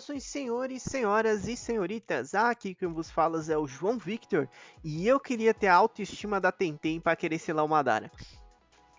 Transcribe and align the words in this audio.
Saudações, 0.00 0.24
senhores, 0.24 0.82
senhoras 0.82 1.46
e 1.46 1.54
senhoritas. 1.54 2.34
Aqui 2.34 2.74
quem 2.74 2.88
vos 2.88 3.10
fala 3.10 3.38
é 3.52 3.56
o 3.58 3.66
João 3.66 3.98
Victor 3.98 4.48
e 4.82 5.06
eu 5.06 5.20
queria 5.20 5.52
ter 5.52 5.66
a 5.66 5.74
autoestima 5.74 6.40
da 6.40 6.50
Tentem 6.50 6.98
para 6.98 7.14
querer 7.14 7.38
selar 7.38 7.66
o 7.66 7.68
Madara. 7.68 8.10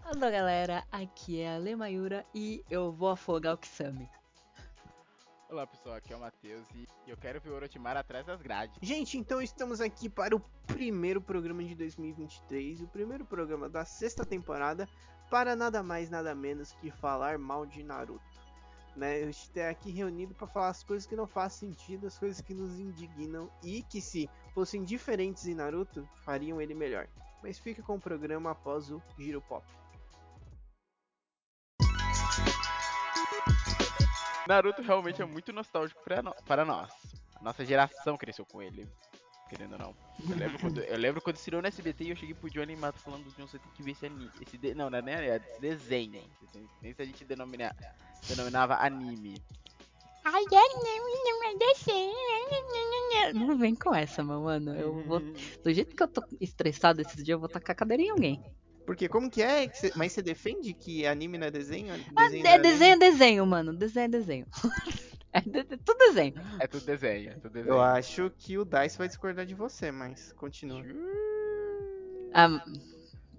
Alô, 0.03 0.19
galera, 0.19 0.83
aqui 0.91 1.41
é 1.41 1.55
a 1.55 1.57
Lemayura 1.57 2.23
e 2.35 2.63
eu 2.69 2.91
vou 2.91 3.09
afogar 3.09 3.55
o 3.55 3.57
Kisame. 3.57 4.07
Olá 5.49 5.65
pessoal, 5.65 5.95
aqui 5.95 6.13
é 6.13 6.15
o 6.15 6.19
Matheus 6.19 6.67
e 6.75 6.87
eu 7.07 7.17
quero 7.17 7.41
ver 7.41 7.49
o 7.49 7.55
Orochimaru 7.55 7.99
atrás 7.99 8.25
das 8.25 8.39
grades. 8.39 8.77
Gente, 8.79 9.17
então 9.17 9.41
estamos 9.41 9.81
aqui 9.81 10.07
para 10.07 10.35
o 10.35 10.39
primeiro 10.67 11.19
programa 11.19 11.63
de 11.63 11.73
2023, 11.73 12.81
o 12.81 12.87
primeiro 12.87 13.25
programa 13.25 13.67
da 13.67 13.83
sexta 13.83 14.23
temporada, 14.23 14.87
para 15.31 15.55
nada 15.55 15.81
mais 15.81 16.11
nada 16.11 16.35
menos 16.35 16.73
que 16.73 16.91
falar 16.91 17.39
mal 17.39 17.65
de 17.65 17.83
Naruto. 17.83 18.21
Né? 18.95 19.21
Gente 19.21 19.43
está 19.43 19.69
aqui 19.69 19.91
reunido 19.91 20.33
para 20.33 20.47
falar 20.47 20.69
as 20.69 20.83
coisas 20.83 21.07
que 21.07 21.15
não 21.15 21.27
fazem 21.27 21.69
sentido, 21.69 22.07
as 22.07 22.17
coisas 22.17 22.41
que 22.41 22.53
nos 22.53 22.79
indignam 22.79 23.49
e 23.63 23.83
que 23.83 24.01
se 24.01 24.29
fossem 24.53 24.83
diferentes 24.83 25.47
em 25.47 25.55
Naruto, 25.55 26.07
fariam 26.25 26.61
ele 26.61 26.73
melhor. 26.73 27.07
Mas 27.41 27.57
fique 27.57 27.81
com 27.81 27.95
o 27.95 27.99
programa 27.99 28.51
após 28.51 28.91
o 28.91 29.01
Giro 29.17 29.41
Pop. 29.41 29.65
Naruto 34.47 34.81
realmente 34.81 35.21
é 35.21 35.25
muito 35.25 35.53
nostálgico 35.53 36.01
para 36.03 36.65
nós. 36.65 36.91
A 37.35 37.43
nossa 37.43 37.63
geração 37.65 38.17
cresceu 38.17 38.45
com 38.45 38.61
ele. 38.61 38.87
Querendo 39.51 39.73
ou 39.73 39.77
não. 39.79 39.95
Eu 40.29 40.35
lembro 40.37 40.59
quando, 40.59 40.81
eu 40.81 40.97
lembro 40.97 41.21
quando 41.21 41.35
estreou 41.35 41.61
no 41.61 41.67
SBT 41.67 42.03
e 42.05 42.09
eu 42.11 42.15
cheguei 42.15 42.33
pro 42.33 42.49
Johnny 42.49 42.75
Mato 42.75 42.99
falando 42.99 43.25
John, 43.37 43.45
você 43.47 43.59
tem 43.59 43.71
que 43.75 43.83
ver 43.83 43.91
esse 43.91 44.05
anime. 44.05 44.31
Esse 44.41 44.57
de, 44.57 44.73
não, 44.73 44.89
não 44.89 44.97
é 44.97 45.01
nem 45.01 45.13
anime, 45.13 45.29
é 45.31 45.35
esse 45.37 45.59
desenho. 45.59 46.23
Nem 46.81 46.93
se 46.93 47.01
a 47.01 47.05
gente 47.05 47.25
denomina, 47.25 47.75
denominava 48.27 48.75
anime. 48.75 49.41
Ai, 50.23 50.43
não, 50.51 51.23
não 51.23 51.43
é 51.49 51.55
desenho. 51.57 53.47
Não 53.47 53.57
vem 53.57 53.75
com 53.75 53.93
essa, 53.93 54.23
meu 54.23 54.41
mano. 54.41 54.73
Eu 54.75 55.03
vou. 55.03 55.19
Do 55.63 55.73
jeito 55.73 55.95
que 55.95 56.01
eu 56.03 56.07
tô 56.07 56.23
estressado 56.39 57.01
esses 57.01 57.15
dias, 57.15 57.29
eu 57.29 57.39
vou 57.39 57.49
tacar 57.49 57.73
a 57.73 57.75
cadeira 57.77 58.01
em 58.03 58.09
alguém. 58.09 58.41
Porque 58.85 59.07
como 59.09 59.29
que 59.29 59.41
é? 59.41 59.67
que 59.67 59.77
cê- 59.77 59.91
Mas 59.95 60.11
você 60.13 60.21
defende 60.21 60.73
que 60.73 61.05
anime 61.05 61.37
não 61.37 61.47
é 61.47 61.51
desenho? 61.51 61.93
Ah, 61.93 62.23
Desenho 62.23 62.43
não 62.43 62.51
é 62.51 62.53
anime? 62.55 62.71
desenho, 62.71 62.93
é 62.93 62.97
desenho, 62.97 63.45
mano. 63.45 63.73
Desenho 63.73 64.05
é 64.05 64.07
desenho. 64.07 64.45
É 65.33 65.77
tudo 65.77 65.97
desenho. 65.97 66.33
É 66.59 66.67
tudo 66.67 66.85
desenho, 66.85 67.29
é 67.31 67.33
tudo 67.35 67.49
desenho. 67.49 67.73
Eu 67.73 67.81
acho 67.81 68.29
que 68.37 68.57
o 68.57 68.65
Dice 68.65 68.97
vai 68.97 69.07
discordar 69.07 69.45
de 69.45 69.55
você, 69.55 69.91
mas 69.91 70.33
continua. 70.33 70.83
Ah, 72.33 72.61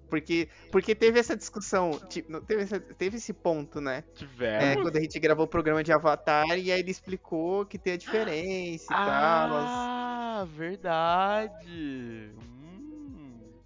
Porque, 0.08 0.48
porque 0.70 0.94
teve 0.94 1.18
essa 1.18 1.34
discussão, 1.34 1.90
tipo, 2.08 2.38
teve, 2.42 2.62
essa- 2.62 2.80
teve 2.80 3.16
esse 3.16 3.32
ponto, 3.32 3.80
né? 3.80 4.04
É, 4.08 4.12
Tivemos. 4.14 4.82
quando 4.82 4.96
a 4.96 5.00
gente 5.00 5.18
gravou 5.18 5.46
o 5.46 5.48
programa 5.48 5.82
de 5.82 5.90
Avatar 5.90 6.46
e 6.58 6.70
aí 6.70 6.80
ele 6.80 6.90
explicou 6.90 7.64
que 7.64 7.78
tem 7.78 7.94
a 7.94 7.96
diferença 7.96 8.84
e 8.84 8.88
tal. 8.88 9.06
Ah, 9.06 10.46
verdade. 10.54 12.30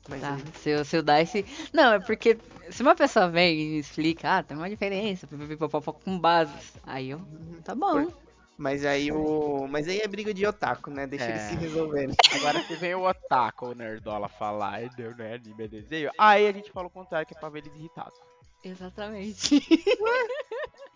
Mas 0.08 0.20
tá. 0.20 0.34
aí- 0.34 0.42
Se, 0.54 0.74
o- 0.74 0.84
se 0.84 0.96
o 0.98 1.02
Dice. 1.02 1.44
Não, 1.72 1.94
é 1.94 1.98
porque 2.00 2.38
se 2.70 2.82
uma 2.82 2.94
pessoa 2.94 3.28
vem 3.28 3.56
e 3.58 3.78
explica, 3.78 4.38
ah, 4.38 4.42
tem 4.42 4.56
uma 4.56 4.68
diferença, 4.70 5.26
com 6.04 6.18
bases. 6.18 6.72
Aí 6.84 7.10
eu. 7.10 7.20
Tá 7.64 7.74
bom. 7.74 8.10
Mas 8.58 8.84
aí 8.86 9.12
o. 9.12 9.66
Mas 9.68 9.86
aí 9.86 10.00
é 10.00 10.08
briga 10.08 10.32
de 10.32 10.46
otaku, 10.46 10.90
né? 10.90 11.06
Deixa 11.06 11.26
eles 11.28 11.42
É. 11.42 11.48
se 11.50 11.56
resolverem. 11.56 12.14
Agora 12.36 12.62
se 12.62 12.74
vem 12.76 12.94
o 12.94 13.06
Otaku, 13.06 13.66
o 13.66 13.74
Nerdola, 13.74 14.28
falar, 14.28 14.74
"Ai, 14.76 14.90
não, 14.98 15.10
não 15.10 15.24
é 15.24 15.34
anime, 15.34 15.64
é 15.64 15.68
desenho. 15.68 16.10
Aí 16.16 16.46
a 16.48 16.52
gente 16.52 16.70
fala 16.72 16.86
o 16.86 16.90
contrário, 16.90 17.26
que 17.26 17.34
é 17.36 17.38
pra 17.38 17.50
ver 17.50 17.58
eles 17.66 17.74
irritados. 17.76 18.18
Exatamente. 18.64 19.60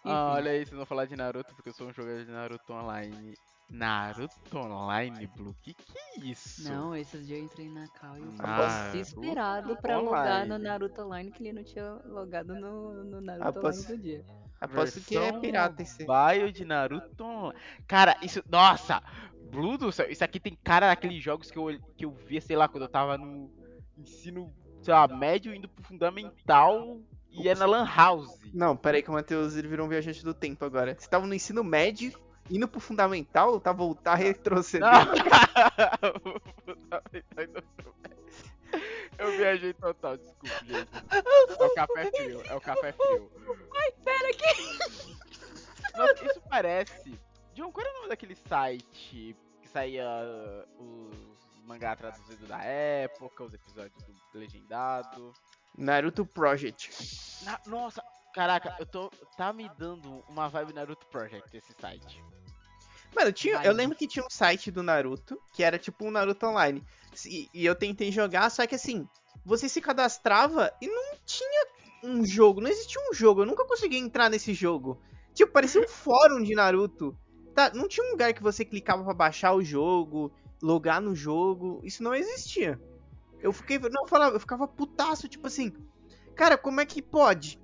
Ah, 0.03 0.32
olha 0.37 0.53
aí, 0.53 0.65
vocês 0.65 0.70
vão 0.75 0.87
falar 0.87 1.04
de 1.04 1.15
Naruto, 1.15 1.54
porque 1.54 1.69
eu 1.69 1.75
sou 1.75 1.87
um 1.88 1.93
jogador 1.93 2.25
de 2.25 2.31
Naruto 2.31 2.72
Online. 2.72 3.34
Naruto 3.70 4.58
Online, 4.58 5.26
Blue? 5.36 5.54
Que 5.62 5.75
que 5.75 5.92
é 5.97 6.20
isso? 6.25 6.69
Não, 6.69 6.94
esses 6.94 7.26
dias 7.26 7.38
eu 7.38 7.44
entrei 7.44 7.69
na 7.69 7.86
Cal 7.88 8.19
e 8.19 8.22
eu 8.22 8.31
fui 8.32 8.47
desesperado 8.92 9.76
pra 9.76 9.98
logar 9.98 10.47
no 10.47 10.54
Online. 10.54 10.64
Naruto 10.64 11.03
Online 11.03 11.31
que 11.31 11.42
ele 11.42 11.53
não 11.53 11.64
tinha 11.64 11.92
logado 12.04 12.54
no, 12.54 13.04
no 13.04 13.20
Naruto 13.20 13.60
posso- 13.60 13.81
Online 13.84 13.97
do 13.97 14.03
dia. 14.03 14.25
Aposto 14.60 15.00
que 15.00 15.16
é 15.16 15.32
pirata 15.32 15.82
esse. 15.82 16.04
Mobile 16.04 16.53
de 16.53 16.64
Naruto 16.64 17.25
Online. 17.25 17.58
Cara, 17.86 18.16
isso. 18.22 18.42
Nossa! 18.50 19.03
Blue 19.50 19.78
do 19.78 19.91
céu, 19.91 20.08
isso 20.10 20.22
aqui 20.22 20.38
tem 20.38 20.56
cara 20.62 20.88
daqueles 20.88 21.22
jogos 21.22 21.50
que 21.50 21.58
eu, 21.58 21.66
que 21.97 22.04
eu 22.04 22.12
via, 22.12 22.41
sei 22.41 22.56
lá, 22.56 22.69
quando 22.69 22.84
eu 22.84 22.88
tava 22.88 23.16
no 23.19 23.50
ensino, 23.98 24.52
sei 24.82 24.94
lá, 24.94 25.08
médio, 25.08 25.52
indo 25.54 25.69
pro 25.69 25.82
fundamental 25.84 27.00
e 27.31 27.48
é 27.48 27.54
na 27.54 27.66
Lan 27.66 27.84
House. 27.84 28.38
Não, 28.54 28.76
peraí 28.76 29.02
que 29.02 29.10
o 29.10 29.12
Matheus 29.12 29.56
ele 29.56 29.66
virou 29.66 29.87
um 29.87 29.88
viajante 29.88 30.22
do 30.25 30.32
tempo 30.34 30.64
agora. 30.64 30.94
Você 30.97 31.08
tava 31.08 31.26
no 31.26 31.34
ensino 31.34 31.64
médio, 31.64 32.12
indo 32.49 32.69
pro 32.69 32.81
fundamental, 32.81 33.61
tá 33.61 33.73
voltar 33.73 34.15
retrocedendo. 34.15 34.91
Eu 39.19 39.37
viajei 39.37 39.75
total, 39.75 40.17
desculpa, 40.17 40.65
gente. 40.65 40.89
É 41.59 41.65
o 41.65 41.75
café 41.75 42.11
frio, 42.11 42.43
é 42.47 42.55
o 42.55 42.61
café 42.61 42.93
frio. 42.93 43.31
Ai, 43.77 43.93
pera 44.05 44.31
aqui. 44.31 44.79
Nossa, 45.97 46.25
isso 46.25 46.41
parece. 46.49 47.19
John, 47.55 47.71
qual 47.73 47.84
era 47.84 47.93
o 47.93 47.97
nome 47.99 48.09
daquele 48.09 48.34
site 48.34 49.37
que 49.61 49.69
saía 49.69 50.06
uh, 50.79 50.83
os 50.83 51.67
mangá 51.67 51.95
traduzidos 51.97 52.49
da 52.49 52.62
época, 52.62 53.45
os 53.45 53.53
episódios 53.53 53.93
do 54.33 54.39
legendado? 54.39 55.34
Naruto 55.77 56.25
Project. 56.25 57.45
Na- 57.45 57.61
nossa, 57.67 58.03
caraca, 58.35 58.77
eu 58.79 58.87
tô. 58.87 59.11
Tá 59.37 59.53
me 59.53 59.69
dando 59.79 60.25
uma 60.29 60.49
vibe 60.49 60.73
Naruto 60.73 61.07
Project 61.07 61.57
esse 61.57 61.73
site. 61.81 62.23
Mano, 63.15 63.33
tinha, 63.33 63.57
Vai. 63.57 63.67
eu 63.67 63.73
lembro 63.73 63.97
que 63.97 64.07
tinha 64.07 64.25
um 64.25 64.31
site 64.31 64.71
do 64.71 64.83
Naruto, 64.83 65.41
que 65.53 65.63
era 65.63 65.79
tipo 65.79 66.05
um 66.05 66.11
Naruto 66.11 66.47
Online. 66.47 66.83
E, 67.27 67.49
e 67.53 67.67
eu 67.67 67.75
tentei 67.75 68.13
jogar, 68.13 68.49
só 68.51 68.67
que 68.67 68.75
assim, 68.75 69.09
você 69.45 69.69
se 69.69 69.81
cadastrava 69.81 70.73
e 70.81 70.87
não 70.87 71.17
tinha 71.27 71.67
um 72.05 72.25
jogo, 72.25 72.61
não 72.61 72.71
existia 72.71 73.01
um 73.11 73.15
jogo, 73.15 73.43
eu 73.43 73.47
nunca 73.47 73.67
consegui 73.67 73.97
entrar 73.97 74.31
nesse 74.31 74.55
jogo. 74.55 75.01
Tipo, 75.35 75.53
parecia 75.53 75.81
um 75.81 75.89
fórum 75.89 76.43
de 76.43 76.55
Naruto. 76.55 77.17
Tá, 77.55 77.73
não 77.75 77.89
tinha 77.89 78.07
um 78.07 78.12
lugar 78.12 78.33
que 78.33 78.43
você 78.43 78.65
clicava 78.65 79.03
pra 79.03 79.12
baixar 79.12 79.55
o 79.55 79.62
jogo, 79.62 80.33
logar 80.62 81.01
no 81.01 81.15
jogo, 81.15 81.81
isso 81.83 82.03
não 82.03 82.15
existia. 82.15 82.81
Eu 83.41 83.53
fiquei, 83.53 83.79
não, 83.79 84.03
eu 84.03 84.09
falava, 84.09 84.37
eu 84.37 84.41
ficava 84.41 84.69
putaço, 84.69 85.29
tipo 85.29 85.47
assim, 85.47 85.73
cara, 86.37 86.57
como 86.57 86.81
é 86.81 86.87
que 86.87 87.03
pode? 87.03 87.59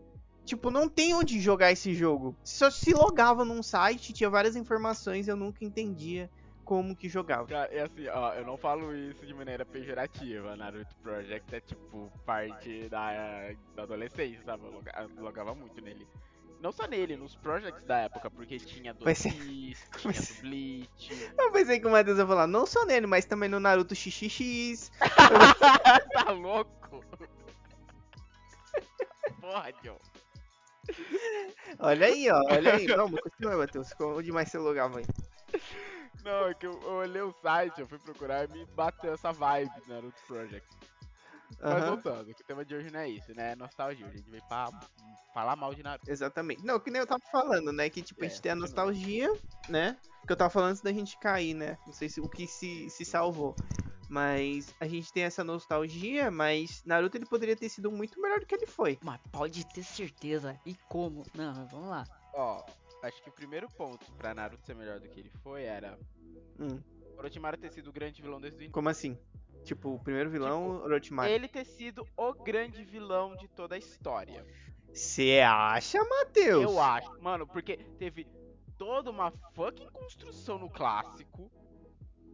Tipo, 0.47 0.71
não 0.71 0.89
tem 0.89 1.13
onde 1.13 1.41
jogar 1.41 1.73
esse 1.73 1.93
jogo. 1.93 2.37
Só 2.45 2.71
se 2.71 2.95
logava 2.95 3.45
num 3.45 3.63
site, 3.63 4.13
tinha 4.13 4.31
várias 4.31 4.55
informações, 4.57 5.27
eu 5.29 5.37
nunca 5.37 5.65
entendia 5.65 6.31
como 6.65 6.97
que 6.97 7.09
jogava. 7.09 7.47
Cara, 7.47 7.73
é 7.75 7.83
assim, 7.83 8.07
ó, 8.09 8.33
eu 8.35 8.47
não 8.47 8.57
falo 8.57 8.95
isso 8.95 9.27
de 9.27 9.35
maneira 9.35 9.65
pejorativa. 9.67 10.57
Naruto 10.57 10.95
Project 11.03 11.55
é 11.55 11.61
tipo 11.61 12.11
parte 12.25 12.89
da, 12.89 13.53
da 13.75 13.83
adolescência, 13.83 14.43
sabe? 14.45 14.65
Eu 14.67 14.73
loga- 14.73 15.09
eu 15.17 15.23
logava 15.23 15.55
muito 15.55 15.81
nele. 15.81 16.07
Não 16.61 16.73
só 16.73 16.87
nele, 16.87 17.17
nos 17.17 17.37
projects 17.37 17.85
da 17.85 17.99
época, 17.99 18.31
porque 18.31 18.59
tinha 18.59 18.95
do 18.95 19.05
ser- 19.15 19.33
Beast, 19.35 19.83
tinha 19.99 20.13
do 20.15 20.35
Bleach. 20.41 21.33
Eu 21.39 21.53
pensei 21.53 21.79
que 21.79 21.87
o 21.87 21.91
Matheus 21.91 22.19
ia 22.19 22.27
falar, 22.27 22.47
não 22.47 22.65
só 22.67 22.85
nele, 22.87 23.07
mas 23.07 23.27
também 23.27 23.49
no 23.49 23.61
Naruto 23.61 23.95
XXX. 23.95 24.91
tá 26.15 26.31
louco? 26.33 27.05
Porra, 29.41 29.73
John. 29.83 29.99
Olha 31.79 32.07
aí, 32.07 32.31
ó, 32.31 32.41
olha 32.51 32.73
aí. 32.73 32.87
Mas 32.97 33.21
continua, 33.23 33.57
Matheus. 33.57 33.89
Onde 34.01 34.33
mais 34.33 34.49
você 34.49 34.59
logava 34.59 34.99
aí? 34.99 35.05
Não, 36.25 36.49
é 36.49 36.55
que 36.55 36.67
eu, 36.67 36.73
eu 36.83 36.93
olhei 36.95 37.23
o 37.23 37.33
site, 37.43 37.81
eu 37.81 37.87
fui 37.87 37.99
procurar 37.99 38.49
e 38.49 38.53
me 38.53 38.65
bateu 38.75 39.13
essa 39.15 39.33
vibe 39.33 39.71
do 39.83 39.93
Naruto 39.93 40.21
Project. 40.27 40.67
Mas 41.63 41.85
Aham, 41.85 41.85
voltando, 41.85 42.35
que 42.35 42.43
o 42.43 42.47
tema 42.47 42.65
de 42.65 42.75
hoje 42.75 42.91
não 42.91 43.01
é 43.01 43.09
isso, 43.09 43.33
né? 43.35 43.53
É 43.53 43.57
nostalgia. 43.57 44.07
A 44.07 44.11
gente 44.11 44.29
veio 44.31 44.43
pra 44.49 44.69
falar 45.33 45.55
mal 45.57 45.75
de 45.75 45.83
Naruto. 45.83 46.11
exatamente. 46.11 46.65
Não, 46.65 46.81
que 46.81 46.91
nem 46.91 47.01
eu 47.01 47.07
tava 47.07 47.23
falando, 47.31 47.73
né? 47.73 47.89
Que 47.89 48.03
tipo, 48.03 48.25
a 48.25 48.27
É, 48.27 48.29
gente 48.29 48.43
tem 48.43 48.53
a 48.53 48.57
nostalgia, 48.57 49.29
né? 49.69 49.97
Que 50.27 50.33
eu 50.33 50.37
tava 50.37 50.51
falando 50.51 50.71
antes 50.71 50.83
da 50.83 50.93
gente 50.93 51.17
cair, 51.19 51.55
né? 51.55 51.79
Não 51.87 51.93
sei 51.93 52.09
se 52.09 52.21
o 52.21 52.29
que 52.29 52.47
se, 52.47 52.91
se 52.91 53.05
salvou. 53.05 53.55
Mas 54.09 54.75
a 54.81 54.87
gente 54.87 55.13
tem 55.13 55.25
essa 55.25 55.43
nostalgia, 55.43 56.31
mas 56.31 56.83
Naruto 56.85 57.17
ele 57.17 57.27
poderia 57.27 57.57
ter 57.57 57.69
sido 57.69 57.91
muito 57.91 58.21
melhor 58.21 58.41
do 58.41 58.47
que 58.47 58.55
ele 58.55 58.67
foi. 58.67 58.99
Mas 59.03 59.21
pode 59.33 59.67
ter 59.67 59.83
certeza. 59.83 60.59
E 60.65 60.75
como? 60.89 61.25
Não, 61.35 61.53
mas 61.55 61.71
vamos 61.71 61.89
lá. 61.89 62.05
Ó, 62.35 62.65
acho 63.03 63.23
que 63.23 63.29
o 63.29 63.33
primeiro 63.33 63.69
ponto 63.71 64.11
pra 64.13 64.35
Naruto 64.35 64.65
ser 64.65 64.75
melhor 64.77 65.01
do 65.01 65.09
que 65.09 65.19
ele 65.21 65.31
foi 65.43 65.65
era 65.65 65.99
Hum, 66.59 66.81
Orochimaru 67.19 67.57
ter 67.57 67.71
sido 67.73 67.89
o 67.91 67.93
grande 67.93 68.23
vilão 68.23 68.41
desde 68.41 68.59
o 68.59 68.61
início. 68.61 68.73
como 68.73 68.89
assim? 68.89 69.19
Tipo, 69.65 69.95
o 69.95 69.99
primeiro 69.99 70.31
vilão, 70.31 70.81
Orochimaru. 70.83 71.29
Ele 71.29 71.49
ter 71.49 71.65
sido 71.65 72.07
o 72.17 72.33
grande 72.33 72.85
vilão 72.85 73.35
de 73.37 73.49
toda 73.49 73.75
a 73.75 73.79
história. 73.79 74.47
Você 74.93 75.41
acha, 75.45 75.99
Matheus? 76.05 76.63
Eu 76.63 76.81
acho. 76.81 77.11
Mano, 77.21 77.47
porque 77.47 77.77
teve 77.99 78.27
toda 78.79 79.11
uma 79.11 79.31
fucking 79.55 79.89
construção 79.91 80.59
no 80.59 80.71
clássico 80.71 81.51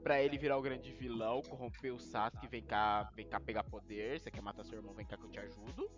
pra 0.02 0.20
ele 0.22 0.36
virar 0.36 0.56
o 0.58 0.62
grande 0.62 0.92
vilão, 0.92 1.42
corromper 1.42 1.94
o 1.94 1.98
Sasuke, 1.98 2.46
vem 2.48 2.62
cá, 2.62 3.10
vem 3.14 3.26
cá 3.26 3.38
pegar 3.40 3.64
poder, 3.64 4.20
você 4.20 4.30
quer 4.30 4.40
matar 4.42 4.64
seu 4.64 4.78
irmão, 4.78 4.92
vem 4.94 5.06
cá 5.06 5.16
que 5.16 5.24
eu 5.24 5.30
te 5.30 5.38
ajudo. 5.38 5.90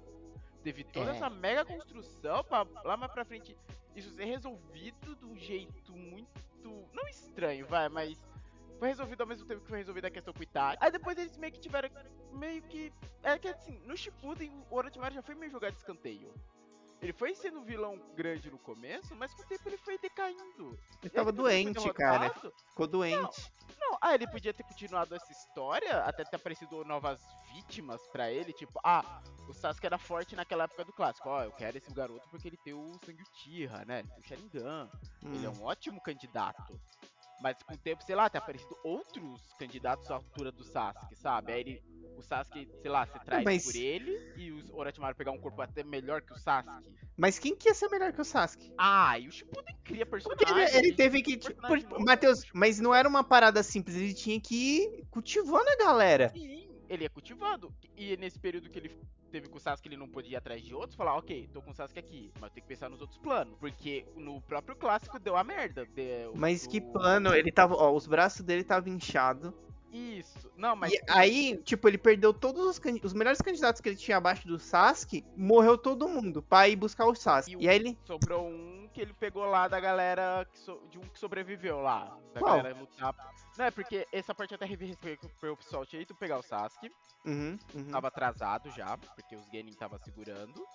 Teve 0.63 0.85
toda 0.85 1.11
É. 1.13 1.17
essa 1.17 1.29
mega 1.29 1.65
construção 1.65 2.43
pra 2.45 2.67
lá 2.85 2.97
mais 2.97 3.13
pra 3.13 3.25
frente 3.25 3.57
isso 3.95 4.11
ser 4.11 4.25
resolvido 4.25 5.15
de 5.17 5.25
um 5.25 5.37
jeito 5.37 5.93
muito. 5.93 6.29
Não 6.93 7.07
estranho, 7.09 7.67
vai, 7.67 7.89
mas. 7.89 8.19
Foi 8.79 8.89
resolvido 8.89 9.21
ao 9.21 9.27
mesmo 9.27 9.47
tempo 9.47 9.61
que 9.61 9.69
foi 9.69 9.79
resolvida 9.79 10.09
a 10.09 10.11
questão 10.11 10.33
com 10.35 10.41
o 10.41 10.43
Itachi. 10.43 10.79
Aí 10.81 10.91
depois 10.91 11.17
eles 11.17 11.37
meio 11.37 11.53
que 11.53 11.61
tiveram. 11.61 11.89
Meio 12.33 12.63
que. 12.63 12.93
É 13.23 13.39
que 13.39 13.49
assim, 13.49 13.79
no 13.85 13.97
Shippuden 13.97 14.51
o 14.71 14.75
Orochimaru 14.77 15.15
já 15.15 15.23
foi 15.23 15.35
meio 15.35 15.53
jogado 15.53 15.73
de 15.73 15.79
escanteio. 15.79 16.33
Ele 17.05 17.13
foi 17.13 17.35
sendo 17.35 17.61
um 17.61 17.65
vilão 17.65 17.99
grande 18.17 18.51
no 18.51 18.59
começo, 18.59 19.15
mas 19.15 19.33
com 19.35 19.43
o 19.43 19.47
tempo 19.47 19.69
ele 19.69 19.77
foi 19.77 19.99
decaindo. 19.99 20.79
Ele 21.03 21.11
tava 21.11 21.29
ele 21.29 21.37
doente, 21.37 21.93
cara. 21.93 22.31
Ficou 22.71 22.87
doente. 22.87 23.53
Não, 23.79 23.99
ah, 24.01 24.15
ele 24.15 24.27
podia 24.27 24.55
ter 24.55 24.63
continuado 24.63 25.15
essa 25.15 25.31
história, 25.31 25.99
até 26.05 26.25
ter 26.25 26.37
aparecido 26.37 26.83
novas 26.85 27.21
vítimas 27.53 28.01
pra 28.09 28.31
ele, 28.33 28.55
tipo, 28.55 28.81
ah, 28.83 29.23
o 29.47 29.53
Sasuke 29.53 29.85
era 29.85 29.99
forte 29.99 30.35
naquela 30.35 30.65
época 30.65 30.85
do 30.85 30.93
clássico, 30.95 31.29
ó, 31.29 31.43
eu 31.43 31.53
quero 31.53 31.77
esse 31.77 31.93
garoto 31.93 32.27
porque 32.31 32.49
ele 32.49 32.57
tem 32.65 32.73
o 32.73 32.99
sangue 33.05 33.23
Uchiha, 33.23 33.85
né, 33.85 34.03
o 34.19 34.23
Sharingan, 34.23 34.91
ele 35.23 35.45
é 35.45 35.49
Hum. 35.51 35.53
um 35.61 35.65
ótimo 35.65 36.01
candidato. 36.01 36.81
Mas 37.41 37.63
com 37.63 37.75
o 37.75 37.79
tempo, 37.79 38.03
sei 38.03 38.15
lá, 38.15 38.31
tem 38.31 38.39
aparecido 38.39 38.77
outros 38.83 39.53
candidatos 39.59 40.11
à 40.11 40.15
altura 40.15 40.51
do 40.51 40.65
Sasuke, 40.65 41.15
sabe? 41.17 41.53
Aí 41.53 41.61
ele, 41.61 41.83
o 42.21 42.23
Sasuke, 42.23 42.69
sei 42.81 42.91
lá, 42.91 43.07
se 43.07 43.19
traz 43.25 43.45
mas- 43.45 43.65
por 43.65 43.75
ele 43.77 44.33
e 44.37 44.51
o 44.53 44.77
Orochimaru 44.77 45.15
pegar 45.17 45.31
um 45.33 45.39
corpo 45.39 45.61
até 45.63 45.83
melhor 45.83 46.23
que 46.23 46.33
o 46.33 46.39
Sasuke. 46.39 46.95
Mas 47.17 47.39
quem 47.39 47.55
que 47.55 47.69
ia 47.69 47.75
ser 47.75 47.89
melhor 47.89 48.13
que 48.13 48.21
o 48.21 48.25
Sasuke? 48.25 48.73
Ah, 48.79 49.19
e 49.19 49.29
o 49.29 49.33
Shippuden 49.33 49.77
cria 49.85 50.05
Porque 50.07 50.37
personagem. 50.45 50.77
ele, 50.79 50.89
ele 50.89 50.97
teve 50.97 51.23
que. 51.23 51.37
Tipo. 51.37 51.61
Matheus, 52.05 52.45
mas 52.53 52.79
não 52.81 52.95
era 52.95 53.09
uma 53.09 53.23
parada 53.25 53.63
simples, 53.63 53.97
ele 53.97 54.15
tinha 54.15 54.41
que 54.41 54.55
ir 54.83 55.05
cultivando 55.11 55.69
a 55.71 55.77
galera. 55.77 56.29
Sim, 56.31 56.69
ele 56.89 57.05
é 57.05 57.09
cultivado. 57.09 57.73
E 57.97 58.17
nesse 58.17 58.39
período 58.39 58.69
que 58.69 58.79
ele 58.79 58.91
teve 59.31 59.49
com 59.49 59.57
o 59.57 59.61
Sasuke, 59.61 59.89
ele 59.89 59.97
não 59.97 60.09
podia 60.09 60.33
ir 60.33 60.37
atrás 60.37 60.63
de 60.63 60.73
outros, 60.75 60.95
falar, 60.95 61.17
ok, 61.17 61.49
tô 61.53 61.61
com 61.61 61.71
o 61.71 61.75
Sasuke 61.75 61.99
aqui, 61.99 62.33
mas 62.41 62.53
tem 62.53 62.63
que 62.63 62.69
pensar 62.69 62.89
nos 62.89 63.01
outros 63.01 63.19
planos. 63.19 63.57
Porque 63.59 64.05
no 64.17 64.41
próprio 64.43 64.77
clássico 64.77 65.19
deu 65.19 65.37
a 65.37 65.43
merda. 65.43 65.85
deu- 65.87 66.35
Mas 66.37 66.67
que 66.67 66.81
plano, 66.81 67.35
ele 67.35 67.51
tava. 67.53 67.75
Ó, 67.75 67.93
os 67.95 68.07
braços 68.07 68.43
dele 68.43 68.63
estavam 68.63 68.93
inchados. 68.93 69.53
Isso. 69.97 70.51
Não, 70.57 70.75
mas 70.75 70.93
E 70.93 71.01
aí, 71.09 71.57
tipo, 71.59 71.87
ele 71.87 71.97
perdeu 71.97 72.35
todos 72.35 72.67
os, 72.67 72.79
candi- 72.81 73.01
os 73.05 73.13
melhores 73.13 73.41
candidatos 73.41 73.81
que 73.81 73.89
ele 73.89 73.97
tinha 73.97 74.17
abaixo 74.17 74.47
do 74.49 74.59
Sasuke, 74.59 75.25
morreu 75.37 75.79
todo 75.79 76.09
mundo 76.09 76.43
pra 76.43 76.69
ir 76.69 76.75
buscar 76.75 77.07
o 77.07 77.15
Sasuke. 77.15 77.57
E 77.57 77.65
E 77.65 77.69
aí 77.69 77.77
ele. 77.77 77.99
sobrou 78.05 78.49
um 78.49 78.89
que 78.93 79.01
ele 79.01 79.13
pegou 79.15 79.45
lá 79.47 79.69
da 79.69 79.79
galera, 79.79 80.47
so- 80.55 80.83
de 80.91 80.99
um 80.99 81.03
que 81.03 81.19
sobreviveu 81.19 81.81
lá. 81.81 82.17
Da 82.33 82.41
Qual? 82.41 82.57
galera 82.57 82.77
lutar. 82.77 83.15
Não, 83.57 83.65
é 83.67 83.71
porque 83.71 84.05
essa 84.11 84.35
parte 84.35 84.51
eu 84.51 84.57
até 84.57 84.65
revi 84.67 84.97
pro 85.41 85.57
pessoal 85.57 85.87
tinha 85.87 86.03
ido 86.03 86.13
pegar 86.17 86.39
o 86.39 86.43
Sasuke. 86.43 86.91
Uhum, 87.25 87.57
uhum. 87.75 87.91
Tava 87.93 88.09
atrasado 88.09 88.71
já, 88.73 88.99
porque 88.99 89.37
os 89.37 89.47
Genin 89.47 89.73
tava 89.75 89.97
segurando. 90.01 90.67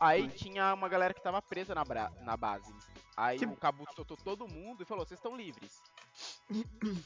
Aí 0.00 0.28
tinha 0.28 0.74
uma 0.74 0.88
galera 0.88 1.14
que 1.14 1.22
tava 1.22 1.40
presa 1.42 1.74
na, 1.74 1.84
bra- 1.84 2.12
na 2.22 2.36
base. 2.36 2.72
Aí 3.16 3.38
Que- 3.38 3.46
o 3.46 3.56
Kabuto 3.56 3.94
soltou 3.94 4.16
todo 4.16 4.46
mundo 4.46 4.82
e 4.82 4.86
falou, 4.86 5.04
vocês 5.06 5.18
estão 5.18 5.36
livres. 5.36 5.80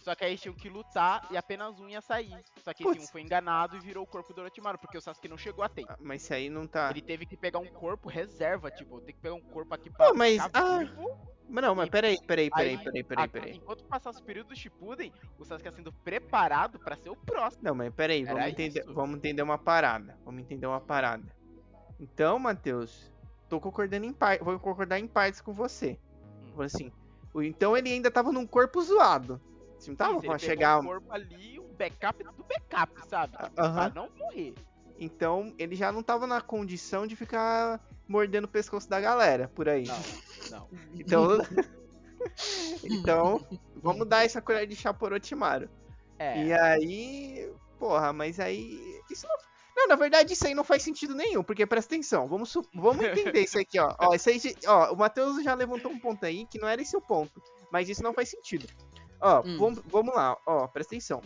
Só 0.03 0.15
que 0.15 0.25
aí 0.25 0.37
tinham 0.37 0.55
que 0.55 0.69
lutar 0.69 1.27
e 1.31 1.37
apenas 1.37 1.79
um 1.79 1.89
ia 1.89 2.01
sair. 2.01 2.37
Só 2.63 2.75
que 2.75 2.87
esse 2.87 2.99
um 2.99 3.07
foi 3.07 3.23
enganado 3.23 3.77
e 3.77 3.81
virou 3.81 4.05
o 4.05 4.07
corpo 4.07 4.33
do 4.35 4.41
Orochimaru, 4.41 4.79
porque 4.79 4.99
o 4.99 5.01
Sasuke 5.01 5.29
não 5.29 5.39
chegou 5.39 5.65
a 5.65 5.69
tempo. 5.69 5.91
Ah, 5.93 5.97
Mas 6.01 6.23
isso 6.23 6.35
aí 6.35 6.51
não 6.51 6.67
tá. 6.67 6.91
Ele 6.91 7.01
teve 7.03 7.25
que 7.27 7.37
pegar 7.37 7.59
um 7.59 7.67
corpo 7.67 8.09
reserva, 8.09 8.71
tipo, 8.71 9.01
tem 9.01 9.15
que 9.15 9.21
pegar 9.21 9.35
um 9.35 9.41
corpo 9.41 9.75
aqui 9.75 9.91
pra 9.91 10.09
Pô, 10.09 10.15
mas- 10.15 10.39
ah. 10.53 10.81
Mas 11.51 11.65
não, 11.65 11.75
mas 11.75 11.89
peraí, 11.89 12.19
peraí, 12.27 12.51
peraí, 12.51 12.69
Aí, 12.77 12.85
peraí, 12.85 13.05
peraí, 13.05 13.29
peraí. 13.29 13.57
Enquanto 13.57 13.83
passasse 13.85 14.21
o 14.21 14.25
período 14.25 14.49
do 14.49 14.57
Shippuden, 14.57 15.11
o 15.39 15.45
Sasuke 15.47 15.67
ia 15.69 15.73
sendo 15.73 15.91
preparado 15.93 16.79
pra 16.79 16.95
ser 16.95 17.09
o 17.09 17.17
próximo. 17.17 17.63
Não, 17.65 17.75
mas 17.75 17.95
peraí, 17.95 18.23
Era 18.23 18.35
vamos 18.35 18.49
entender, 18.51 18.81
isso. 18.81 18.93
vamos 18.93 19.17
entender 19.17 19.41
uma 19.43 19.57
parada. 19.57 20.19
Vamos 20.27 20.43
entender 20.43 20.67
uma 20.67 20.81
parada. 20.81 21.25
Então, 21.99 22.39
Matheus, 22.39 23.11
tô 23.49 23.59
concordando 23.59 24.05
em 24.05 24.13
partes. 24.13 24.45
Vou 24.45 24.59
concordar 24.61 24.99
em 24.99 25.07
partes 25.07 25.41
com 25.41 25.55
você. 25.55 25.99
Hum. 26.55 26.61
Assim, 26.61 26.93
então 27.43 27.77
ele 27.77 27.93
ainda 27.93 28.11
tava 28.11 28.33
num 28.33 28.47
corpo 28.47 28.81
zoado. 28.83 29.41
Assim, 29.77 29.91
não 29.91 29.97
tava 29.97 30.19
ele 30.19 30.27
pra 30.27 30.39
chegar. 30.39 30.81
um 30.81 30.87
corpo 30.87 31.13
ali, 31.13 31.61
um 31.61 31.73
backup 31.75 32.23
do 32.25 32.45
backup, 32.45 33.09
sabe? 33.09 33.35
Ah, 33.37 33.45
Tipo, 33.45 33.61
aham. 33.61 33.91
Pra 33.91 34.03
não 34.03 34.11
morrer. 34.17 34.55
Então 34.99 35.55
ele 35.59 35.77
já 35.77 35.93
não 35.93 36.03
tava 36.03 36.27
na 36.27 36.41
condição 36.41 37.07
de 37.07 37.15
ficar 37.15 37.81
mordendo 38.09 38.45
o 38.45 38.49
pescoço 38.49 38.89
da 38.89 39.01
galera 39.01 39.49
por 39.49 39.69
aí. 39.69 39.87
Não, 39.87 40.03
não. 40.51 40.69
Então. 40.99 41.39
então, 42.83 43.47
vamos 43.83 44.07
dar 44.09 44.25
essa 44.25 44.43
colher 44.43 44.67
de 44.67 44.75
chá 44.75 44.93
por 44.93 45.13
Orochimaru. 45.13 45.69
É. 46.19 46.45
E 46.45 46.53
aí, 46.53 47.53
porra, 47.79 48.13
mas 48.13 48.41
aí. 48.41 49.01
Isso 49.11 49.27
não. 49.27 49.37
Não, 49.81 49.87
na 49.87 49.95
verdade, 49.95 50.33
isso 50.33 50.45
aí 50.45 50.55
não 50.55 50.65
faz 50.65 50.83
sentido 50.83 51.15
nenhum, 51.15 51.45
porque 51.45 51.65
presta 51.65 51.95
atenção, 51.95 52.27
vamos, 52.27 52.51
su- 52.51 52.69
vamos 52.75 53.05
entender 53.05 53.43
isso 53.45 53.59
aqui, 53.61 53.79
ó. 53.79 53.95
Ó, 54.11 54.13
isso 54.15 54.29
aí, 54.29 54.41
ó, 54.67 54.93
o 54.93 54.97
Matheus 54.97 55.41
já 55.45 55.55
levantou 55.55 55.93
um 55.93 55.99
ponto 56.01 56.27
aí 56.27 56.47
que 56.49 56.59
não 56.59 56.67
era 56.67 56.83
esse 56.83 56.97
o 56.97 57.01
ponto, 57.01 57.41
mas 57.71 57.89
isso 57.89 58.03
não 58.03 58.13
faz 58.13 58.29
sentido. 58.29 58.67
Ó, 59.21 59.41
Hum. 59.47 59.57
vamos, 59.57 59.81
vamos 59.87 60.15
lá, 60.15 60.37
ó, 60.45 60.67
presta 60.67 60.95
atenção. 60.97 61.23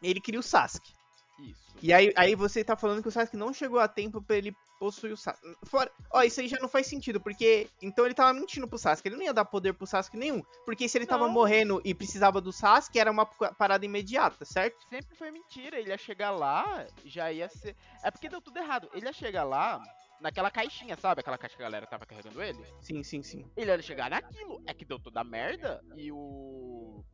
Ele 0.00 0.20
cria 0.20 0.38
o 0.38 0.42
Sasuke. 0.44 0.92
Isso. 1.40 1.60
E 1.82 1.92
aí, 1.92 2.12
aí 2.16 2.36
você 2.36 2.62
tá 2.62 2.76
falando 2.76 3.02
que 3.02 3.08
o 3.08 3.10
Sasuke 3.10 3.36
não 3.36 3.52
chegou 3.52 3.80
a 3.80 3.88
tempo 3.88 4.22
pra 4.22 4.36
ele 4.36 4.54
possuir 4.78 5.12
o 5.12 5.16
Sasuke. 5.16 5.56
Fora, 5.64 5.90
ó, 6.12 6.22
isso 6.22 6.40
aí 6.40 6.48
já 6.48 6.58
não 6.60 6.68
faz 6.68 6.86
sentido, 6.86 7.20
porque 7.20 7.68
então 7.82 8.04
ele 8.04 8.14
tava 8.14 8.32
mentindo 8.32 8.68
pro 8.68 8.78
Sasuke, 8.78 9.08
ele 9.08 9.16
não 9.16 9.22
ia 9.24 9.32
dar 9.34 9.44
poder 9.44 9.72
pro 9.74 9.86
Sasuke 9.86 10.16
nenhum, 10.16 10.42
porque 10.64 10.88
se 10.88 10.98
ele 10.98 11.06
tava 11.06 11.26
Não. 11.26 11.32
morrendo 11.32 11.80
e 11.84 11.94
precisava 11.94 12.40
do 12.40 12.52
Sasuke, 12.52 12.98
era 12.98 13.10
uma 13.10 13.26
pa- 13.26 13.52
parada 13.54 13.84
imediata, 13.84 14.44
certo? 14.44 14.76
Sempre 14.88 15.16
foi 15.16 15.30
mentira. 15.30 15.78
Ele 15.78 15.90
ia 15.90 15.98
chegar 15.98 16.30
lá, 16.30 16.86
já 17.04 17.32
ia 17.32 17.48
ser. 17.48 17.74
É 18.02 18.10
porque 18.10 18.28
deu 18.28 18.40
tudo 18.40 18.58
errado. 18.58 18.88
Ele 18.92 19.06
ia 19.06 19.12
chegar 19.12 19.44
lá 19.44 19.82
naquela 20.20 20.50
caixinha, 20.50 20.96
sabe? 20.96 21.20
Aquela 21.20 21.38
caixa 21.38 21.56
que 21.56 21.62
a 21.62 21.66
galera 21.66 21.86
tava 21.86 22.06
carregando 22.06 22.42
ele. 22.42 22.64
Sim, 22.80 23.02
sim, 23.02 23.22
sim. 23.22 23.50
Ele 23.56 23.70
ia 23.70 23.82
chegar 23.82 24.10
naquilo. 24.10 24.62
É 24.66 24.72
que 24.74 24.84
deu 24.84 24.98
toda 24.98 25.20
a 25.20 25.24
merda 25.24 25.82
e 25.96 26.10
o. 26.12 27.04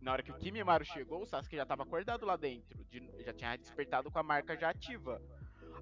Na 0.00 0.12
hora 0.12 0.22
que 0.22 0.30
o 0.32 0.34
Kimimaru 0.38 0.84
chegou, 0.84 1.22
o 1.22 1.26
Sasuke 1.26 1.56
já 1.56 1.66
tava 1.66 1.82
acordado 1.82 2.24
lá 2.24 2.36
dentro. 2.36 2.82
de- 2.90 3.10
Já 3.24 3.32
tinha 3.34 3.56
despertado 3.56 4.10
com 4.10 4.18
a 4.18 4.22
marca 4.22 4.56
já 4.56 4.70
ativa. 4.70 5.20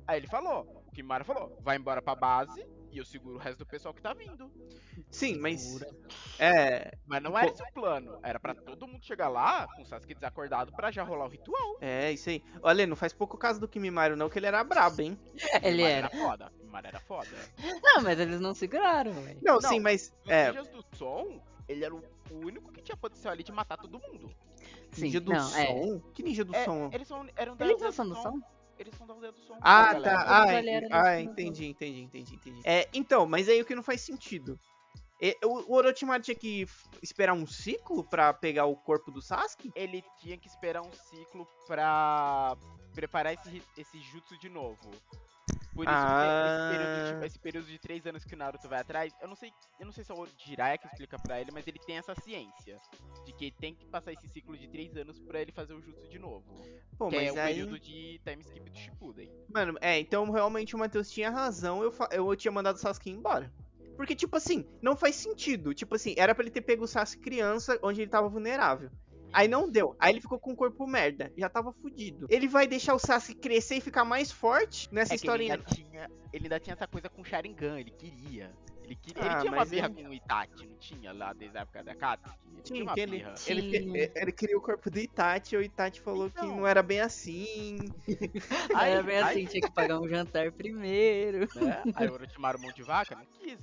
Aí 0.07 0.17
ele 0.19 0.27
falou, 0.27 0.85
o 0.99 1.01
Kimimaru 1.01 1.25
falou, 1.25 1.57
vai 1.61 1.77
embora 1.77 2.03
pra 2.03 2.15
base 2.15 2.67
e 2.91 2.99
eu 2.99 3.05
seguro 3.05 3.37
o 3.37 3.39
resto 3.39 3.59
do 3.59 3.67
pessoal 3.67 3.93
que 3.95 4.01
tá 4.03 4.13
vindo. 4.15 4.51
Sim, 5.11 5.39
mas. 5.39 5.81
É. 6.39 6.97
Mas 7.07 7.23
não 7.23 7.39
era 7.39 7.49
esse 7.51 7.63
o 7.63 7.73
plano. 7.73 8.19
Era 8.23 8.41
pra 8.41 8.55
todo 8.55 8.89
mundo 8.89 9.05
chegar 9.05 9.29
lá 9.29 9.69
com 9.75 9.83
o 9.83 9.87
Sasuke 9.87 10.15
desacordado 10.15 10.73
pra 10.73 10.91
já 10.91 11.03
rolar 11.03 11.27
o 11.27 11.29
ritual. 11.29 11.77
É, 11.81 12.11
isso 12.11 12.31
aí. 12.31 12.43
Olha, 12.63 12.87
não 12.87 12.97
faz 12.97 13.13
pouco 13.13 13.37
caso 13.37 13.61
do 13.61 13.69
Kimimaru, 13.69 14.17
não, 14.17 14.29
que 14.29 14.39
ele 14.39 14.47
era 14.47 14.65
brabo, 14.65 15.03
hein? 15.03 15.19
Ele 15.63 15.83
Kimimaru 15.83 15.85
era. 15.85 16.11
foda. 16.11 16.53
Kimimaru 16.59 16.87
era 16.89 17.01
foda. 17.01 17.29
Não, 17.83 18.03
mas 18.03 18.19
eles 18.19 18.41
não 18.41 18.55
seguraram, 18.55 19.13
velho. 19.13 19.39
Não, 19.43 19.55
Não, 19.61 19.69
sim, 19.69 19.81
mas. 19.81 20.13
É, 20.27 20.49
ninjas 20.49 20.69
do 20.69 20.85
som, 20.97 21.41
ele 21.69 21.85
era 21.85 21.95
o 21.95 22.03
único 22.31 22.73
que 22.73 22.83
tinha 22.83 22.97
potencial 22.97 23.33
ali 23.35 23.45
de 23.45 23.53
matar 23.53 23.77
todo 23.77 24.01
mundo. 24.01 24.31
Sim, 24.93 25.03
ninja 25.03 25.21
do 25.21 25.31
não, 25.33 25.57
é. 25.57 25.67
som? 25.67 26.01
Que 26.15 26.23
ninja 26.23 26.45
do 26.45 26.57
É, 26.57 26.65
som? 26.65 26.91
eles 26.93 27.07
são, 27.07 27.27
eram 27.37 27.55
da 27.55 27.67
Eles 27.67 27.81
não 27.81 27.93
são 27.93 28.09
do 28.09 28.15
som? 28.17 28.41
Eles 28.79 28.95
são 28.97 29.07
da 29.07 29.15
aldeia 29.15 29.33
do 29.33 29.41
som. 29.41 29.57
Ah, 29.61 29.93
galera. 29.93 30.17
tá. 30.19 30.25
Ah, 30.25 30.43
ah, 31.11 31.17
do- 31.17 31.21
entendi, 31.23 31.67
entendi, 31.67 32.01
entendi, 32.03 32.35
entendi. 32.35 32.61
É, 32.65 32.89
então, 32.95 33.27
mas 33.27 33.49
aí 33.49 33.61
o 33.61 33.65
que 33.65 33.75
não 33.75 33.83
faz 33.83 34.01
sentido. 34.01 34.59
É, 35.21 35.37
O 35.45 35.75
Orochimaru 35.75 36.23
tinha 36.23 36.35
que 36.37 36.65
esperar 37.03 37.35
um 37.35 37.45
ciclo 37.47 38.05
pra 38.05 38.33
pegar 38.33 38.67
o 38.67 38.77
corpo 38.77 39.11
do 39.11 39.21
Sasuke? 39.21 39.73
Ele 39.75 40.05
tinha 40.21 40.39
que 40.39 40.47
esperar 40.47 40.81
um 40.83 40.93
ciclo 40.93 41.45
pra 41.67 42.57
preparar 42.95 43.35
esse, 43.35 43.61
esse 43.77 43.99
jutsu 44.01 44.39
de 44.39 44.49
novo. 44.49 44.91
Por 45.79 45.87
isso 45.87 45.95
tem 45.95 46.09
esse 46.09 46.71
período, 46.73 47.15
Ah. 47.15 47.21
de, 47.21 47.27
esse 47.27 47.39
período 47.39 47.67
de 47.69 47.79
três 47.79 48.05
anos 48.05 48.25
que 48.25 48.35
o 48.35 48.37
Naruto 48.37 48.69
vai 48.69 48.81
atrás, 48.81 49.13
eu 49.23 49.29
não 49.29 49.37
sei, 49.37 49.53
eu 49.79 49.87
não 49.87 49.93
sei 49.93 50.03
se 50.03 50.11
é 50.11 50.15
o 50.17 50.27
Jiraiya 50.37 50.77
que 50.77 50.89
explica 50.89 51.17
pra 51.21 51.41
ele, 51.41 51.53
mas 51.53 51.65
ele 51.69 51.79
tem 51.79 51.99
essa 51.99 52.17
ciência 52.17 52.77
de 53.25 53.33
que 53.33 53.53
tem 53.53 53.77
que 53.77 53.87
passar 53.87 54.13
esse 54.13 54.27
ciclo 54.29 54.59
de 54.59 54.67
três 54.67 54.97
anos 54.97 55.21
pra 55.21 55.41
ele 55.41 55.53
fazer 55.53 55.75
o 55.75 55.81
jutsu 55.81 56.09
de 56.09 56.19
novo. 56.19 56.45
Pô, 56.99 57.11
é 57.11 57.27
mas 57.27 57.33
o 57.33 57.39
aí. 57.39 57.55
período 57.55 57.79
de 57.79 58.19
time 58.25 58.43
skip 58.43 58.69
do 58.71 58.77
Shippuden. 58.77 59.31
Mano, 59.55 59.79
é, 59.81 60.01
então 60.01 60.29
realmente 60.33 60.75
o 60.75 60.79
Matheus 60.81 61.09
tinha 61.13 61.31
razão, 61.31 61.81
eu, 61.81 61.95
eu 62.11 62.35
tinha 62.35 62.51
mandado 62.51 62.75
o 62.75 62.79
Sasuke 62.81 63.09
embora. 63.11 63.49
Porque, 63.97 64.17
tipo 64.17 64.37
assim, 64.37 64.67
não 64.83 64.97
faz 64.97 65.15
sentido. 65.15 65.73
Tipo 65.75 65.95
assim, 65.95 66.15
era 66.19 66.35
pra 66.35 66.43
ele 66.43 66.51
ter 66.51 66.61
pego 66.63 66.83
o 66.85 66.89
Sasuke 66.89 67.23
criança, 67.23 67.79
onde 67.85 68.01
ele 68.03 68.11
tava 68.11 68.29
vulnerável. 68.29 68.91
Aí 69.33 69.47
não 69.49 69.69
deu. 69.71 69.95
Aí 69.99 70.13
ele 70.13 70.21
ficou 70.21 70.39
com 70.39 70.53
o 70.53 70.57
corpo 70.57 70.87
merda. 70.87 71.33
Já 71.37 71.49
tava 71.49 71.73
fudido. 71.73 72.27
Ele 72.31 72.49
vai 72.49 72.67
deixar 72.67 72.95
o 72.95 72.99
Sasuke 72.99 73.35
crescer 73.41 73.77
e 73.77 73.81
ficar 73.81 74.05
mais 74.05 74.31
forte 74.33 74.89
nessa 74.93 75.15
É 75.15 75.19
que 75.19 75.27
ele 75.27 75.45
historinha. 75.45 75.55
ainda, 75.55 75.65
tinha, 75.75 76.11
ele 76.33 76.45
ainda 76.45 76.61
tinha 76.61 76.75
essa 76.75 76.87
coisa 76.87 77.09
com 77.09 77.23
o 77.23 77.25
Sharingan, 77.25 77.79
ele 77.81 77.91
queria. 77.91 78.51
Ele, 78.85 78.97
queria, 78.97 79.23
ele 79.23 79.29
Ah, 79.35 79.39
tinha 79.41 79.53
uma 79.53 79.65
birra 79.67 79.87
ele- 79.87 80.03
com 80.03 80.09
o 80.09 80.15
Itachi, 80.15 80.67
não 80.67 80.77
tinha 80.79 81.13
lá 81.13 81.35
desde 81.35 81.59
a 81.59 81.61
época 81.61 81.85
da 81.85 81.95
Katsuki? 81.95 82.39
Ele 82.55 82.63
tinha 82.63 82.63
Tinha, 82.63 82.83
uma 82.85 82.95
que 82.95 83.01
ele, 83.01 83.11
birra. 83.19 83.35
ele, 83.47 83.63
Tinha. 83.63 83.77
ele, 83.99 84.13
ele 84.17 84.33
queria 84.33 84.57
o 84.57 84.63
corpo 84.63 84.91
do 84.91 84.99
Itachi, 84.99 85.55
e 85.55 85.59
o 85.59 85.63
Itachi 85.63 86.01
falou 86.01 86.31
que 86.31 86.39
Então. 86.39 86.57
não 86.57 86.67
era 86.67 86.83
bem 86.83 87.01
assim. 87.01 87.77
Aí 88.75 88.93
era 88.93 89.03
bem 89.03 89.17
aí- 89.19 89.23
assim, 89.43 89.45
tinha 89.47 89.61
que 89.69 89.75
pagar 89.75 90.01
um 90.01 90.09
jantar 90.09 90.51
primeiro. 90.53 91.41
né? 91.41 91.83
Aí 91.97 92.09
o 92.09 92.15
Orochimaru 92.15 92.59
mão 92.63 92.73
de 92.73 92.83
vaca 92.83 93.15
não 93.15 93.27
quis. 93.27 93.59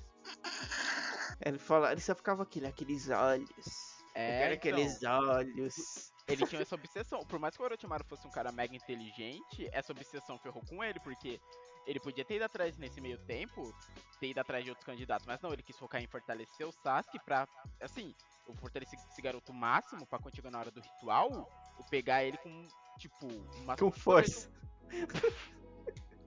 Ele 1.44 1.58
falou, 1.58 1.90
ele 1.90 2.02
só 2.02 2.14
ficava 2.14 2.44
aquele, 2.44 2.68
aqueles 2.68 3.10
olhos. 3.10 3.95
Eu 4.16 4.22
É, 4.22 4.54
então, 4.54 4.54
aqueles 4.56 5.04
olhos. 5.04 6.14
ele 6.28 6.46
tinha 6.48 6.62
essa 6.62 6.76
obsessão. 6.76 7.26
Por 7.26 7.40
mais 7.40 7.56
que 7.56 7.62
o 7.62 7.66
Orochimaru 7.66 8.06
fosse 8.06 8.26
um 8.26 8.32
cara 8.32 8.52
mega 8.52 8.76
inteligente, 8.76 9.70
essa 9.72 9.92
obsessão 9.92 10.40
ferrou 10.40 10.64
com 10.68 10.84
ele, 10.84 11.00
porque 11.00 11.40
ele 11.86 12.00
podia 12.00 12.26
ter 12.26 12.36
ido 12.36 12.46
atrás 12.46 12.78
nesse 12.78 13.00
meio 13.00 13.18
tempo, 13.26 13.74
ter 14.20 14.28
ido 14.28 14.40
atrás 14.40 14.64
de 14.64 14.70
outros 14.72 14.86
candidatos, 14.86 15.28
mas 15.28 15.40
não, 15.42 15.54
ele 15.54 15.62
quis 15.62 15.78
focar 15.78 16.02
em 16.02 16.08
fortalecer 16.08 16.66
o 16.68 16.72
Sasuke 16.72 17.20
pra, 17.24 17.48
assim, 17.82 18.14
eu 18.48 18.56
fortaleci 18.56 18.96
esse 19.12 19.22
garoto 19.22 19.54
máximo 19.54 20.06
pra 20.06 20.18
quando 20.20 20.36
chegar 20.36 20.50
na 20.50 20.60
hora 20.60 20.72
do 20.72 20.82
ritual, 20.82 21.30
eu 21.78 21.86
pegar 21.90 22.24
ele 22.24 22.38
com, 22.38 22.68
tipo, 22.98 23.28
o 23.28 23.66
máximo 23.66 23.92
Com 23.92 23.98
força. 23.98 24.50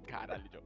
Caralho, 0.09 0.43
John. 0.51 0.63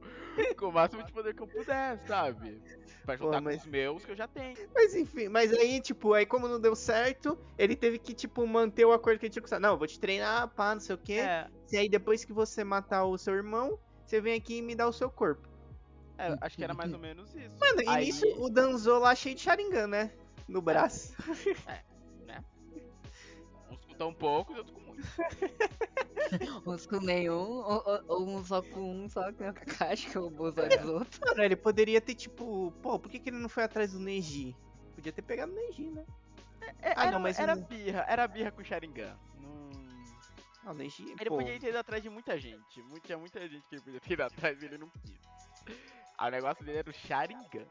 Com 0.57 0.67
o 0.67 0.71
máximo 0.71 1.03
de 1.03 1.11
poder 1.11 1.35
que 1.35 1.41
eu 1.43 1.47
puder, 1.47 1.99
sabe? 2.07 2.61
Pra 3.05 3.17
Pô, 3.17 3.25
juntar 3.25 3.41
mas- 3.41 3.57
com 3.57 3.61
os 3.63 3.67
meus 3.67 4.05
que 4.05 4.11
eu 4.11 4.15
já 4.15 4.27
tenho. 4.27 4.55
Mas 4.73 4.95
enfim, 4.95 5.27
mas 5.27 5.51
aí, 5.53 5.79
tipo, 5.81 6.13
aí 6.13 6.25
como 6.25 6.47
não 6.47 6.59
deu 6.59 6.75
certo, 6.75 7.37
ele 7.57 7.75
teve 7.75 7.99
que, 7.99 8.13
tipo, 8.13 8.47
manter 8.47 8.85
o 8.85 8.93
acordo 8.93 9.19
que 9.19 9.25
ele 9.25 9.33
tinha 9.33 9.43
com. 9.43 9.59
Não, 9.59 9.71
eu 9.73 9.77
vou 9.77 9.85
te 9.87 9.99
treinar, 9.99 10.47
pá, 10.49 10.73
não 10.73 10.81
sei 10.81 10.95
o 10.95 10.97
quê. 10.97 11.13
É, 11.19 11.47
E 11.71 11.77
aí 11.77 11.89
depois 11.89 12.23
que 12.25 12.31
você 12.33 12.63
matar 12.63 13.03
o 13.05 13.17
seu 13.17 13.33
irmão, 13.35 13.77
você 14.05 14.21
vem 14.21 14.33
aqui 14.35 14.57
e 14.57 14.61
me 14.61 14.73
dá 14.75 14.87
o 14.87 14.93
seu 14.93 15.09
corpo. 15.11 15.47
é, 16.17 16.35
acho 16.41 16.55
que 16.57 16.63
era 16.63 16.73
mais 16.73 16.93
ou 16.93 16.99
menos 16.99 17.35
isso. 17.35 17.57
Mano, 17.59 17.81
e 17.81 17.87
Aí- 17.89 18.05
nisso 18.05 18.25
o 18.41 18.49
Danzo 18.49 18.97
lá 18.99 19.13
cheio 19.13 19.35
de 19.35 19.41
Sharingan, 19.41 19.87
né? 19.87 20.11
No 20.47 20.61
braço. 20.61 21.13
Uns 23.71 23.85
com 23.85 23.93
tão 23.95 24.13
pouco 24.13 24.53
e 24.53 24.57
outros 24.57 24.75
com 24.75 24.81
muito. 24.81 25.03
Com 26.63 26.99
nenhum, 27.01 27.33
ou, 27.35 27.83
ou- 27.85 28.03
ou 28.07 28.27
um 28.29 28.43
só 28.45 28.61
com 28.61 29.03
um, 29.03 29.09
só 29.09 29.31
com 29.33 29.43
a 29.43 29.51
Kakashi, 29.53 30.09
que 30.09 30.17
é 30.17 30.19
o 30.21 30.29
Bozó 30.29 30.61
dos 30.65 30.85
outros. 30.85 31.19
Mano, 31.19 31.43
ele 31.43 31.57
poderia 31.57 31.99
ter, 31.99 32.15
tipo, 32.15 32.71
pô, 32.81 32.97
por 32.97 33.11
que, 33.11 33.19
que 33.19 33.29
ele 33.29 33.37
não 33.39 33.49
foi 33.49 33.63
atrás 33.63 33.91
do 33.91 33.99
Neji? 33.99 34.55
Podia 34.95 35.11
ter 35.11 35.21
pegado 35.23 35.51
o 35.51 35.55
Neji, 35.55 35.89
né? 35.91 36.05
É, 36.81 36.93
Ah, 36.95 37.03
era, 37.07 37.11
não, 37.11 37.19
mas 37.19 37.37
era 37.37 37.55
não- 37.55 37.63
birra, 37.63 38.05
era 38.07 38.25
birra 38.27 38.51
com 38.51 38.61
o 38.61 38.65
Sharingan. 38.65 39.19
Não... 39.41 39.69
Não, 40.63 40.71
o 40.71 40.73
Neji, 40.75 41.03
Ele 41.19 41.29
pô. 41.29 41.35
podia 41.37 41.59
ter 41.59 41.67
ido 41.67 41.77
atrás 41.77 42.01
de 42.01 42.09
muita 42.09 42.39
gente. 42.39 42.81
Tinha 43.01 43.17
muita 43.17 43.41
gente 43.49 43.67
que 43.67 43.75
ele 43.75 43.81
podia 43.81 43.99
ter 43.99 44.13
ido 44.13 44.23
atrás 44.23 44.61
e 44.61 44.65
ele 44.65 44.77
não 44.77 44.87
quis. 44.89 45.19
Ah, 46.17 46.27
o 46.27 46.31
negócio 46.31 46.63
dele 46.63 46.77
era 46.77 46.89
o 46.89 46.93
Sharingan. 46.93 47.67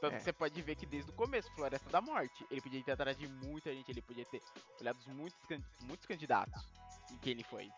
Tanto 0.00 0.14
É. 0.14 0.18
que 0.18 0.22
você 0.24 0.32
pode 0.32 0.60
ver 0.62 0.76
que 0.76 0.84
desde 0.86 1.10
o 1.10 1.14
começo, 1.14 1.50
Floresta 1.54 1.88
da 1.90 2.00
Morte, 2.02 2.46
ele 2.50 2.60
podia 2.60 2.84
ter 2.84 2.92
atrás 2.92 3.16
de 3.18 3.26
muita 3.26 3.72
gente, 3.74 3.90
ele 3.90 4.02
podia 4.02 4.24
ter 4.26 4.40
olhado 4.80 4.98
os 4.98 5.06
muitos, 5.08 5.40
can- 5.48 5.62
muitos 5.82 6.06
candidatos. 6.06 6.62
E 7.10 7.16
quem 7.18 7.32
ele 7.32 7.44
foi? 7.44 7.70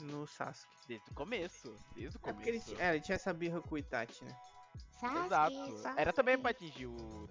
No 0.00 0.26
Sasuke. 0.26 0.68
Desde 0.86 1.10
o 1.10 1.14
começo. 1.14 1.74
Desde 1.94 2.16
o 2.16 2.20
É 2.24 2.30
ele, 2.30 2.34
começo. 2.60 2.74
ti- 2.74 2.80
é, 2.80 2.90
ele 2.90 3.00
tinha 3.00 3.16
essa 3.16 3.32
birra 3.34 3.60
com 3.60 3.74
o 3.74 3.78
Itachi, 3.78 4.24
né? 4.24 4.36
Exato. 5.26 5.54
Era 5.96 6.12
também 6.12 6.38
pra 6.38 6.50
atingir 6.50 6.86
o. 6.86 7.28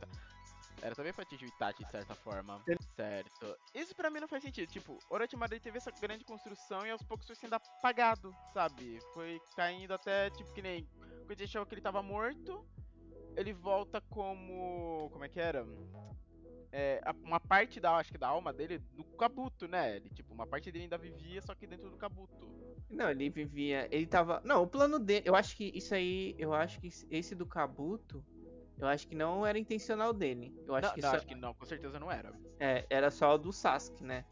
Era 0.82 0.94
também 0.96 1.12
pra 1.12 1.24
atingir 1.24 1.46
o 1.46 1.48
Itachi 1.48 1.84
de 1.84 1.90
certa 1.92 2.14
forma. 2.14 2.62
Certo. 2.96 3.58
Isso 3.74 3.96
pra 3.96 4.10
mim 4.10 4.20
não 4.20 4.28
faz 4.28 4.44
sentido. 4.44 4.70
Tipo, 4.70 5.00
Orochimaru 5.10 5.54
ele 5.54 5.60
teve 5.60 5.78
essa 5.78 5.90
grande 5.92 6.24
construção 6.24 6.86
e 6.86 6.92
aos 6.92 7.02
poucos 7.02 7.26
foi 7.26 7.36
sendo 7.36 7.54
apagado, 7.56 8.36
sabe? 8.54 9.00
Foi 9.14 9.42
caindo 9.56 9.94
até, 9.94 10.30
tipo, 10.30 10.52
que 10.54 10.62
nem. 10.62 10.86
Quando 11.26 11.32
a 11.32 11.34
gente 11.34 11.44
achava 11.46 11.66
que 11.66 11.74
ele 11.74 11.82
tava 11.82 12.04
morto, 12.04 12.66
ele 13.36 13.54
volta 13.54 14.00
como. 14.02 15.10
Como 15.12 15.26
é 15.26 15.30
que 15.30 15.40
era? 15.40 15.66
É, 16.72 17.02
uma 17.24 17.40
parte 17.40 17.80
da, 17.80 17.96
acho 17.96 18.12
que 18.12 18.18
da 18.18 18.28
alma 18.28 18.52
dele 18.52 18.80
do 18.94 19.04
Kabuto, 19.04 19.68
né? 19.68 19.96
Ele, 19.96 20.10
tipo, 20.10 20.34
uma 20.34 20.46
parte 20.46 20.72
dele 20.72 20.84
ainda 20.84 20.98
vivia, 20.98 21.42
só 21.42 21.56
que 21.56 21.66
dentro 21.66 21.90
do 21.90 21.98
Kabuto. 21.98 22.48
Não, 22.90 23.10
ele 23.10 23.30
vivia. 23.30 23.88
Ele 23.92 24.06
tava. 24.06 24.42
Não, 24.44 24.64
o 24.64 24.68
plano 24.68 25.00
dele. 25.00 25.24
Eu 25.28 25.36
acho 25.36 25.56
que 25.56 25.72
isso 25.74 25.94
aí. 25.96 26.36
Eu 26.38 26.54
acho 26.54 26.80
que 26.80 26.90
esse 27.10 27.34
do 27.36 27.46
Kabuto. 27.46 28.24
Eu 28.78 28.88
acho 28.88 29.08
que 29.08 29.16
não 29.16 29.46
era 29.46 29.58
intencional 29.58 30.14
dele. 30.14 30.54
Eu 30.68 30.76
acho 30.76 30.88
não, 30.90 30.94
que 30.94 31.02
não, 31.02 31.10
só. 31.10 31.16
acho 31.16 31.26
que 31.26 31.36
não, 31.36 31.54
com 31.54 31.66
certeza 31.66 32.00
não 32.00 32.12
era. 32.12 32.32
É, 32.60 32.86
era 32.90 33.10
só 33.10 33.34
o 33.34 33.38
do 33.38 33.52
Sasuke, 33.52 34.04
né? 34.04 34.24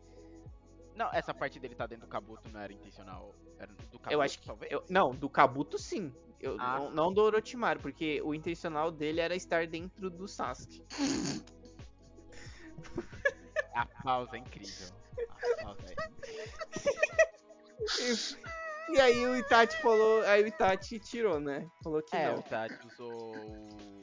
Não, 0.96 1.10
essa 1.12 1.34
parte 1.34 1.60
dele 1.60 1.74
tá 1.76 1.88
dentro 1.88 2.06
do 2.06 2.10
Kabuto 2.10 2.48
não 2.50 2.60
era 2.60 2.72
intencional. 2.72 3.34
Era 3.58 3.74
do 3.74 3.98
Kabuto, 4.00 4.12
eu 4.12 4.22
acho 4.22 4.40
que. 4.40 4.46
talvez? 4.46 4.72
eu- 4.72 4.84
não, 4.90 5.12
do 5.16 5.28
Kabuto 5.30 5.78
sim. 5.80 6.14
Eu, 6.40 6.58
Ah. 6.60 6.78
não, 6.80 6.92
não 6.92 7.14
do 7.14 7.22
Orochimaru, 7.22 7.80
porque 7.80 8.22
o 8.22 8.36
intencional 8.36 8.92
dele 8.92 9.20
era 9.20 9.36
estar 9.36 9.66
dentro 9.68 10.10
do 10.10 10.28
Sasuke. 10.28 10.84
A 13.74 13.86
pausa 14.04 14.36
é 14.36 14.40
incrível. 14.40 14.88
A 15.60 15.64
pausa 15.64 15.82
é 15.90 15.96
E 18.94 19.00
aí 19.02 19.26
o 19.26 19.36
Itachi 19.36 19.82
falou. 19.82 20.22
Aí 20.24 20.44
o 20.44 20.48
Itachi 20.48 21.00
tirou, 21.00 21.40
né? 21.40 21.68
Falou 21.84 22.02
que 22.02 22.16
É, 22.16 22.32
não. 22.32 22.40
o 22.40 22.44
Tati 22.44 22.88
usou 22.88 23.36
o. 23.36 24.02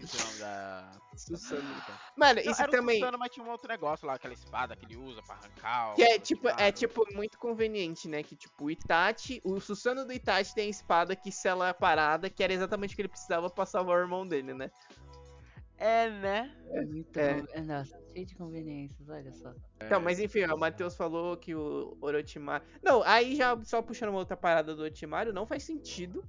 Esqueci 0.00 0.16
o 0.16 0.26
nome 0.26 0.38
da. 0.38 0.90
Susanoo. 1.16 1.64
Não, 1.64 1.98
Mano, 2.16 2.40
isso 2.40 2.60
era 2.62 2.68
o 2.70 2.70
também. 2.70 2.98
Susano, 3.00 3.18
mas 3.18 3.32
tinha 3.32 3.44
um 3.44 3.48
outro 3.50 3.66
negócio 3.68 4.06
lá, 4.06 4.14
aquela 4.14 4.34
espada 4.34 4.76
que 4.76 4.84
ele 4.84 4.96
usa 4.96 5.20
pra 5.22 5.34
arrancar. 5.36 5.94
Que 5.94 6.02
é 6.02 6.18
tipo, 6.18 6.48
é 6.48 6.70
tipo 6.70 7.04
muito 7.14 7.38
conveniente, 7.38 8.06
né? 8.06 8.22
Que 8.22 8.36
tipo, 8.36 8.66
o 8.66 8.70
Itachi, 8.70 9.40
o 9.44 9.58
Susano 9.58 10.04
do 10.04 10.12
Itachi 10.12 10.54
tem 10.54 10.66
a 10.66 10.70
espada 10.70 11.16
que 11.16 11.32
sela 11.32 11.70
a 11.70 11.74
parada, 11.74 12.28
que 12.30 12.44
era 12.44 12.52
exatamente 12.52 12.92
o 12.92 12.96
que 12.96 13.02
ele 13.02 13.08
precisava 13.08 13.48
pra 13.50 13.64
salvar 13.66 13.96
o 13.98 14.02
irmão 14.02 14.26
dele, 14.28 14.52
né? 14.54 14.70
É, 15.78 16.08
né? 16.08 16.56
É 16.70 16.84
muito 16.84 17.16
É. 17.18 17.40
conven- 17.42 17.62
Nossa, 17.64 18.00
cheio 18.12 18.26
de 18.26 18.34
conveniências, 18.34 19.08
olha 19.08 19.32
só. 19.32 19.52
Então, 19.82 20.00
mas 20.00 20.18
enfim, 20.18 20.44
ó, 20.44 20.54
o 20.54 20.58
Matheus 20.58 20.96
falou 20.96 21.36
que 21.36 21.54
o 21.54 21.96
Orochimaru. 22.00 22.64
Não, 22.82 23.02
aí 23.02 23.36
já 23.36 23.58
só 23.64 23.82
puxando 23.82 24.08
uma 24.10 24.18
outra 24.18 24.36
parada 24.36 24.74
do 24.74 24.82
Orochimaru, 24.82 25.32
não 25.34 25.46
faz 25.46 25.64
sentido 25.64 26.24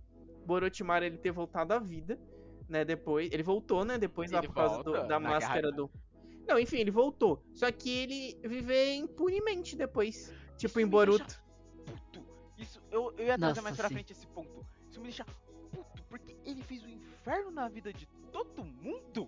o 0.46 0.51
Orochimaru 0.51 1.06
ele 1.06 1.18
ter 1.18 1.32
voltado 1.32 1.74
à 1.74 1.80
vida, 1.80 2.20
né? 2.68 2.84
Depois. 2.84 3.32
Ele 3.32 3.44
voltou, 3.44 3.86
né? 3.86 3.98
Depois 3.98 4.32
lá 4.32 4.39
Ele 4.39 4.48
por 4.48 4.54
causa 4.56 4.84
do- 4.84 5.08
da 5.08 5.20
máscara 5.20 5.62
garra- 5.62 5.75
do. 5.75 5.89
Não, 6.46 6.60
enfim, 6.60 6.77
ele 6.77 6.92
voltou. 6.92 7.42
Só 7.54 7.72
que 7.72 7.89
ele 7.89 8.39
viver 8.48 8.96
impunemente 8.96 9.75
depois. 9.77 10.34
Tipo 10.58 10.72
Isso 10.72 10.80
em 10.82 10.84
me 10.86 10.89
Boruto. 10.92 11.20
deixa 11.25 11.42
Puto. 11.86 12.25
Isso, 12.58 12.82
eu, 12.92 13.13
eu 13.18 13.25
ia 13.27 13.38
trazer 13.38 13.39
Nossa, 13.39 13.62
mais 13.62 13.77
pra 13.77 13.88
sim. 13.88 13.94
frente 13.94 14.12
esse 14.12 14.27
ponto. 14.27 14.66
Isso 14.89 15.00
me 15.00 15.04
deixa 15.08 15.24
puto, 15.72 16.04
porque 16.10 16.36
ele 16.46 16.62
fez 16.63 16.84
o 16.84 16.89
inferno 16.89 17.51
na 17.51 17.68
vida 17.70 17.94
de 17.94 18.06
todo 18.32 18.64
mundo. 18.64 19.28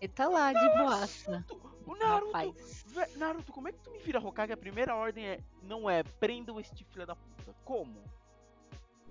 Ele 0.00 0.12
tá 0.12 0.28
lá 0.28 0.52
de 0.52 0.68
boaça. 0.78 1.44
O 1.86 1.96
Naruto, 1.96 2.26
Rapaz. 2.32 2.84
Naruto, 3.16 3.52
como 3.52 3.68
é 3.68 3.72
que 3.72 3.78
tu 3.80 3.90
me 3.90 3.98
vira 3.98 4.20
Hokage? 4.20 4.52
A 4.52 4.56
primeira 4.56 4.94
ordem 4.94 5.26
é, 5.26 5.40
não 5.62 5.88
é, 5.88 6.02
prendam 6.02 6.60
este 6.60 6.84
filho 6.84 7.06
da 7.06 7.16
puta. 7.16 7.54
Como? 7.64 8.02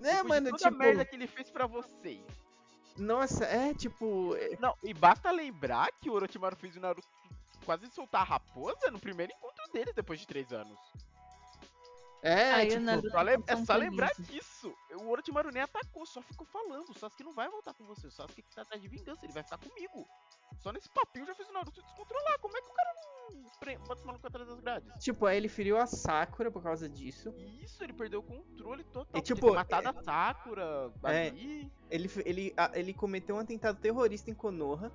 Depois 0.00 0.22
de 0.22 0.28
mano, 0.28 0.50
toda 0.50 0.58
tipo. 0.58 0.68
a 0.68 0.70
merda 0.78 1.04
que 1.04 1.16
ele 1.16 1.26
fez 1.26 1.50
pra 1.50 1.66
vocês. 1.66 2.24
Nossa, 2.96 3.44
é 3.44 3.74
tipo. 3.74 4.34
é- 4.36 4.56
Não, 4.60 4.74
e 4.82 4.94
basta 4.94 5.30
lembrar 5.30 5.88
que 6.00 6.08
o 6.08 6.14
Orochimaru 6.14 6.56
fez 6.56 6.76
o 6.76 6.80
Naruto 6.80 7.06
quase 7.64 7.86
soltar 7.90 8.22
a 8.22 8.24
raposa 8.24 8.90
no 8.90 8.98
primeiro 8.98 9.32
encontro 9.32 9.70
deles 9.72 9.94
depois 9.94 10.20
de 10.20 10.26
três 10.26 10.52
anos. 10.52 10.78
É, 12.22 12.66
tipo. 12.66 12.80
Naruto 12.82 13.10
Só 13.10 13.22
lem- 13.22 13.44
é 13.46 13.56
só 13.56 13.76
lembrar 13.76 14.12
disso. 14.18 14.74
O 15.00 15.08
Orochimaru 15.08 15.50
nem 15.50 15.62
atacou, 15.62 16.04
só 16.04 16.20
ficou 16.22 16.46
falando. 16.46 16.90
O 16.90 16.98
Sasuke 16.98 17.22
não 17.22 17.32
vai 17.32 17.48
voltar 17.48 17.74
com 17.74 17.84
você. 17.84 18.06
O 18.06 18.10
Sasuke 18.10 18.42
que 18.42 18.54
tá 18.54 18.62
atrás 18.62 18.82
de 18.82 18.88
vingança, 18.88 19.24
ele 19.24 19.32
vai 19.32 19.42
ficar 19.42 19.58
comigo. 19.58 20.06
Só 20.58 20.72
nesse 20.72 20.88
papinho 20.88 21.26
já 21.26 21.34
fez 21.34 21.48
o 21.48 21.52
Naruto 21.52 21.80
descontrolar. 21.82 22.38
Como 22.40 22.56
é 22.56 22.60
que 22.60 22.68
o 22.68 22.72
cara 22.72 22.94
não 22.94 23.84
bota 23.86 24.02
o 24.02 24.06
maluco 24.06 24.26
atrás 24.26 24.48
das 24.48 24.60
grades? 24.60 25.04
Tipo, 25.04 25.26
aí 25.26 25.36
ele 25.36 25.48
feriu 25.48 25.78
a 25.78 25.86
Sakura 25.86 26.50
por 26.50 26.62
causa 26.62 26.88
disso. 26.88 27.32
Isso, 27.62 27.82
ele 27.84 27.92
perdeu 27.92 28.20
o 28.20 28.22
controle 28.22 28.82
total. 28.84 29.06
E, 29.10 29.12
Podia 29.20 29.34
tipo, 29.34 29.46
ter 29.48 29.54
matado 29.54 29.88
a 29.88 30.02
Sakura 30.02 30.92
é, 31.04 31.28
ali. 31.28 31.72
Ele, 31.90 32.10
ele, 32.24 32.54
ele 32.74 32.94
cometeu 32.94 33.36
um 33.36 33.38
atentado 33.38 33.78
terrorista 33.80 34.30
em 34.30 34.34
Konoha. 34.34 34.92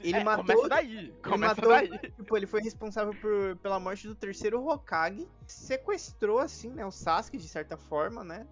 Ele 0.00 0.18
é, 0.18 0.24
matou- 0.24 0.44
Começa 0.44 0.68
daí. 0.68 1.12
Começa 1.22 1.54
matou- 1.54 1.68
daí. 1.70 1.98
Tipo, 2.10 2.36
ele 2.36 2.46
foi 2.46 2.60
responsável 2.62 3.14
por, 3.20 3.56
pela 3.56 3.78
morte 3.80 4.06
do 4.06 4.14
terceiro 4.14 4.66
Hokage. 4.66 5.26
Sequestrou, 5.46 6.38
assim, 6.38 6.70
né? 6.70 6.84
O 6.84 6.90
Sasuke, 6.90 7.38
de 7.38 7.48
certa 7.48 7.76
forma, 7.76 8.22
né? 8.24 8.46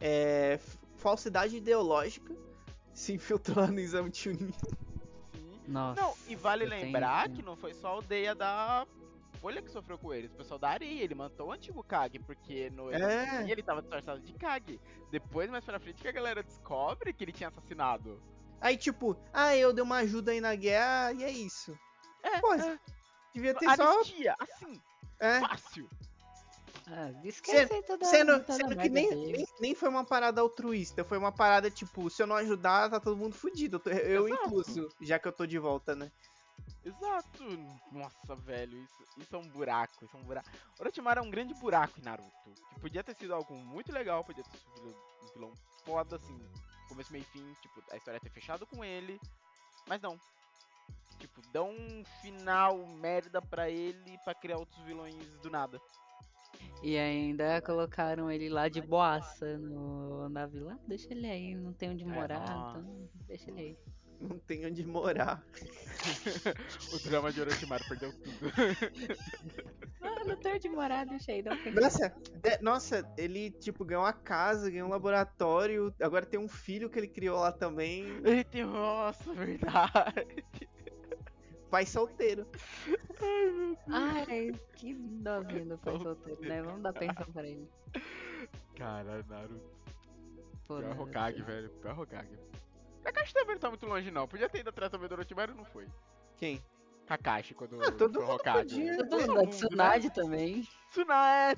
É, 0.00 0.58
falsidade 0.96 1.56
ideológica. 1.56 2.34
Se 2.92 3.12
infiltrou 3.14 3.58
lá 3.64 3.66
no 3.70 3.78
exame 3.80 4.10
Chunin. 4.12 4.50
Sim. 4.52 4.74
Nossa. 5.68 6.00
Não, 6.00 6.14
e 6.28 6.34
vale 6.34 6.64
eu 6.64 6.70
tenho- 6.70 6.82
lembrar 6.86 7.28
que 7.28 7.42
não 7.42 7.56
foi 7.56 7.72
só 7.74 7.88
a 7.88 7.90
aldeia 7.92 8.34
da 8.34 8.86
Folha 9.40 9.62
que 9.62 9.70
sofreu 9.70 9.96
com 9.96 10.12
eles, 10.12 10.30
o 10.32 10.36
pessoal 10.36 10.58
da 10.58 10.68
areia, 10.68 11.02
ele 11.02 11.14
matou 11.14 11.48
o 11.48 11.52
antigo 11.52 11.82
Kage, 11.82 12.18
porque 12.18 12.68
no 12.70 12.90
É. 12.92 13.50
ele 13.50 13.62
tava 13.62 13.80
disfarçado 13.80 14.20
de 14.20 14.34
Kage. 14.34 14.78
Depois, 15.10 15.48
mais 15.48 15.64
pra 15.64 15.80
frente, 15.80 16.02
que 16.02 16.08
a 16.08 16.12
galera 16.12 16.42
descobre 16.42 17.10
que 17.14 17.24
ele 17.24 17.32
tinha 17.32 17.48
assassinado. 17.48 18.20
Aí, 18.60 18.76
tipo, 18.76 19.16
ah, 19.32 19.56
eu 19.56 19.72
dei 19.72 19.82
uma 19.82 19.98
ajuda 19.98 20.32
aí 20.32 20.40
na 20.40 20.54
guerra 20.54 21.12
e 21.12 21.24
é 21.24 21.30
isso. 21.30 21.76
É, 22.22 22.40
Pô, 22.40 22.54
é. 22.54 22.78
devia 23.34 23.54
ter 23.54 23.74
só. 23.76 23.94
Anistia, 23.96 24.34
assim, 24.38 24.80
É. 25.18 25.40
fácil. 25.40 25.88
Ah, 26.92 27.10
esquece 27.24 27.82
toda, 27.82 28.04
Sendo, 28.04 28.40
toda 28.40 28.52
sendo 28.52 28.76
que 28.76 28.88
nem, 28.88 29.08
nem, 29.14 29.46
nem 29.60 29.74
foi 29.76 29.88
uma 29.88 30.04
parada 30.04 30.40
altruísta, 30.40 31.04
foi 31.04 31.18
uma 31.18 31.30
parada 31.30 31.70
tipo, 31.70 32.10
se 32.10 32.20
eu 32.20 32.26
não 32.26 32.34
ajudar, 32.36 32.90
tá 32.90 32.98
todo 32.98 33.16
mundo 33.16 33.34
fudido. 33.34 33.80
Eu, 33.86 33.92
eu 33.92 34.28
incluso, 34.28 34.88
já 35.00 35.18
que 35.18 35.28
eu 35.28 35.32
tô 35.32 35.46
de 35.46 35.56
volta, 35.58 35.94
né? 35.94 36.10
Exato. 36.84 37.44
Nossa, 37.92 38.34
velho, 38.36 38.76
isso, 38.82 39.04
isso 39.18 39.36
é 39.36 39.38
um 39.38 39.48
buraco, 39.48 40.04
isso 40.04 40.16
é 40.16 40.20
um 40.20 40.24
buraco. 40.24 40.48
Orochimaru 40.80 41.20
é 41.20 41.22
um 41.22 41.30
grande 41.30 41.54
buraco 41.54 42.00
em 42.00 42.02
Naruto. 42.02 42.30
Que 42.74 42.80
podia 42.80 43.04
ter 43.04 43.14
sido 43.14 43.34
algo 43.34 43.54
muito 43.54 43.92
legal, 43.92 44.24
podia 44.24 44.42
ter 44.42 44.58
sido 44.58 44.74
vilão, 44.74 44.96
um 45.22 45.32
vilão 45.32 45.52
foda, 45.84 46.16
assim, 46.16 46.38
começo, 46.90 47.12
meio 47.12 47.22
e 47.22 47.26
fim, 47.26 47.54
tipo, 47.62 47.82
a 47.90 47.96
história 47.96 48.20
ter 48.20 48.30
fechado 48.30 48.66
com 48.66 48.84
ele. 48.84 49.18
Mas 49.88 50.00
não. 50.02 50.18
Tipo, 51.18 51.40
dão 51.52 51.70
um 51.70 52.04
final 52.20 52.86
merda 52.86 53.40
pra 53.40 53.70
ele 53.70 54.18
pra 54.24 54.34
criar 54.34 54.58
outros 54.58 54.82
vilões 54.84 55.14
do 55.42 55.50
nada. 55.50 55.80
E 56.82 56.96
ainda 56.98 57.60
colocaram 57.62 58.30
ele 58.30 58.48
lá 58.48 58.68
de 58.68 58.80
boaça 58.80 59.58
no, 59.58 60.28
na 60.28 60.46
vila. 60.46 60.74
Ah, 60.74 60.84
deixa 60.86 61.12
ele 61.12 61.26
aí, 61.26 61.54
não 61.54 61.72
tem 61.72 61.90
onde 61.90 62.04
morar, 62.04 62.40
nossa. 62.40 62.78
então 62.78 63.08
deixa 63.26 63.50
ele 63.50 63.60
aí. 63.60 63.78
Não 64.20 64.38
tem 64.38 64.66
onde 64.66 64.84
morar. 64.84 65.44
o 66.92 66.98
drama 67.08 67.32
de 67.32 67.40
Orochimaru 67.40 67.84
perdeu 67.88 68.12
tudo. 68.12 68.52
Ah, 70.02 70.24
não 70.24 70.34
tem 70.36 70.54
onde 70.54 70.68
morar, 70.70 71.04
deixa 71.04 71.30
aí, 71.30 71.42
não 71.42 71.54
tem 71.62 71.74
Nossa, 71.74 72.08
de- 72.08 72.58
nossa, 72.62 73.12
ele, 73.18 73.50
tipo, 73.50 73.84
ganhou 73.84 74.02
uma 74.04 74.12
casa, 74.14 74.70
ganhou 74.70 74.88
um 74.88 74.90
laboratório, 74.90 75.94
agora 76.00 76.24
tem 76.24 76.40
um 76.40 76.48
filho 76.48 76.88
que 76.88 76.98
ele 76.98 77.06
criou 77.06 77.38
lá 77.38 77.52
também, 77.52 78.06
Eita, 78.24 78.64
nossa, 78.64 79.30
verdade. 79.34 80.42
pai 81.70 81.84
solteiro. 81.84 82.46
Ai, 83.88 84.52
que 84.74 84.94
dozinho 84.94 85.66
do 85.68 85.78
pai 85.78 85.98
solteiro, 85.98 86.40
né? 86.40 86.62
Vamos 86.62 86.82
dar 86.82 86.92
pensão 86.94 87.26
pra 87.32 87.46
ele. 87.46 87.68
Cara, 88.76 89.22
Naruto. 89.28 89.70
Pô, 90.66 90.76
Pior 90.78 90.82
Naruto. 90.88 91.02
Hokage, 91.02 91.42
velho. 91.42 91.68
Pior 91.68 91.98
Hokage. 92.00 92.38
Kakashi 93.02 93.32
também 93.34 93.54
não 93.54 93.60
tá 93.60 93.68
muito 93.68 93.86
longe, 93.86 94.10
não. 94.10 94.28
Podia 94.28 94.48
ter 94.48 94.60
ido 94.60 94.70
atrás 94.70 94.90
também 94.90 95.08
do 95.08 95.12
Orochimaru, 95.12 95.54
não 95.54 95.64
foi. 95.64 95.86
Quem? 96.36 96.62
Kakashi, 97.06 97.54
quando 97.54 97.82
Ah, 97.82 97.90
todo 97.90 98.14
foi 98.14 98.22
mundo 98.22 98.34
Hokage. 98.36 98.62
podia. 98.76 99.08
Todo 99.08 99.34
mundo, 99.34 99.50
Tsunade 99.50 100.10
também. 100.10 100.66
Tsuna, 100.90 101.34
é, 101.50 101.54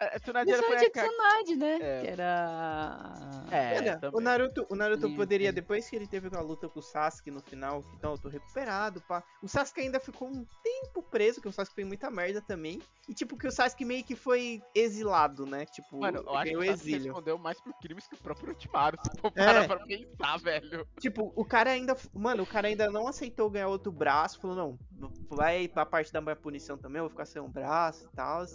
É, 0.00 0.18
Tsunade 0.18 0.50
era 0.50 0.62
foi 0.62 0.76
a 0.76 0.82
é. 0.82 0.88
Tsunade, 0.88 1.56
né? 1.56 1.78
É. 1.80 2.00
Que 2.00 2.06
era... 2.08 3.10
É, 3.50 3.76
Olha, 3.76 4.00
o. 4.14 4.20
Naruto, 4.20 4.66
o 4.70 4.74
Naruto 4.74 5.08
Sim, 5.08 5.14
poderia, 5.14 5.52
depois 5.52 5.88
que 5.90 5.94
ele 5.94 6.06
teve 6.06 6.34
a 6.34 6.40
luta 6.40 6.68
com 6.70 6.78
o 6.78 6.82
Sasuke 6.82 7.30
no 7.30 7.40
final, 7.42 7.82
que 7.82 8.02
não, 8.02 8.12
eu 8.12 8.18
tô 8.18 8.28
recuperado, 8.30 9.00
pá. 9.02 9.22
O 9.42 9.48
Sasuke 9.48 9.82
ainda 9.82 10.00
ficou 10.00 10.28
um 10.28 10.46
tempo 10.62 11.02
preso, 11.02 11.40
que 11.40 11.48
o 11.48 11.52
Sasuke 11.52 11.74
fez 11.74 11.86
muita 11.86 12.10
merda 12.10 12.40
também. 12.40 12.80
E 13.08 13.14
tipo, 13.14 13.36
que 13.36 13.46
o 13.46 13.52
Sasuke 13.52 13.84
meio 13.84 14.02
que 14.02 14.16
foi 14.16 14.62
exilado, 14.74 15.44
né? 15.44 15.66
Tipo, 15.66 16.00
Mano, 16.00 16.22
eu 16.26 16.30
acho 16.34 16.44
que 16.44 16.48
ganhou 16.50 16.62
o 16.62 16.66
Sasuke 16.66 16.88
exílio. 16.88 17.12
respondeu 17.12 17.36
mais 17.38 17.60
por 17.60 17.74
crimes 17.80 18.06
que 18.08 18.14
o 18.14 18.18
próprio 18.18 18.50
Orochimaru. 18.50 18.96
Se 19.04 19.20
for 19.20 19.32
É. 19.36 19.66
pra 19.66 19.84
pensar, 19.84 20.38
velho. 20.38 20.88
Tipo, 20.98 21.30
o 21.36 21.44
cara 21.44 21.70
ainda. 21.70 21.94
Mano, 22.14 22.44
o 22.44 22.46
cara 22.46 22.68
ainda 22.68 22.90
não 22.90 23.06
aceitou 23.06 23.50
ganhar 23.50 23.68
outro 23.68 23.92
braço. 23.92 24.40
Falou, 24.40 24.56
não, 24.56 25.12
vai 25.28 25.68
pra 25.68 25.84
parte 25.84 26.10
da 26.10 26.20
minha 26.22 26.36
punição 26.36 26.78
também, 26.78 27.00
eu 27.00 27.04
vou 27.04 27.10
ficar 27.10 27.26
sem 27.26 27.42
um 27.42 27.50
braço 27.50 28.06
e 28.06 28.16
tal. 28.16 28.46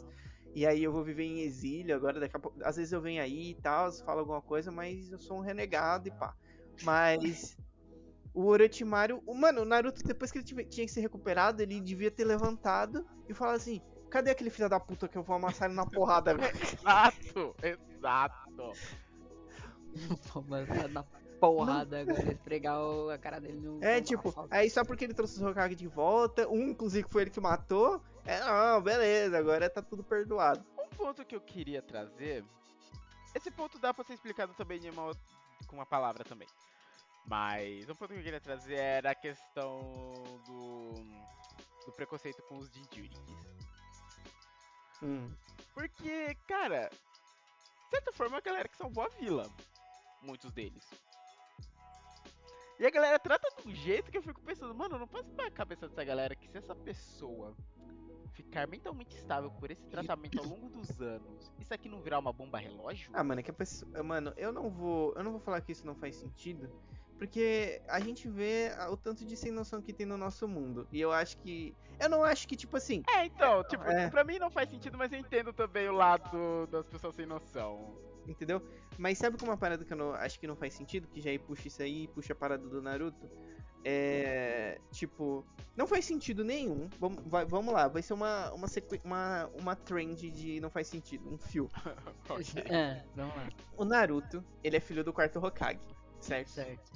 E 0.56 0.66
aí 0.66 0.82
eu 0.82 0.92
vou 0.92 1.04
viver 1.04 1.26
em 1.26 1.42
exílio 1.42 1.94
agora, 1.94 2.18
daqui 2.18 2.38
a 2.38 2.40
pouco. 2.40 2.58
Às 2.64 2.78
vezes 2.78 2.94
eu 2.94 3.02
venho 3.02 3.22
aí 3.22 3.52
e 3.52 3.56
tal, 3.56 3.92
falo 3.92 4.22
alguma 4.22 4.42
coisa, 4.42 4.72
mas 4.72 5.12
eu 5.12 5.20
sou 5.20 5.38
um 5.38 5.42
renegado 5.42 6.08
e 6.08 6.12
pá. 6.12 6.34
Mas. 6.82 7.58
O 8.34 8.46
Orochimaru. 8.46 9.22
Mano, 9.34 9.62
o 9.62 9.66
Naruto, 9.66 10.02
depois 10.02 10.32
que 10.32 10.38
ele 10.38 10.46
tinha 10.46 10.86
que 10.86 10.92
ser 10.92 11.02
recuperado, 11.02 11.62
ele 11.62 11.82
devia 11.82 12.10
ter 12.10 12.24
levantado 12.24 13.06
e 13.28 13.34
falado 13.34 13.56
assim. 13.56 13.82
Cadê 14.10 14.32
aquele 14.32 14.50
filho 14.50 14.70
da 14.70 14.80
puta 14.80 15.10
que 15.10 15.18
eu 15.18 15.24
vou 15.24 15.36
amassar 15.36 15.68
ele 15.68 15.76
na 15.76 15.86
porrada 15.86 16.32
agora? 16.32 16.50
Exato, 16.56 17.56
exato. 17.62 18.72
Mas 20.48 20.68
tá 20.70 20.88
na 20.88 21.04
porrada 21.40 22.00
agora, 22.00 22.32
esfregar 22.32 22.78
a 23.14 23.18
cara 23.18 23.40
dele 23.40 23.60
no... 23.60 23.84
É, 23.84 24.00
tipo, 24.00 24.34
aí 24.50 24.70
só 24.70 24.86
porque 24.86 25.04
ele 25.04 25.14
trouxe 25.14 25.36
os 25.36 25.42
Hokage 25.42 25.76
de 25.76 25.88
volta, 25.88 26.48
um 26.48 26.70
inclusive 26.70 27.08
foi 27.10 27.24
ele 27.24 27.32
que 27.32 27.42
matou, 27.42 28.02
é, 28.26 28.40
não, 28.40 28.82
beleza, 28.82 29.38
agora 29.38 29.70
tá 29.70 29.82
tudo 29.82 30.04
perdoado. 30.04 30.66
Um 30.78 30.88
ponto 30.90 31.24
que 31.24 31.36
eu 31.36 31.42
queria 31.42 31.82
trazer. 31.82 32.44
Esse 33.34 33.52
ponto 33.52 33.78
dá 33.78 33.94
pra 33.94 34.04
ser 34.04 34.14
explicado 34.14 34.54
também 34.54 34.80
de 34.80 34.90
uma, 34.90 35.12
com 35.68 35.76
uma 35.76 35.86
palavra 35.86 36.24
também. 36.24 36.48
Mas 37.28 37.90
um 37.90 37.96
ponto 37.96 38.14
que 38.14 38.20
eu 38.20 38.24
queria 38.24 38.40
trazer 38.40 38.76
era 38.76 39.12
a 39.12 39.16
questão 39.16 39.80
do, 40.46 40.94
do 41.86 41.92
preconceito 41.96 42.42
com 42.44 42.58
os 42.58 42.70
Jinjurikis. 42.72 43.20
Hum. 45.02 45.32
Porque, 45.74 46.36
cara, 46.48 46.90
de 46.90 47.90
certa 47.90 48.12
forma 48.12 48.38
é 48.38 48.40
a 48.40 48.42
galera 48.42 48.68
que 48.68 48.78
salvou 48.78 49.04
a 49.04 49.10
vila. 49.10 49.50
Muitos 50.22 50.52
deles. 50.52 50.84
E 52.80 52.86
a 52.86 52.90
galera 52.90 53.18
trata 53.18 53.48
de 53.62 53.70
um 53.70 53.74
jeito 53.74 54.12
que 54.12 54.18
eu 54.18 54.24
fico 54.24 54.42
pensando, 54.42 54.74
mano, 54.76 55.00
não 55.00 55.08
passa 55.08 55.30
pra 55.30 55.50
cabeça 55.50 55.88
dessa 55.88 56.04
galera 56.04 56.36
que 56.36 56.48
se 56.48 56.58
essa 56.58 56.76
pessoa 56.76 57.56
ficar 58.36 58.68
mentalmente 58.68 59.16
estável 59.16 59.50
por 59.50 59.72
esse 59.72 59.86
tratamento 59.88 60.40
ao 60.40 60.46
longo 60.46 60.70
dos 60.70 61.00
anos, 61.02 61.52
isso 61.60 61.74
aqui 61.74 61.88
não 61.90 62.02
virar 62.02 62.20
uma 62.20 62.34
bomba 62.34 62.58
relógio? 62.60 63.10
Ah, 63.14 63.24
mano, 63.24 63.40
é 63.40 63.44
que 63.44 63.50
a 63.52 63.54
pessoa. 63.54 64.04
Mano, 64.04 64.34
eu 64.38 64.52
não 64.52 64.70
vou. 64.70 65.14
Eu 65.16 65.24
não 65.24 65.32
vou 65.32 65.40
falar 65.40 65.62
que 65.62 65.72
isso 65.72 65.86
não 65.86 65.96
faz 65.96 66.16
sentido. 66.18 66.70
Porque 67.18 67.82
a 67.88 67.98
gente 68.02 68.28
vê 68.28 68.74
a- 68.78 68.92
o 68.92 68.98
tanto 68.98 69.26
de 69.26 69.38
sem 69.38 69.50
noção 69.50 69.82
que 69.82 69.94
tem 69.94 70.06
no 70.06 70.18
nosso 70.18 70.48
mundo. 70.50 70.86
E 70.92 71.00
eu 71.00 71.14
acho 71.14 71.38
que. 71.38 71.74
Eu 71.98 72.10
não 72.10 72.26
acho 72.26 72.46
que, 72.46 72.58
tipo 72.58 72.76
assim. 72.76 73.02
É, 73.10 73.26
então, 73.26 73.64
tipo, 73.64 73.86
É. 73.86 74.10
pra 74.10 74.26
mim 74.26 74.38
não 74.38 74.50
faz 74.52 74.70
sentido, 74.70 74.98
mas 74.98 75.12
eu 75.14 75.20
entendo 75.20 75.54
também 75.54 75.88
o 75.88 75.94
lado 75.94 76.68
das 76.68 76.86
pessoas 76.86 77.16
sem 77.16 77.26
noção. 77.26 77.98
Entendeu? 78.28 78.62
Mas 78.98 79.18
sabe 79.18 79.38
como 79.38 79.52
uma 79.52 79.58
parada 79.58 79.84
que 79.86 79.94
eu 79.94 79.98
não, 79.98 80.14
acho 80.14 80.40
que 80.40 80.48
não 80.48 80.56
faz 80.56 80.74
sentido? 80.74 81.08
Que 81.08 81.22
já 81.22 81.30
aí 81.30 81.38
puxa 81.40 81.68
isso 81.68 81.82
aí, 81.82 82.08
puxa 82.08 82.34
a 82.34 82.36
parada 82.36 82.68
do 82.68 82.82
Naruto. 82.82 83.30
É. 83.84 84.80
Tipo, 84.92 85.46
não 85.78 85.86
faz 85.86 86.06
sentido 86.06 86.44
nenhum. 86.44 86.90
Vamos, 87.00 87.24
vai- 87.28 87.46
vamos 87.46 87.72
lá, 87.74 87.88
vai 87.88 88.02
ser 88.02 88.14
uma, 88.14 88.52
uma, 88.54 88.68
sequ... 88.68 89.00
uma, 89.04 89.46
uma 89.60 89.76
trend 89.76 90.32
de 90.32 90.60
não 90.60 90.72
faz 90.72 90.88
sentido, 90.88 91.32
um 91.32 91.38
fio. 91.38 91.70
É, 92.68 93.04
vamos 93.16 93.36
lá. 93.36 93.48
O 93.78 93.86
Naruto, 93.86 94.44
ele 94.64 94.78
é 94.78 94.80
filho 94.80 95.04
do 95.04 95.14
quarto 95.14 95.38
Hokage, 95.40 95.80
certo? 96.20 96.50
Certo. 96.50 96.92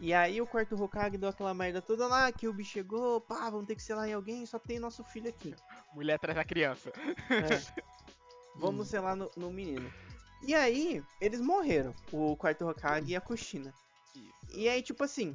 E 0.00 0.12
aí 0.12 0.40
o 0.40 0.46
quarto 0.46 0.74
Hokage 0.74 1.16
deu 1.16 1.28
aquela 1.28 1.54
merda 1.54 1.80
toda 1.80 2.08
lá, 2.08 2.32
que 2.32 2.48
o 2.48 2.52
bicho 2.52 2.72
chegou, 2.72 3.20
pá, 3.20 3.48
vamos 3.48 3.66
ter 3.68 3.76
que 3.76 3.82
selar 3.82 4.08
em 4.08 4.12
alguém, 4.12 4.44
só 4.44 4.58
tem 4.58 4.80
nosso 4.80 5.04
filho 5.04 5.28
aqui. 5.28 5.54
Mulher 5.94 6.14
atrás 6.14 6.34
da 6.34 6.44
criança. 6.44 6.90
É. 7.30 7.84
Vamos 8.56 8.86
selar 8.88 9.16
no, 9.16 9.28
no 9.36 9.50
menino. 9.52 9.92
E 10.46 10.54
aí, 10.54 11.02
eles 11.20 11.40
morreram, 11.40 11.94
o 12.12 12.36
quarto 12.36 12.68
Hokage 12.68 13.12
e 13.12 13.16
a 13.16 13.20
Kushina. 13.20 13.72
E 14.52 14.68
aí, 14.68 14.82
tipo 14.82 15.02
assim, 15.02 15.34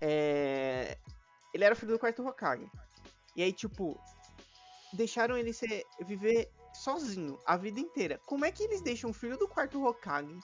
é... 0.00 0.96
ele 1.52 1.64
era 1.64 1.74
filho 1.74 1.92
do 1.92 1.98
quarto 1.98 2.26
Hokage. 2.26 2.70
E 3.34 3.42
aí, 3.42 3.52
tipo, 3.52 3.98
deixaram 4.92 5.36
ele 5.36 5.52
ser, 5.52 5.84
viver 6.00 6.48
sozinho 6.72 7.38
a 7.44 7.56
vida 7.56 7.80
inteira. 7.80 8.20
Como 8.24 8.44
é 8.44 8.52
que 8.52 8.62
eles 8.62 8.80
deixam 8.80 9.10
o 9.10 9.14
filho 9.14 9.36
do 9.36 9.48
quarto 9.48 9.84
Hokage, 9.84 10.38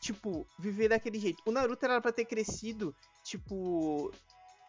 tipo, 0.00 0.44
viver 0.58 0.88
daquele 0.88 1.18
jeito? 1.18 1.42
O 1.46 1.52
Naruto 1.52 1.84
era 1.84 2.00
pra 2.00 2.12
ter 2.12 2.24
crescido, 2.24 2.94
tipo, 3.22 4.12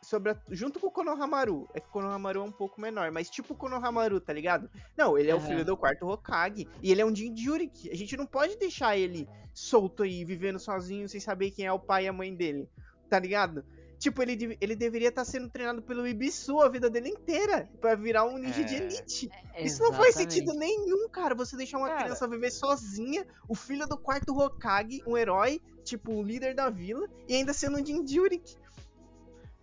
sobre 0.04 0.32
a- 0.32 0.38
junto 0.50 0.80
com 0.80 0.88
o 0.88 0.92
Konohamaru. 0.92 1.68
É 1.74 1.80
que 1.80 1.88
o 1.88 1.92
Konohamaru 1.92 2.40
é 2.42 2.44
um 2.44 2.52
pouco 2.52 2.82
menor, 2.82 3.12
mas 3.12 3.30
tipo 3.30 3.54
o 3.54 3.58
Konohamaru, 3.58 4.20
tá 4.20 4.34
ligado? 4.34 4.70
Não, 4.98 5.18
ele 5.18 5.30
é 5.30 5.36
o 5.36 5.40
filho 5.40 5.64
do 5.64 5.78
quarto 5.78 6.08
Hokage 6.08 6.68
e 6.82 6.92
ele 6.92 7.02
é 7.02 7.06
um 7.06 7.16
Jinjuriki. 7.16 7.90
A 7.92 7.96
gente 7.96 8.18
não 8.18 8.26
pode 8.26 8.58
deixar 8.58 8.98
ele 8.98 9.28
solto 9.54 10.04
aí, 10.04 10.26
vivendo 10.26 10.60
sozinho, 10.60 11.08
sem 11.08 11.20
saber 11.20 11.52
quem 11.52 11.66
é 11.66 11.72
o 11.72 11.80
pai 11.80 12.06
e 12.06 12.08
a 12.08 12.14
mãe 12.14 12.34
dele, 12.34 12.68
tá 13.10 13.20
ligado? 13.20 13.64
Tipo, 14.00 14.24
ele, 14.24 14.58
ele 14.60 14.76
deveria 14.76 15.10
estar 15.10 15.24
sendo 15.24 15.48
treinado 15.48 15.84
pelo 15.84 16.08
Ibisu 16.08 16.60
a 16.60 16.68
vida 16.70 16.90
dele 16.90 17.10
inteira 17.10 17.70
pra 17.80 17.94
virar 17.94 18.26
um 18.26 18.40
ninja 18.40 18.64
de 18.64 18.74
É. 18.74 18.78
elite. 18.80 19.30
Isso 19.60 19.84
não 19.84 19.94
faz 19.94 20.16
sentido 20.16 20.54
nenhum, 20.56 21.08
cara. 21.08 21.36
Você 21.36 21.56
deixar 21.56 21.78
uma 21.78 21.88
Cara. 21.88 22.04
criança 22.06 22.28
viver 22.28 22.50
sozinha, 22.50 23.28
o 23.48 23.54
filho 23.54 23.88
do 23.88 23.96
quarto 23.96 24.36
Hokage, 24.36 25.04
um 25.06 25.16
herói, 25.16 25.62
tipo, 25.84 26.14
o 26.16 26.24
líder 26.24 26.56
da 26.56 26.68
vila, 26.72 27.08
e 27.28 27.36
ainda 27.36 27.54
sendo 27.54 27.78
um 27.80 27.86
Jinjurik. 27.86 28.56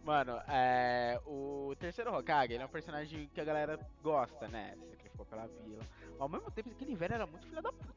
Mano, 0.09 0.41
é, 0.49 1.21
o 1.27 1.75
terceiro 1.79 2.11
Hokage, 2.17 2.55
ele 2.55 2.63
é 2.63 2.67
um 2.67 2.71
personagem 2.71 3.29
que 3.35 3.43
a 3.43 3.45
galera 3.45 3.79
gosta, 4.03 4.49
né? 4.49 4.75
Sacrificou 4.91 5.27
pela 5.27 5.47
vila. 5.47 5.85
Ao 6.19 6.27
mesmo 6.27 6.51
tempo, 6.51 6.71
aquele 6.71 6.95
velho 6.97 7.13
era 7.13 7.27
muito 7.27 7.47
filho 7.47 7.61
da 7.61 7.71
puta. 7.71 7.93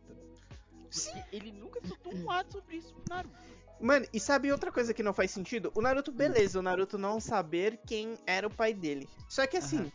Porque 0.91 1.23
ele 1.31 1.53
nunca 1.53 1.79
soltou 1.87 2.13
um 2.13 2.29
ato 2.29 2.51
sobre 2.51 2.75
isso 2.75 2.93
pro 2.93 3.15
Naruto. 3.15 3.33
Mano, 3.79 4.05
e 4.11 4.19
sabe 4.19 4.51
outra 4.51 4.73
coisa 4.73 4.93
que 4.93 5.01
não 5.01 5.13
faz 5.13 5.31
sentido? 5.31 5.71
O 5.73 5.81
Naruto, 5.81 6.11
beleza, 6.11 6.59
o 6.59 6.61
Naruto 6.61 6.97
não 6.97 7.17
saber 7.21 7.79
quem 7.87 8.17
era 8.27 8.45
o 8.45 8.53
pai 8.53 8.73
dele. 8.73 9.07
Só 9.29 9.47
que 9.47 9.55
assim. 9.55 9.79
Aham. 9.79 9.91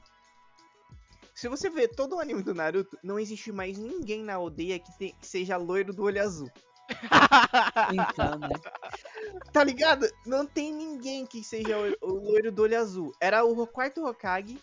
Se 1.35 1.51
você 1.51 1.69
ver 1.69 1.89
todo 1.89 2.17
o 2.17 2.19
anime 2.19 2.43
do 2.43 2.55
Naruto, 2.55 2.99
não 3.03 3.19
existe 3.19 3.53
mais 3.53 3.77
ninguém 3.77 4.23
na 4.25 4.37
aldeia 4.37 4.79
que, 4.79 4.91
te- 4.97 5.15
que 5.21 5.27
seja 5.27 5.59
loiro 5.59 5.93
do 5.93 6.05
olho 6.05 6.23
azul. 6.23 6.51
Então, 7.93 8.39
né? 8.39 8.49
Tá 9.53 9.65
ligado? 9.65 10.07
Não 10.27 10.47
tem 10.47 10.73
ninguém 10.73 11.27
que 11.27 11.43
seja 11.43 11.79
o, 11.79 11.97
o 12.03 12.15
loiro 12.15 12.53
do 12.53 12.63
olho 12.63 12.79
azul. 12.79 13.13
Era 13.21 13.45
o 13.45 13.67
quarto 13.67 14.07
Hokage 14.07 14.61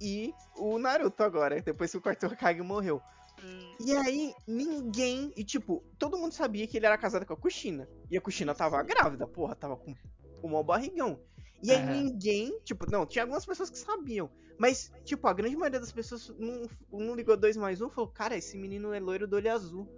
e 0.00 0.32
o 0.56 0.78
Naruto 0.78 1.22
agora, 1.22 1.60
depois 1.60 1.90
que 1.90 1.98
o 1.98 2.00
quarto 2.00 2.26
Hokage 2.26 2.62
morreu. 2.62 3.02
E 3.80 3.94
aí, 3.94 4.34
ninguém. 4.46 5.32
E 5.36 5.44
tipo, 5.44 5.84
todo 5.98 6.18
mundo 6.18 6.32
sabia 6.32 6.66
que 6.66 6.76
ele 6.76 6.86
era 6.86 6.98
casado 6.98 7.24
com 7.24 7.32
a 7.32 7.36
Kushina. 7.36 7.88
E 8.10 8.16
a 8.16 8.20
Kushina 8.20 8.54
tava 8.54 8.82
grávida, 8.82 9.26
porra, 9.26 9.54
tava 9.54 9.76
com 9.76 9.94
o 10.42 10.48
maior 10.48 10.64
barrigão. 10.64 11.20
E 11.62 11.72
aí 11.72 11.82
Aham. 11.82 11.90
ninguém, 11.90 12.58
tipo, 12.64 12.90
não, 12.90 13.06
tinha 13.06 13.24
algumas 13.24 13.44
pessoas 13.44 13.70
que 13.70 13.78
sabiam. 13.78 14.30
Mas, 14.58 14.92
tipo, 15.04 15.26
a 15.28 15.32
grande 15.32 15.56
maioria 15.56 15.78
das 15.78 15.92
pessoas 15.92 16.28
não, 16.36 16.68
não 16.92 17.14
ligou 17.14 17.36
dois 17.36 17.56
mais 17.56 17.80
um 17.80 17.88
falou, 17.88 18.10
cara, 18.10 18.36
esse 18.36 18.56
menino 18.56 18.92
é 18.92 18.98
loiro 18.98 19.26
do 19.26 19.36
olho 19.36 19.52
azul. 19.52 19.88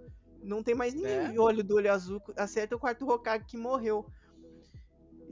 Não 0.43 0.63
tem 0.63 0.73
mais 0.75 0.93
ninguém 0.93 1.11
É? 1.11 1.27
de 1.31 1.39
olho 1.39 1.63
do 1.63 1.75
olho 1.75 1.91
azul, 1.91 2.21
acerta 2.35 2.75
o 2.75 2.79
quarto 2.79 3.07
Hokage 3.09 3.45
que 3.45 3.57
morreu. 3.57 4.05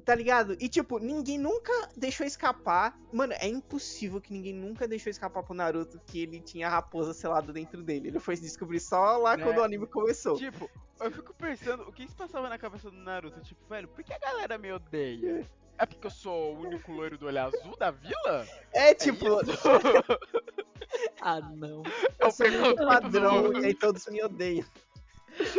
Tá 0.05 0.15
ligado? 0.15 0.55
E 0.59 0.67
tipo, 0.67 0.97
ninguém 0.97 1.37
nunca 1.37 1.71
deixou 1.95 2.25
escapar. 2.25 2.97
Mano, 3.13 3.33
é 3.33 3.47
impossível 3.47 4.19
que 4.19 4.33
ninguém 4.33 4.53
nunca 4.53 4.87
deixou 4.87 5.11
escapar 5.11 5.43
pro 5.43 5.53
Naruto 5.53 5.99
que 6.05 6.21
ele 6.23 6.39
tinha 6.39 6.67
a 6.67 6.69
raposa 6.69 7.13
selada 7.13 7.53
dentro 7.53 7.83
dele. 7.83 8.07
Ele 8.07 8.19
foi 8.19 8.35
descobrir 8.35 8.79
só 8.79 9.17
lá 9.17 9.37
Né? 9.37 9.43
quando 9.43 9.57
o 9.57 9.63
anime 9.63 9.85
começou. 9.85 10.35
Tipo, 10.37 10.69
eu 10.99 11.11
fico 11.11 11.33
pensando, 11.35 11.83
o 11.83 11.91
que 11.91 12.07
se 12.07 12.15
passava 12.15 12.49
na 12.49 12.57
cabeça 12.57 12.89
do 12.89 12.97
Naruto? 12.97 13.39
Tipo, 13.41 13.61
velho, 13.69 13.87
por 13.87 14.03
que 14.03 14.11
a 14.13 14.17
galera 14.19 14.57
me 14.57 14.71
odeia? 14.71 15.45
É 15.77 15.85
porque 15.85 16.07
eu 16.07 16.11
sou 16.11 16.55
o 16.55 16.59
único 16.61 16.91
loiro 16.91 17.17
do 17.17 17.27
olho 17.27 17.41
azul 17.43 17.77
da 17.77 17.91
vila? 17.91 18.47
É 18.73 18.93
tipo, 18.95 19.25
Ah, 21.21 21.39
não. 21.39 21.83
eu 22.19 22.31
sou 22.31 22.45
pergunto 22.45 22.63
muito 22.65 22.77
todo 22.77 22.87
padrão 22.87 23.61
e 23.61 23.65
aí 23.65 23.73
todos 23.73 24.05
me 24.07 24.23
odeiam. 24.23 24.65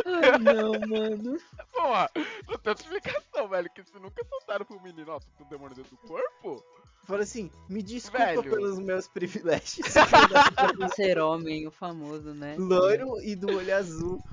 Ai, 0.05 0.37
não, 0.39 0.71
mano. 0.87 1.37
Porra, 1.73 2.09
não 2.49 2.57
tem 2.57 2.73
explicação, 2.73 3.47
velho. 3.47 3.69
Que 3.69 3.83
se 3.83 3.97
nunca 3.99 4.23
soltaram 4.25 4.65
pro 4.65 4.81
menino, 4.81 5.11
ó, 5.11 5.19
tu 5.19 5.27
tem 5.37 5.45
um 5.45 5.49
demônio 5.49 5.75
dentro 5.75 5.91
do 5.95 6.07
corpo? 6.07 6.63
Fala 7.05 7.23
assim, 7.23 7.49
me 7.67 7.81
desculpa 7.81 8.25
Velho. 8.25 8.43
pelos 8.43 8.79
meus 8.79 9.07
privilégios. 9.07 9.87
Por 10.77 10.89
ser 10.93 11.17
homem, 11.19 11.67
o 11.67 11.71
famoso, 11.71 12.33
né? 12.33 12.55
Loiro 12.57 13.19
e 13.21 13.35
do 13.35 13.47
olho 13.57 13.75
azul. 13.75 14.23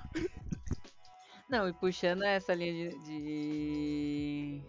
Não, 1.49 1.67
e 1.67 1.73
puxando 1.73 2.23
essa 2.25 2.53
linha 2.55 2.91
de, 2.91 2.99
de- 2.99 4.63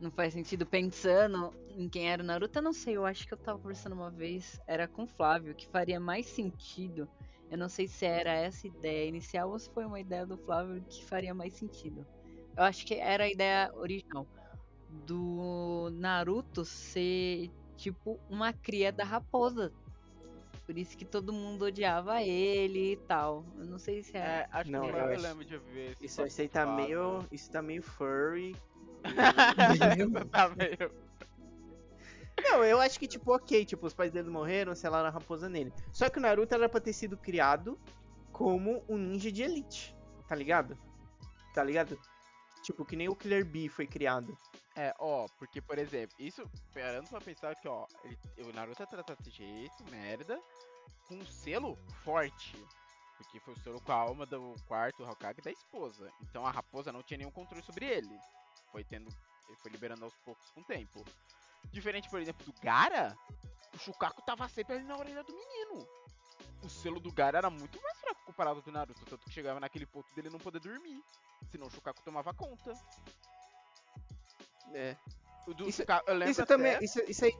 Não 0.00 0.10
faz 0.10 0.32
sentido 0.32 0.64
pensando 0.64 1.52
em 1.76 1.88
quem 1.90 2.10
era 2.10 2.22
o 2.22 2.26
Naruto, 2.26 2.58
eu 2.58 2.62
não 2.62 2.72
sei, 2.72 2.96
eu 2.96 3.04
acho 3.04 3.26
que 3.28 3.34
eu 3.34 3.38
tava 3.38 3.58
conversando 3.58 3.92
uma 3.92 4.10
vez, 4.10 4.58
era 4.66 4.88
com 4.88 5.02
o 5.02 5.06
Flávio, 5.06 5.54
que 5.54 5.68
faria 5.68 6.00
mais 6.00 6.24
sentido. 6.26 7.06
Eu 7.50 7.58
não 7.58 7.68
sei 7.68 7.86
se 7.86 8.04
era 8.04 8.32
essa 8.32 8.66
ideia 8.66 9.08
inicial 9.08 9.50
ou 9.50 9.58
se 9.58 9.70
foi 9.70 9.84
uma 9.84 10.00
ideia 10.00 10.26
do 10.26 10.36
Flávio 10.36 10.82
que 10.88 11.04
faria 11.04 11.34
mais 11.34 11.54
sentido. 11.54 12.06
Eu 12.56 12.64
acho 12.64 12.86
que 12.86 12.94
era 12.94 13.24
a 13.24 13.30
ideia 13.30 13.70
original. 13.74 14.26
Do 15.06 15.90
Naruto 15.92 16.64
ser 16.64 17.50
tipo 17.76 18.18
uma 18.28 18.52
cria 18.52 18.92
da 18.92 19.04
raposa. 19.04 19.72
Por 20.66 20.78
isso 20.78 20.96
que 20.96 21.04
todo 21.04 21.32
mundo 21.32 21.66
odiava 21.66 22.22
ele 22.22 22.92
e 22.92 22.96
tal. 22.96 23.44
Eu 23.58 23.66
não 23.66 23.78
sei 23.78 24.02
se 24.02 24.16
é. 24.16 24.20
É, 24.20 24.48
acho 24.50 24.70
Não, 24.70 24.82
que 24.82 24.88
eu 24.88 25.20
lembro 25.20 25.44
de 25.44 25.58
ver 25.58 25.92
esse 25.92 26.06
Isso, 26.06 26.26
isso 26.26 26.40
aí 26.40 26.48
tá 26.48 26.64
meio. 26.64 27.26
Isso 27.30 27.50
tá 27.50 27.60
meio 27.60 27.82
furry. 27.82 28.56
Isso 30.08 30.24
tá 30.30 30.48
meio. 30.48 31.03
Não, 32.44 32.62
eu 32.62 32.78
acho 32.78 32.98
que, 32.98 33.08
tipo, 33.08 33.34
ok, 33.34 33.64
tipo, 33.64 33.86
os 33.86 33.94
pais 33.94 34.12
dele 34.12 34.28
morreram, 34.28 34.74
selaram 34.74 35.08
a 35.08 35.10
raposa 35.10 35.48
nele. 35.48 35.72
Só 35.92 36.10
que 36.10 36.18
o 36.18 36.20
Naruto 36.20 36.54
era 36.54 36.68
pra 36.68 36.78
ter 36.78 36.92
sido 36.92 37.16
criado 37.16 37.80
como 38.30 38.84
um 38.86 38.98
ninja 38.98 39.32
de 39.32 39.42
elite, 39.42 39.96
tá 40.28 40.34
ligado? 40.34 40.76
Tá 41.54 41.64
ligado? 41.64 41.98
Tipo, 42.62 42.84
que 42.84 42.96
nem 42.96 43.08
o 43.08 43.16
Killer 43.16 43.46
Bee 43.46 43.68
foi 43.68 43.86
criado. 43.86 44.36
É, 44.76 44.94
ó, 44.98 45.26
porque, 45.38 45.60
por 45.60 45.78
exemplo, 45.78 46.14
isso, 46.18 46.46
parando 46.74 47.08
pra 47.08 47.20
pensar 47.20 47.54
que, 47.54 47.66
ó, 47.66 47.86
ele, 48.04 48.18
o 48.38 48.52
Naruto 48.52 48.82
é 48.82 48.86
tratado 48.86 49.22
desse 49.22 49.30
jeito, 49.30 49.84
merda, 49.90 50.38
com 51.08 51.14
um 51.14 51.24
selo 51.24 51.78
forte. 52.04 52.54
Porque 53.16 53.40
foi 53.40 53.54
o 53.54 53.60
selo 53.60 53.80
com 53.80 53.92
a 53.92 53.94
alma 53.94 54.26
do 54.26 54.54
quarto 54.66 55.02
Hokage 55.04 55.40
da 55.40 55.50
esposa. 55.50 56.10
Então 56.22 56.44
a 56.44 56.50
raposa 56.50 56.92
não 56.92 57.02
tinha 57.02 57.18
nenhum 57.18 57.30
controle 57.30 57.64
sobre 57.64 57.86
ele. 57.86 58.18
Foi 58.70 58.84
tendo. 58.84 59.08
Ele 59.48 59.56
foi 59.58 59.70
liberando 59.70 60.04
aos 60.04 60.14
poucos 60.24 60.50
com 60.50 60.60
o 60.60 60.64
tempo. 60.64 61.04
Diferente, 61.72 62.08
por 62.08 62.20
exemplo, 62.20 62.44
do 62.46 62.52
Gara, 62.60 63.16
o 63.74 63.78
Shukaku 63.78 64.22
tava 64.22 64.48
sempre 64.48 64.76
ali 64.76 64.84
na 64.84 64.96
orelha 64.96 65.22
do 65.24 65.32
menino. 65.34 65.86
O 66.62 66.68
selo 66.68 66.98
do 67.00 67.12
Gara 67.12 67.38
era 67.38 67.50
muito 67.50 67.80
mais 67.82 67.98
fraco 67.98 68.24
comparado 68.24 68.62
do 68.62 68.72
Naruto, 68.72 69.04
tanto 69.04 69.24
que 69.26 69.32
chegava 69.32 69.60
naquele 69.60 69.84
ponto 69.86 70.14
dele 70.14 70.30
não 70.30 70.38
poder 70.38 70.60
dormir. 70.60 71.02
Senão 71.50 71.66
o 71.66 71.70
Shukaku 71.70 72.02
tomava 72.02 72.32
conta. 72.32 72.72
É. 74.72 74.96
Do 75.46 75.68
Isso- 75.68 75.82
Shukaku, 75.82 76.08
eu 76.10 76.14
lembro 76.14 76.30
Isso 76.30 76.42
até- 76.42 76.54
também, 76.56 76.78
isso, 76.82 77.00
isso 77.06 77.24
aí, 77.24 77.32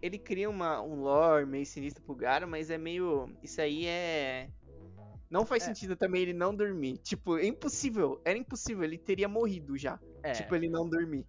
ele 0.00 0.18
cria 0.18 0.48
uma, 0.48 0.80
um 0.80 1.02
lore 1.02 1.44
meio 1.44 1.66
sinistro 1.66 2.02
pro 2.02 2.14
Gara, 2.14 2.46
mas 2.46 2.70
é 2.70 2.78
meio, 2.78 3.28
isso 3.42 3.60
aí 3.60 3.86
é... 3.86 4.48
Não 5.32 5.46
faz 5.46 5.62
É. 5.62 5.66
sentido 5.66 5.96
também 5.96 6.20
ele 6.20 6.34
não 6.34 6.54
dormir. 6.54 6.98
Tipo, 6.98 7.38
é 7.38 7.46
impossível, 7.46 8.20
era 8.22 8.36
impossível, 8.38 8.84
ele 8.84 8.98
teria 8.98 9.26
morrido 9.26 9.78
já. 9.78 9.98
É. 10.22 10.32
Tipo, 10.32 10.54
ele 10.54 10.68
não 10.68 10.86
dormir. 10.86 11.26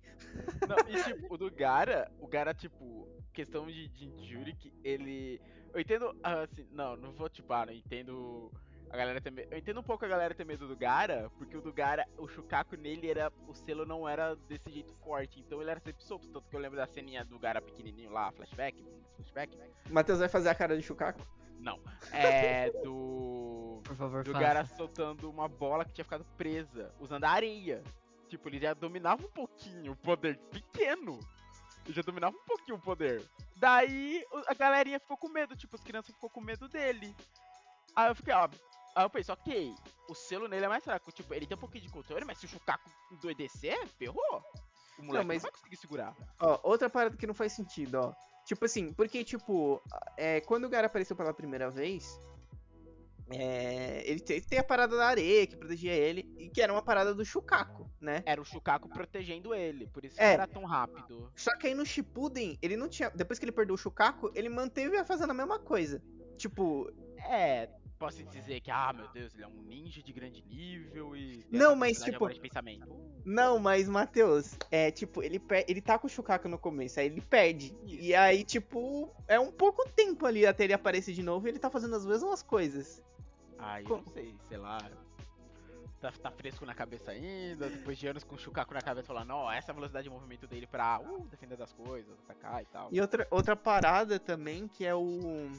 Não, 0.68 0.76
e 0.90 1.02
tipo, 1.02 1.34
o 1.34 1.38
do 1.38 1.50
Gara, 1.50 2.12
o 2.20 2.28
Gara, 2.28 2.54
tipo, 2.54 3.08
questão 3.32 3.66
de, 3.66 3.88
de 3.88 4.56
que 4.60 4.74
ele. 4.84 5.40
Eu 5.74 5.80
entendo, 5.80 6.14
ah, 6.22 6.42
assim, 6.42 6.68
não, 6.72 6.98
não 6.98 7.14
vou 7.14 7.30
tipo, 7.30 7.54
ah, 7.54 7.66
não 7.66 7.74
entendo. 7.74 8.52
A 8.90 8.98
galera 8.98 9.20
medo. 9.32 9.48
Eu 9.52 9.58
entendo 9.58 9.80
um 9.80 9.84
pouco 9.84 10.04
a 10.06 10.08
galera 10.08 10.36
ter 10.36 10.46
medo 10.46 10.68
do 10.68 10.76
Gara, 10.76 11.32
porque 11.38 11.58
o 11.58 11.62
do 11.62 11.72
Gara, 11.74 12.06
o 12.18 12.28
Shukaku 12.28 12.76
nele 12.76 13.10
era. 13.10 13.32
O 13.48 13.54
selo 13.56 13.86
não 13.86 14.08
era 14.08 14.36
desse 14.36 14.70
jeito 14.70 14.94
forte, 14.96 15.40
então 15.40 15.62
ele 15.62 15.72
era 15.72 15.80
sempre 15.80 16.04
solto. 16.04 16.28
Tanto 16.28 16.48
que 16.50 16.56
eu 16.56 16.60
lembro 16.60 16.78
da 16.78 16.86
ceninha 16.86 17.24
do 17.24 17.40
Gara 17.40 17.62
pequenininho 17.62 18.12
lá, 18.12 18.32
flashback, 18.34 18.86
flashback. 19.16 19.58
Matheus 19.90 20.20
vai 20.20 20.28
fazer 20.30 20.50
a 20.50 20.56
cara 20.56 20.76
de 20.78 20.84
Shukaku? 20.84 21.26
Não. 21.60 21.80
É 22.12 22.70
do. 22.84 23.53
Por 23.84 23.96
favor, 23.96 24.24
do 24.24 24.32
faça. 24.32 24.44
Gara 24.44 24.66
soltando 24.66 25.30
uma 25.30 25.48
bola 25.48 25.86
que 25.86 25.94
tinha 25.94 26.06
ficado 26.06 26.26
presa, 26.38 26.94
usando 27.00 27.24
a 27.26 27.30
areia. 27.30 27.84
Tipo, 28.30 28.50
ele 28.50 28.60
já 28.60 28.74
dominava 28.74 29.26
um 29.26 29.30
pouquinho 29.30 29.92
o 29.92 29.96
poder 29.96 30.38
pequeno. 30.52 31.20
Ele 31.86 31.94
já 31.94 32.02
dominava 32.02 32.36
um 32.36 32.44
pouquinho 32.46 32.78
o 32.78 32.82
poder. 32.82 33.22
Daí 33.58 34.26
a 34.48 34.54
galerinha 34.54 35.00
ficou 35.00 35.18
com 35.18 35.28
medo, 35.30 35.56
tipo, 35.56 35.76
as 35.76 35.84
crianças 35.84 36.14
ficou 36.14 36.30
com 36.30 36.42
medo 36.42 36.68
dele. 36.68 37.16
Aí 37.96 38.10
eu 38.10 38.16
fiquei, 38.16 38.34
ó. 38.34 38.50
Aí 38.96 39.04
eu 39.06 39.10
pensei, 39.10 39.34
ok, 39.34 39.76
o 40.10 40.16
selo 40.16 40.48
nele 40.48 40.66
é 40.66 40.68
mais 40.70 40.84
fraco. 40.84 41.12
Tipo, 41.12 41.34
ele 41.34 41.46
tem 41.46 41.58
um 41.58 41.60
pouquinho 41.60 41.84
de 41.84 41.92
controle, 41.92 42.26
mas 42.26 42.38
se 42.38 42.46
o 42.46 42.50
Shukaku 42.50 42.90
doedecer, 43.22 43.86
ferrou. 44.00 44.44
O 44.98 45.04
moleque 45.04 45.18
não, 45.18 45.26
mas- 45.26 45.42
vai 45.42 45.52
conseguir 45.52 45.76
segurar. 45.76 46.16
Ó, 46.40 46.60
outra 46.64 46.90
parada 46.90 47.18
que 47.18 47.28
não 47.28 47.34
faz 47.34 47.52
sentido, 47.54 47.96
ó. 48.00 48.14
Tipo 48.46 48.66
assim, 48.66 48.92
porque, 48.94 49.24
tipo, 49.24 49.82
é, 50.18 50.42
quando 50.42 50.66
o 50.66 50.70
Gara 50.70 50.88
apareceu 50.88 51.16
pela 51.16 51.34
primeira 51.34 51.70
vez, 51.70 52.20
é, 53.36 54.04
ele 54.10 54.20
te- 54.20 54.42
tem 54.42 54.60
a 54.60 54.64
parada 54.64 54.96
da 54.96 55.08
areia 55.08 55.46
que 55.48 55.56
protegia 55.56 55.94
ele, 55.94 56.34
e 56.38 56.50
que 56.50 56.62
era 56.62 56.72
uma 56.72 56.82
parada 56.82 57.14
do 57.14 57.26
Shukaku, 57.26 57.90
né? 58.00 58.22
Era 58.26 58.42
o 58.42 58.46
Shukaku 58.46 58.90
protegendo 58.90 59.54
ele, 59.54 59.88
por 59.88 60.06
isso 60.06 60.16
que 60.16 60.22
É. 60.22 60.34
era 60.34 60.48
tão 60.48 60.64
rápido. 60.66 61.32
Só 61.36 61.56
que 61.58 61.68
aí 61.68 61.74
no 61.74 61.86
Shippuden, 61.86 62.58
ele 62.62 62.78
não 62.78 62.88
tinha. 62.88 63.10
Depois 63.10 63.40
que 63.40 63.46
ele 63.46 63.52
perdeu 63.52 63.76
o 63.76 63.78
Shukaku, 63.78 64.32
ele 64.36 64.50
manteve 64.50 65.04
fazendo 65.04 65.32
a 65.32 65.34
mesma 65.34 65.60
coisa. 65.60 66.02
Tipo, 66.38 66.92
É, 67.30 67.70
posso 67.98 68.22
dizer 68.26 68.60
que, 68.60 68.70
ah, 68.70 68.92
meu 68.92 69.08
Deus, 69.14 69.34
ele 69.34 69.44
é 69.44 69.48
um 69.48 69.62
ninja 69.62 70.04
de 70.04 70.12
grande 70.12 70.42
nível 70.44 71.16
e. 71.16 71.44
tem 71.46 71.58
Não, 71.58 71.74
mas, 71.74 72.00
tipo, 72.02 72.18
agora 72.18 72.34
de 72.34 72.42
pensamento. 72.42 72.86
Não, 73.24 73.58
mas, 73.60 73.88
Matheus, 73.88 74.56
é 74.70 74.92
tipo, 74.92 75.24
ele, 75.24 75.42
ele 75.68 75.82
tá 75.82 75.98
com 75.98 76.08
o 76.08 76.10
Shukaku 76.10 76.50
no 76.50 76.58
começo, 76.60 77.00
aí 77.00 77.06
ele 77.06 77.22
perde. 77.22 77.74
Isso. 77.86 77.96
E 78.04 78.14
aí, 78.14 78.44
tipo, 78.44 79.10
é 79.28 79.40
um 79.40 79.52
pouco 79.54 79.88
tempo 79.96 80.26
ali 80.26 80.46
até 80.46 80.66
ele 80.66 80.74
aparecer 80.74 81.14
de 81.14 81.24
novo 81.24 81.48
e 81.48 81.52
ele 81.52 81.60
tá 81.60 81.70
fazendo 81.70 81.96
as 81.96 82.06
mesmas 82.06 82.44
coisas. 82.44 83.02
Ah, 83.66 83.82
eu 83.82 83.88
Co- 83.88 83.98
não 83.98 84.06
sei, 84.14 84.36
sei 84.50 84.58
lá. 84.58 84.78
Tá, 86.02 86.12
tá 86.12 86.32
fresco 86.32 86.66
na 86.66 86.74
cabeça 86.76 87.12
ainda, 87.12 87.70
depois 87.70 87.98
de 87.98 88.06
anos 88.08 88.26
com 88.26 88.36
o 88.36 88.38
Shukaku 88.38 88.74
na 88.74 88.82
cabeça 88.82 89.08
falando, 89.08 89.32
ó, 89.32 89.50
essa 89.52 89.70
é 89.70 89.72
a 89.72 89.76
velocidade 89.76 90.04
de 90.04 90.10
movimento 90.10 90.46
dele 90.46 90.68
pra 90.68 91.00
uh, 91.00 91.26
defender 91.30 91.56
das 91.56 91.72
coisas, 91.72 92.20
atacar 92.20 92.62
e 92.62 92.66
tal. 92.66 92.90
E 92.92 93.00
outra, 93.00 93.26
outra 93.32 93.56
parada 93.56 94.20
também, 94.20 94.68
que 94.68 94.86
é 94.86 94.94
o. 94.94 95.50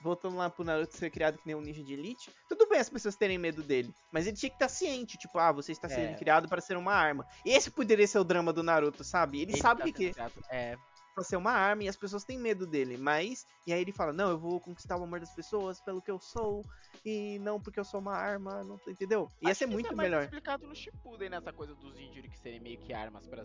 Voltando 0.00 0.36
lá 0.36 0.48
pro 0.48 0.62
Naruto 0.64 0.96
ser 0.96 1.10
criado 1.10 1.38
que 1.38 1.46
nem 1.46 1.56
um 1.56 1.60
ninja 1.60 1.82
de 1.82 1.92
elite. 1.92 2.30
Tudo 2.48 2.68
bem 2.68 2.78
as 2.78 2.88
pessoas 2.88 3.16
terem 3.16 3.36
medo 3.36 3.64
dele. 3.64 3.92
Mas 4.12 4.28
ele 4.28 4.36
tinha 4.36 4.48
que 4.48 4.54
estar 4.54 4.68
ciente, 4.68 5.18
tipo, 5.18 5.36
ah, 5.40 5.50
você 5.50 5.72
está 5.72 5.88
sendo 5.88 6.12
É. 6.12 6.14
criado 6.14 6.48
para 6.48 6.60
ser 6.60 6.76
uma 6.76 6.92
arma. 6.92 7.26
Esse 7.44 7.68
poderia 7.68 8.06
ser 8.06 8.20
o 8.20 8.24
drama 8.24 8.52
do 8.52 8.62
Naruto, 8.62 9.02
sabe? 9.02 9.40
Ele, 9.42 9.56
sabe 9.56 9.80
o 9.82 9.84
tá 9.84 9.84
que, 9.86 9.92
que 9.92 10.06
é 10.06 10.12
criado- 10.12 10.32
É, 10.50 10.76
pra 11.18 11.24
ser 11.24 11.36
uma 11.36 11.50
arma 11.50 11.82
e 11.84 11.88
as 11.88 11.96
pessoas 11.96 12.24
têm 12.24 12.38
medo 12.38 12.66
dele. 12.66 12.96
Mas. 12.96 13.44
E 13.66 13.72
aí 13.72 13.80
ele 13.80 13.92
fala, 13.92 14.12
não, 14.12 14.30
eu 14.30 14.38
vou 14.38 14.60
conquistar 14.60 14.96
o 14.96 15.02
amor 15.02 15.18
das 15.20 15.34
pessoas 15.34 15.80
pelo 15.80 16.00
que 16.00 16.10
eu 16.10 16.20
sou. 16.20 16.64
E 17.04 17.38
não 17.40 17.60
porque 17.60 17.80
eu 17.80 17.84
sou 17.84 18.00
uma 18.00 18.14
arma. 18.14 18.62
Não, 18.64 18.78
entendeu? 18.88 19.28
Ia 19.42 19.50
acho 19.50 19.58
ser 19.58 19.66
que 19.66 19.72
muito 19.72 19.86
isso 19.86 19.92
é 19.92 19.96
mais 19.96 20.10
melhor. 20.10 20.24
explicado 20.24 20.66
no 20.66 20.74
Shippuden, 20.74 21.30
nessa 21.30 21.52
coisa 21.52 21.74
dos 21.74 21.98
injury 21.98 22.28
que 22.28 22.38
serem 22.38 22.60
meio 22.60 22.78
que 22.78 22.92
armas 22.92 23.26
para 23.26 23.44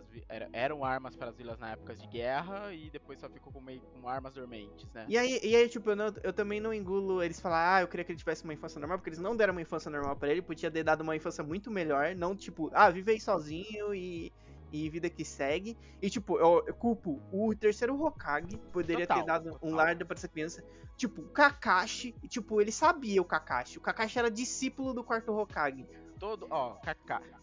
eram 0.52 0.84
armas 0.84 1.16
para 1.16 1.30
as 1.30 1.36
vilas 1.36 1.58
na 1.58 1.72
época 1.72 1.94
de 1.94 2.06
guerra 2.06 2.72
e 2.72 2.90
depois 2.90 3.18
só 3.18 3.28
ficou 3.28 3.52
com 3.52 3.60
meio 3.60 3.80
com 3.80 4.08
armas 4.08 4.34
dormentes, 4.34 4.86
né? 4.92 5.06
E 5.08 5.18
aí, 5.18 5.40
e 5.42 5.56
aí 5.56 5.68
tipo, 5.68 5.90
eu, 5.90 5.96
não- 5.96 6.14
eu 6.22 6.32
também 6.32 6.60
não 6.60 6.72
engulo 6.72 7.22
eles 7.22 7.40
falar, 7.40 7.76
ah, 7.76 7.80
eu 7.82 7.88
queria 7.88 8.04
que 8.04 8.12
ele 8.12 8.18
tivesse 8.18 8.44
uma 8.44 8.54
infância 8.54 8.78
normal, 8.78 8.98
porque 8.98 9.10
eles 9.10 9.18
não 9.18 9.36
deram 9.36 9.52
uma 9.52 9.62
infância 9.62 9.90
normal 9.90 10.16
pra 10.16 10.28
ele, 10.28 10.42
podia 10.42 10.70
ter 10.70 10.82
dado 10.84 11.00
uma 11.02 11.16
infância 11.16 11.42
muito 11.42 11.70
melhor, 11.70 12.14
não 12.14 12.36
tipo, 12.36 12.70
ah, 12.72 12.90
vive 12.90 13.12
aí 13.12 13.20
sozinho 13.20 13.94
e, 13.94 14.32
e 14.72 14.88
vida 14.88 15.08
que 15.08 15.24
segue. 15.24 15.76
E 16.00 16.10
tipo, 16.10 16.38
eu, 16.38 16.64
eu 16.66 16.74
culpo 16.74 17.22
o 17.32 17.54
terceiro 17.54 18.00
Hokage, 18.00 18.58
poderia 18.72 19.06
ter 19.06 19.14
Total, 19.14 19.26
dado 19.26 19.48
um 19.50 19.58
total. 19.58 19.70
lar 19.70 19.96
pra 19.96 20.16
essa 20.16 20.28
criança. 20.28 20.64
Tipo, 20.96 21.22
o 21.22 21.28
Kakashi, 21.28 22.14
e, 22.22 22.28
tipo, 22.28 22.60
ele 22.60 22.70
sabia 22.70 23.20
o 23.20 23.24
Kakashi. 23.24 23.78
O 23.78 23.80
Kakashi 23.80 24.18
era 24.18 24.30
discípulo 24.30 24.94
do 24.94 25.02
quarto 25.02 25.32
Hokage. 25.32 25.86
Todo, 26.18 26.46
ó. 26.50 26.78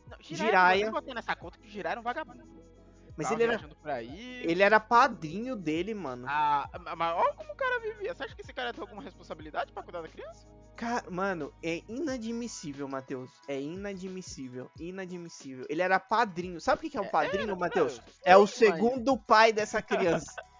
Não, 0.09 0.17
Jiraiya. 0.19 0.85
Eu 0.85 0.91
botei 0.91 1.13
nessa 1.13 1.35
conta 1.35 1.57
que 1.59 1.69
Jiraiya 1.69 1.93
era 1.93 1.99
um 1.99 2.03
vagabundo. 2.03 2.43
Mas 3.17 3.27
Tava 3.27 3.43
ele 3.43 3.53
era, 3.53 4.03
ele 4.03 4.63
era 4.63 4.79
padrinho 4.79 5.55
dele, 5.55 5.93
mano. 5.93 6.25
Ah, 6.29 6.69
mas 6.95 7.15
olha 7.15 7.33
como 7.33 7.51
o 7.51 7.55
cara 7.55 7.79
vivia. 7.79 8.15
Você 8.15 8.23
acha 8.23 8.35
que 8.35 8.41
esse 8.41 8.53
cara 8.53 8.73
tem 8.73 8.81
alguma 8.81 9.01
responsabilidade 9.01 9.73
pra 9.73 9.83
cuidar 9.83 10.01
da 10.01 10.07
criança? 10.07 10.47
Ca- 10.81 11.03
Mano, 11.11 11.53
é 11.61 11.83
inadmissível, 11.87 12.87
Matheus. 12.87 13.29
É 13.47 13.61
inadmissível. 13.61 14.67
Inadmissível. 14.79 15.63
Ele 15.69 15.81
era 15.83 15.99
padrinho. 15.99 16.59
Sabe 16.59 16.87
o 16.87 16.89
que 16.89 16.97
é 16.97 17.01
um 17.01 17.07
padrinho, 17.07 17.43
Era, 17.43 17.55
Matheus? 17.55 17.99
cara, 17.99 18.11
É 18.25 18.35
o 18.35 18.47
segundo 18.47 19.15
pai 19.15 19.53
dessa 19.53 19.79
criança. 19.79 20.33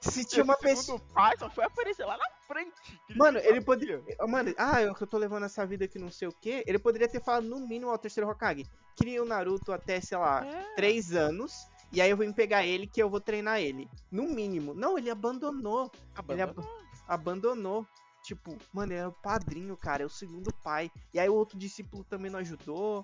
Se 0.00 0.22
tinha 0.24 0.44
uma 0.44 0.56
pessoa. 0.56 0.98
segundo 0.98 1.12
pai 1.14 1.34
só 1.38 1.48
foi 1.48 1.64
aparecer 1.64 2.04
lá 2.04 2.16
na 2.18 2.26
frente. 2.46 3.00
Mano, 3.16 3.38
ele 3.38 3.60
poderia. 3.62 4.02
Mano, 4.28 4.54
ah, 4.58 4.82
eu 4.82 4.94
que 4.94 5.02
eu 5.02 5.06
tô 5.06 5.16
levando 5.16 5.44
essa 5.46 5.64
vida 5.66 5.88
que 5.88 5.98
não 5.98 6.10
sei 6.10 6.28
o 6.28 6.32
que. 6.32 6.62
Ele 6.66 6.78
poderia 6.78 7.08
ter 7.08 7.20
falado 7.22 7.44
no 7.48 7.58
mínimo 7.58 7.90
ao 7.90 7.98
terceiro 7.98 8.28
Hokage. 8.28 8.66
Cria 8.96 9.22
o 9.22 9.26
Naruto 9.26 9.72
até, 9.72 9.98
sei 10.00 10.18
lá, 10.18 10.44
É. 10.46 10.74
três 10.76 11.14
anos. 11.14 11.52
E 11.90 12.02
aí 12.02 12.10
eu 12.10 12.18
me 12.18 12.32
pegar 12.34 12.66
ele 12.66 12.86
que 12.86 13.02
eu 13.02 13.08
vou 13.08 13.18
treinar 13.20 13.60
ele. 13.60 13.88
No 14.12 14.24
mínimo. 14.24 14.74
Não, 14.74 14.98
ele 14.98 15.10
abandonou. 15.10 15.90
Ele 16.28 16.42
ab- 16.42 16.62
abandonou. 17.08 17.86
Tipo, 18.28 18.58
mano, 18.74 18.92
ele 18.92 18.98
era 19.00 19.08
o 19.08 19.12
padrinho, 19.12 19.74
cara, 19.74 20.02
é 20.02 20.06
o 20.06 20.10
segundo 20.10 20.52
pai. 20.62 20.90
E 21.14 21.18
aí 21.18 21.30
o 21.30 21.34
outro 21.34 21.58
discípulo 21.58 22.04
também 22.04 22.30
não 22.30 22.38
ajudou. 22.40 23.02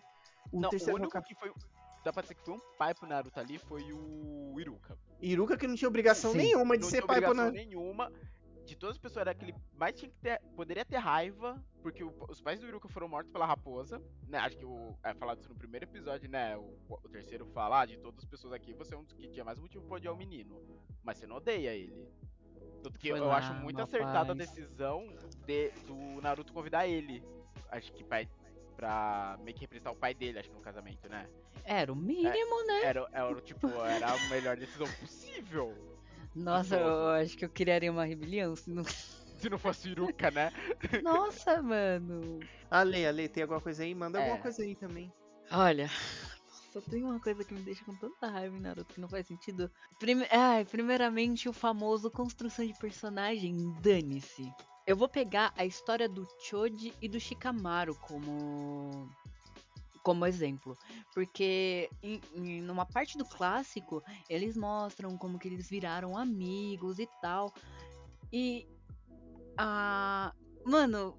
O 0.52 0.60
Não, 0.60 0.68
o 0.68 0.70
terceiro 0.70 0.96
único 0.96 1.08
Hokage- 1.16 1.28
que 1.28 1.34
foi. 1.40 1.50
Dá 2.04 2.12
pra 2.12 2.20
dizer 2.20 2.34
que 2.34 2.44
foi 2.44 2.52
um 2.52 2.60
pai 2.76 2.92
pro 2.94 3.06
Naruto 3.08 3.40
ali 3.40 3.56
foi 3.56 3.90
o 3.90 4.54
Iruka. 4.60 4.98
Iruka 5.22 5.56
que 5.56 5.66
não 5.66 5.74
tinha 5.74 5.88
obrigação 5.88 6.32
Sim. 6.32 6.36
nenhuma 6.36 6.76
de 6.76 6.82
não 6.82 6.90
ser 6.90 6.98
tinha 6.98 7.06
pai 7.06 7.22
pro 7.22 7.30
obrigação 7.30 7.52
Naruto. 7.54 7.56
nenhuma. 7.70 8.12
De 8.66 8.76
todas 8.76 8.96
as 8.96 9.00
pessoas, 9.00 9.22
era 9.22 9.34
que 9.34 9.46
ele 9.46 9.54
mais 9.74 9.94
tinha 9.98 10.10
que 10.10 10.16
ter. 10.18 10.38
Poderia 10.54 10.84
ter 10.84 10.98
raiva, 10.98 11.58
porque 11.82 12.04
o- 12.04 12.14
os 12.28 12.42
pais 12.42 12.60
do 12.60 12.66
Iruka 12.66 12.88
foram 12.90 13.08
mortos 13.08 13.32
pela 13.32 13.46
raposa. 13.46 14.02
Né? 14.28 14.36
Acho 14.36 14.58
que 14.58 14.64
o, 14.66 14.94
é 15.02 15.14
falado 15.14 15.40
isso 15.40 15.48
no 15.48 15.54
primeiro 15.54 15.86
episódio, 15.86 16.28
né? 16.28 16.54
O, 16.58 16.76
o 16.90 17.08
terceiro 17.08 17.46
fala, 17.46 17.80
ah, 17.80 17.86
de 17.86 17.96
todas 17.96 18.18
as 18.18 18.26
pessoas 18.26 18.52
aqui, 18.52 18.74
você 18.74 18.94
é 18.94 18.98
um 18.98 19.04
dos 19.04 19.14
que 19.14 19.26
tinha 19.28 19.44
mais 19.44 19.58
motivo 19.58 19.86
pra 19.86 19.96
odiar 19.96 20.12
o 20.12 20.16
menino. 20.18 20.60
Mas 21.02 21.16
você 21.16 21.26
não 21.26 21.36
odeia 21.36 21.70
ele. 21.74 22.06
Tanto 22.84 22.98
que 22.98 23.08
Foi 23.10 23.18
eu 23.18 23.24
lá, 23.24 23.38
acho 23.38 23.54
muito 23.54 23.80
acertada 23.80 24.32
a 24.32 24.34
decisão 24.34 25.08
de, 25.46 25.70
do 25.86 26.20
Naruto 26.20 26.52
convidar 26.52 26.86
ele. 26.86 27.24
Acho 27.70 27.90
que 27.92 28.04
pai. 28.04 28.28
Pra 28.76 29.38
meio 29.42 29.54
que 29.54 29.62
representar 29.62 29.90
o 29.92 29.96
pai 29.96 30.12
dele, 30.12 30.38
acho 30.38 30.50
que 30.50 30.54
no 30.54 30.60
casamento, 30.60 31.08
né? 31.08 31.26
Era 31.64 31.90
o 31.90 31.96
mínimo, 31.96 32.66
né? 32.66 32.82
Era, 32.82 33.08
era 33.10 33.40
tipo, 33.40 33.68
era 33.86 34.12
a 34.12 34.18
melhor 34.28 34.56
decisão 34.58 34.86
possível. 35.00 35.74
Nossa, 36.34 36.76
eu 36.76 37.08
acho 37.10 37.38
que 37.38 37.44
eu 37.46 37.48
criaria 37.48 37.90
uma 37.90 38.04
rebelião. 38.04 38.54
se 38.54 38.68
não- 38.70 38.84
Se 39.38 39.48
não 39.48 39.58
fosse 39.58 39.88
Iruka, 39.90 40.30
né? 40.30 40.50
Nossa, 41.02 41.62
mano. 41.62 42.40
Ale, 42.70 43.06
Ale, 43.06 43.28
tem 43.28 43.42
alguma 43.44 43.60
coisa 43.60 43.82
aí? 43.82 43.94
Manda 43.94 44.18
alguma 44.18 44.36
É. 44.36 44.40
coisa 44.40 44.62
aí 44.62 44.74
também. 44.76 45.12
Olha, 45.50 45.88
só 46.74 46.80
tem 46.80 47.04
uma 47.04 47.20
coisa 47.20 47.44
que 47.44 47.54
me 47.54 47.60
deixa 47.60 47.84
com 47.84 47.94
tanta 47.94 48.26
raiva 48.28 48.56
em 48.56 48.60
Naruto 48.60 48.92
que 48.92 49.00
não 49.00 49.08
faz 49.08 49.28
sentido. 49.28 49.70
Prime... 50.00 50.26
Ai, 50.28 50.64
primeiramente, 50.64 51.48
o 51.48 51.52
famoso 51.52 52.10
construção 52.10 52.66
de 52.66 52.74
personagem, 52.74 53.72
dane-se. 53.80 54.52
Eu 54.84 54.96
vou 54.96 55.08
pegar 55.08 55.54
a 55.56 55.64
história 55.64 56.08
do 56.08 56.26
Choji 56.40 56.92
e 57.00 57.08
do 57.08 57.20
Shikamaru 57.20 57.94
como 57.94 59.08
como 60.02 60.26
exemplo, 60.26 60.76
porque 61.14 61.88
em, 62.02 62.20
em- 62.34 62.60
numa 62.60 62.84
parte 62.84 63.16
do 63.16 63.24
clássico 63.24 64.02
eles 64.28 64.54
mostram 64.54 65.16
como 65.16 65.38
que 65.38 65.48
eles 65.48 65.66
viraram 65.70 66.18
amigos 66.18 66.98
e 66.98 67.08
tal. 67.22 67.54
E 68.30 68.66
a 69.56 70.34
mano, 70.66 71.16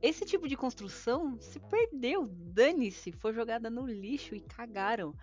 esse 0.00 0.24
tipo 0.24 0.48
de 0.48 0.56
construção 0.56 1.38
se 1.40 1.58
perdeu, 1.58 2.28
dane-se, 2.28 3.12
foi 3.12 3.32
jogada 3.32 3.68
no 3.68 3.86
lixo 3.86 4.34
e 4.34 4.40
cagaram. 4.40 5.14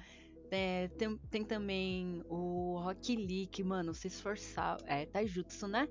É, 0.52 0.88
tem, 0.90 1.18
tem 1.30 1.44
também 1.44 2.24
o 2.30 2.78
Rock 2.80 3.16
Lee, 3.16 3.48
que, 3.48 3.64
mano, 3.64 3.94
se 3.94 4.08
esforçava. 4.08 4.80
É 4.86 5.06
Taijutsu, 5.06 5.68
né? 5.68 5.88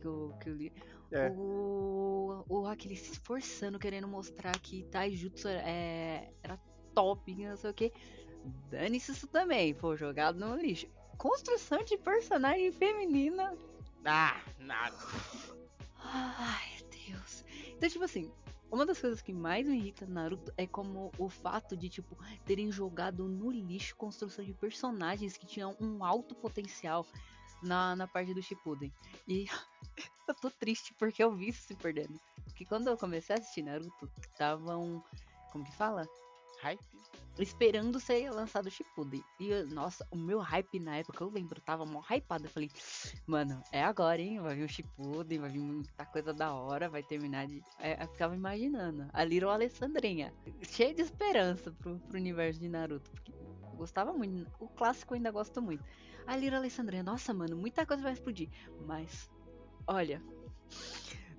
Que 0.00 0.06
eu, 0.06 0.34
que 0.40 0.48
eu 0.48 0.54
li. 0.54 0.72
É. 1.10 1.30
O, 1.30 2.44
o 2.48 2.60
Rock 2.60 2.88
Lee 2.88 2.96
se 2.96 3.12
esforçando, 3.12 3.78
querendo 3.78 4.08
mostrar 4.08 4.58
que 4.58 4.84
Taijutsu 4.84 5.48
é, 5.48 6.30
era 6.42 6.58
top, 6.94 7.34
não 7.34 7.56
sei 7.56 7.70
o 7.70 7.74
que. 7.74 7.92
Dane-se 8.70 9.12
isso 9.12 9.26
também, 9.26 9.74
foi 9.74 9.96
jogado 9.96 10.38
no 10.38 10.56
lixo. 10.56 10.86
Construção 11.16 11.82
de 11.82 11.96
personagem 11.98 12.70
feminina 12.72 13.56
Ah, 14.04 14.40
nada. 14.58 14.96
Ai, 15.98 16.78
Deus. 17.06 17.37
Então, 17.78 17.88
tipo 17.88 18.04
assim, 18.04 18.28
uma 18.72 18.84
das 18.84 19.00
coisas 19.00 19.22
que 19.22 19.32
mais 19.32 19.64
me 19.68 19.76
irrita 19.76 20.04
no 20.04 20.14
Naruto 20.14 20.52
é 20.56 20.66
como 20.66 21.12
o 21.16 21.28
fato 21.28 21.76
de, 21.76 21.88
tipo, 21.88 22.18
terem 22.44 22.72
jogado 22.72 23.28
no 23.28 23.52
lixo 23.52 23.94
construção 23.94 24.44
de 24.44 24.52
personagens 24.52 25.36
que 25.36 25.46
tinham 25.46 25.76
um 25.80 26.04
alto 26.04 26.34
potencial 26.34 27.06
na, 27.62 27.94
na 27.94 28.08
parte 28.08 28.34
do 28.34 28.42
Shippuden. 28.42 28.92
E 29.28 29.46
eu 30.26 30.34
tô 30.34 30.50
triste 30.50 30.92
porque 30.94 31.22
eu 31.22 31.32
vi 31.36 31.50
isso 31.50 31.62
se 31.68 31.76
perdendo. 31.76 32.20
Porque 32.46 32.64
quando 32.64 32.88
eu 32.88 32.98
comecei 32.98 33.36
a 33.36 33.38
assistir 33.38 33.62
Naruto, 33.62 34.10
estavam. 34.20 35.04
Como 35.52 35.64
que 35.64 35.76
fala? 35.76 36.04
Hype? 36.60 36.84
Esperando 37.42 38.00
ser 38.00 38.30
lançado 38.30 38.66
o 38.66 38.70
Shippuden. 38.70 39.22
E, 39.38 39.62
nossa, 39.72 40.06
o 40.10 40.16
meu 40.16 40.38
hype 40.38 40.78
na 40.80 40.96
época, 40.96 41.22
eu 41.22 41.30
lembro, 41.30 41.58
eu 41.58 41.64
tava 41.64 41.84
mó 41.84 42.02
hypado. 42.10 42.46
Eu 42.46 42.50
falei, 42.50 42.70
mano, 43.26 43.62
é 43.72 43.82
agora, 43.82 44.20
hein? 44.20 44.40
Vai 44.40 44.56
vir 44.56 44.64
o 44.64 44.68
Shippuden, 44.68 45.38
vai 45.38 45.50
vir 45.50 45.60
muita 45.60 46.06
coisa 46.06 46.32
da 46.32 46.52
hora, 46.52 46.88
vai 46.88 47.02
terminar 47.02 47.46
de... 47.46 47.62
É, 47.78 48.02
eu 48.02 48.08
ficava 48.08 48.34
imaginando. 48.34 49.08
A 49.12 49.24
Little 49.24 49.50
Alessandrinha, 49.50 50.32
cheia 50.62 50.94
de 50.94 51.02
esperança 51.02 51.70
pro, 51.70 51.98
pro 51.98 52.18
universo 52.18 52.60
de 52.60 52.68
Naruto. 52.68 53.10
Porque 53.10 53.32
eu 53.32 53.76
gostava 53.76 54.12
muito. 54.12 54.50
O 54.58 54.68
clássico 54.68 55.14
eu 55.14 55.16
ainda 55.16 55.30
gosto 55.30 55.62
muito. 55.62 55.84
A 56.26 56.36
Little 56.36 56.58
Alessandrinha, 56.58 57.02
nossa, 57.02 57.32
mano, 57.32 57.56
muita 57.56 57.86
coisa 57.86 58.02
vai 58.02 58.12
explodir. 58.12 58.48
Mas, 58.86 59.30
olha, 59.86 60.22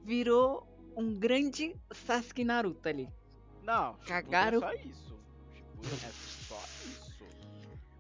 virou 0.04 0.68
um 0.96 1.14
grande 1.14 1.76
Sasuke 1.92 2.44
Naruto 2.44 2.90
ali. 2.90 3.10
Não, 3.64 3.96
Cagaram. 4.08 4.58
é 4.58 4.62
só 4.62 4.74
isso. 4.74 5.19
É 5.84 6.12
só 6.48 6.60
isso. 6.86 7.26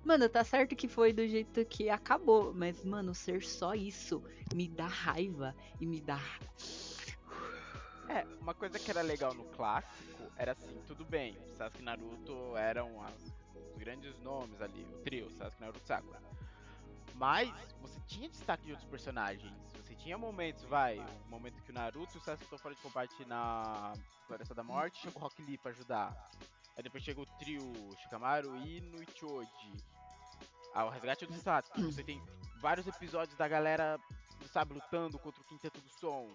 Mano, 0.04 0.28
tá 0.30 0.44
certo 0.44 0.76
que 0.76 0.88
foi 0.88 1.14
do 1.14 1.28
jeito 1.28 1.64
que 1.66 1.90
acabou, 1.90 2.54
mas, 2.54 2.84
mano, 2.84 3.14
ser 3.14 3.44
só 3.44 3.74
isso 3.76 4.24
me 4.54 4.68
dá 4.68 4.88
raiva 4.88 5.56
e 5.80 5.86
me 5.86 6.00
dá. 6.02 6.20
É, 8.08 8.26
uma 8.42 8.54
coisa 8.56 8.80
que 8.80 8.90
era 8.90 9.02
legal 9.02 9.34
no 9.36 9.44
clássico 9.56 10.32
era 10.36 10.54
assim, 10.54 10.82
tudo 10.88 11.06
bem, 11.06 11.38
Sasuke 11.58 11.82
e 11.82 11.86
Naruto 11.86 12.58
eram 12.58 13.04
as- 13.04 13.22
os 13.56 13.78
grandes 13.78 14.18
nomes 14.22 14.60
ali, 14.62 14.82
o 14.84 15.04
trio, 15.04 15.30
Sasuke, 15.38 15.62
Naruto 15.62 15.82
e 15.84 15.88
Sakura. 15.88 16.20
Mas 17.14 17.54
você 17.82 18.00
tinha 18.08 18.30
destaque 18.30 18.66
de 18.66 18.72
outros 18.72 18.90
personagens. 18.90 19.54
Você 19.76 19.94
tinha 19.96 20.18
momentos, 20.18 20.64
vai, 20.64 20.98
o 20.98 21.30
momento 21.30 21.62
que 21.62 21.72
o 21.72 21.74
Naruto 21.74 22.16
e 22.16 22.18
o 22.18 22.22
Sasuke 22.22 22.46
estão 22.46 22.58
fora 22.58 22.74
de 22.74 22.82
combate 22.82 23.26
na 23.26 23.94
Floresta 24.26 24.56
da 24.56 24.64
Morte, 24.64 25.02
chega 25.02 25.18
o 25.18 25.22
Rock 25.22 25.42
Lee 25.44 25.58
pra 25.58 25.72
ajudar. 25.72 26.32
Aí 26.80 26.84
depois 26.84 27.04
chega 27.04 27.20
o 27.20 27.26
trio 27.26 27.60
Shikamaru, 27.98 28.56
Ino 28.66 29.04
e 29.04 29.08
Choji. 29.14 29.74
Ah, 30.74 30.86
o 30.86 30.90
resgate 30.90 31.26
do 31.26 31.34
Sasuke. 31.34 31.84
Você 31.92 32.02
tem 32.06 32.24
vários 32.62 32.88
episódios 32.88 33.38
da 33.38 33.50
galera, 33.50 34.00
sabe, 34.54 34.76
lutando 34.76 35.20
contra 35.20 35.42
o 35.42 35.46
Quinteto 35.46 35.82
do 35.82 35.90
Som. 35.90 36.30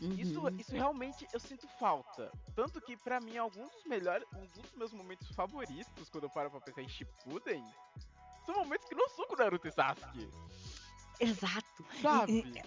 Isso, 0.00 0.40
Uhum. 0.40 0.56
isso 0.56 0.72
realmente 0.72 1.26
eu 1.32 1.40
sinto 1.40 1.66
falta. 1.80 2.30
Tanto 2.54 2.80
que 2.80 2.96
pra 2.96 3.18
mim 3.18 3.36
alguns 3.38 3.72
dos 3.72 3.84
melhores, 3.84 4.24
alguns 4.32 4.52
dos 4.52 4.72
meus 4.76 4.92
momentos 4.92 5.28
favoritos 5.34 6.08
quando 6.10 6.24
eu 6.24 6.30
paro 6.30 6.48
pra 6.48 6.60
pensar 6.60 6.82
em 6.82 6.88
Shippuden, 6.88 7.64
são 8.46 8.54
momentos 8.54 8.88
que 8.88 8.94
não 8.94 9.08
são 9.08 9.26
com 9.26 9.34
Naruto 9.34 9.66
e 9.66 9.72
Sasuke, 9.72 10.28
Exato. 11.18 11.84
sabe? 12.00 12.62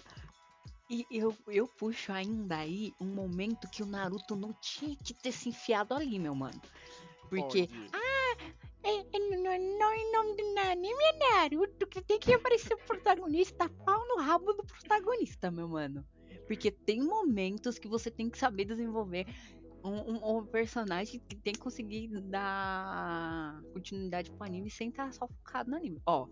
E 0.89 1.05
eu, 1.09 1.35
eu 1.47 1.67
puxo 1.67 2.11
ainda 2.11 2.57
aí 2.57 2.93
um 3.01 3.07
momento 3.07 3.67
que 3.69 3.81
o 3.81 3.87
Naruto 3.87 4.35
não 4.35 4.53
tinha 4.53 4.95
que 4.95 5.13
ter 5.13 5.31
se 5.31 5.49
enfiado 5.49 5.93
ali, 5.93 6.19
meu 6.19 6.35
mano. 6.35 6.61
Porque 7.29 7.63
Onde? 7.63 7.91
é, 8.83 8.89
é, 8.89 9.19
no, 9.19 9.37
no, 9.37 10.11
nome 10.11 10.35
do 10.37 10.59
anime 10.59 11.03
é 11.03 11.17
Naruto 11.17 11.87
que 11.87 12.01
tem 12.01 12.19
que 12.19 12.33
aparecer 12.33 12.73
o 12.73 12.77
protagonista, 12.77 13.67
pau 13.83 14.07
no 14.07 14.17
rabo 14.21 14.53
do 14.53 14.63
protagonista, 14.63 15.49
meu 15.49 15.67
mano. 15.67 16.05
Porque 16.45 16.69
tem 16.69 17.01
momentos 17.01 17.79
que 17.79 17.87
você 17.87 18.11
tem 18.11 18.29
que 18.29 18.37
saber 18.37 18.65
desenvolver 18.65 19.25
um, 19.83 20.11
um- 20.11 20.37
um 20.37 20.45
personagem 20.45 21.19
que 21.27 21.35
tem 21.35 21.53
que 21.53 21.59
conseguir 21.59 22.07
dar 22.21 23.61
continuidade 23.73 24.31
pro 24.31 24.45
anime 24.45 24.69
sem 24.69 24.89
estar 24.89 25.11
só 25.13 25.27
focado 25.27 25.71
no 25.71 25.77
anime. 25.77 26.01
Ó, 26.05 26.27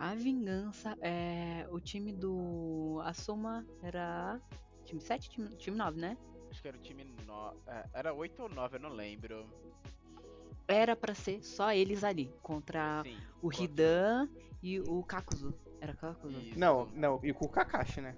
a 0.00 0.14
vingança 0.14 0.96
é. 1.00 1.66
O 1.70 1.78
time 1.78 2.12
do 2.12 3.00
Asuma 3.04 3.66
era. 3.82 4.40
Time 4.86 5.00
7? 5.00 5.28
Time, 5.30 5.48
time 5.56 5.76
9, 5.76 6.00
né? 6.00 6.16
Acho 6.50 6.62
que 6.62 6.68
era 6.68 6.76
o 6.76 6.80
time 6.80 7.04
9. 7.26 7.56
era 7.92 8.12
8 8.12 8.42
ou 8.42 8.48
9, 8.48 8.76
eu 8.76 8.80
não 8.80 8.90
lembro. 8.90 9.46
Era 10.66 10.96
pra 10.96 11.14
ser 11.14 11.42
só 11.44 11.72
eles 11.72 12.02
ali. 12.02 12.32
Contra 12.42 13.02
Sim. 13.04 13.16
o 13.38 13.42
contra- 13.50 13.62
Hidan 13.62 14.28
e 14.62 14.80
o 14.80 15.02
Kakuzu. 15.04 15.54
Era 15.80 15.94
Kakuzu? 15.94 16.38
Isso. 16.40 16.58
Não, 16.58 16.86
não, 16.86 17.20
e 17.22 17.32
com 17.32 17.44
o 17.44 17.48
Kakashi, 17.48 18.00
né? 18.00 18.16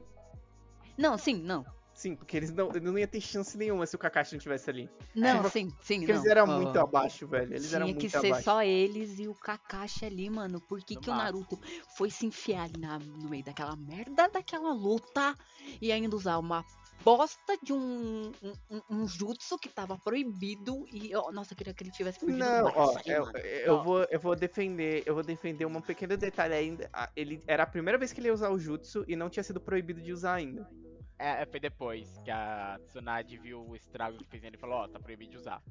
Não, 0.96 1.16
sim, 1.18 1.34
não. 1.42 1.64
Sim, 2.02 2.16
porque 2.16 2.36
eles 2.36 2.50
não, 2.52 2.68
não 2.68 2.98
ia 2.98 3.06
ter 3.06 3.20
chance 3.20 3.56
nenhuma 3.56 3.86
se 3.86 3.94
o 3.94 3.98
Kakashi 3.98 4.32
não 4.34 4.40
tivesse 4.40 4.68
ali. 4.68 4.90
Não, 5.14 5.44
É. 5.44 5.48
sim, 5.50 5.68
sim. 5.80 5.98
Porque 6.00 6.12
não. 6.12 6.20
eles 6.20 6.30
eram 6.30 6.46
muito 6.48 6.76
abaixo, 6.80 7.28
velho. 7.28 7.52
Eles 7.52 7.68
Tinha 7.68 7.76
eram 7.76 7.86
que 7.86 7.92
muito 7.94 8.10
ser 8.10 8.26
abaixo. 8.26 8.42
só 8.44 8.62
eles 8.64 9.20
e 9.20 9.28
o 9.28 9.34
Kakashi 9.36 10.04
ali, 10.06 10.28
mano. 10.28 10.60
Por 10.60 10.80
que, 10.80 10.96
No 10.96 11.00
que 11.00 11.10
o. 11.10 11.14
Naruto 11.14 11.60
foi 11.96 12.10
se 12.10 12.26
enfiar 12.26 12.64
ali 12.64 12.80
na- 12.80 12.98
no 12.98 13.28
meio 13.30 13.44
daquela 13.44 13.76
merda 13.76 14.28
daquela 14.28 14.72
luta 14.72 15.36
e 15.80 15.92
ainda 15.92 16.16
usar 16.16 16.38
uma 16.38 16.64
bosta 17.04 17.56
de 17.62 17.72
um, 17.72 18.32
um, 18.42 18.80
um- 18.90 19.06
jutsu 19.08 19.56
que 19.58 19.68
tava 19.68 19.96
proibido 19.98 20.84
e, 20.92 21.14
ó, 21.14 21.30
nossa, 21.32 21.52
eu 21.52 21.56
queria 21.56 21.72
que 21.74 21.82
ele 21.84 21.90
tivesse 21.92 22.18
perdido 22.18 22.38
Não, 22.38 22.64
ó, 22.74 22.96
ali, 22.96 23.10
eu, 23.10 23.26
eu 23.66 23.74
Ó. 23.74 23.82
vou, 23.84 24.04
eu 24.10 24.18
vou 24.20 24.34
defender, 24.36 25.02
eu 25.06 25.14
vou 25.14 25.22
defender 25.22 25.66
um 25.66 25.80
pequeno 25.80 26.16
detalhe 26.16 26.54
ainda. 26.54 26.90
Ah, 26.92 27.08
Ele 27.16 27.40
era 27.46 27.62
a 27.62 27.66
primeira 27.66 27.96
vez 27.98 28.12
que 28.12 28.18
ele 28.20 28.26
ia 28.28 28.34
usar 28.34 28.50
o 28.50 28.58
jutsu 28.58 29.04
e 29.06 29.14
não 29.14 29.28
tinha 29.30 29.42
sido 29.44 29.60
proibido 29.60 30.00
de 30.00 30.12
usar 30.12 30.34
ainda. 30.34 30.68
É, 31.18 31.46
foi 31.46 31.60
depois 31.60 32.18
que 32.24 32.30
a 32.30 32.78
Tsunade 32.86 33.36
viu 33.38 33.64
o 33.68 33.76
estrago 33.76 34.18
que 34.18 34.26
fez 34.26 34.42
e 34.42 34.56
falou, 34.56 34.78
ó, 34.78 34.88
tá 34.88 34.98
proibido 34.98 35.32
de 35.32 35.38
usar. 35.38 35.62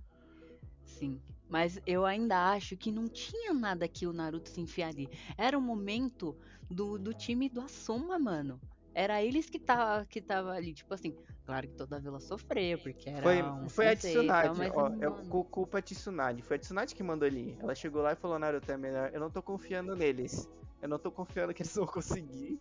assim. 0.86 1.19
Mas 1.49 1.80
eu 1.86 2.06
ainda 2.06 2.51
acho 2.51 2.77
que 2.77 2.91
não 2.91 3.10
tinha 3.10 3.54
nada 3.54 3.88
que 3.88 4.08
o 4.08 4.13
Naruto 4.13 4.49
se 4.49 4.62
enfiar 4.62 4.89
ali. 4.89 5.10
Era 5.38 5.58
o 5.58 5.62
momento 5.62 6.38
do, 6.69 6.97
do 6.97 7.13
time 7.13 7.49
do 7.49 7.60
Asuma, 7.62 8.17
mano. 8.17 8.60
Era 8.93 9.21
eles 9.21 9.49
que 9.49 9.60
tava, 9.60 10.06
que 10.06 10.21
tava 10.21 10.51
ali, 10.51 10.73
tipo 10.73 10.93
assim. 10.93 11.13
Claro 11.45 11.67
que 11.67 11.75
toda 11.75 11.97
a 11.97 11.99
vila 11.99 12.19
sofreu, 12.19 12.77
porque 12.80 13.10
era 13.10 13.21
Foi, 13.21 13.41
um 13.41 13.67
foi 13.67 13.88
a 13.89 13.95
Tsunade, 13.95 14.71
tal, 14.71 14.86
ó. 14.86 14.88
É 14.88 15.43
culpa 15.49 15.80
a 15.80 15.82
Tsunade. 15.82 16.41
Foi 16.41 16.56
a 16.56 16.60
Tsunade 16.60 16.95
que 16.95 17.04
mandou 17.04 17.27
ali. 17.27 17.58
Ela 17.60 17.75
chegou 17.75 18.01
lá 18.01 18.13
e 18.13 18.15
falou, 18.15 18.39
Naruto, 18.39 18.71
é 18.71 18.77
melhor. 18.77 19.12
Eu 19.13 19.19
não 19.19 19.30
tô 19.30 19.41
confiando 19.41 19.95
neles. 19.95 20.49
Eu 20.82 20.88
não 20.88 20.97
tô 20.97 21.12
confiando 21.12 21.54
que 21.54 21.62
eles 21.62 21.75
vão 21.75 21.86
conseguir. 21.86 22.60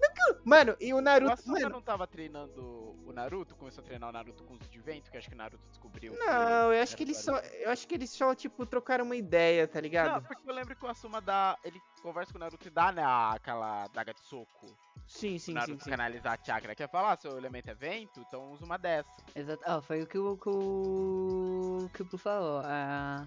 Não 0.00 0.16
Mano, 0.44 0.76
e 0.80 0.92
o 0.94 0.98
O 0.98 1.00
Naruto. 1.00 1.32
Asuma 1.32 1.58
Mano, 1.58 1.70
não 1.70 1.82
tava 1.82 2.06
treinando 2.06 2.62
o 3.04 3.12
Naruto, 3.12 3.54
começou 3.56 3.82
a 3.82 3.84
treinar 3.84 4.10
o 4.10 4.12
Naruto 4.12 4.44
com 4.44 4.54
os 4.54 4.68
de 4.68 4.78
vento, 4.80 5.10
que 5.10 5.16
acho 5.16 5.28
que 5.28 5.34
o 5.34 5.38
Naruto 5.38 5.66
descobriu. 5.68 6.14
não, 6.18 6.72
eu 6.72 6.82
acho 6.82 6.96
que 6.96 7.02
eles 7.02 7.16
só. 7.16 7.36
Eu 7.38 7.70
acho 7.70 7.86
que 7.88 7.94
eles 7.94 8.10
só, 8.10 8.34
tipo, 8.34 8.64
trocaram 8.66 9.04
uma 9.04 9.16
ideia, 9.16 9.66
tá 9.66 9.76
Não, 9.78 9.82
ligado? 9.82 10.26
porque 10.26 10.48
eu 10.48 10.54
lembro 10.54 10.76
que 10.76 10.84
o 10.84 10.88
Asuma 10.88 11.20
dá. 11.20 11.58
Ele 11.64 11.80
conversa 12.02 12.32
com 12.32 12.38
o 12.38 12.40
Naruto 12.40 12.66
e 12.66 12.70
dá, 12.70 12.92
né, 12.92 13.02
aquela 13.04 13.88
daga 13.88 14.14
de 14.14 14.20
soco. 14.20 14.66
Sim, 15.06 15.36
o 15.36 15.38
sim, 15.38 15.38
sim, 15.38 15.52
Naruto 15.54 15.84
sim. 15.84 15.90
canalizar 15.90 16.38
a 16.40 16.44
chakra. 16.44 16.74
Quer 16.74 16.88
falar, 16.88 17.16
seu 17.20 17.36
elemento 17.36 17.70
é 17.70 17.74
vento? 17.74 18.20
Então 18.20 18.52
usa 18.52 18.64
uma 18.64 18.76
dessa. 18.78 19.08
Exato. 19.34 19.62
Ó, 19.66 19.80
foi 19.80 20.02
o 20.02 20.06
que 20.06 20.18
o, 20.18 20.36
que 20.36 20.48
o, 20.48 21.90
que 21.94 22.02
o 22.02 22.06
Plu 22.06 22.18
falou. 22.18 22.60
A 22.64 23.24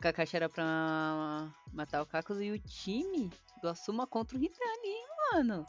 Kakashi 0.00 0.36
era 0.36 0.48
pra 0.48 1.48
matar 1.72 2.02
o 2.02 2.06
Kakus 2.06 2.40
e 2.40 2.50
o 2.50 2.58
time 2.58 3.30
do 3.60 3.68
Asuma 3.68 4.06
contra 4.06 4.36
o 4.38 4.40
Hitani, 4.42 4.96
mano. 5.32 5.66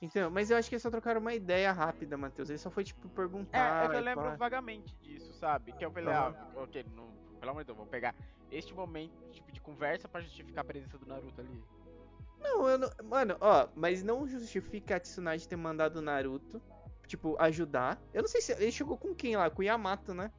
Então, 0.00 0.30
mas 0.30 0.50
eu 0.50 0.56
acho 0.56 0.68
que 0.68 0.76
eles 0.76 0.82
só 0.82 0.90
trocaram 0.90 1.20
uma 1.20 1.34
ideia 1.34 1.72
rápida, 1.72 2.16
Matheus. 2.16 2.48
Ele 2.48 2.58
só 2.58 2.70
foi, 2.70 2.84
tipo, 2.84 3.08
É, 3.08 3.10
perguntar. 3.10 3.84
é 3.84 3.88
que 3.88 3.96
eu 3.96 4.00
lembro 4.00 4.24
pá. 4.24 4.36
vagamente 4.36 4.94
disso, 5.02 5.32
sabe? 5.34 5.72
Que 5.72 5.84
eu 5.84 5.90
falei, 5.90 6.12
ah, 6.14 6.32
ok, 6.56 6.84
não, 6.94 7.08
pelo 7.40 7.50
amor 7.50 7.62
de 7.62 7.66
Deus, 7.66 7.76
vou 7.78 7.86
pegar 7.86 8.14
este 8.50 8.72
momento 8.72 9.12
tipo 9.30 9.50
de 9.50 9.60
conversa 9.60 10.08
pra 10.08 10.20
justificar 10.20 10.62
a 10.62 10.66
presença 10.66 10.96
do 10.98 11.06
Naruto 11.06 11.40
ali. 11.40 11.62
Não, 12.40 12.68
eu 12.68 12.78
não. 12.78 12.88
Mano, 13.04 13.36
ó, 13.40 13.68
mas 13.74 14.02
não 14.04 14.26
justifica 14.28 14.96
a 14.96 15.00
Tsunade 15.00 15.48
ter 15.48 15.56
mandado 15.56 15.96
o 15.96 16.02
Naruto, 16.02 16.62
tipo, 17.08 17.36
ajudar. 17.40 18.00
Eu 18.14 18.22
não 18.22 18.28
sei 18.28 18.40
se. 18.40 18.52
Ele 18.52 18.70
chegou 18.70 18.96
com 18.96 19.12
quem 19.12 19.36
lá? 19.36 19.50
Com 19.50 19.62
o 19.62 19.64
Yamato, 19.64 20.14
né? 20.14 20.30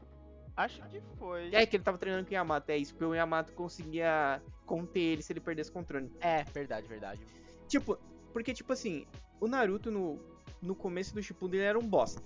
Acho 0.55 0.81
que 0.89 1.01
foi. 1.17 1.53
É 1.53 1.65
que 1.65 1.75
ele 1.75 1.83
tava 1.83 1.97
treinando 1.97 2.23
com 2.25 2.31
o 2.31 2.33
Yamato, 2.33 2.71
é 2.71 2.77
isso, 2.77 2.93
porque 2.93 3.05
o 3.05 3.13
Yamato 3.13 3.51
conseguia 3.53 4.41
conter 4.65 4.99
ele 4.99 5.21
se 5.21 5.33
ele 5.33 5.41
perdesse 5.41 5.69
o 5.69 5.73
controle. 5.73 6.09
É, 6.21 6.43
verdade, 6.45 6.87
verdade. 6.87 7.21
Tipo, 7.67 7.97
porque, 8.33 8.53
tipo 8.53 8.71
assim, 8.73 9.05
o 9.39 9.47
Naruto 9.47 9.89
no, 9.91 10.19
no 10.61 10.75
começo 10.75 11.13
do 11.13 11.21
Shippuden 11.23 11.59
ele 11.59 11.69
era 11.69 11.79
um 11.79 11.87
bosta. 11.87 12.21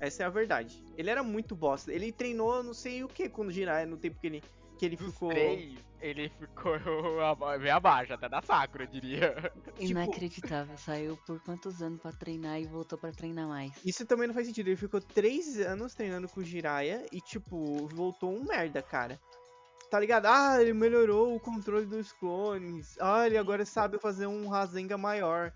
Essa 0.00 0.22
é 0.22 0.26
a 0.26 0.30
verdade. 0.30 0.82
Ele 0.96 1.10
era 1.10 1.22
muito 1.22 1.56
bosta. 1.56 1.92
Ele 1.92 2.12
treinou 2.12 2.62
não 2.62 2.72
sei 2.74 3.02
o 3.02 3.08
que 3.08 3.28
com 3.28 3.42
o 3.46 3.50
Jiraiya 3.50 3.86
no 3.86 3.96
tempo 3.96 4.20
que 4.20 4.26
ele, 4.28 4.42
que 4.78 4.86
ele 4.86 4.94
Dos 4.96 5.12
ficou. 5.12 5.30
três, 5.30 5.74
ele 6.00 6.28
ficou 6.38 6.74
bem 7.60 7.70
abaixo, 7.72 8.12
até 8.12 8.28
da 8.28 8.40
Sakura, 8.40 8.84
eu 8.84 8.88
diria. 8.88 9.34
Tipo- 9.34 9.82
Inacreditável. 9.82 10.76
Saiu 10.78 11.16
por 11.26 11.40
quantos 11.42 11.82
anos 11.82 12.00
pra 12.00 12.12
treinar 12.12 12.60
e 12.60 12.66
voltou 12.66 12.96
pra 12.96 13.10
treinar 13.10 13.48
mais. 13.48 13.72
Isso 13.84 14.06
também 14.06 14.28
não 14.28 14.34
faz 14.34 14.46
sentido. 14.46 14.68
Ele 14.68 14.76
ficou 14.76 15.00
três 15.00 15.58
anos 15.58 15.94
treinando 15.94 16.28
com 16.28 16.38
o 16.40 16.44
Jiraiya 16.44 17.04
e, 17.10 17.20
tipo, 17.20 17.88
voltou 17.88 18.32
um 18.32 18.44
merda, 18.44 18.80
cara. 18.80 19.18
Tá 19.90 19.98
ligado? 19.98 20.26
Ah, 20.26 20.60
ele 20.60 20.72
melhorou 20.72 21.34
o 21.34 21.40
controle 21.40 21.86
dos 21.86 22.12
clones. 22.12 22.96
Ah, 23.00 23.26
ele 23.26 23.38
agora 23.38 23.64
sabe 23.64 23.98
fazer 23.98 24.26
um 24.26 24.48
Rasengan 24.48 24.98
maior. 24.98 25.52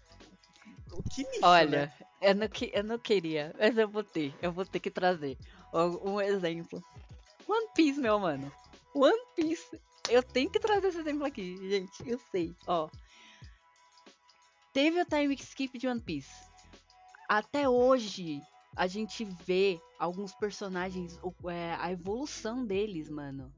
O 0.92 1.02
que 1.02 1.22
lixo, 1.22 1.40
né? 1.40 1.46
Olha, 1.46 1.94
eu, 2.20 2.34
não 2.34 2.48
que, 2.48 2.70
eu 2.72 2.84
não 2.84 2.98
queria, 2.98 3.54
mas 3.58 3.76
eu 3.76 3.88
vou 3.88 4.02
ter. 4.02 4.34
Eu 4.40 4.52
vou 4.52 4.64
ter 4.64 4.80
que 4.80 4.90
trazer 4.90 5.36
um 6.02 6.20
exemplo. 6.20 6.82
One 7.46 7.68
Piece, 7.74 8.00
meu 8.00 8.18
mano. 8.18 8.50
One 8.94 9.22
Piece. 9.36 9.78
Eu 10.08 10.22
tenho 10.22 10.50
que 10.50 10.58
trazer 10.58 10.88
esse 10.88 10.98
exemplo 10.98 11.24
aqui, 11.24 11.56
gente. 11.68 12.08
Eu 12.08 12.18
sei. 12.30 12.54
Ó. 12.66 12.88
Teve 14.72 15.00
o 15.00 15.04
time 15.04 15.34
skip 15.34 15.78
de 15.78 15.86
One 15.86 16.00
Piece. 16.00 16.32
Até 17.28 17.68
hoje, 17.68 18.40
a 18.74 18.86
gente 18.86 19.24
vê 19.24 19.80
alguns 19.98 20.34
personagens, 20.34 21.18
é, 21.50 21.76
a 21.78 21.92
evolução 21.92 22.64
deles, 22.64 23.08
mano. 23.08 23.52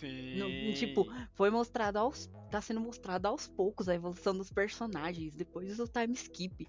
Sim. 0.00 0.38
No- 0.38 0.74
tipo, 0.74 1.06
foi 1.34 1.50
mostrado 1.50 1.98
aos. 1.98 2.28
Tá 2.50 2.60
sendo 2.60 2.80
mostrado 2.80 3.26
aos 3.28 3.46
poucos 3.46 3.88
a 3.88 3.94
evolução 3.94 4.36
dos 4.36 4.50
personagens 4.50 5.34
depois 5.34 5.76
do 5.76 5.86
time 5.86 6.14
skip. 6.14 6.66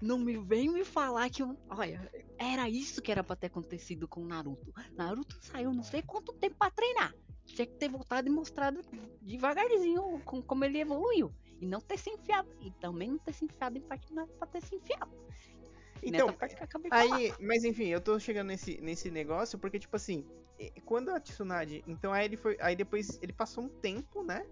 Não 0.00 0.16
me 0.18 0.38
vem 0.38 0.70
me 0.72 0.84
falar 0.84 1.28
que. 1.28 1.42
Olha, 1.68 2.10
era 2.38 2.68
isso 2.70 3.02
que 3.02 3.10
era 3.10 3.24
pra 3.24 3.34
ter 3.34 3.48
acontecido 3.48 4.06
com 4.06 4.22
o 4.22 4.26
Naruto. 4.26 4.72
Naruto 4.96 5.36
saiu 5.42 5.72
não 5.74 5.82
sei 5.82 6.02
quanto 6.02 6.32
tempo 6.32 6.56
pra 6.56 6.70
treinar. 6.70 7.12
Tinha 7.44 7.66
que 7.66 7.74
ter 7.74 7.88
voltado 7.88 8.28
e 8.28 8.30
mostrado 8.30 8.80
devagarzinho 9.22 10.20
com- 10.24 10.40
como 10.42 10.64
ele 10.64 10.78
evoluiu. 10.78 11.32
E 11.60 11.66
não 11.66 11.80
ter 11.80 11.98
se 11.98 12.10
enfiado. 12.10 12.48
E 12.60 12.70
também 12.70 13.10
não 13.10 13.18
ter 13.18 13.32
se 13.32 13.44
enfiado 13.44 13.76
em 13.76 13.80
parte 13.80 14.12
era 14.12 14.26
pra 14.26 14.46
ter 14.46 14.62
se 14.62 14.76
enfiado. 14.76 15.10
Então, 16.02 16.26
Nessa 16.28 16.38
parte 16.38 16.54
que 16.54 16.62
eu 16.62 16.64
acabei 16.64 16.90
de 16.90 16.96
falar. 16.96 17.16
Aí, 17.16 17.32
mas 17.40 17.64
enfim, 17.64 17.86
eu 17.86 18.00
tô 18.00 18.20
chegando 18.20 18.46
nesse, 18.48 18.80
nesse 18.80 19.10
negócio 19.10 19.58
porque, 19.58 19.80
tipo 19.80 19.96
assim, 19.96 20.24
quando 20.84 21.10
a 21.10 21.20
Tsunade. 21.20 21.84
Então 21.86 22.12
aí 22.12 22.24
ele 22.24 22.36
foi. 22.36 22.56
Aí 22.60 22.74
depois 22.74 23.18
ele 23.22 23.32
passou 23.32 23.64
um 23.64 23.68
tempo, 23.68 24.22
né? 24.22 24.46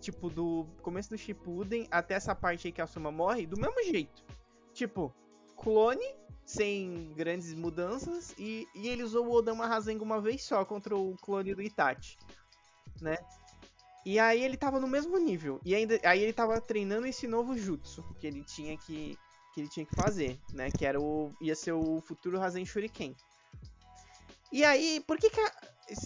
Tipo, 0.00 0.30
do 0.30 0.66
começo 0.82 1.10
do 1.10 1.18
Shippuden 1.18 1.88
até 1.90 2.14
essa 2.14 2.34
parte 2.34 2.68
aí 2.68 2.72
que 2.72 2.80
a 2.80 2.86
Suma 2.86 3.10
morre, 3.10 3.46
do 3.46 3.58
mesmo 3.58 3.82
jeito. 3.84 4.24
Tipo, 4.72 5.12
clone, 5.56 6.14
sem 6.44 7.12
grandes 7.16 7.52
mudanças, 7.52 8.32
e, 8.38 8.66
e 8.74 8.88
ele 8.88 9.02
usou 9.02 9.26
o 9.26 9.32
Odama 9.32 9.66
Rasengan 9.66 10.04
uma 10.04 10.20
vez 10.20 10.44
só 10.44 10.64
contra 10.64 10.96
o 10.96 11.16
clone 11.20 11.54
do 11.54 11.62
Itachi, 11.62 12.16
né? 13.00 13.18
E 14.06 14.18
aí 14.18 14.42
ele 14.42 14.56
tava 14.56 14.78
no 14.78 14.86
mesmo 14.86 15.18
nível. 15.18 15.60
E 15.64 15.74
ainda 15.74 15.98
aí 16.04 16.22
ele 16.22 16.32
tava 16.32 16.60
treinando 16.60 17.06
esse 17.06 17.26
novo 17.26 17.58
jutsu 17.58 18.02
que 18.20 18.26
ele 18.26 18.44
tinha 18.44 18.76
que 18.78 19.18
que 19.52 19.60
ele 19.60 19.68
tinha 19.68 19.84
que 19.84 19.94
fazer, 19.96 20.38
né? 20.52 20.70
Que 20.70 20.86
era 20.86 21.00
o 21.00 21.32
ia 21.40 21.56
ser 21.56 21.72
o 21.72 22.00
futuro 22.00 22.38
Rasen 22.38 22.64
Shuriken. 22.64 23.14
E 24.50 24.64
aí, 24.64 25.00
por 25.06 25.18
que 25.18 25.30
que 25.30 25.40
a- 25.40 25.52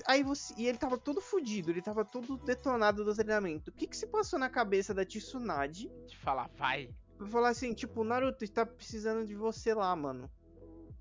aí 0.06 0.22
você 0.22 0.52
e 0.56 0.66
ele 0.66 0.78
tava 0.78 0.98
todo 0.98 1.20
fudido, 1.20 1.70
ele 1.70 1.82
tava 1.82 2.04
todo 2.04 2.36
detonado 2.38 3.04
do 3.04 3.14
treinamento. 3.14 3.70
O 3.70 3.72
que 3.72 3.86
que 3.86 3.96
se 3.96 4.06
passou 4.06 4.38
na 4.38 4.48
cabeça 4.50 4.92
da 4.94 5.04
Tsunade 5.04 5.88
De 6.06 6.16
falar, 6.18 6.48
vai. 6.56 6.90
pra 7.16 7.26
falar 7.26 7.50
assim, 7.50 7.72
tipo, 7.72 8.02
Naruto, 8.04 8.44
está 8.44 8.66
precisando 8.66 9.26
de 9.26 9.34
você 9.34 9.72
lá, 9.74 9.94
mano. 9.94 10.30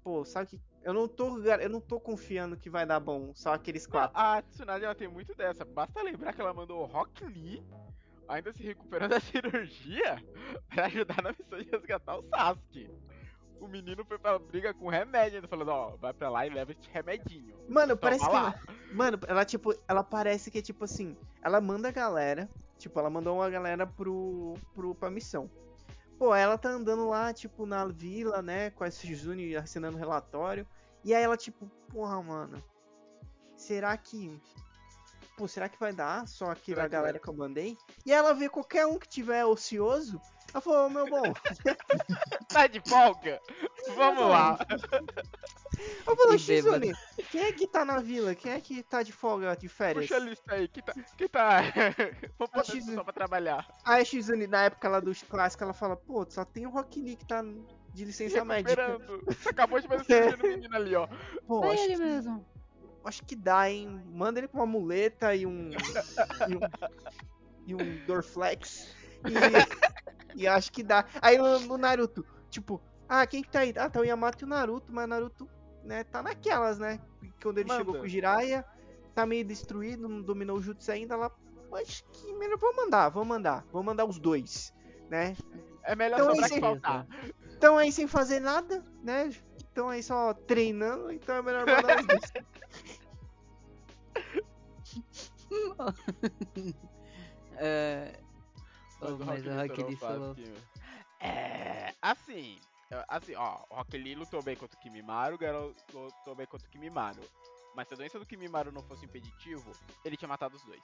Pô, 0.04 0.24
sabe 0.26 0.48
que 0.50 0.62
eu 0.84 0.94
não 0.94 1.08
tô 1.08 1.38
eu 1.44 1.70
não 1.70 1.80
tô 1.80 2.00
confiando 2.00 2.58
que 2.58 2.70
vai 2.70 2.86
dar 2.88 3.00
bom, 3.00 3.32
só 3.36 3.54
aqueles 3.54 3.86
quatro. 3.86 4.18
a 4.18 4.42
Tsunade 4.42 4.84
ela 4.86 4.96
tem 4.96 5.08
muito 5.08 5.34
dessa. 5.36 5.64
Basta 5.64 6.02
lembrar 6.02 6.34
que 6.34 6.42
ela 6.42 6.54
mandou 6.54 6.82
o 6.82 6.86
Rock 6.86 7.24
Lee, 7.26 7.64
ainda 8.28 8.52
se 8.54 8.64
recuperando 8.64 9.12
da 9.12 9.20
cirurgia, 9.22 10.24
pra 10.70 10.86
ajudar 10.88 11.22
na 11.22 11.32
missão 11.38 11.60
de 11.60 11.70
resgatar 11.70 12.18
o 12.18 12.24
Sasuke. 12.30 12.90
O 13.62 13.67
menino 13.67 14.04
foi 14.04 14.17
pra 14.17 14.39
briga 14.39 14.74
com 14.74 14.89
remédio, 14.89 15.38
ainda 15.38 15.47
falando, 15.47 15.69
ó, 15.69 15.95
vai 15.97 16.12
pra 16.12 16.30
lá 16.32 16.47
e 16.47 16.50
leva 16.50 16.71
esse 16.71 16.89
remedinho. 16.91 17.56
Mano, 17.69 17.95
Toma 17.95 17.97
parece 17.97 18.26
que 18.26 18.32
lá. 18.32 18.39
ela, 18.39 18.60
mano, 18.91 19.19
ela 19.28 19.45
tipo, 19.45 19.76
ela 19.88 20.04
parece 20.04 20.50
que 20.50 20.58
é 20.58 20.62
tipo 20.63 20.84
assim, 20.84 21.15
ela 21.43 21.62
manda 21.62 21.88
a 21.88 21.91
galera, 21.91 22.50
tipo, 22.80 23.00
ela 23.00 23.10
mandou 23.10 23.36
uma 23.36 23.50
galera 23.52 23.86
pro 23.86 24.56
pro 24.74 24.95
pra 24.95 25.12
missão. 25.12 25.47
Pô, 26.17 26.34
ela 26.34 26.58
tá 26.58 26.69
andando 26.69 27.08
lá, 27.08 27.32
tipo, 27.32 27.67
na 27.67 27.86
vila, 27.86 28.41
né, 28.41 28.71
com 28.71 28.84
a 28.84 28.89
Shizune 28.89 29.56
assinando 29.56 29.97
relatório, 29.97 30.65
e 31.04 31.13
aí 31.13 31.24
ela 31.24 31.38
tipo, 31.38 31.67
porra, 31.89 32.21
mano. 32.21 32.62
Será 33.56 33.95
que 33.95 34.41
Pô, 35.38 35.47
será 35.47 35.69
que 35.69 35.80
vai 35.80 35.93
dar 35.93 36.28
só 36.28 36.54
que 36.54 36.74
galera 36.74 37.17
que 37.17 37.28
eu 37.28 37.34
mandei? 37.34 37.78
E 38.05 38.12
ela 38.12 38.34
vê 38.34 38.49
qualquer 38.49 38.86
um 38.86 38.99
que 38.99 39.07
tiver 39.07 39.45
ocioso, 39.45 40.20
ela 40.54 40.62
falou, 40.62 40.86
"Ô, 40.86 40.89
meu 40.89 41.06
bom, 41.10 41.22
Tá 42.49 42.68
de 42.68 42.82
folga? 42.88 43.39
Vamos 43.95 44.28
lá. 44.30 44.58
Eu 46.06 46.16
falei, 46.16 46.36
E. 46.36 46.39
Shizune, 46.39 46.93
quem 47.32 47.41
é 47.45 47.52
que 47.52 47.66
tá 47.66 47.84
na 47.86 47.99
vila? 47.99 48.36
Quem 48.36 48.52
é 48.52 48.60
que 48.62 48.84
tá 48.84 49.02
de 49.02 49.12
folga, 49.12 49.56
de 49.56 49.68
férias? 49.68 50.06
Puxa 50.06 50.18
a 50.18 50.20
lista 50.20 50.54
aí, 50.54 50.68
que 50.68 50.82
tá. 50.82 50.93
Que 51.18 51.28
tá. 51.30 51.62
Vamos 52.38 52.52
botar 52.54 52.64
X- 52.66 52.86
só 52.93 53.04
pra 53.04 53.14
trabalhar. 53.14 53.66
Aí 53.86 54.02
a 54.02 54.06
Shizune, 54.06 54.47
na 54.47 54.64
época 54.66 54.89
lá 54.89 54.99
dos 54.99 55.24
clássicos, 55.24 55.64
ela 55.64 55.74
fala, 55.74 55.95
pô, 55.95 56.26
só 56.30 56.43
tem 56.45 56.68
o 56.68 56.70
Rock 56.70 57.02
Lee 57.02 57.16
que 57.16 57.26
tá 57.26 57.41
de 57.93 58.06
licença 58.06 58.43
médica. 58.45 58.86
Recuperando. 58.88 59.24
Acabou 59.49 59.80
de 59.80 59.88
fazer 59.88 60.38
no 60.38 60.43
menino 60.47 60.76
ali, 60.76 60.95
ó. 60.95 61.08
Pô, 61.47 61.64
acho, 61.70 61.84
ele 61.84 61.95
mesmo. 61.97 62.45
acho 63.06 63.24
que 63.24 63.36
dá, 63.36 63.70
hein? 63.70 64.02
Manda 64.14 64.39
ele 64.39 64.47
com 64.47 64.58
uma 64.58 64.66
muleta 64.68 65.34
e 65.34 65.45
um. 65.45 65.72
e 65.72 66.56
um, 66.56 66.60
e 67.68 67.76
um 67.76 68.06
Dorflex. 68.06 68.93
E, 69.26 69.32
e 70.36 70.48
acho 70.48 70.72
que 70.72 70.84
dá. 70.84 71.06
Aí 71.22 71.38
no, 71.38 71.60
no 71.60 71.78
Naruto, 71.78 72.26
tipo, 72.50 72.82
ah, 73.08 73.26
quem 73.28 73.42
que 73.44 73.50
tá 73.50 73.60
aí? 73.62 73.74
Ah, 73.78 73.90
tá 73.90 74.00
o 74.00 74.04
Yamato 74.06 74.44
e 74.44 74.46
o 74.46 74.50
Naruto, 74.50 74.92
mas 74.92 75.06
o 75.06 75.08
Naruto, 75.08 75.50
né, 75.84 76.04
tá 76.04 76.22
naquelas, 76.24 76.80
né? 76.80 77.00
Quando 77.42 77.58
ele 77.58 77.68
Manda. 77.70 77.80
chegou 77.80 77.96
com 77.96 78.06
o 78.06 78.08
Jiraiya, 78.08 78.66
tá 79.14 79.26
meio 79.26 79.44
destruído, 79.46 80.08
não 80.08 80.22
dominou 80.22 80.58
o 80.58 80.62
Jutsu 80.62 80.92
ainda 80.92 81.16
lá. 81.16 81.32
Acho 81.74 82.04
que 82.12 82.34
melhor, 82.34 82.58
vou 82.58 82.76
mandar, 82.76 83.10
vou 83.10 83.24
mandar, 83.26 83.66
vou 83.72 83.82
mandar 83.84 84.06
os 84.06 84.20
dois, 84.20 84.74
né? 85.10 85.36
É 85.84 85.96
melhor 85.96 86.20
Então, 86.20 86.30
sobrar 86.32 86.46
esse- 86.46 86.56
que 86.56 86.62
faltar. 86.62 87.08
Estão 87.50 87.78
aí 87.78 87.92
sem 87.92 88.08
fazer 88.08 88.40
nada, 88.40 88.84
né? 89.04 89.30
Estão 89.58 89.88
aí 89.90 90.04
só 90.04 90.34
treinando, 90.34 91.12
então 91.12 91.36
é 91.36 91.42
melhor 91.42 91.66
mandar 91.66 92.00
os 92.00 92.06
dois. 92.08 92.22
É, 97.58 98.20
Mas 99.02 99.12
Oh, 99.12 99.16
o 99.16 99.26
mas 99.26 99.45
Rock 99.45 99.82
o 99.82 99.88
Lee 99.88 99.95
Rock 99.95 99.95
falou. 99.97 100.36
É. 101.20 101.93
Assim. 102.02 102.60
é, 102.91 103.06
Assim, 103.08 103.36
ó, 103.36 103.64
o 103.70 103.76
Rock 103.76 103.97
Lee 103.97 104.16
lutou 104.16 104.41
bem 104.43 104.56
contra 104.56 104.78
o 104.78 104.82
Kimimaro, 104.82 105.36
o 105.36 105.38
Garo 105.38 105.76
lutou 105.93 106.36
bem 106.36 106.45
contra 106.45 106.68
o 106.68 106.72
Kimimaro. 106.72 107.22
Mas 107.76 107.88
se 107.88 107.93
a 107.93 107.97
doença 107.97 108.20
do 108.20 108.26
Kimimaro 108.26 108.72
não 108.72 108.84
fosse 108.84 109.06
impeditivo, 109.06 109.72
ele 110.04 110.18
tinha 110.18 110.28
matado 110.28 110.56
os 110.56 110.64
dois. 110.64 110.84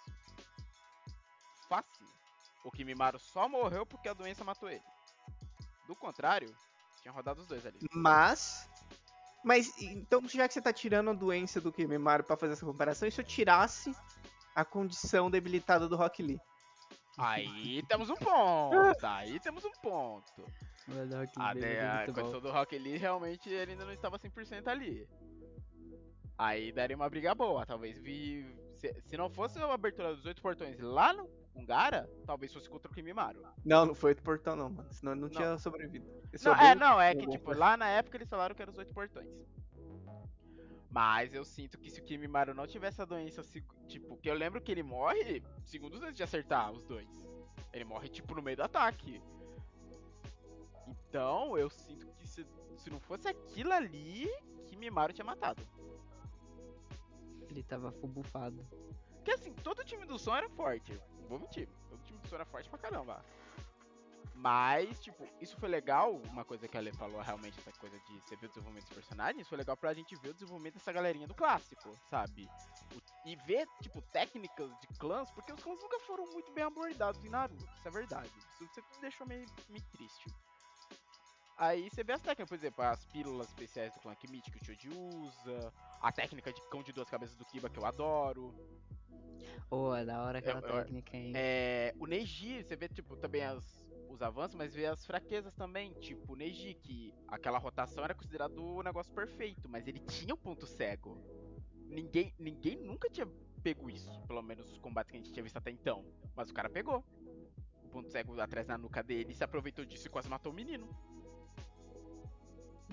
Fácil. 1.68 2.06
O 2.64 2.72
Kimimaro 2.72 3.20
só 3.20 3.48
morreu 3.48 3.86
porque 3.86 4.08
a 4.10 4.14
doença 4.14 4.44
matou 4.44 4.70
ele. 4.70 4.82
Do 5.86 5.96
contrário, 5.96 6.54
tinha 7.02 7.12
rodado 7.12 7.42
os 7.42 7.48
dois 7.48 7.66
ali. 7.66 7.80
Mas. 7.94 8.70
Mas, 9.44 9.72
então, 9.82 10.28
já 10.28 10.48
que 10.48 10.54
você 10.54 10.62
tá 10.62 10.74
tirando 10.74 11.10
a 11.12 11.14
doença 11.14 11.62
do 11.62 11.72
Kimimaro 11.72 12.24
pra 12.24 12.36
fazer 12.36 12.54
essa 12.54 12.66
comparação, 12.66 13.08
e 13.08 13.12
se 13.12 13.22
eu 13.22 13.26
tirasse 13.26 13.96
a 14.56 14.66
condição 14.66 15.30
debilitada 15.30 15.88
do 15.88 15.96
Rock 15.96 16.24
Lee? 16.24 16.42
Aí 17.18 17.82
temos 17.88 18.10
um 18.10 18.16
ponto. 18.16 19.06
Aí 19.06 19.40
temos 19.40 19.66
um 19.66 19.72
ponto. 19.82 20.46
A, 21.38 21.54
de- 21.54 21.66
é 21.66 21.82
a 21.86 22.06
condição 22.14 22.40
do 22.40 22.52
Rock 22.52 22.78
Lee 22.78 22.98
realmente 22.98 23.50
ele 23.50 23.72
ainda 23.74 23.84
não 23.86 23.92
estava 23.92 24.18
100% 24.20 24.68
ali. 24.68 25.08
Aí 26.38 26.72
daria 26.72 26.96
uma 26.96 27.10
briga 27.10 27.34
boa. 27.34 27.66
Talvez 27.66 27.98
vi. 27.98 28.46
Se, 28.76 28.94
se 29.06 29.18
não 29.18 29.28
fosse 29.30 29.58
a 29.60 29.74
abertura 29.74 30.16
dos 30.16 30.26
oito 30.28 30.40
portões 30.42 30.80
lá 30.80 31.12
no 31.12 31.28
Ungara, 31.56 32.08
talvez 32.28 32.54
fosse 32.54 32.70
contra 32.70 32.92
o 32.92 32.94
Kimimaro. 32.94 33.42
Não, 33.66 33.88
não 33.88 33.96
foi 33.96 34.12
oito 34.12 34.22
portão, 34.22 34.56
não, 34.56 34.70
mano. 34.70 34.88
Senão 34.94 35.14
ele 35.14 35.22
não, 35.22 35.28
Não. 35.30 35.36
tinha 35.36 35.58
sobrevivido. 35.58 36.06
Ele 36.32 36.44
Não, 36.44 36.54
é, 36.56 36.76
não, 36.76 37.02
é 37.02 37.16
que 37.16 37.26
tipo, 37.28 37.52
lá 37.58 37.76
na 37.76 37.90
época 37.90 38.18
eles 38.18 38.30
falaram 38.30 38.54
que 38.54 38.62
eram 38.62 38.72
os 38.72 38.78
oito 38.78 38.94
portões. 38.94 39.28
Mas 40.98 41.32
eu 41.32 41.46
sinto 41.46 41.78
que 41.78 41.92
se 41.92 42.00
o 42.00 42.04
Kimimaro 42.04 42.56
não 42.56 42.66
tivesse 42.66 43.00
a 43.00 43.06
doença, 43.06 43.44
tipo, 43.88 44.18
que 44.18 44.28
eu 44.28 44.34
lembro 44.34 44.60
que 44.60 44.72
ele 44.72 44.82
morre 44.82 45.44
segundos 45.64 46.02
antes 46.02 46.18
de 46.18 46.24
acertar 46.24 46.72
os 46.72 46.84
dois. 46.86 47.08
Ele 47.72 47.86
morre, 47.86 48.10
tipo, 48.10 48.34
no 48.34 48.42
meio 48.42 48.58
do 48.58 48.64
ataque. 48.64 49.22
Então, 50.88 51.56
eu 51.56 51.70
sinto 51.70 52.08
que 52.16 52.28
se, 52.28 52.44
se 52.78 52.90
não 52.90 53.00
fosse 53.00 53.28
aquilo 53.28 53.74
ali, 53.74 54.28
Kimimaro 54.66 55.14
tinha 55.14 55.24
matado. 55.24 55.62
Ele 57.48 57.62
tava 57.62 57.92
full 57.92 58.10
bufado. 58.10 58.68
Porque 59.18 59.30
assim, 59.30 59.54
todo 59.54 59.86
time 59.86 60.04
do 60.04 60.18
som 60.18 60.36
era 60.36 60.50
forte. 60.50 61.00
não 61.22 61.28
Vou 61.28 61.38
mentir. 61.38 61.70
Todo 61.92 62.04
time 62.06 62.18
do 62.18 62.28
som 62.28 62.38
era 62.38 62.46
forte 62.46 62.68
pra 62.68 62.80
caramba. 62.80 63.24
Mas, 64.40 65.00
tipo, 65.00 65.28
isso 65.42 65.58
foi 65.58 65.68
legal. 65.68 66.16
Uma 66.32 66.46
coisa 66.46 66.68
que 66.68 66.78
a 66.78 66.80
Ale 66.80 66.92
falou 66.92 67.20
realmente, 67.22 67.60
essa 67.60 67.72
coisa 67.80 68.00
de 68.00 68.20
você 68.22 68.36
ver 68.36 68.46
o 68.46 68.50
desenvolvimento 68.50 68.86
dos 68.86 68.94
personagens, 68.94 69.48
foi 69.48 69.58
legal 69.58 69.76
pra 69.76 69.94
gente 69.94 70.16
ver 70.16 70.30
o 70.30 70.34
desenvolvimento 70.34 70.76
dessa 70.76 70.92
galerinha 70.94 71.28
do 71.28 71.34
clássico, 71.34 71.98
sabe? 72.10 72.48
O- 72.96 73.28
e 73.28 73.36
ver, 73.36 73.68
tipo, 73.82 74.00
técnicas 74.02 74.70
de 74.80 74.88
clãs, 75.00 75.32
porque 75.32 75.52
os 75.52 75.62
clãs 75.62 75.80
nunca 75.82 76.00
foram 76.02 76.26
muito 76.28 76.52
bem 76.52 76.64
abordados 76.64 77.24
em 77.26 77.30
Naruto, 77.30 77.64
isso 77.78 77.88
é 77.88 77.92
verdade. 77.92 78.32
Isso 78.62 78.64
me 78.94 79.02
deixou 79.02 79.26
meio, 79.28 79.46
meio 79.70 79.84
triste. 79.92 80.32
Aí 81.58 81.90
você 81.90 82.04
vê 82.04 82.14
as 82.14 82.22
técnicas, 82.22 82.48
por 82.48 82.56
exemplo, 82.56 82.84
as 82.86 83.04
pílulas 83.06 83.50
especiais 83.50 83.92
do 83.92 84.00
clã 84.00 84.14
Kimite 84.14 84.52
que 84.52 84.58
o 84.62 84.64
Choji 84.64 84.90
usa, 84.90 85.74
a 86.00 86.12
técnica 86.12 86.54
de 86.54 86.62
cão 86.70 86.84
de 86.84 86.94
duas 86.94 87.10
cabeças 87.10 87.36
do 87.36 87.44
Kiba 87.46 87.68
que 87.72 87.80
eu 87.80 87.86
adoro. 87.88 88.54
Pô, 89.68 89.96
é 89.96 90.06
da 90.06 90.22
hora 90.22 90.38
aquela 90.38 90.60
eu- 90.60 90.84
técnica, 90.84 91.18
hein? 91.18 91.34
É, 91.36 91.94
o 92.00 92.06
Neji, 92.06 92.62
você 92.64 92.76
vê 92.76 92.88
tipo 92.88 93.18
também 93.18 93.44
as- 93.44 93.87
os 94.10 94.22
avanços, 94.22 94.56
mas 94.56 94.74
vê 94.74 94.86
as 94.86 95.06
fraquezas 95.06 95.54
também. 95.54 95.94
Tipo, 95.94 96.34
o 96.34 96.36
Neji, 96.36 96.74
que 96.76 97.14
aquela 97.28 97.58
rotação 97.58 98.04
era 98.04 98.14
considerado 98.14 98.58
o 98.64 98.84
negócio 98.84 99.14
perfeito, 99.14 99.68
mas 99.70 99.88
ele 99.88 100.00
tinha 100.00 100.34
o 100.34 100.38
ponto 100.38 100.66
cego. 100.66 101.18
Ninguém, 101.90 102.34
ninguém 102.38 102.76
nunca 102.78 103.10
tinha 103.10 103.28
pego 103.64 103.90
isso, 103.90 104.22
pelo 104.28 104.42
menos 104.42 104.72
os 104.72 104.78
combates 104.78 105.12
que 105.12 105.18
a 105.18 105.20
gente 105.20 105.34
tinha 105.34 105.44
visto 105.44 105.58
até 105.58 105.72
então. 105.72 106.06
Mas 106.36 106.50
o 106.50 106.54
cara 106.54 106.70
pegou. 106.70 107.04
O 107.84 107.90
ponto 107.90 108.10
cego 108.10 108.40
atrás 108.40 108.68
da 108.68 108.78
nuca 108.78 109.02
dele, 109.02 109.34
se 109.34 109.44
aproveitou 109.44 109.86
disso 109.86 110.08
e 110.08 110.10
quase 110.10 110.30
matou 110.30 110.52
o 110.52 110.56
menino. 110.56 110.88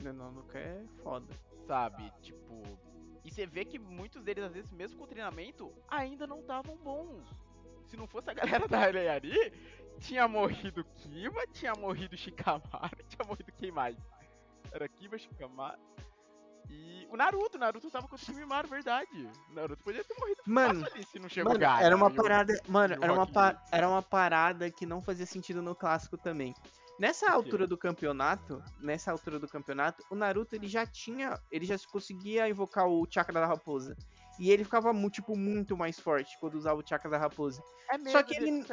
Não, 0.03 0.13
não, 0.13 0.33
nunca 0.33 0.59
é 0.59 0.85
foda. 1.03 1.33
sabe? 1.67 2.11
Tipo. 2.21 2.63
E 3.25 3.31
você 3.31 3.47
vê 3.47 3.65
que 3.65 3.79
muitos 3.79 4.23
deles, 4.23 4.45
às 4.45 4.53
vezes, 4.53 4.71
mesmo 4.71 4.99
com 4.99 5.07
treinamento, 5.07 5.73
ainda 5.89 6.27
não 6.27 6.41
estavam 6.41 6.77
bons. 6.77 7.27
Se 7.87 7.97
não 7.97 8.07
fosse 8.07 8.31
a 8.31 8.35
galera 8.35 8.69
da 8.69 8.81
Areari, 8.81 9.53
tinha 10.01 10.27
morrido 10.29 10.85
Kiba, 10.97 11.47
tinha 11.53 11.73
morrido 11.75 12.17
Shikamaru, 12.17 12.97
tinha 13.09 13.27
morrido 13.27 13.53
quem 13.59 13.71
mais? 13.71 13.97
Era 14.73 14.89
Kiba, 14.89 15.19
Shikamaru. 15.19 15.79
E 16.71 17.07
o 17.11 17.17
Naruto, 17.17 17.57
o 17.57 17.61
Naruto 17.61 17.91
tava 17.91 18.09
contra 18.09 18.25
o 18.25 18.27
Kimimaro, 18.35 18.67
verdade. 18.67 19.29
O 19.51 19.55
Naruto 19.55 19.85
podia 19.85 20.03
ter 20.03 20.19
morrido 20.19 20.41
Mano, 20.47 20.85
ali 20.87 21.05
se 21.05 21.19
não 21.19 21.29
chegou 21.29 21.51
Mano, 21.53 21.61
Gaara 21.61 21.85
era 21.85 21.95
uma 21.95 22.09
e 22.09 22.13
o- 22.13 22.17
parada. 22.17 22.55
Mano, 22.67 22.95
era 23.01 23.13
uma, 23.13 23.27
pa- 23.27 23.63
era 23.71 23.89
uma 23.89 24.03
parada 24.03 24.71
que 24.71 24.87
não 24.87 25.03
fazia 25.03 25.27
sentido 25.27 25.61
no 25.61 25.75
clássico 25.75 26.17
também. 26.17 26.55
Nessa 26.99 27.31
altura 27.31 27.67
do 27.67 27.77
campeonato, 27.77 28.63
nessa 28.81 29.11
altura 29.13 29.39
do 29.39 29.47
campeonato, 29.49 30.03
o 30.11 30.15
Naruto 30.15 30.55
ele 30.55 30.67
já 30.69 30.87
tinha, 30.87 31.39
ele 31.51 31.67
já 31.67 31.77
conseguia 31.91 32.49
invocar 32.49 32.87
o 32.87 33.07
chakra 33.11 33.41
da 33.41 33.47
raposa. 33.47 33.95
E 34.39 34.51
ele 34.51 34.65
ficava 34.65 34.93
tipo 35.11 35.37
muito 35.37 35.77
mais 35.77 35.99
forte 35.99 36.39
quando 36.39 36.55
usava 36.55 36.81
o 36.81 36.87
chakra 36.87 37.11
da 37.11 37.19
raposa. 37.19 37.63
É 37.91 37.97
mesmo, 37.97 38.11
Só 38.11 38.23
que 38.23 38.37
ele 38.37 38.65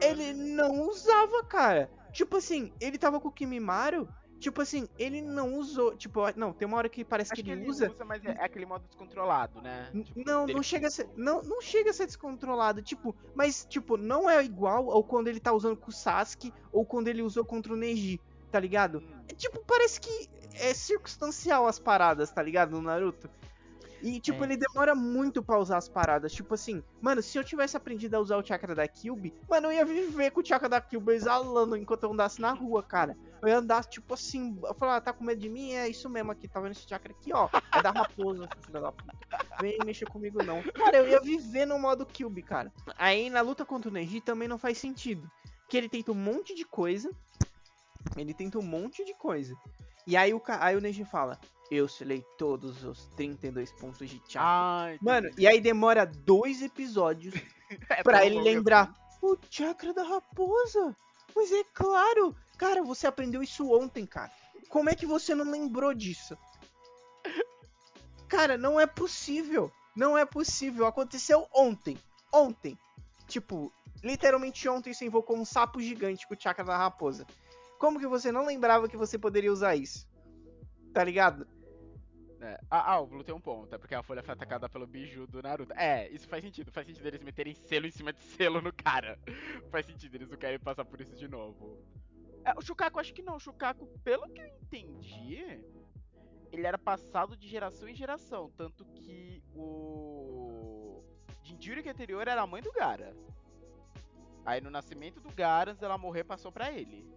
ele-. 0.00 0.22
Ele 0.22 0.32
não 0.32 0.88
usava, 0.88 1.44
cara. 1.44 1.90
Tipo 2.12 2.36
assim, 2.36 2.72
ele 2.80 2.98
tava 2.98 3.20
com 3.20 3.28
o 3.28 3.32
Kimimaro, 3.32 4.08
tipo 4.42 4.60
assim, 4.60 4.88
ele 4.98 5.22
não 5.22 5.54
usou, 5.54 5.96
tipo, 5.96 6.20
não, 6.36 6.52
tem 6.52 6.66
uma 6.66 6.76
hora 6.76 6.88
que 6.88 7.04
parece 7.04 7.32
Acho 7.32 7.42
que 7.42 7.50
ele, 7.50 7.68
usa, 7.68 7.94
mas 8.04 8.24
é, 8.24 8.32
é 8.32 8.44
aquele 8.44 8.66
modo 8.66 8.84
descontrolado, 8.86 9.62
né? 9.62 9.88
Tipo, 10.04 10.22
Não, 10.26 10.46
não 10.46 10.62
chega 10.62 10.88
a 10.88 10.90
ser. 10.90 11.08
Não, 11.16 11.40
não 11.42 11.60
chega 11.60 11.90
a 11.90 11.92
ser 11.92 12.06
descontrolado. 12.06 12.82
Tipo, 12.82 13.14
mas, 13.34 13.64
tipo, 13.64 13.96
não 13.96 14.28
é 14.28 14.44
igual 14.44 14.90
ao 14.90 15.04
quando 15.04 15.28
ele 15.28 15.40
tá 15.40 15.52
usando 15.52 15.76
com 15.76 15.90
o 15.90 15.94
Sasuke 15.94 16.52
ou 16.72 16.84
quando 16.84 17.08
ele 17.08 17.22
usou 17.22 17.44
contra 17.44 17.72
o 17.72 17.76
Neji, 17.76 18.20
tá 18.50 18.58
ligado? 18.58 18.98
Hum. 18.98 19.22
É, 19.28 19.34
tipo, 19.34 19.64
parece 19.64 20.00
que 20.00 20.28
é 20.54 20.74
circunstancial 20.74 21.66
as 21.66 21.78
paradas, 21.78 22.30
tá 22.30 22.42
ligado? 22.42 22.72
No 22.72 22.82
Naruto. 22.82 23.30
E, 24.02 24.18
tipo, 24.18 24.42
É. 24.42 24.46
ele 24.48 24.56
demora 24.56 24.94
muito 24.94 25.42
pra 25.42 25.58
usar 25.58 25.78
as 25.78 25.88
paradas. 25.88 26.32
Tipo 26.32 26.54
assim, 26.54 26.82
mano, 27.00 27.22
se 27.22 27.38
eu 27.38 27.44
tivesse 27.44 27.76
aprendido 27.76 28.14
a 28.16 28.20
usar 28.20 28.36
o 28.36 28.44
chakra 28.44 28.74
da 28.74 28.86
Kyuubi, 28.88 29.32
mano, 29.48 29.68
eu 29.68 29.72
ia 29.72 29.84
viver 29.84 30.32
com 30.32 30.40
o 30.40 30.44
chakra 30.44 30.68
da 30.68 30.80
Kyuubi 30.80 31.12
exalando 31.12 31.76
enquanto 31.76 32.02
eu 32.02 32.12
andasse 32.12 32.40
na 32.40 32.52
rua, 32.52 32.82
cara. 32.82 33.16
Eu 33.40 33.48
ia 33.48 33.58
andar, 33.58 33.84
tipo 33.84 34.14
assim, 34.14 34.58
eu 34.64 34.74
falar, 34.74 34.96
ah, 34.96 35.00
tá 35.00 35.12
com 35.12 35.24
medo 35.24 35.40
de 35.40 35.48
mim? 35.48 35.72
É 35.72 35.88
isso 35.88 36.08
mesmo 36.10 36.32
aqui, 36.32 36.48
tá 36.48 36.60
vendo 36.60 36.72
esse 36.72 36.88
chakra 36.88 37.12
aqui, 37.12 37.32
ó. 37.32 37.48
É 37.74 37.80
da 37.80 37.90
raposa, 37.90 38.48
filho 38.66 38.80
da 38.80 38.90
puta. 38.92 39.16
Vem 39.60 39.78
mexer 39.84 40.06
comigo 40.06 40.42
não. 40.42 40.62
Cara, 40.72 40.98
eu 40.98 41.08
ia 41.08 41.20
viver 41.20 41.64
no 41.66 41.78
modo 41.78 42.04
Kyuubi, 42.04 42.42
cara. 42.42 42.72
Aí 42.98 43.30
na 43.30 43.40
luta 43.40 43.64
contra 43.64 43.88
o 43.88 43.92
Neji 43.92 44.20
também 44.20 44.48
não 44.48 44.58
faz 44.58 44.78
sentido. 44.78 45.30
Que 45.68 45.76
ele 45.76 45.88
tenta 45.88 46.10
um 46.10 46.16
monte 46.16 46.54
de 46.54 46.64
coisa. 46.64 47.10
Ele 48.16 48.34
tenta 48.34 48.58
um 48.58 48.62
monte 48.62 49.04
de 49.04 49.14
coisa. 49.14 49.54
E 50.06 50.16
aí 50.16 50.34
o, 50.34 50.42
aí 50.60 50.76
o 50.76 50.80
Neji 50.80 51.04
fala: 51.04 51.38
Eu 51.74 51.88
selei 51.88 52.22
todos 52.36 52.84
os 52.84 53.06
32 53.16 53.72
pontos 53.72 54.06
de 54.06 54.20
chakra. 54.28 54.98
Mano, 55.00 55.30
e 55.38 55.46
aí 55.46 55.58
demora 55.58 56.04
dois 56.04 56.60
episódios 56.60 57.32
É 57.88 58.02
pra 58.02 58.26
ele 58.26 58.42
lembrar. 58.42 58.94
O 59.22 59.38
chakra 59.50 59.94
da 59.94 60.02
raposa. 60.02 60.94
Mas 61.34 61.50
é 61.50 61.64
claro. 61.72 62.36
Cara, 62.58 62.82
você 62.82 63.06
aprendeu 63.06 63.42
isso 63.42 63.72
ontem, 63.72 64.04
cara. 64.04 64.30
Como 64.68 64.90
é 64.90 64.94
que 64.94 65.06
você 65.06 65.34
não 65.34 65.50
lembrou 65.50 65.94
disso? 65.94 66.36
Cara, 68.28 68.58
não 68.58 68.78
é 68.78 68.86
possível. 68.86 69.72
Não 69.96 70.18
é 70.18 70.26
possível. 70.26 70.84
Aconteceu 70.84 71.48
ontem. 71.54 71.96
Ontem. 72.30 72.78
Tipo, 73.26 73.72
literalmente 74.04 74.68
ontem 74.68 74.92
você 74.92 75.06
invocou 75.06 75.38
um 75.38 75.44
sapo 75.46 75.80
gigante 75.80 76.28
com 76.28 76.34
o 76.34 76.38
chakra 76.38 76.66
da 76.66 76.76
raposa. 76.76 77.26
Como 77.78 77.98
que 77.98 78.06
você 78.06 78.30
não 78.30 78.44
lembrava 78.44 78.90
que 78.90 78.96
você 78.98 79.18
poderia 79.18 79.50
usar 79.50 79.74
isso? 79.74 80.06
Tá 80.92 81.02
ligado? 81.02 81.46
É. 82.42 82.58
Ah, 82.68 82.94
ah, 82.94 83.00
o 83.00 83.06
Blue 83.06 83.22
tem 83.22 83.32
um 83.32 83.40
ponto, 83.40 83.72
é 83.72 83.78
porque 83.78 83.94
a 83.94 84.02
folha 84.02 84.20
foi 84.20 84.34
atacada 84.34 84.68
pelo 84.68 84.84
biju 84.84 85.28
do 85.28 85.40
Naruto. 85.40 85.72
É, 85.74 86.08
isso 86.08 86.28
faz 86.28 86.42
sentido, 86.42 86.72
faz 86.72 86.84
sentido 86.84 87.06
eles 87.06 87.22
meterem 87.22 87.54
selo 87.54 87.86
em 87.86 87.90
cima 87.92 88.12
de 88.12 88.20
selo 88.20 88.60
no 88.60 88.72
cara. 88.72 89.16
faz 89.70 89.86
sentido, 89.86 90.16
eles 90.16 90.28
não 90.28 90.36
querem 90.36 90.58
passar 90.58 90.84
por 90.84 91.00
isso 91.00 91.14
de 91.14 91.28
novo. 91.28 91.78
É, 92.44 92.52
o 92.58 92.60
Shukaku, 92.60 92.98
acho 92.98 93.14
que 93.14 93.22
não, 93.22 93.36
o 93.36 93.40
Shukaku, 93.40 93.86
pelo 94.02 94.28
que 94.28 94.40
eu 94.40 94.46
entendi, 94.46 95.64
ele 96.50 96.66
era 96.66 96.76
passado 96.76 97.36
de 97.36 97.46
geração 97.46 97.88
em 97.88 97.94
geração, 97.94 98.50
tanto 98.56 98.84
que 98.86 99.40
o 99.54 101.04
Jinjuriki 101.44 101.88
anterior 101.88 102.26
era 102.26 102.42
a 102.42 102.46
mãe 102.46 102.60
do 102.60 102.72
Gara. 102.72 103.14
Aí 104.44 104.60
no 104.60 104.68
nascimento 104.68 105.20
do 105.20 105.30
Gara, 105.30 105.70
antes 105.70 105.80
dela 105.80 105.96
morrer, 105.96 106.24
passou 106.24 106.50
pra 106.50 106.72
ele. 106.72 107.08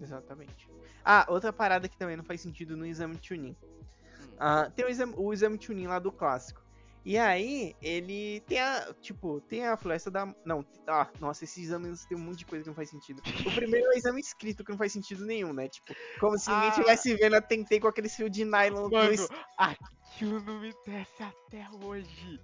Exatamente. 0.00 0.68
Ah, 1.04 1.26
outra 1.28 1.52
parada 1.52 1.88
que 1.88 1.96
também 1.96 2.16
não 2.16 2.24
faz 2.24 2.40
sentido 2.40 2.76
no 2.76 2.86
exame 2.86 3.18
Chunin. 3.20 3.56
Hum. 3.62 4.28
Ah, 4.38 4.70
tem 4.74 4.84
o 4.84 4.88
exame, 4.88 5.14
o 5.16 5.32
exame 5.32 5.58
Chunin 5.60 5.86
lá 5.86 5.98
do 5.98 6.12
clássico. 6.12 6.62
E 7.04 7.16
aí, 7.16 7.74
ele 7.80 8.40
tem 8.46 8.60
a. 8.60 8.92
Tipo, 9.00 9.40
tem 9.42 9.64
a 9.66 9.76
floresta 9.78 10.10
da. 10.10 10.26
Não, 10.44 10.64
ah, 10.86 11.06
nossa, 11.20 11.44
esses 11.44 11.64
exames 11.64 12.04
tem 12.04 12.18
um 12.18 12.20
monte 12.20 12.38
de 12.40 12.46
coisa 12.46 12.62
que 12.64 12.68
não 12.68 12.74
faz 12.74 12.90
sentido. 12.90 13.22
O 13.46 13.54
primeiro 13.54 13.86
é 13.86 13.88
o 13.94 13.96
exame 13.98 14.20
escrito, 14.20 14.62
que 14.62 14.70
não 14.70 14.76
faz 14.76 14.92
sentido 14.92 15.24
nenhum, 15.24 15.52
né? 15.54 15.68
Tipo, 15.68 15.94
como 16.20 16.36
se 16.38 16.50
ninguém 16.50 16.68
Ah. 16.68 16.72
tivesse 16.72 17.14
vendo 17.14 17.34
a 17.36 17.40
Tentei 17.40 17.80
com 17.80 17.88
aquele 17.88 18.08
fio 18.10 18.28
de 18.28 18.44
nylon. 18.44 18.88
no 18.88 18.90
Mano, 18.90 19.12
es- 19.12 19.28
aquilo 19.56 20.40
não 20.42 20.60
me 20.60 20.74
desce 20.84 21.22
até 21.22 21.66
hoje. 21.82 22.38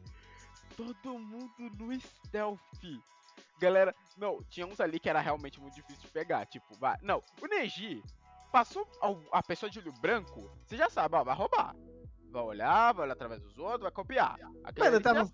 todo 0.77 1.19
mundo 1.19 1.53
no 1.79 2.01
stealth. 2.01 2.59
Galera, 3.65 3.95
não, 4.17 4.43
tinha 4.45 4.67
uns 4.67 4.81
ali 4.81 5.01
que 5.01 5.09
era 5.09 5.21
realmente 5.21 5.61
muito 5.61 5.75
difícil 5.75 6.03
de 6.03 6.09
pegar. 6.09 6.45
Tipo, 6.47 6.75
vai. 6.79 6.97
Não, 7.03 7.23
o 7.41 7.47
Neji 7.47 8.03
passou 8.53 8.87
a 9.33 9.43
pessoa 9.43 9.71
de 9.71 9.79
olho 9.79 9.93
branco, 10.01 10.51
você 10.65 10.77
já 10.77 10.89
sabe, 10.89 11.17
ó, 11.17 11.25
vai 11.25 11.35
roubar. 11.35 11.75
Vai 12.31 12.43
olhar, 12.43 12.93
vai 12.93 13.05
olhar 13.05 13.13
através 13.13 13.41
dos 13.41 13.57
outros, 13.59 13.83
vai 13.83 13.93
copiar. 13.93 14.37
Aquele 14.65 14.91
Mano, 14.91 15.01
tava. 15.01 15.31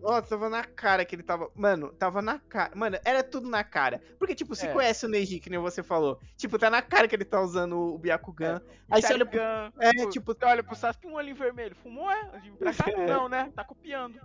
Nossa, 0.00 0.28
tava 0.28 0.50
na 0.50 0.62
cara 0.62 1.02
que 1.02 1.14
ele 1.14 1.22
tava. 1.22 1.50
Mano, 1.54 1.92
tava 1.94 2.20
na 2.20 2.38
cara. 2.38 2.76
Mano, 2.76 2.98
era 3.04 3.22
tudo 3.22 3.48
na 3.48 3.64
cara. 3.64 4.02
Porque, 4.18 4.34
tipo, 4.34 4.54
se 4.54 4.66
é. 4.66 4.72
conhece 4.72 5.06
o 5.06 5.08
Neji, 5.08 5.40
que 5.40 5.48
nem 5.48 5.58
você 5.58 5.82
falou. 5.82 6.20
Tipo, 6.36 6.58
tá 6.58 6.68
na 6.68 6.82
cara 6.82 7.08
que 7.08 7.14
ele 7.14 7.24
tá 7.24 7.40
usando 7.40 7.78
o 7.78 7.98
Byakugan. 7.98 8.60
É. 8.68 8.84
Aí 8.90 9.00
você 9.00 9.14
olha 9.14 9.24
pro. 9.24 9.40
É, 9.40 9.90
tipo, 9.92 10.10
tipo. 10.10 10.34
Você 10.34 10.44
olha 10.44 10.62
pro 10.62 10.76
Sasuke 10.76 11.06
um 11.06 11.14
olho 11.14 11.34
vermelho. 11.34 11.74
Fumou, 11.76 12.10
é? 12.10 12.24
Pra 12.58 12.74
cá? 12.74 12.84
É. 12.92 13.06
Não, 13.06 13.30
né? 13.30 13.50
Tá 13.56 13.64
copiando 13.64 14.20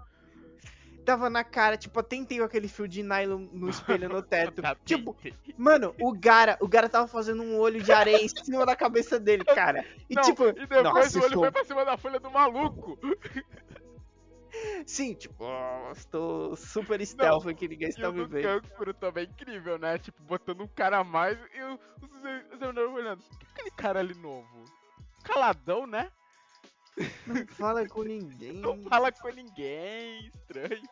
tava 1.07 1.29
na 1.29 1.41
cara, 1.41 1.77
tipo, 1.77 2.03
tentei 2.03 2.41
aquele 2.41 2.67
fio 2.67 2.85
de 2.85 3.01
nylon 3.01 3.47
no 3.53 3.69
espelho 3.69 4.09
no 4.09 4.21
teto. 4.21 4.61
tipo, 4.83 5.15
mano, 5.57 5.95
o 6.01 6.11
Gara, 6.11 6.57
o 6.59 6.67
Gara 6.67 6.89
tava 6.89 7.07
fazendo 7.07 7.41
um 7.41 7.57
olho 7.57 7.81
de 7.81 7.93
areia 7.93 8.21
em 8.21 8.27
cima 8.27 8.65
da 8.65 8.75
cabeça 8.75 9.17
dele, 9.17 9.45
cara. 9.45 9.85
E 10.09 10.15
Não, 10.15 10.21
tipo, 10.23 10.49
e 10.49 10.53
depois 10.53 10.83
nossa, 10.83 11.19
o 11.19 11.23
olho 11.23 11.39
foi 11.39 11.51
pra 11.51 11.63
cima 11.63 11.85
da 11.85 11.95
folha 11.95 12.19
do 12.19 12.29
maluco. 12.29 12.99
Sim, 14.85 15.13
tipo, 15.13 15.45
oh, 15.45 15.91
estou 15.93 16.55
super 16.57 17.05
stealth 17.05 17.45
Não, 17.45 17.53
que 17.53 17.69
ninguém 17.69 17.87
está 17.87 18.11
me 18.11 18.25
vendo. 18.25 18.57
O 18.57 18.61
Kankuro 18.61 18.93
também 18.93 19.23
é 19.23 19.27
incrível, 19.27 19.77
né? 19.77 19.97
Tipo, 19.99 20.21
botando 20.23 20.61
um 20.61 20.67
cara 20.67 20.97
a 20.97 21.03
mais 21.05 21.37
e 21.53 21.63
os 21.63 22.59
Zerunaro 22.59 22.91
olhando. 22.91 23.21
O 23.21 23.37
que 23.37 23.45
é 23.45 23.49
aquele 23.53 23.71
cara 23.71 23.99
ali 24.01 24.13
novo? 24.15 24.65
Caladão, 25.23 25.87
né? 25.87 26.11
Não 27.25 27.47
fala 27.47 27.87
com 27.87 28.03
ninguém. 28.03 28.53
Não 28.53 28.81
fala 28.83 29.11
com 29.11 29.29
ninguém, 29.29 30.27
estranho. 30.27 30.89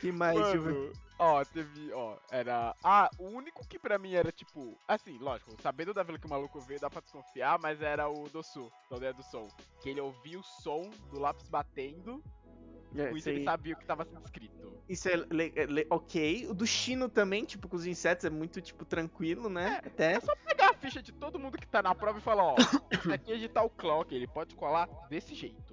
Que 0.00 0.10
mais? 0.10 0.36
Mano, 0.36 0.92
ó, 1.18 1.44
teve, 1.44 1.92
ó, 1.92 2.16
era. 2.30 2.74
Ah, 2.82 3.08
o 3.18 3.24
único 3.26 3.66
que 3.68 3.78
pra 3.78 3.98
mim 3.98 4.14
era 4.14 4.32
tipo. 4.32 4.76
Assim, 4.88 5.16
lógico, 5.18 5.54
sabendo 5.62 5.94
da 5.94 6.02
vila 6.02 6.18
que 6.18 6.26
o 6.26 6.30
maluco 6.30 6.60
veio, 6.60 6.80
dá 6.80 6.90
pra 6.90 7.00
desconfiar, 7.00 7.58
mas 7.60 7.80
era 7.80 8.08
o 8.08 8.28
do 8.28 8.42
sul, 8.42 8.70
da 8.90 8.96
aldeia 8.96 9.12
do 9.12 9.22
som. 9.22 9.48
Que 9.80 9.90
ele 9.90 10.00
ouvia 10.00 10.40
o 10.40 10.42
som 10.42 10.90
do 11.10 11.20
lápis 11.20 11.48
batendo. 11.48 12.22
É, 12.96 13.08
com 13.08 13.16
isso 13.16 13.28
ele 13.28 13.44
sabia 13.44 13.74
o 13.74 13.78
que 13.78 13.86
tava 13.86 14.04
sendo 14.04 14.24
escrito. 14.24 14.72
Isso 14.88 15.08
é, 15.08 15.14
é 15.14 15.86
ok. 15.88 16.48
O 16.48 16.54
do 16.54 16.66
Chino 16.66 17.08
também, 17.08 17.44
tipo, 17.44 17.68
com 17.68 17.76
os 17.76 17.86
insetos 17.86 18.24
é 18.24 18.30
muito, 18.30 18.60
tipo, 18.60 18.84
tranquilo, 18.84 19.48
né? 19.48 19.80
É, 19.82 19.86
Até. 19.88 20.12
É 20.14 20.20
só 20.20 20.34
pegar 20.44 20.61
ficha 20.82 21.00
de 21.00 21.12
todo 21.12 21.38
mundo 21.38 21.56
que 21.56 21.66
tá 21.66 21.80
na 21.80 21.94
prova 21.94 22.18
e 22.18 22.22
falar, 22.22 22.42
ó, 22.42 22.56
isso 22.90 23.12
aqui 23.12 23.32
é 23.32 23.36
de 23.36 23.48
tal 23.48 23.70
clock, 23.70 24.12
ele 24.12 24.26
pode 24.26 24.54
colar 24.56 24.88
desse 25.08 25.34
jeito. 25.34 25.72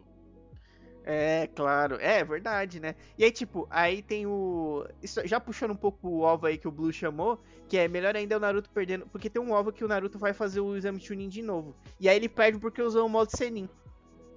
É, 1.04 1.48
claro. 1.48 1.96
É, 1.96 2.24
verdade, 2.24 2.80
né? 2.80 2.94
E 3.18 3.24
aí, 3.24 3.32
tipo, 3.32 3.68
aí 3.72 4.04
tem 4.04 4.28
o. 4.28 4.86
Isso, 5.02 5.26
já 5.26 5.40
puxando 5.40 5.72
um 5.72 5.76
pouco 5.76 6.08
o 6.08 6.22
ovo 6.22 6.46
aí 6.46 6.58
que 6.58 6.68
o 6.68 6.72
Blue 6.72 6.94
chamou, 6.94 7.42
que 7.68 7.78
é 7.78 7.88
melhor 7.88 8.16
ainda 8.16 8.38
o 8.38 8.40
Naruto 8.40 8.70
perdendo. 8.70 9.08
Porque 9.08 9.30
tem 9.30 9.42
um 9.42 9.52
ovo 9.52 9.72
que 9.72 9.84
o 9.84 9.88
Naruto 9.88 10.20
vai 10.20 10.34
fazer 10.34 10.60
o 10.60 10.76
exame 10.76 11.00
Chunin 11.00 11.28
de 11.28 11.42
novo. 11.42 11.76
E 12.00 12.08
aí 12.08 12.16
ele 12.16 12.30
perde 12.30 12.60
porque 12.60 12.82
usou 12.82 13.08
o 13.08 13.10
modo 13.10 13.36
Senin. 13.36 13.68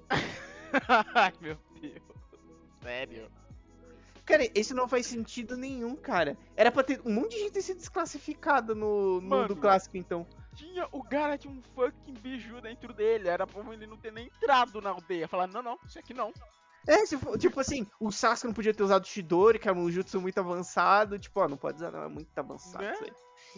Ai, 1.15 1.33
meu 1.43 1.59
Deus. 1.79 2.01
Sério? 2.83 3.31
Cara, 4.25 4.49
esse 4.55 4.73
não 4.73 4.89
faz 4.89 5.07
sentido 5.07 5.57
nenhum, 5.57 5.95
cara. 5.95 6.39
Era 6.57 6.73
pra 6.73 6.83
ter 6.83 7.03
um 7.05 7.13
monte 7.13 7.33
de 7.33 7.41
gente 7.41 7.53
ter 7.53 7.63
sido 7.63 7.79
desclassificado 7.79 8.75
no, 8.75 9.21
no 9.21 9.29
Mano, 9.29 9.49
do 9.49 9.57
clássico, 9.57 9.97
então. 9.97 10.27
Tinha 10.55 10.87
o 10.93 11.03
cara 11.03 11.39
tinha 11.39 11.53
um 11.53 11.63
fucking 11.75 12.15
biju 12.15 12.61
dentro 12.61 12.93
dele. 12.93 13.29
Era 13.29 13.47
pra 13.47 13.73
ele 13.73 13.87
não 13.87 13.97
ter 13.97 14.13
nem 14.13 14.27
entrado 14.27 14.81
na 14.81 14.91
aldeia. 14.91 15.29
Falar, 15.29 15.47
não, 15.47 15.63
não, 15.63 15.79
isso 15.87 15.99
aqui 15.99 16.13
não. 16.13 16.33
É, 16.87 17.05
tipo 17.39 17.61
assim, 17.61 17.87
o 18.01 18.11
Sasuke 18.11 18.49
não 18.49 18.55
podia 18.55 18.75
ter 18.75 18.83
usado 18.83 19.05
o 19.05 19.07
Shidori, 19.07 19.59
que 19.59 19.69
é 19.69 19.73
um 19.73 19.91
jutsu 19.91 20.21
muito 20.21 20.39
avançado. 20.39 21.19
Tipo, 21.19 21.41
ó, 21.41 21.49
não 21.49 21.57
pode 21.57 21.77
usar, 21.77 21.93
não, 21.93 22.03
é 22.03 22.09
muito 22.09 22.37
avançado. 22.37 22.85
É? 22.85 22.97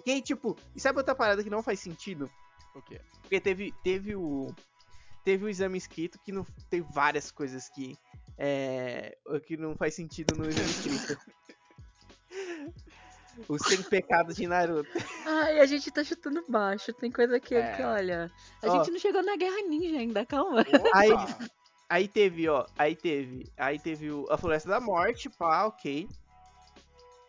E 0.05 0.11
aí, 0.11 0.23
tipo, 0.23 0.57
sabe 0.77 0.99
outra 0.99 1.15
parada 1.15 1.43
que 1.43 1.51
não 1.51 1.63
faz 1.63 1.81
sentido? 1.81 2.31
O 2.75 2.83
quê? 2.83 3.01
Porque 3.23 3.41
teve, 3.41 3.73
teve 3.83 4.15
o. 4.15 4.55
Teve 5.25 5.47
o 5.47 5.49
exame 5.49 5.79
escrito 5.79 6.19
que 6.19 6.31
não 6.31 6.45
tem 6.69 6.83
várias 6.83 7.31
coisas 7.31 7.71
que 7.71 7.97
é, 8.37 9.17
que 9.47 9.57
não 9.57 9.75
faz 9.77 9.95
sentido 9.95 10.37
no 10.37 10.49
exame 10.49 10.69
escrito. 10.69 11.19
Os 13.49 13.62
100 13.62 13.82
pecados 13.85 14.37
de 14.37 14.47
Naruto. 14.47 14.91
Ai, 15.26 15.61
a 15.61 15.66
gente 15.66 15.91
tá 15.91 16.03
chutando 16.03 16.45
baixo. 16.49 16.93
Tem 16.93 17.11
coisa 17.11 17.39
que, 17.41 17.55
é. 17.55 17.76
que 17.76 17.82
olha. 17.82 18.30
A 18.62 18.66
ó, 18.68 18.78
gente 18.78 18.91
não 18.91 18.99
chegou 18.99 19.22
na 19.22 19.37
Guerra 19.37 19.62
Ninja 19.68 19.99
ainda, 19.99 20.24
calma. 20.24 20.64
Aí, 20.95 21.11
aí 21.89 22.09
teve, 22.09 22.49
ó. 22.49 22.66
Aí 22.78 22.95
teve. 22.95 23.47
Aí 23.57 23.78
teve 23.78 24.11
o, 24.11 24.26
a 24.30 24.39
Floresta 24.39 24.68
da 24.68 24.80
Morte, 24.80 25.28
pá, 25.28 25.66
ok. 25.66 26.09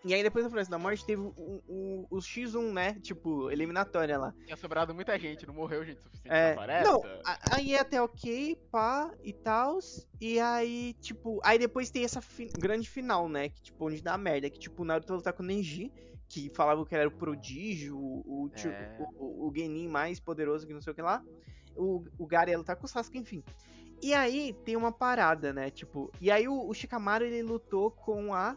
E 0.05 0.13
aí 0.13 0.21
depois 0.21 0.45
da 0.45 0.51
Floresta 0.51 0.69
da 0.69 0.77
Morte 0.77 1.03
teve 1.03 1.23
o, 1.23 1.33
o, 1.67 2.07
o 2.11 2.17
X1, 2.17 2.71
né? 2.71 2.93
Tipo, 3.01 3.49
eliminatória 3.49 4.19
lá. 4.19 4.35
Tinha 4.45 4.55
sobrado 4.55 4.93
muita 4.93 5.17
gente, 5.17 5.47
não 5.47 5.53
morreu 5.55 5.83
gente 5.83 5.99
suficiente 5.99 6.31
é, 6.31 6.49
na 6.49 6.53
floresta. 6.53 6.91
Não, 6.91 7.01
aí 7.51 7.73
é 7.73 7.79
até 7.79 7.99
ok, 7.99 8.55
pá, 8.71 9.11
e 9.23 9.33
tal. 9.33 9.79
E 10.21 10.39
aí, 10.39 10.93
tipo, 11.01 11.41
aí 11.43 11.57
depois 11.57 11.89
tem 11.89 12.05
essa 12.05 12.21
fi 12.21 12.51
grande 12.59 12.87
final, 12.87 13.27
né? 13.27 13.49
Que, 13.49 13.63
tipo, 13.63 13.87
onde 13.87 13.99
dá 13.99 14.15
merda. 14.15 14.47
Que, 14.47 14.59
tipo, 14.59 14.83
o 14.83 14.85
Naruto 14.85 15.11
lutar 15.15 15.33
com 15.33 15.41
o 15.41 15.45
Neji, 15.45 15.91
que 16.29 16.51
falava 16.53 16.85
que 16.85 16.95
era 16.95 17.07
o 17.07 17.11
prodígio, 17.11 17.97
o, 17.97 18.51
é. 18.63 18.97
o, 19.17 19.47
o, 19.47 19.53
Genin 19.55 19.87
mais 19.87 20.19
poderoso 20.19 20.67
que 20.67 20.73
não 20.73 20.81
sei 20.81 20.93
o 20.93 20.95
que 20.95 21.01
lá. 21.01 21.23
O, 21.75 22.03
o 22.19 22.27
Gary 22.27 22.55
lutar 22.55 22.75
com 22.75 22.85
o 22.85 22.87
Sasuke, 22.87 23.17
enfim. 23.17 23.43
E 24.03 24.13
aí 24.13 24.53
tem 24.63 24.75
uma 24.75 24.91
parada, 24.91 25.51
né? 25.51 25.71
Tipo, 25.71 26.11
e 26.21 26.29
aí 26.29 26.47
o, 26.47 26.69
o 26.69 26.73
Shikamaru 26.75 27.25
ele 27.25 27.41
lutou 27.41 27.89
com 27.89 28.35
a 28.35 28.55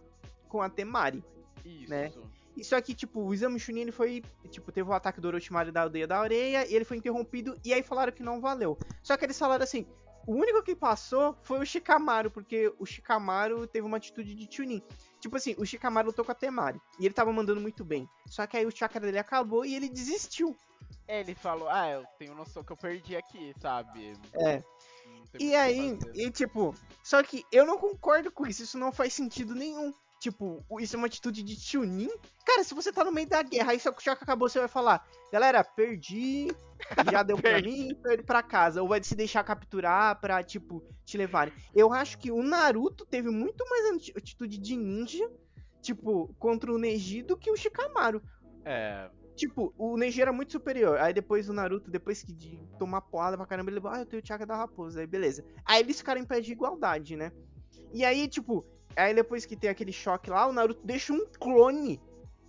com 0.49 0.63
a 0.63 0.69
Temari. 0.69 1.23
Isso. 1.69 1.91
Né? 1.91 2.13
E 2.57 2.65
só 2.65 2.81
que, 2.81 2.95
tipo, 2.95 3.21
o 3.21 3.33
exame 3.33 3.61
Chunin 3.61 3.83
ele 3.83 3.93
foi. 3.93 4.23
Tipo, 4.51 4.73
teve 4.73 4.89
o 4.89 4.93
ataque 4.93 5.21
do 5.21 5.29
Orochimaru 5.29 5.71
da 5.71 5.83
aldeia 5.83 6.07
da 6.07 6.19
areia 6.19 6.67
e 6.67 6.75
ele 6.75 6.85
foi 6.85 6.97
interrompido. 6.97 7.57
E 7.65 7.73
aí 7.73 7.83
falaram 7.83 8.13
que 8.13 8.23
não 8.23 8.41
valeu. 8.41 8.77
Só 9.03 9.17
que 9.17 9.25
eles 9.25 9.39
falaram 9.39 9.63
assim: 9.63 9.87
o 10.27 10.33
único 10.33 10.63
que 10.63 10.75
passou 10.75 11.37
foi 11.43 11.61
o 11.61 11.65
Shikamaru, 11.65 12.31
porque 12.31 12.73
o 12.79 12.85
Shikamaru 12.85 13.67
teve 13.67 13.87
uma 13.87 13.97
atitude 13.97 14.35
de 14.35 14.49
Chunin. 14.53 14.83
Tipo 15.21 15.37
assim, 15.37 15.55
o 15.57 15.65
Shikamaru 15.65 16.09
lutou 16.09 16.25
com 16.25 16.33
a 16.33 16.35
Temari. 16.35 16.81
E 16.99 17.07
ele 17.07 17.15
tava 17.15 17.33
mandando 17.33 17.61
muito 17.61 17.85
bem. 17.85 18.09
Só 18.27 18.47
que 18.47 18.57
aí 18.57 18.67
o 18.67 18.71
chakra 18.71 19.01
dele 19.01 19.19
acabou 19.19 19.65
e 19.65 19.75
ele 19.75 19.89
desistiu. 19.89 20.57
É, 21.07 21.21
ele 21.21 21.35
falou, 21.35 21.69
ah, 21.69 21.89
eu 21.89 22.05
tenho 22.19 22.35
noção 22.35 22.63
que 22.63 22.73
eu 22.73 22.77
perdi 22.77 23.17
aqui, 23.17 23.55
sabe? 23.59 24.13
É. 24.35 24.63
E 25.39 25.55
aí, 25.55 25.99
e 26.15 26.31
tipo, 26.31 26.75
só 27.03 27.23
que 27.23 27.45
eu 27.53 27.67
não 27.67 27.79
concordo 27.79 28.31
com 28.31 28.47
isso, 28.47 28.63
isso 28.63 28.79
não 28.79 28.93
faz 28.93 29.15
sentido 29.15 29.55
nenhum. 29.55 29.93
Tipo, 30.21 30.65
isso 30.81 30.97
é 30.97 30.99
uma 30.99 31.07
atitude 31.07 31.45
de 31.45 31.55
Chunin? 31.55 32.11
Cara, 32.45 32.65
se 32.65 32.75
você 32.75 32.93
tá 32.93 33.05
no 33.05 33.13
meio 33.13 33.29
da 33.29 33.41
guerra, 33.43 33.71
aí 33.71 33.79
seu 33.79 33.95
choque 33.99 34.25
acabou, 34.25 34.49
você 34.49 34.59
vai 34.59 34.67
falar, 34.67 35.07
galera, 35.33 35.63
perdi, 35.63 36.49
já 37.11 37.23
deu 37.23 37.37
pra 37.41 37.63
mim, 37.63 37.95
tô 38.03 38.11
indo 38.11 38.25
pra 38.25 38.43
casa. 38.43 38.83
Ou 38.83 38.89
vai 38.89 39.03
se 39.03 39.15
deixar 39.15 39.45
capturar 39.45 40.21
pra, 40.21 40.43
tipo, 40.43 40.83
te 41.05 41.17
levarem. 41.17 41.53
Eu 41.73 41.93
acho 41.93 42.19
que 42.19 42.33
o 42.33 42.43
Naruto 42.43 43.07
teve 43.07 43.31
muito 43.31 43.65
mais 43.69 44.11
atitude 44.17 44.59
de 44.59 44.77
ninja, 44.77 45.31
tipo, 45.81 46.35
contra 46.39 46.73
o 46.73 46.79
Neji 46.79 47.23
do 47.23 47.37
que 47.37 47.51
o 47.51 47.57
Shikamaru. 47.57 48.21
É. 48.65 49.09
Tipo, 49.37 49.73
o 49.79 49.97
Neji 49.97 50.21
era 50.21 50.33
muito 50.33 50.51
superior. 50.51 50.99
Aí 50.99 51.15
depois 51.15 51.49
o 51.49 51.53
Naruto, 51.53 51.93
depois 51.93 52.25
que 52.25 52.33
de 52.33 52.59
tomar 52.77 53.03
porrada 53.03 53.37
pra 53.37 53.47
caramba, 53.47 53.71
ele, 53.71 53.81
ah, 53.85 54.01
eu 54.01 54.07
tenho 54.07 54.21
o 54.21 54.27
Chakra 54.27 54.45
da 54.45 54.57
Raposa. 54.57 54.99
Aí 54.99 55.07
beleza. 55.07 55.45
Aí 55.65 55.81
eles 55.81 55.99
ficaram 55.99 56.21
em 56.21 56.25
pé 56.25 56.41
de 56.41 56.51
igualdade, 56.51 57.15
né? 57.15 57.31
E 57.95 58.05
aí, 58.05 58.27
tipo, 58.27 58.67
Aí 58.99 59.15
depois 59.15 59.47
que 59.47 59.57
tem 59.57 59.71
aquele 59.71 59.93
choque 59.93 60.29
lá, 60.29 60.47
o 60.47 60.53
Naruto 60.53 60.85
deixa 60.85 61.13
um 61.13 61.25
clone. 61.39 62.01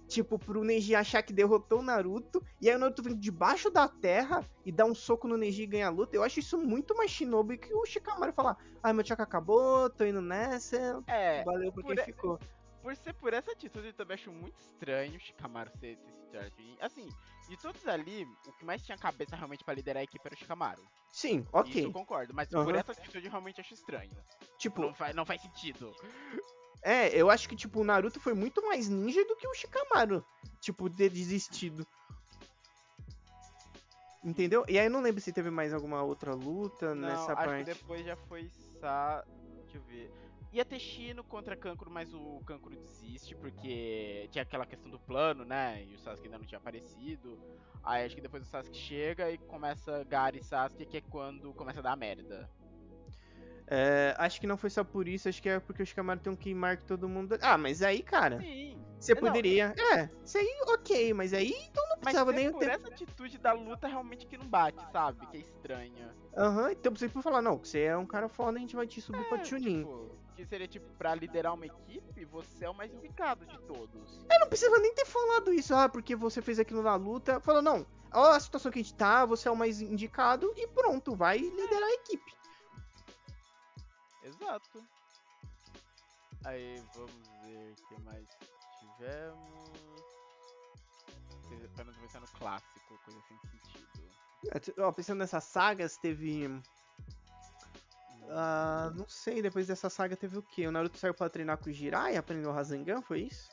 Tipo, 0.07 0.39
pro 0.39 0.63
Neji 0.63 0.95
achar 0.95 1.21
que 1.21 1.31
derrotou 1.31 1.79
o 1.79 1.83
Naruto. 1.83 2.43
E 2.59 2.67
aí 2.67 2.75
o 2.75 2.79
Naruto 2.79 3.03
vem 3.03 3.15
debaixo 3.15 3.69
da 3.69 3.87
terra 3.87 4.43
e 4.65 4.71
dá 4.71 4.83
um 4.83 4.95
soco 4.95 5.27
no 5.27 5.37
Neji 5.37 5.63
e 5.63 5.67
ganha 5.67 5.85
a 5.85 5.91
luta. 5.91 6.15
Eu 6.15 6.23
acho 6.23 6.39
isso 6.39 6.57
muito 6.57 6.95
mais 6.97 7.11
shinobi 7.11 7.59
que 7.59 7.71
o 7.71 7.85
Shikamaru 7.85 8.33
falar: 8.33 8.57
Ah, 8.81 8.91
meu 8.91 9.05
chakra 9.05 9.23
acabou, 9.23 9.87
tô 9.91 10.03
indo 10.03 10.21
nessa. 10.21 11.03
É. 11.05 11.43
Valeu 11.43 11.71
por 11.71 11.83
quem 11.83 11.97
ficou. 11.97 12.39
Por 12.81 12.95
ser 12.95 13.13
por 13.13 13.33
essa 13.33 13.51
atitude, 13.51 13.87
eu 13.87 13.93
também 13.93 14.15
acho 14.15 14.31
muito 14.31 14.57
estranho 14.57 15.17
o 15.17 15.19
Shikamaru 15.19 15.69
ser 15.77 15.89
esse 15.89 16.19
Jardim. 16.31 16.77
Assim, 16.79 17.09
de 17.49 17.57
todos 17.57 17.85
ali, 17.87 18.27
o 18.45 18.51
que 18.53 18.63
mais 18.63 18.81
tinha 18.83 18.97
cabeça 18.97 19.35
realmente 19.35 19.63
para 19.63 19.73
liderar 19.73 20.01
a 20.01 20.03
equipe 20.03 20.21
era 20.23 20.35
o 20.35 20.37
Shikamaru. 20.37 20.83
Sim, 21.11 21.45
ok. 21.51 21.71
Isso 21.71 21.87
eu 21.87 21.91
concordo, 21.91 22.33
mas 22.33 22.51
uhum. 22.51 22.63
por 22.63 22.75
essa 22.75 22.91
atitude 22.91 23.25
eu 23.25 23.31
realmente 23.31 23.59
acho 23.59 23.73
estranho. 23.73 24.11
Tipo, 24.59 24.83
não 24.83 24.93
faz, 24.93 25.15
não 25.15 25.25
faz 25.25 25.41
sentido. 25.41 25.93
É, 26.83 27.09
eu 27.09 27.29
acho 27.29 27.49
que, 27.49 27.55
tipo, 27.55 27.81
o 27.81 27.83
Naruto 27.83 28.19
foi 28.19 28.33
muito 28.33 28.65
mais 28.65 28.87
ninja 28.87 29.25
do 29.25 29.35
que 29.35 29.47
o 29.47 29.53
Shikamaru. 29.53 30.23
Tipo, 30.61 30.89
ter 30.89 31.09
desistido. 31.09 31.85
Entendeu? 34.23 34.63
E 34.67 34.77
aí 34.77 34.85
eu 34.85 34.91
não 34.91 35.01
lembro 35.01 35.19
se 35.19 35.33
teve 35.33 35.49
mais 35.49 35.73
alguma 35.73 36.03
outra 36.03 36.33
luta 36.33 36.93
não, 36.93 37.07
nessa 37.07 37.33
acho 37.33 37.35
parte. 37.35 37.65
Que 37.65 37.73
depois 37.73 38.05
já 38.05 38.15
foi 38.15 38.49
Sa. 38.79 39.25
Deixa 39.63 39.77
eu 39.77 39.81
ver. 39.81 40.11
Ia 40.51 40.65
ter 40.65 40.79
Shino 40.79 41.23
contra 41.23 41.55
Kankuro, 41.55 41.91
mas 41.91 42.11
o 42.13 42.41
Kankuro 42.45 42.75
desiste 42.75 43.35
porque 43.35 44.27
tinha 44.31 44.41
aquela 44.41 44.65
questão 44.65 44.89
do 44.89 44.99
plano, 44.99 45.45
né? 45.45 45.83
E 45.85 45.93
o 45.93 45.99
Sasuke 45.99 46.25
ainda 46.27 46.39
não 46.39 46.45
tinha 46.45 46.57
aparecido. 46.57 47.39
Aí 47.83 48.03
acho 48.05 48.15
que 48.15 48.21
depois 48.21 48.41
o 48.43 48.45
Sasuke 48.47 48.75
chega 48.75 49.29
e 49.31 49.37
começa 49.37 50.03
Gary 50.05 50.39
e 50.39 50.43
Sasuke, 50.43 50.85
que 50.87 50.97
é 50.97 51.01
quando 51.01 51.53
começa 51.53 51.79
a 51.79 51.83
dar 51.83 51.95
merda. 51.95 52.49
É, 53.67 54.15
acho 54.17 54.41
que 54.41 54.47
não 54.47 54.57
foi 54.57 54.71
só 54.71 54.83
por 54.83 55.07
isso, 55.07 55.29
acho 55.29 55.39
que 55.39 55.47
é 55.47 55.59
porque 55.59 55.83
os 55.83 55.89
Shikamaru 55.89 56.19
tem 56.19 56.33
um 56.33 56.35
Keymark 56.35 56.83
todo 56.85 57.07
mundo. 57.07 57.37
Ah, 57.39 57.55
mas 57.55 57.83
aí, 57.83 58.01
cara, 58.01 58.39
Sim. 58.41 58.83
você 58.99 59.13
Não, 59.13 59.21
poderia. 59.21 59.75
É, 59.93 60.09
isso 60.25 60.39
aí, 60.39 60.61
ok, 60.69 61.13
mas 61.13 61.31
aí 61.35 61.53
então 61.69 61.83
não 61.83 61.97
Mas 61.97 61.99
precisava 62.05 62.31
é 62.31 62.35
nem 62.35 62.51
por 62.51 62.59
ter. 62.61 62.71
essa 62.71 62.87
atitude 62.87 63.37
da 63.37 63.53
luta 63.53 63.87
realmente 63.87 64.25
que 64.25 64.35
não 64.39 64.47
bate, 64.47 64.83
sabe? 64.91 65.27
Que 65.27 65.37
é 65.37 65.39
estranha. 65.41 66.15
Aham, 66.35 66.71
então 66.71 66.91
você 66.95 67.07
pode 67.07 67.21
falar, 67.23 67.43
não, 67.43 67.59
você 67.59 67.81
é 67.81 67.95
um 67.95 68.07
cara 68.07 68.27
foda, 68.27 68.57
a 68.57 68.61
gente 68.61 68.75
vai 68.75 68.87
te 68.87 68.99
subir 69.01 69.23
pra 69.25 69.37
É, 69.37 69.43
Chunin. 69.43 69.81
tipo, 69.81 70.18
que 70.39 70.45
seria 70.45 70.67
tipo, 70.67 70.87
pra 70.93 71.13
liderar 71.13 71.53
uma 71.53 71.65
equipe, 71.65 72.23
você 72.23 72.63
é 72.63 72.69
o 72.69 72.73
mais 72.73 72.93
indicado 72.93 73.45
de 73.45 73.57
todos. 73.63 74.25
Eu 74.31 74.39
não 74.39 74.47
precisava 74.47 74.79
nem 74.79 74.93
ter 74.93 75.05
falado 75.05 75.53
isso, 75.53 75.75
ah, 75.75 75.89
porque 75.89 76.15
você 76.15 76.41
fez 76.41 76.57
aquilo 76.59 76.81
na 76.81 76.95
luta. 76.95 77.41
Falou, 77.41 77.61
não, 77.61 77.85
olha 78.13 78.37
a 78.37 78.39
situação 78.39 78.71
que 78.71 78.79
a 78.79 78.81
gente 78.81 78.93
tá, 78.93 79.25
você 79.25 79.49
é 79.49 79.51
o 79.51 79.55
mais 79.55 79.81
indicado 79.81 80.53
e 80.55 80.65
pronto, 80.67 81.13
vai 81.13 81.39
liderar 81.39 81.89
a 81.89 81.93
equipe. 81.93 82.33
Exato. 84.23 84.81
Aí 86.45 86.81
vamos 86.95 87.29
ver 87.43 87.73
o 87.73 87.87
que 87.87 88.01
mais 88.03 88.29
tivemos. 88.79 89.69
Pra 91.75 91.83
não 91.83 91.93
pensar 91.95 92.21
no 92.21 92.27
clássico, 92.27 92.97
coisa 93.03 93.19
sem 93.27 93.37
sentido. 93.39 93.89
É, 94.77 94.81
Ó, 94.83 94.91
pensando 94.93 95.17
nessas 95.17 95.43
sagas, 95.43 95.97
teve. 95.97 96.47
Ah, 98.31 98.91
não 98.95 99.07
sei, 99.07 99.41
depois 99.41 99.67
dessa 99.67 99.89
saga 99.89 100.15
teve 100.15 100.37
o 100.37 100.43
quê? 100.43 100.67
O 100.67 100.71
Naruto 100.71 100.97
saiu 100.97 101.13
pra 101.13 101.29
treinar 101.29 101.57
com 101.57 101.69
o 101.69 101.73
Jirai, 101.73 102.15
aprendeu 102.15 102.51
o 102.51 102.53
Rasengan, 102.53 103.01
foi 103.01 103.21
isso? 103.21 103.49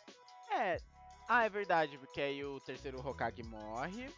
É. 0.51 0.77
Ah, 1.29 1.45
é 1.45 1.49
verdade, 1.49 1.99
porque 1.99 2.21
aí 2.21 2.45
o 2.45 2.61
terceiro 2.61 3.01
Hokage 3.07 3.43
morre. 3.43 4.09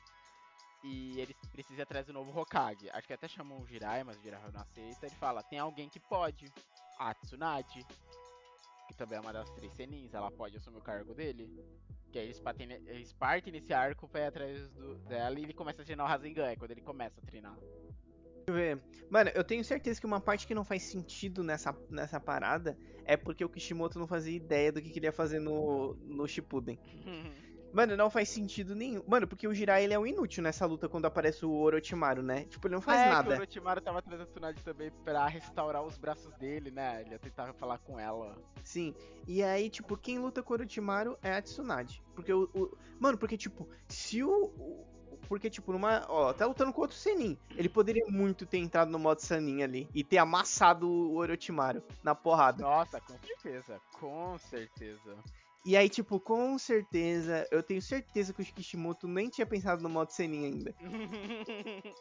E 0.85 1.19
eles 1.21 1.37
precisam 1.51 1.79
ir 1.79 1.83
atrás 1.83 2.07
do 2.07 2.13
novo 2.13 2.39
Hokage. 2.39 2.89
Acho 2.91 3.07
que 3.07 3.13
até 3.13 3.27
chamou 3.27 3.61
o 3.61 3.67
Jirai, 3.67 4.05
mas 4.05 4.17
o 4.19 4.23
Jirai 4.23 4.41
não 4.53 4.61
aceita. 4.61 5.07
Ele 5.07 5.15
fala, 5.17 5.43
tem 5.43 5.59
alguém 5.59 5.89
que 5.89 5.99
pode. 5.99 6.53
A 6.99 7.15
Tsunade. 7.15 7.85
Que 8.87 8.95
também 8.95 9.19
é 9.19 9.21
uma 9.21 9.33
das 9.33 9.51
três 9.51 9.73
senins, 9.75 10.15
ela 10.15 10.31
pode 10.31 10.57
assumir 10.57 10.79
o 10.79 10.83
cargo 10.83 11.15
dele. 11.15 11.49
Que 12.13 12.19
aí 12.19 12.25
eles 12.27 12.41
partem, 12.41 12.71
eles 12.73 13.13
partem 13.13 13.53
nesse 13.53 13.73
arco 13.73 14.09
pra 14.09 14.21
ir 14.23 14.27
atrás 14.27 14.69
do- 14.71 14.95
dela 15.01 15.39
e 15.39 15.43
ele 15.43 15.53
começa 15.53 15.83
a 15.83 15.85
treinar 15.85 16.07
o 16.07 16.09
Rasengan, 16.09 16.47
é 16.47 16.57
quando 16.57 16.71
ele 16.71 16.81
começa 16.81 17.21
a 17.21 17.25
treinar. 17.27 17.57
Deixa 18.49 18.51
eu 18.51 18.55
ver. 18.77 18.83
Mano, 19.11 19.31
eu 19.35 19.45
tenho 19.45 19.65
certeza 19.65 20.01
que 20.01 20.07
uma 20.07 20.21
parte 20.21 20.47
que 20.47 20.55
não 20.55 20.65
faz 20.65 20.83
sentido 20.83 21.43
nessa, 21.43 21.77
nessa 21.91 22.21
parada 22.21 22.79
é 23.05 23.17
porque 23.17 23.45
o 23.45 23.49
Kishimoto 23.49 23.99
não 23.99 24.07
fazia 24.07 24.37
ideia 24.37 24.71
do 24.73 24.83
que 24.83 24.91
queria 24.91 25.13
fazer 25.13 25.39
no, 25.39 25.95
no 26.07 26.27
Shippuden. 26.27 26.79
Mano, 27.71 27.99
não 27.99 28.09
faz 28.09 28.31
sentido 28.31 28.75
nenhum. 28.75 29.03
Mano, 29.07 29.29
porque 29.29 29.47
o 29.47 29.53
Jirai 29.53 29.85
ele 29.85 29.93
é 29.93 29.99
um 29.99 30.07
inútil 30.07 30.43
nessa 30.43 30.65
luta 30.65 30.89
quando 30.89 31.05
aparece 31.05 31.45
o 31.45 31.53
Orochimaru, 31.53 32.23
né? 32.23 32.45
Tipo, 32.45 32.67
ele 32.67 32.75
não 32.75 32.81
faz 32.81 32.99
é, 32.99 33.11
nada. 33.11 33.31
o 33.31 33.33
Orochimaru 33.35 33.81
tava 33.83 33.99
atrás 33.99 34.19
da 34.21 34.25
Tsunade 34.25 34.65
também 34.65 34.91
pra 35.05 35.27
restaurar 35.27 35.83
os 35.85 35.99
braços 35.99 36.33
dele, 36.39 36.71
né? 36.71 37.03
Ele 37.03 37.11
ia 37.11 37.19
tentar 37.19 37.53
falar 37.53 37.77
com 37.77 38.01
ela. 38.01 38.39
Sim. 38.63 38.95
E 39.27 39.43
aí, 39.43 39.69
tipo, 39.69 39.99
quem 39.99 40.19
luta 40.19 40.43
com 40.43 40.55
o 40.55 40.57
Orochimaru 40.57 41.19
é 41.23 41.33
a 41.35 41.43
Tsunade. 41.43 42.03
Porque 42.15 42.33
o. 42.33 42.49
o- 42.55 42.75
Mano, 42.99 43.19
porque, 43.19 43.37
tipo, 43.37 43.69
se 43.87 44.25
o. 44.25 44.47
o- 44.47 44.98
Porque, 45.29 45.51
tipo, 45.51 45.73
numa. 45.73 46.07
Ó, 46.09 46.33
tá 46.33 46.47
lutando 46.47 46.73
com 46.73 46.81
outro 46.81 46.97
Senin. 46.97 47.37
Ele 47.55 47.69
poderia 47.69 48.07
muito 48.09 48.47
ter 48.47 48.59
entrado 48.59 48.91
no 48.91 48.99
modo 48.99 49.21
Sanin 49.21 49.63
ali 49.63 49.89
e 49.95 50.03
ter 50.03 50.19
amassado 50.19 50.89
o 50.89 51.17
Orochimaru 51.17 51.83
na 52.03 52.15
porrada. 52.15 52.63
Nossa, 52.63 53.01
com 53.01 53.15
certeza. 53.19 53.81
Com 54.01 54.39
certeza. 54.39 55.17
E 55.67 55.77
aí, 55.77 55.89
tipo, 55.89 56.19
com 56.19 56.59
certeza, 56.59 57.47
eu 57.51 57.63
tenho 57.63 57.83
certeza 57.83 58.33
que 58.33 58.41
o 58.41 58.45
Kishimoto 58.45 59.07
nem 59.07 59.29
tinha 59.29 59.47
pensado 59.47 59.83
no 59.83 59.89
modo 59.89 60.11
Senin 60.11 60.47
ainda. 60.47 60.75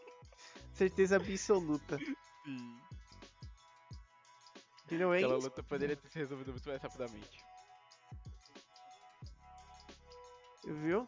Certeza 0.72 1.16
absoluta. 1.16 1.98
Sim. 1.98 2.78
Entendeu? 4.86 5.12
É 5.12 5.18
Aquela 5.18 5.38
luta 5.38 5.64
poderia 5.64 5.98
ter 5.98 6.08
se 6.08 6.20
resolvido 6.20 6.52
muito 6.52 6.70
mais 6.70 6.82
rapidamente. 6.82 7.44
Viu? 10.64 11.08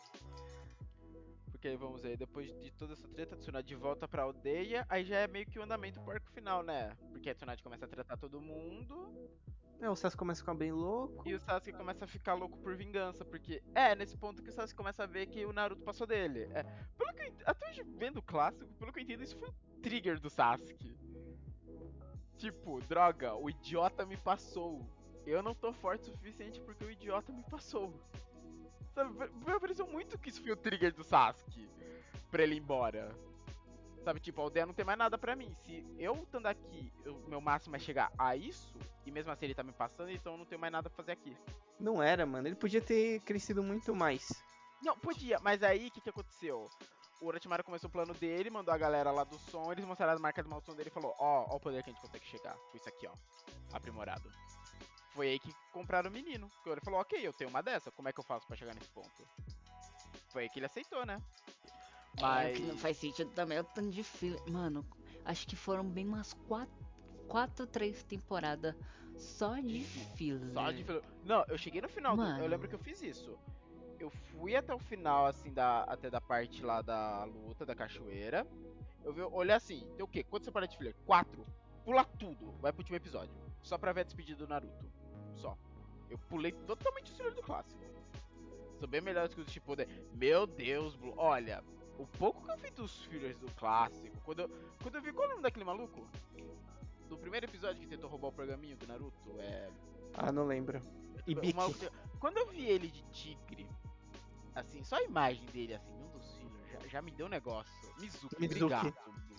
Porque 1.59 1.75
vamos 1.75 2.05
aí, 2.05 2.15
depois 2.15 2.47
de 2.61 2.71
toda 2.71 2.93
essa 2.93 3.05
treta, 3.09 3.35
a 3.35 3.37
Tsunade 3.37 3.75
volta 3.75 4.07
pra 4.07 4.23
aldeia, 4.23 4.85
aí 4.87 5.03
já 5.03 5.17
é 5.17 5.27
meio 5.27 5.45
que 5.45 5.59
o 5.59 5.61
andamento 5.61 5.99
pro 5.99 6.13
arco 6.13 6.31
final, 6.31 6.63
né? 6.63 6.95
Porque 7.11 7.29
a 7.29 7.35
Tsunade 7.35 7.61
começa 7.61 7.83
a 7.83 7.87
tratar 7.87 8.15
todo 8.15 8.39
mundo, 8.39 9.13
É, 9.81 9.89
o 9.89 9.95
Sasuke 9.95 10.17
começa 10.17 10.39
a 10.39 10.43
ficar 10.43 10.53
bem 10.53 10.71
louco. 10.71 11.27
e 11.27 11.33
o 11.33 11.39
Sasuke 11.41 11.73
começa 11.73 12.05
a 12.05 12.07
ficar 12.07 12.33
louco 12.35 12.57
por 12.59 12.77
vingança, 12.77 13.25
porque 13.25 13.61
é 13.75 13.93
nesse 13.93 14.15
ponto 14.15 14.41
que 14.41 14.49
o 14.49 14.53
Sasuke 14.53 14.77
começa 14.77 15.03
a 15.03 15.05
ver 15.05 15.25
que 15.27 15.45
o 15.45 15.51
Naruto 15.51 15.83
passou 15.83 16.07
dele. 16.07 16.49
É, 16.53 16.63
pelo 16.97 17.13
que 17.13 17.23
eu, 17.23 17.33
até 17.45 17.69
hoje 17.69 17.83
vendo 17.83 18.19
o 18.19 18.23
clássico, 18.23 18.65
pelo 18.75 18.93
que 18.93 18.99
eu 18.99 19.03
entendo, 19.03 19.23
isso 19.23 19.37
foi 19.37 19.49
um 19.49 19.81
trigger 19.81 20.17
do 20.17 20.29
Sasuke. 20.29 20.95
Tipo, 22.37 22.79
droga, 22.87 23.35
o 23.35 23.49
idiota 23.49 24.05
me 24.05 24.15
passou. 24.15 24.87
Eu 25.25 25.43
não 25.43 25.53
tô 25.53 25.73
forte 25.73 26.03
o 26.09 26.13
suficiente 26.13 26.61
porque 26.61 26.85
o 26.85 26.89
idiota 26.91 27.33
me 27.33 27.43
passou. 27.43 27.93
Sabe, 28.93 29.29
pareceu 29.59 29.87
muito 29.87 30.17
que 30.17 30.29
isso 30.29 30.41
foi 30.41 30.51
o 30.51 30.57
trigger 30.57 30.93
do 30.93 31.03
Sasuke 31.03 31.69
pra 32.29 32.43
ele 32.43 32.55
ir 32.55 32.59
embora. 32.59 33.15
Sabe, 34.03 34.19
tipo, 34.19 34.39
a 34.41 34.43
aldeia 34.45 34.65
não 34.65 34.73
tem 34.73 34.85
mais 34.85 34.97
nada 34.97 35.17
pra 35.17 35.35
mim. 35.35 35.53
Se 35.65 35.85
eu 35.97 36.15
estando 36.15 36.47
aqui, 36.47 36.91
o 37.05 37.29
meu 37.29 37.41
máximo 37.41 37.75
é 37.75 37.79
chegar 37.79 38.11
a 38.17 38.35
isso, 38.35 38.75
e 39.05 39.11
mesmo 39.11 39.31
assim 39.31 39.45
ele 39.45 39.55
tá 39.55 39.63
me 39.63 39.73
passando, 39.73 40.09
então 40.09 40.33
eu 40.33 40.37
não 40.37 40.45
tenho 40.45 40.61
mais 40.61 40.71
nada 40.71 40.89
pra 40.89 40.97
fazer 40.97 41.11
aqui. 41.11 41.35
Não 41.79 42.01
era, 42.01 42.25
mano. 42.25 42.47
Ele 42.47 42.55
podia 42.55 42.81
ter 42.81 43.19
crescido 43.21 43.61
muito 43.61 43.93
mais. 43.93 44.29
Não, 44.81 44.97
podia, 44.97 45.39
mas 45.41 45.61
aí 45.61 45.87
o 45.87 45.91
que, 45.91 46.01
que 46.01 46.09
aconteceu? 46.09 46.69
O 47.21 47.27
Orochimaru 47.27 47.63
começou 47.65 47.89
o 47.89 47.91
plano 47.91 48.13
dele, 48.13 48.49
mandou 48.49 48.73
a 48.73 48.77
galera 48.77 49.11
lá 49.11 49.25
do 49.25 49.37
som, 49.37 49.71
eles 49.71 49.83
mostraram 49.83 50.13
as 50.13 50.21
marcas 50.21 50.43
de 50.45 50.49
maldição 50.49 50.73
dele 50.73 50.89
e 50.89 50.93
falou: 50.93 51.13
Ó, 51.19 51.47
ó 51.49 51.55
o 51.57 51.59
poder 51.59 51.83
que 51.83 51.89
a 51.89 51.93
gente 51.93 52.01
consegue 52.01 52.25
chegar. 52.25 52.55
Foi 52.71 52.79
isso 52.79 52.87
aqui, 52.87 53.05
ó. 53.07 53.11
Aprimorado. 53.73 54.31
Foi 55.19 55.27
aí 55.31 55.37
que 55.37 55.53
compraram 55.73 56.09
o 56.09 56.13
menino. 56.13 56.47
Porque 56.47 56.69
ele 56.69 56.79
falou: 56.79 57.01
Ok, 57.01 57.19
eu 57.21 57.33
tenho 57.33 57.49
uma 57.49 57.61
dessa, 57.61 57.91
como 57.91 58.07
é 58.07 58.13
que 58.13 58.21
eu 58.21 58.23
faço 58.23 58.47
pra 58.47 58.55
chegar 58.55 58.73
nesse 58.73 58.89
ponto? 58.91 59.27
Foi 60.29 60.43
aí 60.43 60.49
que 60.49 60.59
ele 60.59 60.65
aceitou, 60.65 61.05
né? 61.05 61.21
É, 62.17 62.21
Mas. 62.21 62.57
o 62.57 62.61
que 62.61 62.67
não 62.67 62.77
faz 62.77 62.95
sentido 62.95 63.29
também 63.31 63.57
é 63.57 63.61
o 63.61 63.65
tanto 63.65 63.89
de 63.91 64.01
filler. 64.01 64.41
Mano, 64.49 64.85
acho 65.25 65.45
que 65.45 65.57
foram 65.57 65.83
bem 65.83 66.07
umas 66.07 66.31
quatro, 66.47 66.73
quatro 67.27 67.67
três 67.67 68.01
temporadas 68.03 68.73
só 69.17 69.55
de 69.59 69.83
filler. 70.15 70.53
Só 70.53 70.71
de 70.71 70.85
filler. 70.85 71.03
Não, 71.25 71.43
eu 71.49 71.57
cheguei 71.57 71.81
no 71.81 71.89
final. 71.89 72.15
do- 72.15 72.21
Mano. 72.23 72.41
Eu 72.41 72.47
lembro 72.47 72.69
que 72.69 72.75
eu 72.75 72.79
fiz 72.79 73.01
isso. 73.01 73.37
Eu 73.99 74.09
fui 74.09 74.55
até 74.55 74.73
o 74.73 74.79
final, 74.79 75.25
assim, 75.25 75.51
da, 75.51 75.83
até 75.83 76.09
da 76.09 76.21
parte 76.21 76.63
lá 76.63 76.81
da 76.81 77.25
luta, 77.25 77.65
da 77.65 77.75
cachoeira. 77.75 78.47
Eu 79.03 79.11
vi, 79.11 79.21
olhei 79.21 79.53
assim, 79.53 79.85
tem 79.97 80.05
o 80.05 80.07
quê? 80.07 80.23
Quanto 80.23 80.45
você 80.45 80.51
para 80.51 80.65
de 80.65 80.77
filler? 80.77 80.95
Quatro. 81.05 81.45
Pula 81.83 82.05
tudo. 82.05 82.53
Vai 82.61 82.71
pro 82.71 82.79
último 82.79 82.95
episódio. 82.95 83.35
Só 83.61 83.77
pra 83.77 83.91
ver 83.91 84.01
a 84.01 84.03
despedida 84.05 84.45
do 84.45 84.47
Naruto. 84.47 84.98
Só. 85.41 85.57
Eu 86.09 86.17
pulei 86.17 86.51
totalmente 86.51 87.11
o 87.11 87.15
filler 87.15 87.33
do 87.33 87.41
clássico. 87.41 87.79
Sou 88.79 88.87
bem 88.87 89.01
melhor 89.01 89.27
que 89.29 89.39
os 89.41 89.47
tipo. 89.51 89.73
Meu 90.13 90.47
Deus, 90.47 90.95
Blue. 90.95 91.13
Olha, 91.17 91.63
o 91.97 92.05
pouco 92.07 92.43
que 92.43 92.51
eu 92.51 92.57
vi 92.57 92.69
dos 92.71 93.03
fillers 93.05 93.37
do 93.37 93.51
clássico. 93.55 94.17
Quando 94.23 94.39
eu, 94.41 94.49
quando 94.81 94.95
eu 94.95 95.01
vi. 95.01 95.11
Qual 95.11 95.23
é 95.25 95.27
o 95.27 95.29
nome 95.31 95.43
daquele 95.43 95.65
maluco? 95.65 96.07
Do 97.07 97.17
primeiro 97.17 97.45
episódio 97.45 97.81
que 97.81 97.87
tentou 97.87 98.09
roubar 98.09 98.29
o 98.29 98.31
pergaminho 98.31 98.77
do 98.77 98.87
Naruto? 98.87 99.35
É. 99.39 99.69
Ah, 100.13 100.31
não 100.31 100.45
lembro. 100.45 100.79
E 101.27 101.35
maluco- 101.53 101.79
Quando 102.19 102.37
eu 102.37 102.47
vi 102.47 102.65
ele 102.65 102.87
de 102.87 103.03
tigre, 103.11 103.67
assim, 104.55 104.83
só 104.83 104.95
a 104.97 105.03
imagem 105.03 105.45
dele, 105.47 105.73
assim, 105.75 105.91
um 105.93 106.07
dos 106.09 106.37
fillers, 106.37 106.71
já, 106.71 106.87
já 106.87 107.01
me 107.01 107.11
deu 107.11 107.25
um 107.25 107.29
negócio. 107.29 107.73
Mizuki, 107.99 108.39
Mizuki. 108.39 108.63
obrigado. 108.63 108.93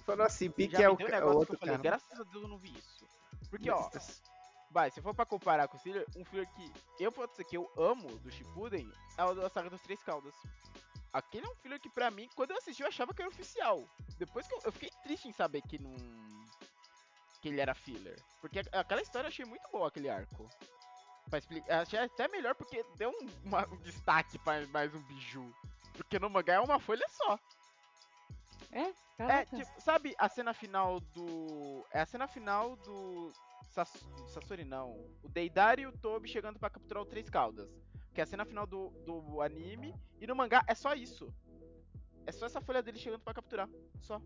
Falou 0.04 0.26
assim, 0.26 0.48
Bique 0.50 0.72
já 0.72 0.82
é 0.84 0.88
o, 0.88 0.92
um 0.92 0.96
o 0.96 1.36
outro 1.36 1.46
que 1.46 1.54
eu 1.54 1.58
falei, 1.58 1.76
cara. 1.76 1.82
graças 1.82 2.20
a 2.20 2.24
Deus 2.24 2.42
eu 2.42 2.48
não 2.48 2.58
vi 2.58 2.76
isso. 2.76 3.06
Porque, 3.48 3.70
ó, 3.70 3.88
vai, 4.70 4.90
se 4.90 5.00
for 5.02 5.14
pra 5.14 5.26
comparar 5.26 5.66
com 5.68 5.76
o 5.76 5.80
filler, 5.80 6.06
um 6.16 6.24
filler 6.24 6.48
que 6.54 6.72
eu 6.98 7.10
posso 7.12 7.32
dizer 7.32 7.44
que 7.44 7.56
eu 7.56 7.70
amo 7.76 8.08
do 8.18 8.30
Shippuden 8.30 8.90
é 9.16 9.24
o 9.24 9.34
da 9.34 9.48
saga 9.50 9.68
dos 9.70 9.80
Três 9.82 10.02
Caldas. 10.02 10.34
Aquele 11.12 11.46
é 11.46 11.48
um 11.50 11.54
filler 11.56 11.80
que 11.80 11.88
pra 11.90 12.10
mim, 12.10 12.28
quando 12.36 12.52
eu 12.52 12.56
assisti, 12.58 12.82
eu 12.82 12.88
achava 12.88 13.12
que 13.12 13.20
era 13.20 13.28
oficial. 13.28 13.84
Depois 14.16 14.46
que 14.46 14.54
eu, 14.54 14.60
eu 14.64 14.72
fiquei 14.72 14.90
triste 15.02 15.26
em 15.28 15.32
saber 15.32 15.60
que 15.62 15.78
não. 15.78 15.92
que 17.40 17.48
ele 17.48 17.60
era 17.60 17.74
filler. 17.74 18.16
Porque 18.40 18.60
aquela 18.72 19.00
história 19.02 19.26
eu 19.26 19.30
achei 19.30 19.44
muito 19.44 19.68
boa, 19.72 19.88
aquele 19.88 20.08
arco. 20.08 20.48
Pra 21.28 21.38
explicar, 21.38 21.80
achei 21.82 21.98
até 21.98 22.28
melhor 22.28 22.54
porque 22.54 22.84
deu 22.96 23.10
um, 23.10 23.28
uma- 23.48 23.66
um 23.68 23.76
destaque 23.78 24.38
pra 24.38 24.64
mais 24.68 24.94
um 24.94 25.00
biju. 25.02 25.52
Porque 25.94 26.18
no 26.18 26.30
mangá 26.30 26.54
é 26.54 26.60
uma 26.60 26.78
folha 26.78 27.06
só. 27.08 27.38
É, 28.72 28.82
É, 28.82 28.92
caraca. 29.16 29.56
tipo, 29.56 29.80
sabe 29.80 30.14
a 30.18 30.28
cena 30.28 30.54
final 30.54 31.00
do. 31.00 31.84
É 31.90 32.00
a 32.02 32.06
cena 32.06 32.28
final 32.28 32.76
do. 32.76 33.32
Sas... 33.62 33.92
Sasori 34.28 34.64
não. 34.64 34.92
O 35.22 35.28
Deidari 35.28 35.82
e 35.82 35.86
o 35.86 35.92
Tobi 35.92 36.28
chegando 36.28 36.58
pra 36.58 36.70
capturar 36.70 37.02
o 37.02 37.06
Três 37.06 37.28
Caldas. 37.28 37.68
Que 38.12 38.20
é 38.20 38.24
a 38.24 38.26
cena 38.26 38.44
final 38.44 38.66
do, 38.66 38.90
do 39.04 39.40
anime. 39.40 39.94
E 40.20 40.26
no 40.26 40.34
mangá 40.34 40.64
é 40.66 40.74
só 40.74 40.94
isso. 40.94 41.32
É 42.26 42.32
só 42.32 42.46
essa 42.46 42.60
folha 42.60 42.82
dele 42.82 42.98
chegando 42.98 43.22
pra 43.22 43.34
capturar. 43.34 43.68
Só. 44.00 44.20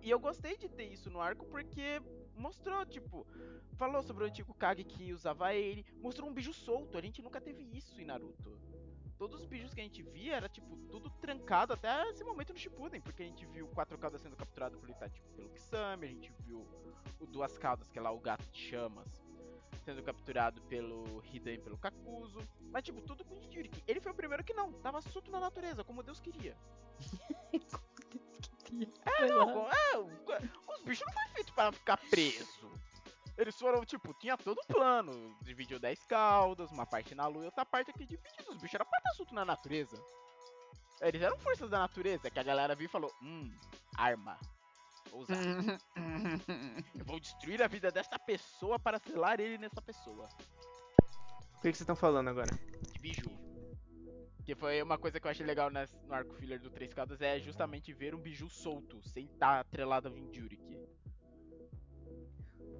E 0.00 0.10
eu 0.10 0.18
gostei 0.18 0.56
de 0.56 0.68
ter 0.68 0.84
isso 0.84 1.10
no 1.10 1.20
arco 1.20 1.44
porque 1.46 2.00
mostrou, 2.36 2.86
tipo, 2.86 3.26
falou 3.74 4.02
sobre 4.02 4.24
o 4.24 4.26
antigo 4.26 4.54
Kage 4.54 4.84
que 4.84 5.12
usava 5.12 5.52
ele, 5.54 5.84
mostrou 6.00 6.28
um 6.28 6.32
bicho 6.32 6.52
solto, 6.52 6.96
a 6.96 7.00
gente 7.00 7.20
nunca 7.20 7.40
teve 7.40 7.62
isso 7.76 8.00
em 8.00 8.04
Naruto. 8.04 8.58
Todos 9.18 9.40
os 9.40 9.46
bijus 9.46 9.74
que 9.74 9.80
a 9.80 9.84
gente 9.84 10.02
via 10.02 10.36
era, 10.36 10.48
tipo, 10.48 10.76
tudo 10.90 11.10
trancado 11.20 11.72
até 11.72 12.08
esse 12.08 12.22
momento 12.22 12.52
no 12.52 12.58
Shippuden, 12.58 13.00
porque 13.00 13.22
a 13.22 13.26
gente 13.26 13.44
viu 13.46 13.66
Quatro 13.68 13.98
Caudas 13.98 14.22
sendo 14.22 14.36
capturado 14.36 14.78
pelo 14.78 14.92
Itachi 14.92 15.20
pelo 15.34 15.50
Kisame, 15.50 16.06
a 16.06 16.08
gente 16.08 16.32
viu 16.46 16.66
o 17.20 17.26
Duas 17.26 17.58
Caudas, 17.58 17.90
que 17.90 17.98
é 17.98 18.02
lá 18.02 18.12
o 18.12 18.20
gato 18.20 18.48
de 18.50 18.60
chamas, 18.60 19.08
sendo 19.84 20.02
capturado 20.02 20.62
pelo 20.62 21.22
Hidan 21.32 21.54
e 21.54 21.58
pelo 21.58 21.76
Kakuzo. 21.76 22.40
Mas, 22.70 22.84
tipo, 22.84 23.00
tudo 23.02 23.24
com 23.24 23.34
o 23.34 23.40
Jinchuriki. 23.40 23.82
Ele 23.86 24.00
foi 24.00 24.12
o 24.12 24.14
primeiro 24.14 24.44
que 24.44 24.54
não, 24.54 24.72
tava 24.72 25.00
solto 25.02 25.30
na 25.30 25.40
natureza, 25.40 25.82
como 25.82 26.02
Deus 26.02 26.20
queria. 26.20 26.56
É, 29.06 29.26
não, 29.28 29.66
é, 29.66 29.98
os 29.98 30.82
bichos 30.84 31.06
não 31.06 31.14
foi 31.14 31.28
feito 31.32 31.54
para 31.54 31.72
ficar 31.72 31.96
preso. 32.10 32.70
Eles 33.38 33.56
foram, 33.56 33.84
tipo, 33.84 34.12
tinha 34.14 34.36
todo 34.36 34.58
o 34.58 34.66
plano. 34.66 35.36
Dividiu 35.42 35.78
10 35.78 36.04
caudas, 36.06 36.72
uma 36.72 36.84
parte 36.84 37.14
na 37.14 37.28
lua 37.28 37.44
e 37.44 37.46
outra 37.46 37.64
parte 37.64 37.90
aqui 37.90 38.04
dividida. 38.04 38.50
Os 38.50 38.58
bichos 38.58 38.74
eram 38.74 38.84
pra 38.84 38.98
estar 38.98 39.14
solto 39.14 39.32
na 39.32 39.44
natureza. 39.44 39.96
Eles 41.00 41.22
eram 41.22 41.38
forças 41.38 41.70
da 41.70 41.78
natureza, 41.78 42.28
que 42.28 42.38
a 42.40 42.42
galera 42.42 42.74
viu 42.74 42.86
e 42.86 42.90
falou, 42.90 43.14
hum, 43.22 43.48
arma. 43.96 44.36
Vou 45.12 45.20
usar. 45.20 45.36
Eu 46.98 47.04
vou 47.04 47.20
destruir 47.20 47.62
a 47.62 47.68
vida 47.68 47.92
desta 47.92 48.18
pessoa 48.18 48.76
para 48.76 48.98
selar 48.98 49.38
ele 49.38 49.56
nessa 49.56 49.80
pessoa. 49.80 50.28
O 51.58 51.60
que, 51.60 51.70
que 51.70 51.76
vocês 51.76 51.80
estão 51.80 51.94
falando 51.96 52.28
agora? 52.28 52.50
De 52.92 52.98
biju. 52.98 53.30
Que 54.44 54.56
foi 54.56 54.82
uma 54.82 54.98
coisa 54.98 55.20
que 55.20 55.26
eu 55.26 55.30
achei 55.30 55.44
legal 55.44 55.70
no 55.70 55.78
arco 56.14 56.34
filler 56.34 56.58
do 56.58 56.70
Três 56.70 56.92
Caudas 56.92 57.20
é 57.20 57.38
justamente 57.38 57.92
ver 57.92 58.14
um 58.14 58.20
biju 58.20 58.48
solto, 58.48 59.00
sem 59.02 59.26
estar 59.26 59.60
atrelado 59.60 60.08
a 60.08 60.10
Vinjuriki. 60.10 60.88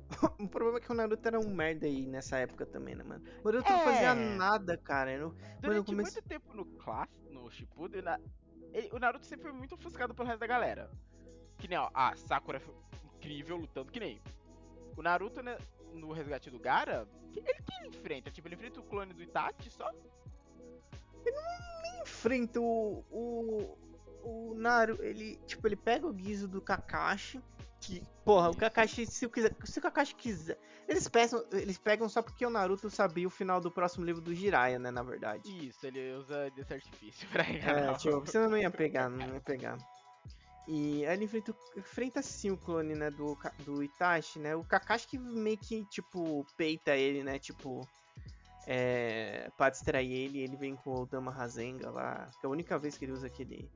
o 0.40 0.48
problema 0.48 0.78
é 0.78 0.80
que 0.80 0.90
o 0.90 0.94
Naruto 0.94 1.26
era 1.28 1.38
um 1.38 1.48
merda 1.54 1.86
aí 1.86 2.06
nessa 2.06 2.38
época 2.38 2.64
também, 2.66 2.94
né, 2.94 3.04
mano? 3.04 3.22
O 3.44 3.50
Naruto 3.50 3.70
não 3.70 3.78
É. 3.80 3.84
fazia 3.84 4.14
nada, 4.14 4.76
cara. 4.76 5.12
Eu 5.12 5.20
não- 5.28 5.34
Durante 5.60 5.86
comece- 5.86 6.12
muito 6.16 6.28
tempo 6.28 6.54
no 6.54 6.64
class, 6.64 7.08
no 7.30 7.50
Shippuden, 7.50 8.02
na- 8.02 8.20
ele- 8.72 8.90
o 8.92 8.98
Naruto 8.98 9.26
sempre 9.26 9.44
foi 9.50 9.52
muito 9.52 9.74
ofuscado 9.74 10.14
pelo 10.14 10.26
resto 10.28 10.40
da 10.40 10.46
galera. 10.46 10.90
Que 11.58 11.68
nem, 11.68 11.76
ó, 11.78 11.90
a 11.92 12.14
Sakura 12.16 12.58
foi 12.60 12.74
incrível 13.16 13.56
lutando 13.56 13.90
que 13.92 14.00
nem. 14.00 14.20
O 14.96 15.02
Naruto, 15.02 15.42
né, 15.42 15.58
no 15.92 16.12
resgate 16.12 16.50
do 16.50 16.58
Gara, 16.58 17.06
ele 17.34 17.42
que 17.42 17.74
ele 17.78 17.88
enfrenta? 17.88 18.30
Tipo, 18.30 18.48
ele 18.48 18.54
enfrenta 18.54 18.80
o 18.80 18.84
clone 18.84 19.12
do 19.12 19.22
Itachi 19.22 19.70
só? 19.70 19.90
enfrenta 22.02 22.60
o, 22.60 23.04
o, 23.10 23.78
o 24.22 24.54
Naru, 24.54 24.98
ele, 25.02 25.36
tipo, 25.46 25.66
ele 25.66 25.76
pega 25.76 26.06
o 26.06 26.12
guizo 26.12 26.48
do 26.48 26.60
Kakashi, 26.60 27.40
que, 27.80 28.02
porra, 28.24 28.50
o 28.50 28.56
Kakashi, 28.56 29.06
se, 29.06 29.26
o 29.26 29.30
quiser, 29.30 29.54
se 29.64 29.78
o 29.78 29.82
Kakashi 29.82 30.14
quiser, 30.14 30.58
eles 30.86 31.08
pegam, 31.08 31.44
eles 31.52 31.78
pegam 31.78 32.08
só 32.08 32.22
porque 32.22 32.44
o 32.44 32.50
Naruto 32.50 32.90
sabia 32.90 33.26
o 33.26 33.30
final 33.30 33.60
do 33.60 33.70
próximo 33.70 34.04
livro 34.04 34.20
do 34.20 34.34
Jiraiya, 34.34 34.78
né, 34.78 34.90
na 34.90 35.02
verdade. 35.02 35.48
Isso, 35.66 35.86
ele 35.86 36.12
usa 36.14 36.50
desse 36.50 36.74
artifício 36.74 37.28
pra 37.28 37.48
enganar. 37.48 37.92
É, 37.92 37.94
tipo, 37.94 38.20
você 38.20 38.38
não 38.46 38.56
ia 38.56 38.70
pegar, 38.70 39.08
não 39.08 39.34
ia 39.34 39.40
pegar. 39.40 39.78
E 40.66 41.06
aí 41.06 41.16
ele 41.16 41.24
enfrenta, 41.24 41.54
enfrenta 41.76 42.22
sim 42.22 42.50
o 42.50 42.56
clone, 42.56 42.94
né, 42.94 43.10
do, 43.10 43.38
do 43.64 43.82
Itachi, 43.82 44.38
né, 44.38 44.54
o 44.54 44.64
Kakashi 44.64 45.06
que 45.08 45.18
meio 45.18 45.56
que, 45.56 45.84
tipo, 45.86 46.44
peita 46.56 46.94
ele, 46.96 47.22
né, 47.22 47.38
tipo, 47.38 47.88
é, 48.66 49.50
pra 49.56 49.70
distrair 49.70 50.12
ele, 50.12 50.40
ele 50.40 50.56
vem 50.56 50.76
com 50.76 51.02
o 51.02 51.06
Dama 51.06 51.30
Rasenga 51.30 51.90
lá, 51.90 52.30
que 52.38 52.44
é 52.44 52.48
a 52.48 52.50
única 52.50 52.78
vez 52.78 52.98
que 52.98 53.06
ele 53.06 53.12
usa 53.12 53.26
aquele, 53.26 53.70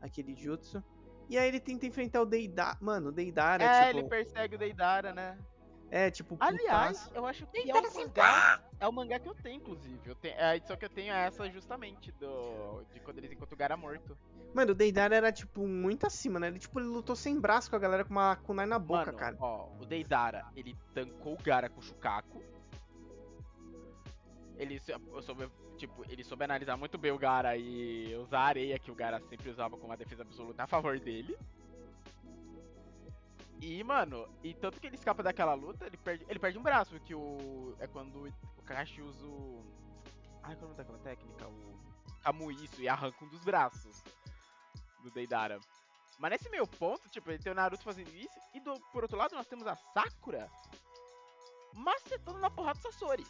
aquele 0.00 0.34
jutsu. 0.34 0.82
E 1.28 1.36
aí 1.36 1.48
ele 1.48 1.60
tenta 1.60 1.86
enfrentar 1.86 2.22
o 2.22 2.26
Deidara, 2.26 2.78
mano, 2.80 3.08
o 3.10 3.12
Deidara, 3.12 3.62
É, 3.62 3.86
tipo, 3.88 3.98
ele 3.98 4.08
persegue 4.08 4.54
o 4.54 4.58
Deidara, 4.58 5.12
né? 5.12 5.38
é, 5.90 6.10
tipo, 6.10 6.36
Aliás, 6.40 6.98
putaço. 7.00 7.14
eu 7.14 7.26
acho 7.26 7.46
que 7.46 7.70
é 7.70 7.74
o 7.74 7.94
mangá. 7.94 8.62
É 8.80 8.86
o 8.88 8.92
mangá 8.92 9.18
que 9.18 9.28
eu 9.28 9.34
tenho, 9.34 9.56
inclusive. 9.56 10.00
Eu 10.06 10.14
tenho, 10.14 10.38
a 10.38 10.56
edição 10.56 10.76
que 10.76 10.84
eu 10.84 10.88
tenho 10.90 11.12
é 11.12 11.26
essa 11.26 11.48
justamente 11.50 12.12
do. 12.12 12.82
De 12.92 13.00
quando 13.00 13.18
eles 13.18 13.32
encontram 13.32 13.54
o 13.54 13.58
Gara 13.58 13.76
morto. 13.76 14.16
Mano, 14.54 14.72
o 14.72 14.74
Deidara 14.74 15.14
era, 15.16 15.30
tipo, 15.32 15.66
muito 15.66 16.06
acima, 16.06 16.38
né, 16.40 16.48
ele, 16.48 16.58
tipo, 16.58 16.78
ele 16.80 16.88
lutou 16.88 17.14
sem 17.16 17.38
braço 17.38 17.68
com 17.68 17.76
a 17.76 17.78
galera 17.78 18.04
com 18.04 18.10
uma 18.12 18.36
kunai 18.36 18.64
na 18.66 18.78
boca, 18.78 19.06
Mano, 19.06 19.18
cara. 19.18 19.36
ó, 19.40 19.68
o 19.78 19.84
Deidara, 19.84 20.46
ele 20.56 20.74
tancou 20.94 21.34
o 21.34 21.42
Gara 21.42 21.68
com 21.68 21.80
o 21.80 21.82
Shukaku. 21.82 22.42
Ele 24.56 24.80
sou- 24.80 25.22
soube, 25.22 25.48
tipo, 25.78 26.04
ele 26.10 26.24
soube 26.24 26.44
analisar 26.44 26.76
muito 26.76 26.98
bem 26.98 27.12
o 27.12 27.18
Gara 27.18 27.56
e 27.56 28.14
usar 28.16 28.40
a 28.40 28.46
areia 28.46 28.78
que 28.78 28.90
o 28.90 28.94
Gara 28.94 29.20
sempre 29.20 29.48
usava 29.48 29.76
como 29.76 29.86
uma 29.86 29.96
defesa 29.96 30.22
absoluta 30.22 30.64
a 30.64 30.66
favor 30.66 30.98
dele. 30.98 31.38
E, 33.60 33.82
mano, 33.82 34.28
e 34.42 34.54
tanto 34.54 34.80
que 34.80 34.86
ele 34.86 34.96
escapa 34.96 35.22
daquela 35.22 35.54
luta, 35.54 35.86
ele 35.86 35.96
perde, 35.96 36.24
ele 36.28 36.38
perde 36.38 36.58
um 36.58 36.62
braço, 36.62 36.90
porque 36.90 37.14
o. 37.14 37.74
É 37.78 37.86
quando 37.86 38.28
o 38.56 38.62
Kakashi 38.62 39.02
usa 39.02 39.26
o. 39.26 39.64
Ai, 40.42 40.54
qual 40.56 40.70
é 40.70 40.74
daquela 40.74 40.98
técnica? 40.98 41.46
O. 41.48 41.78
Kamui, 42.22 42.54
isso, 42.54 42.80
e 42.80 42.88
arranca 42.88 43.24
um 43.24 43.28
dos 43.28 43.42
braços 43.44 44.02
do 45.02 45.10
Deidara. 45.10 45.58
Mas 46.18 46.32
nesse 46.32 46.50
meio 46.50 46.66
ponto, 46.66 47.08
tipo, 47.08 47.30
ele 47.30 47.42
tem 47.42 47.52
o 47.52 47.54
Naruto 47.54 47.82
fazendo 47.82 48.10
isso, 48.14 48.38
e 48.54 48.60
do, 48.60 48.78
por 48.92 49.02
outro 49.02 49.16
lado 49.16 49.34
nós 49.34 49.46
temos 49.46 49.66
a 49.66 49.76
Sakura 49.76 50.50
macetando 51.74 52.38
na 52.38 52.50
porrada 52.50 52.78
do 52.78 52.82
Sasori. 52.82 53.26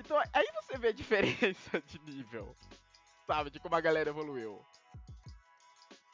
Então 0.00 0.18
aí 0.32 0.46
você 0.54 0.78
vê 0.78 0.88
a 0.88 0.92
diferença 0.92 1.80
de 1.86 1.98
nível, 2.00 2.56
sabe, 3.26 3.50
de 3.50 3.60
como 3.60 3.76
a 3.76 3.80
galera 3.80 4.08
evoluiu. 4.08 4.58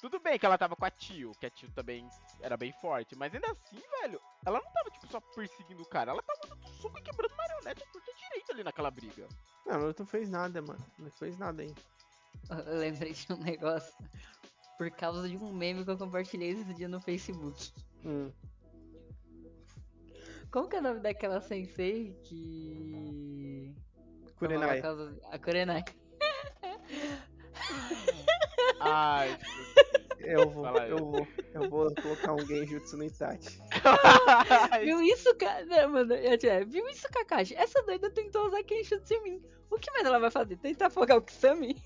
Tudo 0.01 0.21
bem 0.21 0.39
que 0.39 0.45
ela 0.45 0.59
tava 0.59 0.77
com 0.77 0.85
a 0.85 0.91
Tio, 0.91 1.33
que 1.41 1.47
a 1.47 1.51
Tio 1.51 1.71
também 1.71 2.09
era 2.41 2.57
bem 2.57 2.73
forte, 2.81 3.17
mas 3.17 3.33
ainda 3.33 3.47
assim, 3.51 3.81
velho, 4.03 4.21
ela 4.45 4.61
não 4.61 4.71
tava, 4.73 4.91
tipo, 4.91 5.07
só 5.07 5.21
perseguindo 5.21 5.83
o 5.83 5.87
cara, 5.87 6.11
ela 6.11 6.23
tava 6.23 6.41
dando 6.49 6.69
soco 6.81 6.99
e 6.99 7.03
quebrando 7.03 7.35
marionete 7.35 7.87
por 7.93 8.03
ter 8.03 8.15
direito 8.15 8.53
ali 8.53 8.65
naquela 8.65 8.91
briga. 8.91 9.27
Não, 9.65 9.77
o 9.77 9.79
Naruto 9.79 10.03
não 10.03 10.07
fez 10.09 10.29
nada, 10.29 10.61
mano, 10.61 10.85
não 10.99 11.11
fez 11.11 11.39
nada 11.39 11.63
aí. 11.63 11.75
Eu 12.67 12.79
lembrei 12.79 13.13
de 13.13 13.33
um 13.33 13.37
negócio. 13.37 13.95
Por 14.77 14.91
causa 14.91 15.29
de 15.29 15.37
um 15.37 15.53
meme 15.53 15.85
que 15.85 15.91
eu 15.91 15.97
compartilhei 15.97 16.51
esse 16.51 16.75
dia 16.75 16.87
no 16.87 17.01
Facebook. 17.01 17.73
Hum. 18.05 18.31
Como 20.51 20.69
que 20.69 20.77
é 20.77 20.79
o 20.79 20.83
nome 20.83 21.01
daquela 21.01 21.41
sensei 21.41 22.15
que. 22.25 23.75
Kurenai. 24.39 24.81
Causa- 24.83 25.19
A 25.31 25.39
Kurenai. 25.39 25.85
Ai, 28.81 29.39
Eu 30.19 30.51
vou, 30.51 30.67
eu 30.67 30.99
vou, 30.99 31.29
eu 31.55 31.71
vou 31.71 31.95
colocar 31.95 32.35
um 32.35 32.45
Genjutsu 32.47 32.97
no 32.97 33.05
Itachi. 33.05 33.59
Viu 34.83 35.01
isso, 35.03 35.35
cara? 35.37 35.89
Mano, 35.89 36.15
eu 36.15 36.67
viu 36.67 36.87
isso, 36.89 37.09
Kakashi? 37.11 37.55
Essa 37.55 37.83
doida 37.83 38.11
tentou 38.11 38.47
usar 38.47 38.63
Kenshutsu 38.65 39.15
em 39.15 39.23
mim. 39.23 39.43
O 39.71 39.79
que 39.79 39.91
mais 39.91 40.05
ela 40.05 40.19
vai 40.19 40.31
fazer? 40.31 40.57
Tentar 40.57 40.87
afogar 40.87 41.17
o 41.17 41.23
Kisame? 41.23 41.81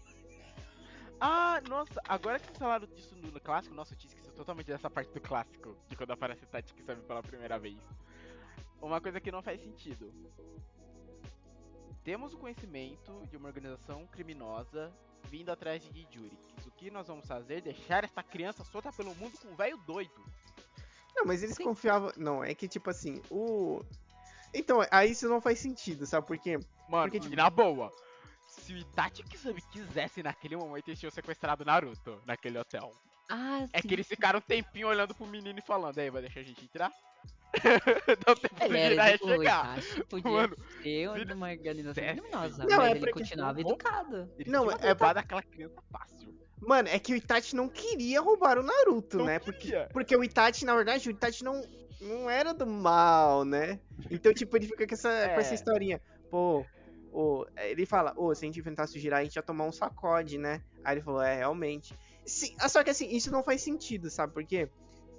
Ah, 1.20 1.60
nossa, 1.68 2.00
agora 2.08 2.38
que 2.38 2.46
vocês 2.46 2.58
falaram 2.58 2.86
disso 2.86 3.14
no, 3.14 3.38
clássico, 3.40 3.74
nossa, 3.74 3.92
eu 3.92 3.98
tinha 3.98 4.08
esquecido 4.08 4.34
totalmente 4.34 4.66
dessa 4.68 4.88
parte 4.88 5.12
do 5.12 5.20
clássico, 5.20 5.76
de 5.86 5.94
quando 5.94 6.12
aparece 6.12 6.44
o 6.44 6.46
Tati 6.46 6.74
sabe 6.82 7.02
pela 7.02 7.22
primeira 7.22 7.58
vez. 7.58 7.76
Uma 8.80 9.00
coisa 9.00 9.20
que 9.20 9.30
não 9.30 9.42
faz 9.42 9.60
sentido. 9.60 10.12
Temos 12.02 12.32
o 12.32 12.38
conhecimento 12.38 13.26
de 13.30 13.36
uma 13.36 13.48
organização 13.48 14.06
criminosa 14.06 14.92
vindo 15.24 15.50
atrás 15.50 15.82
de 15.82 16.00
Jijuri. 16.02 16.38
O 16.66 16.70
que 16.70 16.90
nós 16.90 17.06
vamos 17.06 17.26
fazer? 17.26 17.60
Deixar 17.60 18.04
essa 18.04 18.22
criança 18.22 18.64
solta 18.64 18.90
pelo 18.92 19.14
mundo 19.16 19.36
com 19.38 19.48
um 19.48 19.54
velho 19.56 19.76
doido. 19.78 20.24
Não, 21.14 21.26
mas 21.26 21.42
eles 21.42 21.56
Sim. 21.56 21.64
confiavam. 21.64 22.10
Não, 22.16 22.42
é 22.42 22.54
que 22.54 22.66
tipo 22.66 22.88
assim, 22.88 23.20
o. 23.30 23.82
Então, 24.54 24.78
aí 24.90 25.10
isso 25.12 25.28
não 25.28 25.40
faz 25.40 25.58
sentido, 25.58 26.06
sabe 26.06 26.26
por 26.26 26.38
quê? 26.38 26.58
Mano, 26.88 27.04
Porque, 27.04 27.20
tipo- 27.20 27.36
na 27.36 27.48
boa, 27.50 27.92
se 28.48 28.72
o 28.72 28.78
Itachi 28.78 29.22
Kisame 29.22 29.62
quisesse 29.70 30.22
naquele 30.22 30.56
momento, 30.56 30.88
eles 30.88 30.98
tinham 30.98 31.10
sequestrado 31.12 31.64
Naruto 31.64 32.20
naquele 32.26 32.58
hotel. 32.58 32.90
Ah, 33.28 33.68
É 33.72 33.80
sim. 33.80 33.86
que 33.86 33.94
eles 33.94 34.08
ficaram 34.08 34.38
um 34.38 34.42
tempinho 34.42 34.88
olhando 34.88 35.14
pro 35.14 35.26
menino 35.26 35.56
e 35.58 35.62
falando, 35.62 35.96
aí, 35.98 36.10
vai 36.10 36.22
deixar 36.22 36.40
a 36.40 36.42
gente 36.42 36.64
entrar? 36.64 36.90
Dá 38.26 38.34
tempo 38.36 38.56
Ele 38.64 38.78
era 38.78 38.88
Jiraiya 38.90 39.18
de 39.18 39.24
chegar. 39.24 39.78
Itachi, 39.78 40.04
podia 40.04 40.30
Mano, 40.30 40.56
ser 40.56 40.82
filho 40.82 41.34
uma 41.34 41.50
organização 41.50 42.04
criminosa, 42.04 42.66
Não, 42.66 42.76
mas 42.76 42.92
é 42.92 42.96
ele 42.96 43.12
continuava 43.12 43.52
roubou- 43.54 43.72
educado. 43.72 44.30
Ele 44.38 44.50
Não, 44.50 44.70
é 44.70 44.74
roubado 44.88 45.18
aquela 45.18 45.42
criança 45.42 45.82
fácil. 45.90 46.34
Mano, 46.60 46.88
é 46.88 46.98
que 46.98 47.12
o 47.12 47.16
Itachi 47.16 47.56
não 47.56 47.68
queria 47.68 48.20
roubar 48.20 48.58
o 48.58 48.62
Naruto, 48.62 49.18
Não 49.18 49.24
né? 49.24 49.38
queria. 49.38 49.86
Porque, 49.86 49.92
porque 49.92 50.16
o 50.16 50.22
Itachi, 50.22 50.64
na 50.64 50.76
verdade, 50.76 51.08
o 51.08 51.12
Itachi 51.12 51.42
não, 51.42 51.60
não 52.00 52.28
era 52.30 52.52
do 52.52 52.66
mal, 52.66 53.44
né? 53.44 53.80
Então, 54.10 54.32
tipo, 54.34 54.56
ele 54.56 54.66
fica 54.66 54.86
com 54.86 54.94
essa, 54.94 55.08
com 55.34 55.40
essa 55.40 55.52
É. 55.52 55.54
historinha. 55.54 56.00
Pô, 56.30 56.64
ô, 57.12 57.46
ele 57.56 57.86
fala, 57.86 58.12
ô, 58.16 58.34
se 58.34 58.44
a 58.44 58.46
gente 58.46 58.60
enfrentasse 58.60 58.96
o 58.96 59.00
Jirai, 59.00 59.22
a 59.22 59.24
gente 59.24 59.36
ia 59.36 59.42
tomar 59.42 59.64
um 59.64 59.72
sacode, 59.72 60.36
né? 60.38 60.60
Aí 60.84 60.94
ele 60.94 61.02
falou, 61.02 61.22
é, 61.22 61.34
realmente. 61.36 61.98
Sim, 62.26 62.54
só 62.68 62.84
que 62.84 62.90
assim, 62.90 63.08
isso 63.08 63.32
não 63.32 63.42
faz 63.42 63.62
sentido, 63.62 64.10
sabe 64.10 64.32
por 64.34 64.44
quê? 64.44 64.68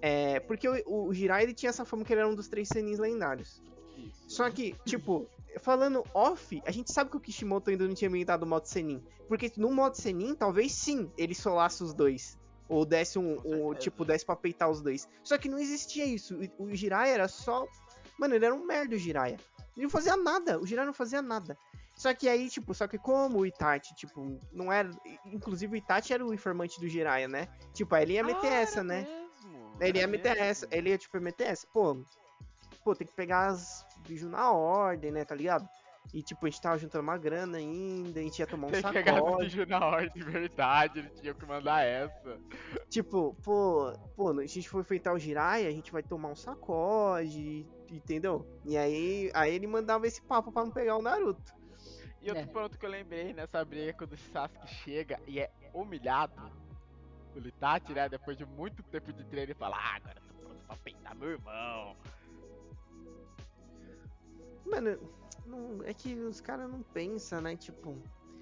É, 0.02 0.39
porque 0.39 0.68
o, 0.68 1.08
o 1.08 1.14
Jirai, 1.14 1.43
ele 1.43 1.54
tinha 1.54 1.70
essa 1.70 1.86
fama 1.86 2.04
que 2.04 2.12
ele 2.12 2.22
era 2.22 2.30
um 2.30 2.36
dos 2.36 2.47
três 2.47 2.68
senins 2.68 2.97
lendários. 2.97 3.62
Isso. 3.97 4.24
Só 4.28 4.49
que, 4.49 4.76
tipo, 4.86 5.28
falando 5.60 6.04
off, 6.14 6.62
a 6.66 6.72
gente 6.72 6.91
sabe 6.91 7.12
que 7.12 7.18
o 7.18 7.20
Kishimoto 7.20 7.70
ainda 7.70 7.88
não 7.88 7.93
tinha 7.93 8.10
inventado 8.10 8.43
o 8.43 8.47
modo 8.47 8.66
Senin. 8.66 9.04
Porque 9.28 9.52
no 9.58 9.72
modo 9.72 9.95
Senin, 9.95 10.34
talvez 10.34 10.72
sim, 10.72 11.12
ele 11.18 11.36
solasse 11.36 11.84
os 11.84 11.93
dois. 11.93 12.38
Ou 12.68 12.86
desse 12.86 13.20
um, 13.20 13.38
um 13.45 13.74
tipo, 13.74 14.06
desse 14.06 14.26
pra 14.26 14.36
peitar 14.36 14.70
os 14.70 14.82
dois. 14.82 15.08
Só 15.24 15.38
que 15.38 15.49
não 15.49 15.60
existia 15.60 16.06
isso. 16.06 16.39
O, 16.58 16.74
Jiraiya 16.74 17.14
era 17.14 17.28
só. 17.28 17.68
Mano, 18.18 18.34
ele 18.34 18.45
era 18.45 18.56
um 18.56 18.66
merda, 18.66 18.95
o 18.95 18.97
Jiraiya. 18.97 19.38
Ele 19.76 19.84
não 19.84 19.89
fazia 19.89 20.16
nada. 20.16 20.60
O 20.60 20.66
Jiraiya 20.66 20.88
não 20.88 20.93
fazia 20.93 21.22
nada. 21.22 21.58
Só 21.95 22.14
que 22.14 22.30
aí, 22.30 22.49
tipo, 22.49 22.74
só 22.74 22.88
que 22.88 22.97
como 22.97 23.39
o 23.39 23.45
Itachi, 23.45 23.93
tipo, 23.93 24.39
não 24.54 24.72
era. 24.72 24.89
Inclusive 25.26 25.74
o 25.74 25.78
Itachi 25.78 26.14
era 26.14 26.26
o 26.26 26.34
informante 26.34 26.80
do 26.80 26.88
Jiraiya, 26.88 27.28
né? 27.28 27.47
Tipo, 27.74 27.93
aí 27.93 28.04
ele 28.04 28.14
ia 28.14 28.24
meter 28.24 28.52
Ah, 28.52 28.62
essa, 28.62 28.84
né? 28.84 29.02
mesmo, 29.02 29.20
Ele 29.88 30.00
meter 30.08 30.30
mesmo. 30.36 30.44
essa. 30.46 30.68
Ele 30.72 30.90
ia, 30.90 30.98
tipo, 30.98 31.18
essa. 31.44 31.68
Pô, 31.74 31.98
pô, 32.84 32.96
tem 32.96 33.08
que 33.08 33.14
pegar 33.14 33.48
as 33.48 33.86
bichos 34.08 34.30
na 34.30 34.52
ordem, 34.52 35.12
né? 35.12 35.26
Tá 35.26 35.36
ligado? 35.36 35.68
E, 36.14 36.22
tipo, 36.24 36.46
a 36.46 36.50
gente 36.50 36.62
tava 36.62 36.78
juntando 36.78 37.04
uma 37.04 37.18
grana 37.18 37.58
ainda, 37.60 38.20
a 38.20 38.24
gente 38.24 38.40
ia 38.40 38.48
tomar 38.48 38.68
um 38.68 38.72
Tem 38.72 38.82
que 38.82 38.92
pegar 38.92 39.14
sacode. 39.16 39.46
bicho 39.46 39.66
na 39.70 39.86
ordem, 39.86 40.24
verdade, 40.24 41.00
ele 41.00 41.10
tinha 41.10 41.34
que 41.34 41.46
mandar 41.46 41.84
essa. 41.86 42.38
Tipo, 42.90 43.36
pô, 43.44 43.94
pô, 44.16 44.30
a 44.40 44.46
gente 44.46 44.68
for 44.68 44.82
enfrentar 44.82 45.14
o 45.14 45.20
Jiraiya, 45.20 45.70
a 45.70 45.72
gente 45.72 45.92
vai 45.92 46.04
tomar 46.04 46.30
um 46.30 46.36
sacode, 46.36 47.66
entendeu? 47.90 48.46
E 48.66 48.76
aí, 48.78 49.32
aí 49.34 49.54
ele 49.54 49.68
mandava 49.68 50.06
esse 50.08 50.22
papo 50.24 50.52
pra 50.52 50.64
não 50.66 50.72
pegar 50.72 50.98
o 50.98 51.02
Naruto. 51.02 51.54
E 52.22 52.30
outro 52.30 52.44
É. 52.44 52.48
ponto 52.48 52.78
que 52.78 52.86
eu 52.86 52.90
lembrei 52.90 53.32
nessa 53.34 53.64
briga 53.64 53.94
quando 53.94 54.14
o 54.14 54.18
Sasuke 54.18 54.68
chega 54.68 55.20
e 55.28 55.40
é 55.40 55.50
humilhado 55.74 56.34
pelo 57.32 57.48
Itachi, 57.48 57.94
né? 57.94 58.08
Depois 58.10 58.38
de 58.38 58.46
muito 58.46 58.84
tempo 58.84 59.12
de 59.12 59.24
treino, 59.26 59.48
ele 59.52 59.54
fala, 59.54 59.78
ah, 59.78 59.96
agora 59.96 60.18
eu 60.20 60.28
tô 60.28 60.40
pronto 60.42 60.64
pra 60.66 60.76
peitar 60.78 61.16
meu 61.16 61.30
irmão. 61.30 61.96
Mano, 64.66 64.98
não- 65.46 65.84
é 65.84 65.94
que 65.94 66.14
os 66.16 66.40
caras 66.40 66.70
não 66.70 66.82
pensam, 66.82 67.42
né? 67.42 67.56
Tipo, 67.56 67.98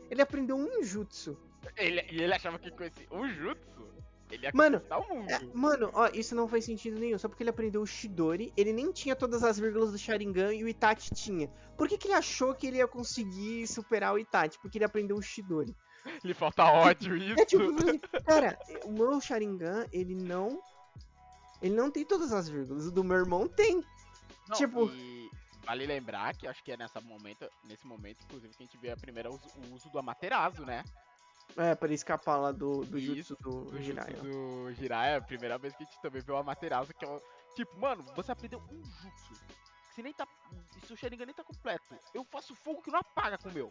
ele 0.10 0.22
aprendeu 0.22 0.56
um 0.58 0.84
jutsu. 0.84 1.38
Ele, 1.76 2.02
e 2.12 2.22
ele 2.24 2.34
achava 2.34 2.58
que 2.60 2.72
com 2.72 2.84
esse 2.84 3.08
um 3.12 3.28
jutsu, 3.30 3.88
ele 4.32 4.46
ia 4.46 4.52
Mano, 4.54 4.82
o 4.92 5.14
mundo. 5.16 5.30
É, 5.32 5.40
mano, 5.54 5.90
ó, 5.94 6.08
isso 6.14 6.36
não 6.36 6.48
faz 6.48 6.66
sentido 6.66 7.00
nenhum. 7.00 7.18
Só 7.18 7.28
porque 7.28 7.44
ele 7.44 7.50
aprendeu 7.50 7.82
o 7.82 7.88
Shidori, 7.88 8.54
ele 8.56 8.72
nem 8.72 8.92
tinha 8.92 9.16
todas 9.16 9.44
as 9.44 9.60
vírgulas 9.60 9.92
do 9.92 9.98
Sharingan 9.98 10.54
e 10.54 10.64
o 10.64 10.68
Itachi 10.68 11.14
tinha. 11.14 11.48
Por 11.78 11.88
que, 11.88 11.98
que 11.98 12.08
ele 12.08 12.16
achou 12.16 12.54
que 12.54 12.68
ele 12.68 12.78
ia 12.78 12.88
conseguir 12.88 13.66
superar 13.68 14.14
o 14.14 14.20
Itachi? 14.20 14.60
Porque 14.60 14.78
ele 14.78 14.86
aprendeu 14.86 15.18
o 15.18 15.22
Shidori. 15.22 15.76
Lhe 16.24 16.34
falta 16.34 16.64
ódio 16.66 17.16
isso. 17.16 17.40
É 17.40 17.46
tipo, 17.46 17.64
cara, 18.24 18.58
o 18.86 18.92
meu 18.92 19.20
Sharingan, 19.22 19.86
ele 19.92 20.16
não. 20.16 20.62
Ele 21.62 21.76
não 21.76 21.92
tem 21.92 22.06
todas 22.06 22.32
as 22.32 22.48
vírgulas. 22.48 22.88
O 22.88 22.92
do 22.92 23.04
meu 23.04 23.18
irmão 23.18 23.48
tem. 23.48 23.84
Não, 24.48 24.56
tipo- 24.58 24.90
E 24.92 25.30
vale 25.66 25.86
lembrar 25.86 26.36
que 26.36 26.48
acho 26.48 26.64
que 26.64 26.72
é 26.72 26.78
nessa 26.78 27.02
momento, 27.02 27.50
nesse 27.66 27.86
momento, 27.86 28.24
inclusive, 28.24 28.54
que 28.56 28.64
a 28.64 28.66
gente 28.66 28.78
vê 28.78 28.92
a 28.92 28.98
primeira 28.98 29.30
uso, 29.30 29.44
o 29.58 29.74
uso 29.76 29.90
do 29.90 30.00
Amaterasu, 30.00 30.66
né? 30.66 30.84
É, 31.58 31.74
pra 31.76 31.88
ele 31.88 31.96
escapar 31.96 32.38
lá 32.38 32.52
do, 32.52 32.86
do 32.86 32.98
Isso, 32.98 33.16
jutsu 33.16 33.38
do, 33.42 33.66
Do 33.72 33.82
Jiraiya. 33.82 34.16
jutsu 34.18 34.24
do 34.30 34.74
Jiraiya, 34.74 35.18
a 35.18 35.22
primeira 35.22 35.58
vez 35.58 35.76
que 35.76 35.84
a 35.84 35.86
gente 35.86 36.00
também 36.02 36.22
vê 36.22 36.32
o 36.32 36.38
Amaterasu, 36.38 36.94
que 36.94 37.04
é 37.04 37.08
o... 37.08 37.22
Tipo, 37.56 37.78
mano, 37.80 38.04
você 38.16 38.32
aprendeu 38.32 38.60
um 38.72 38.84
jutsu. 38.84 39.34
Se 39.96 40.04
nem 40.04 40.14
tá. 40.14 40.26
Se 40.86 40.94
o 40.94 40.96
Sharingan 40.96 41.26
nem 41.26 41.36
tá 41.36 41.44
completo, 41.44 41.84
eu 42.14 42.24
faço 42.24 42.56
fogo 42.56 42.82
que 42.82 42.90
não 42.92 43.00
apaga 43.00 43.38
com 43.38 43.50
o 43.50 43.52
meu. 43.52 43.70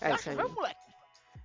É, 0.00 0.12
aí. 0.12 0.34
vai, 0.34 0.48
moleque. 0.48 0.80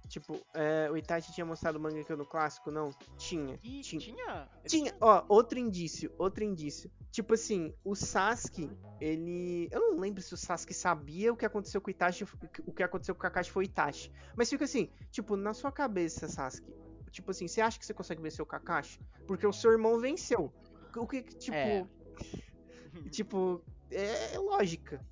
Tipo, 0.08 0.40
é, 0.54 0.90
o 0.90 0.96
Itachi 0.96 1.34
tinha 1.34 1.46
mostrado 1.46 1.78
o 1.78 1.82
manga 1.82 2.16
no 2.16 2.26
clássico? 2.26 2.72
Não? 2.72 2.92
Tinha. 3.18 3.60
E 3.62 3.82
tinha. 3.82 4.00
tinha. 4.00 4.50
Tinha, 4.66 4.96
ó, 5.02 5.26
outro 5.28 5.60
indício, 5.60 6.14
outro 6.18 6.44
indício. 6.44 6.90
Tipo 7.12 7.34
assim, 7.34 7.74
o 7.84 7.96
Sasuke, 7.96 8.70
ele. 9.02 9.68
Eu 9.72 9.92
não 9.92 10.00
lembro 10.00 10.22
se 10.22 10.34
o 10.34 10.38
Sasuke 10.38 10.74
sabia 10.74 11.34
o 11.34 11.38
que 11.38 11.46
aconteceu 11.46 11.82
com 11.82 11.88
o 11.88 11.92
Itachi, 11.92 12.26
o 12.66 12.72
que 12.72 12.84
aconteceu 12.84 13.14
com 13.14 13.20
o 13.20 13.22
Kakashi 13.22 13.52
foi 13.52 13.64
o 13.64 13.66
Itachi. 13.66 14.12
Mas 14.36 14.50
fica 14.50 14.64
assim, 14.64 14.90
tipo, 15.12 15.36
na 15.36 15.54
sua 15.54 15.72
cabeça, 15.72 16.28
Sasuke. 16.28 16.74
Tipo 17.12 17.32
assim, 17.32 17.48
você 17.48 17.62
acha 17.62 17.80
que 17.80 17.86
você 17.86 17.94
consegue 17.94 18.22
vencer 18.22 18.42
o 18.42 18.46
Kakashi? 18.46 19.00
Porque 19.26 19.46
o 19.46 19.54
seu 19.54 19.72
irmão 19.72 20.00
venceu. 20.00 20.54
O 20.96 21.08
que, 21.08 21.22
tipo. 21.22 21.56
É. 21.56 21.86
Tipo, 23.10 23.62
é 23.92 24.38
lógica. 24.38 25.06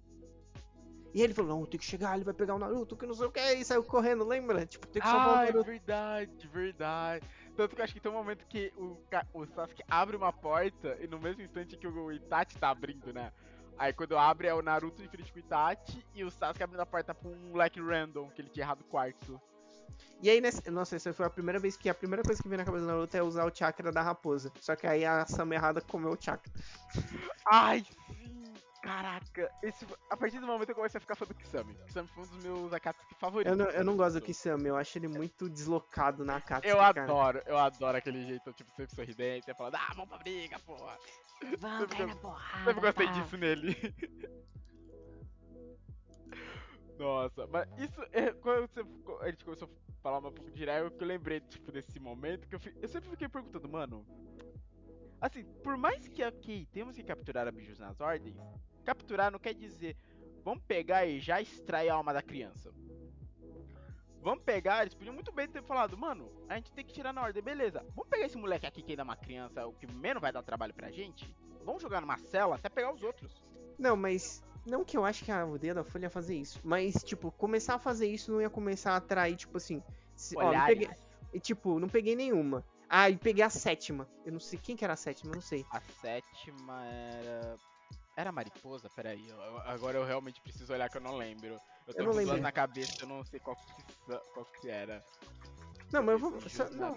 E 1.16 1.22
ele 1.22 1.34
falou, 1.34 1.58
não, 1.62 1.66
tem 1.66 1.80
que 1.80 1.86
chegar, 1.86 2.14
ele 2.14 2.26
vai 2.26 2.34
pegar 2.34 2.56
o 2.56 2.60
Naruto, 2.60 2.98
que 2.98 3.06
não 3.06 3.16
sei 3.16 3.28
o 3.28 3.32
que, 3.32 3.40
e 3.40 3.64
saiu 3.64 3.82
correndo, 3.86 4.26
lembra? 4.26 4.66
Tipo, 4.66 4.86
tem 4.86 5.02
que 5.02 5.08
salvar 5.08 5.30
o 5.30 5.38
Ah, 5.38 5.44
é 5.44 5.46
Naruto. 5.46 5.64
verdade, 5.64 6.48
verdade. 6.50 7.26
Tanto 7.56 7.74
que 7.74 7.80
eu 7.80 7.86
acho 7.86 7.94
que 7.94 8.02
tem 8.02 8.12
um 8.12 8.16
momento 8.16 8.46
que 8.46 8.74
o, 8.76 9.00
o 9.34 9.46
Sasuke 9.46 9.82
abre 9.90 10.18
uma 10.18 10.34
porta 10.34 10.98
e 11.00 11.08
no 11.08 11.18
mesmo 11.18 11.42
instante 11.42 11.78
que 11.78 11.88
o 11.88 12.12
Itachi 12.12 12.58
tá 12.58 12.70
abrindo, 12.70 13.14
né? 13.14 13.32
Aí 13.78 13.94
quando 13.94 14.18
abre 14.18 14.50
é 14.50 14.54
o 14.54 14.62
Naruto 14.62 15.02
de 15.02 15.08
frente 15.08 15.32
com 15.32 15.38
o 15.38 15.42
Itachi 15.42 16.06
e 16.14 16.22
o 16.26 16.30
Sasuke 16.30 16.62
abrindo 16.62 16.82
a 16.82 16.86
porta 16.86 17.16
pra 17.16 17.30
um 17.30 17.52
moleque 17.52 17.80
random, 17.80 18.30
que 18.32 18.42
ele 18.42 18.50
tinha 18.50 18.66
errado 18.66 18.82
o 18.82 18.84
quarto. 18.84 19.40
E 20.22 20.30
aí, 20.30 20.42
nessa, 20.42 20.70
nossa, 20.70 20.98
essa 20.98 21.14
foi 21.14 21.26
a 21.26 21.30
primeira 21.30 21.60
vez 21.60 21.78
que 21.78 21.88
a 21.88 21.94
primeira 21.94 22.24
coisa 22.24 22.42
que 22.44 22.50
veio 22.50 22.58
na 22.58 22.66
cabeça 22.66 22.84
do 22.84 22.92
Naruto 22.92 23.16
é 23.16 23.24
usar 23.24 23.46
o 23.46 23.56
chakra 23.56 23.90
da 23.90 24.02
raposa. 24.02 24.52
Só 24.60 24.76
que 24.76 24.86
aí 24.86 25.06
a 25.06 25.26
Sama 25.26 25.56
errada 25.56 25.80
comeu 25.80 26.12
o 26.12 26.18
chakra. 26.22 26.52
Ai, 27.46 27.86
sim! 28.10 28.25
Caraca, 28.86 29.52
esse, 29.64 29.84
a 30.12 30.16
partir 30.16 30.40
do 30.40 30.46
momento 30.46 30.70
eu 30.70 30.76
comecei 30.76 31.00
a 31.00 31.02
ficar 31.02 31.16
fã 31.16 31.26
do 31.26 31.34
Kisame. 31.34 31.74
Kisame 31.88 32.08
foi 32.10 32.24
um 32.24 32.28
dos 32.28 32.44
meus 32.44 32.72
Akatsuki 32.72 33.16
favoritos. 33.16 33.52
Eu 33.52 33.58
não, 33.58 33.72
eu 33.72 33.84
não 33.84 33.98
gosto 33.98 34.20
do 34.20 34.22
Kisame, 34.22 34.68
eu 34.68 34.78
acho 34.78 34.96
ele 35.00 35.08
muito 35.08 35.50
deslocado 35.50 36.24
na 36.24 36.36
Akatsuki, 36.36 36.68
Eu 36.68 36.78
cara. 36.78 37.02
adoro, 37.04 37.42
eu 37.48 37.58
adoro 37.58 37.98
aquele 37.98 38.24
jeito, 38.28 38.54
tipo, 38.54 38.70
sempre 38.76 38.96
sorridente, 38.96 39.52
falando, 39.56 39.74
ah, 39.74 39.92
vamos 39.96 40.10
pra 40.10 40.20
briga, 40.20 40.60
porra. 40.60 41.00
Vamos 41.58 41.80
Sempre 41.80 41.98
cair 41.98 42.08
na 42.08 42.16
porrada. 42.16 42.64
Sempre 42.64 42.82
gostei 42.82 43.08
disso 43.08 43.38
nele. 43.38 43.96
Nossa, 47.00 47.48
mas 47.48 47.68
isso 47.80 48.02
é 48.12 48.32
quando 48.34 48.68
você, 48.68 48.82
a 49.22 49.32
gente 49.32 49.44
começou 49.44 49.68
a 49.68 50.02
falar 50.04 50.20
um 50.20 50.32
pouco 50.32 50.52
de 50.52 50.60
Jiraiya, 50.60 50.92
que 50.92 51.04
eu 51.04 51.08
lembrei, 51.08 51.40
tipo, 51.42 51.72
desse 51.72 52.00
momento, 52.00 52.48
que 52.48 52.54
eu, 52.54 52.60
eu 52.84 52.88
sempre 52.88 53.10
fiquei 53.10 53.28
perguntando, 53.28 53.68
mano. 53.68 54.06
Assim, 55.20 55.44
por 55.64 55.76
mais 55.76 56.08
que, 56.08 56.24
ok, 56.24 56.68
temos 56.72 56.96
que 56.96 57.04
capturar 57.04 57.48
a 57.48 57.52
bichos 57.52 57.80
nas 57.80 58.00
ordens, 58.00 58.36
capturar 58.86 59.32
não 59.32 59.40
quer 59.40 59.54
dizer, 59.54 59.98
vamos 60.44 60.64
pegar 60.66 61.06
e 61.06 61.20
já 61.20 61.42
extrair 61.42 61.90
a 61.90 61.96
alma 61.96 62.14
da 62.14 62.22
criança. 62.22 62.72
Vamos 64.22 64.44
pegar, 64.44 64.82
eles 64.82 64.96
podiam 64.96 65.14
muito 65.14 65.32
bem 65.32 65.48
ter 65.48 65.62
falado, 65.62 65.96
mano, 65.96 66.32
a 66.50 66.56
gente 66.56 66.72
tem 66.72 66.84
que 66.84 66.92
tirar 66.94 67.14
na 67.14 67.22
ordem, 67.22 67.44
beleza. 67.44 67.86
Vamos 67.96 68.10
pegar 68.10 68.26
esse 68.26 68.38
moleque 68.38 68.66
aqui 68.66 68.82
que 68.82 68.92
ainda 68.94 69.04
é 69.04 69.04
uma 69.04 69.16
criança, 69.16 69.68
o 69.68 69.74
que 69.74 69.86
menos 69.92 70.20
vai 70.20 70.32
dar 70.32 70.42
trabalho 70.42 70.74
pra 70.74 70.90
gente. 70.90 71.36
Vamos 71.64 71.82
jogar 71.82 72.02
numa 72.02 72.18
cela 72.18 72.56
até 72.56 72.68
pegar 72.70 72.92
os 72.94 73.04
outros. 73.04 73.44
Não, 73.78 73.96
mas. 73.96 74.44
Não 74.66 74.84
que 74.84 74.98
eu 74.98 75.06
acho 75.06 75.24
que 75.24 75.32
a 75.32 75.42
aldeia 75.42 75.76
da 75.76 75.84
Folha 75.84 76.06
ia 76.06 76.10
fazer 76.10 76.36
isso. 76.36 76.60
Mas, 76.64 77.04
tipo, 77.04 77.32
começar 77.34 77.76
a 77.76 77.80
fazer 77.80 78.08
isso 78.08 78.32
não 78.32 78.42
ia 78.42 78.50
começar 78.50 78.94
a 78.94 78.96
atrair, 78.96 79.36
tipo 79.36 79.58
assim. 79.58 79.84
se- 80.16 80.36
ó, 80.38 80.52
não 80.52 80.66
peguei, 80.66 80.90
e, 81.34 81.40
tipo, 81.40 81.80
não 81.80 81.88
peguei 81.88 82.16
nenhuma. 82.16 82.66
Ah, 82.90 83.08
e 83.12 83.18
peguei 83.18 83.44
a 83.44 83.50
sétima. 83.50 84.10
Eu 84.26 84.32
não 84.32 84.40
sei 84.40 84.58
quem 84.58 84.76
que 84.76 84.84
era 84.84 84.94
a 84.94 84.98
sétima, 84.98 85.32
eu 85.32 85.36
não 85.36 85.42
sei. 85.42 85.64
A 85.70 85.80
sétima 85.82 86.84
era. 86.88 87.56
Era 88.16 88.32
mariposa? 88.32 88.90
Peraí, 88.96 89.28
eu- 89.28 89.58
agora 89.66 89.98
eu 89.98 90.06
realmente 90.06 90.42
preciso 90.42 90.72
olhar 90.72 90.90
que 90.90 90.98
eu 90.98 91.02
não 91.02 91.18
lembro. 91.18 91.60
Eu 91.88 91.94
tô 91.94 92.02
Eu 92.02 92.12
com 92.14 92.24
duas 92.24 92.42
na 92.42 92.52
cabeça, 92.52 93.04
eu 93.04 93.08
não 93.08 93.24
sei 93.26 93.40
qual 93.40 93.56
que, 93.56 94.18
qual 94.34 94.46
que 94.46 94.70
era. 94.70 95.04
Não, 95.92 96.02
mas 96.02 96.14
eu 96.14 96.20
vou. 96.20 96.50
Só- 96.50 96.70
não. 96.70 96.96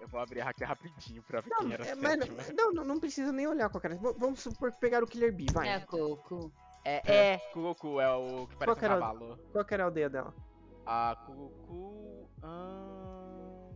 Eu 0.00 0.08
vou 0.08 0.20
abrir 0.20 0.40
aqui 0.40 0.64
rapidinho 0.64 1.22
pra 1.22 1.40
ver 1.40 1.50
não, 1.50 1.58
quem 1.58 1.72
era 1.72 1.86
é, 1.86 1.94
mas 1.94 2.18
não, 2.54 2.72
não, 2.72 2.84
não 2.84 3.00
precisa 3.00 3.30
nem 3.32 3.46
olhar 3.46 3.68
qual 3.68 3.80
que 3.80 3.86
era. 3.86 3.96
Vamos 3.96 4.40
supor 4.40 4.72
que 4.72 4.78
pegaram 4.80 5.06
o 5.06 5.08
Killer 5.08 5.32
Bee, 5.34 5.50
vai. 5.50 5.68
É 5.68 5.80
Coco. 5.80 6.50
É, 6.84 7.02
é, 7.10 7.38
Kugoku 7.52 7.98
é 8.00 8.12
o 8.14 8.46
que 8.46 8.56
Qual 8.56 8.58
parece 8.58 8.78
que 8.80 8.84
um 8.84 8.88
era 8.88 8.96
o- 8.96 9.00
cavalo. 9.00 9.38
Qual 9.52 9.64
que 9.64 9.74
era 9.74 9.82
a 9.84 9.86
aldeia 9.86 10.10
dela? 10.10 10.34
A 10.84 11.16
Kugoku. 11.24 12.28
ahn, 12.42 13.72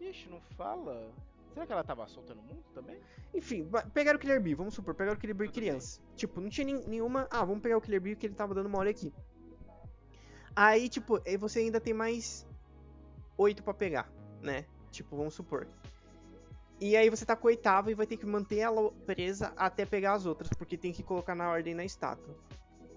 Ixi, 0.00 0.28
não 0.28 0.40
fala? 0.56 1.10
Será 1.54 1.66
que 1.66 1.72
ela 1.72 1.84
tava 1.84 2.04
solta 2.08 2.34
no 2.34 2.42
mundo 2.42 2.64
também? 2.74 3.00
Enfim, 3.32 3.70
pegaram 3.94 4.18
o 4.18 4.20
Killer 4.20 4.42
Bee, 4.42 4.54
vamos 4.54 4.74
supor, 4.74 4.92
pegaram 4.92 5.16
o 5.16 5.20
Killer 5.20 5.36
Bee 5.36 5.48
criança. 5.48 6.00
Tipo, 6.16 6.40
não 6.40 6.48
tinha 6.48 6.66
nenhuma. 6.80 7.28
Ah, 7.30 7.44
vamos 7.44 7.62
pegar 7.62 7.76
o 7.76 7.80
Killer 7.80 8.00
Bee 8.00 8.16
que 8.16 8.26
ele 8.26 8.34
tava 8.34 8.54
dando 8.54 8.68
mole 8.68 8.90
aqui. 8.90 9.14
Aí, 10.56 10.88
tipo, 10.88 11.20
você 11.38 11.60
ainda 11.60 11.80
tem 11.80 11.94
mais 11.94 12.44
oito 13.38 13.62
pra 13.62 13.72
pegar, 13.72 14.10
né? 14.42 14.66
Tipo, 14.90 15.16
vamos 15.16 15.34
supor. 15.34 15.68
E 16.80 16.96
aí 16.96 17.08
você 17.08 17.24
tá 17.24 17.36
com 17.36 17.46
a 17.46 17.50
oitava 17.50 17.88
e 17.90 17.94
vai 17.94 18.06
ter 18.06 18.16
que 18.16 18.26
manter 18.26 18.58
ela 18.58 18.90
presa 19.06 19.52
até 19.56 19.86
pegar 19.86 20.14
as 20.14 20.26
outras, 20.26 20.50
porque 20.58 20.76
tem 20.76 20.92
que 20.92 21.04
colocar 21.04 21.36
na 21.36 21.48
ordem 21.48 21.72
na 21.72 21.84
estátua. 21.84 22.36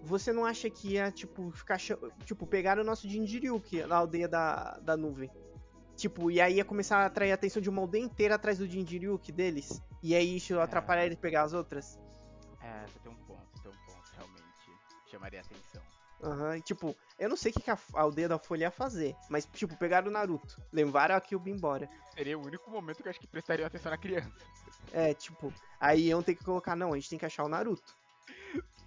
Você 0.01 0.33
não 0.33 0.45
acha 0.45 0.67
que 0.67 0.93
ia, 0.93 1.11
tipo, 1.11 1.51
ficar. 1.51 1.77
Tipo, 2.25 2.47
pegar 2.47 2.79
o 2.79 2.83
nosso 2.83 3.07
Jinjiryu, 3.07 3.59
que 3.59 3.81
é 3.81 3.85
na 3.85 3.97
aldeia 3.97 4.27
da, 4.27 4.79
da 4.79 4.97
nuvem. 4.97 5.29
Tipo, 5.97 6.29
e 6.31 6.39
aí 6.39 6.55
ia 6.57 6.63
começar 6.63 6.99
a 6.99 7.05
atrair 7.07 7.31
a 7.31 7.35
atenção 7.35 7.61
de 7.61 7.69
uma 7.69 7.81
aldeia 7.81 8.03
inteira 8.03 8.35
atrás 8.35 8.59
do 8.59 8.67
Jinjiryuki 8.67 9.31
deles. 9.31 9.81
E 10.01 10.15
aí 10.15 10.37
isso 10.37 10.57
atrapalhar 10.59 11.05
ele 11.05 11.15
pegar 11.15 11.41
as 11.41 11.53
outras. 11.53 11.99
É, 12.61 12.85
você 12.87 12.99
tem 12.99 13.11
um 13.11 13.15
ponto, 13.25 13.41
você 13.51 13.63
tem 13.63 13.71
um 13.71 13.85
ponto, 13.85 14.11
realmente. 14.15 14.45
Chamaria 15.11 15.41
atenção. 15.41 15.81
Aham, 16.23 16.57
e, 16.57 16.61
tipo, 16.61 16.95
eu 17.19 17.27
não 17.29 17.35
sei 17.35 17.51
o 17.51 17.53
que, 17.55 17.61
que 17.61 17.71
a, 17.71 17.77
a 17.95 18.01
aldeia 18.01 18.29
da 18.29 18.37
Folha 18.39 18.63
ia 18.65 18.71
fazer. 18.71 19.15
Mas, 19.29 19.45
tipo, 19.45 19.75
pegaram 19.75 20.07
o 20.07 20.11
Naruto. 20.11 20.61
Levaram 20.71 21.15
a 21.15 21.21
Kyuubi 21.21 21.51
embora. 21.51 21.89
Seria 22.13 22.37
o 22.37 22.45
único 22.45 22.69
momento 22.71 23.01
que 23.01 23.07
eu 23.07 23.09
acho 23.11 23.19
que 23.19 23.27
prestariam 23.27 23.67
atenção 23.67 23.91
na 23.91 23.97
criança. 23.97 24.31
É, 24.93 25.13
tipo, 25.13 25.51
aí 25.79 26.07
iam 26.07 26.21
ter 26.23 26.35
que 26.35 26.43
colocar, 26.43 26.75
não, 26.75 26.93
a 26.93 26.95
gente 26.95 27.09
tem 27.09 27.19
que 27.19 27.25
achar 27.25 27.43
o 27.43 27.49
Naruto, 27.49 27.93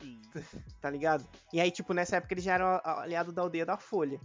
Sim. 0.00 0.20
tá 0.80 0.88
ligado? 0.90 1.26
E 1.52 1.61
aí, 1.61 1.70
tipo, 1.70 1.92
nessa 1.92 2.16
época 2.16 2.34
eles 2.34 2.44
já 2.44 2.54
eram 2.54 2.66
a- 2.66 2.76
a- 2.82 3.02
aliado 3.02 3.32
da 3.32 3.42
aldeia 3.42 3.66
da 3.66 3.76
Folha. 3.76 4.20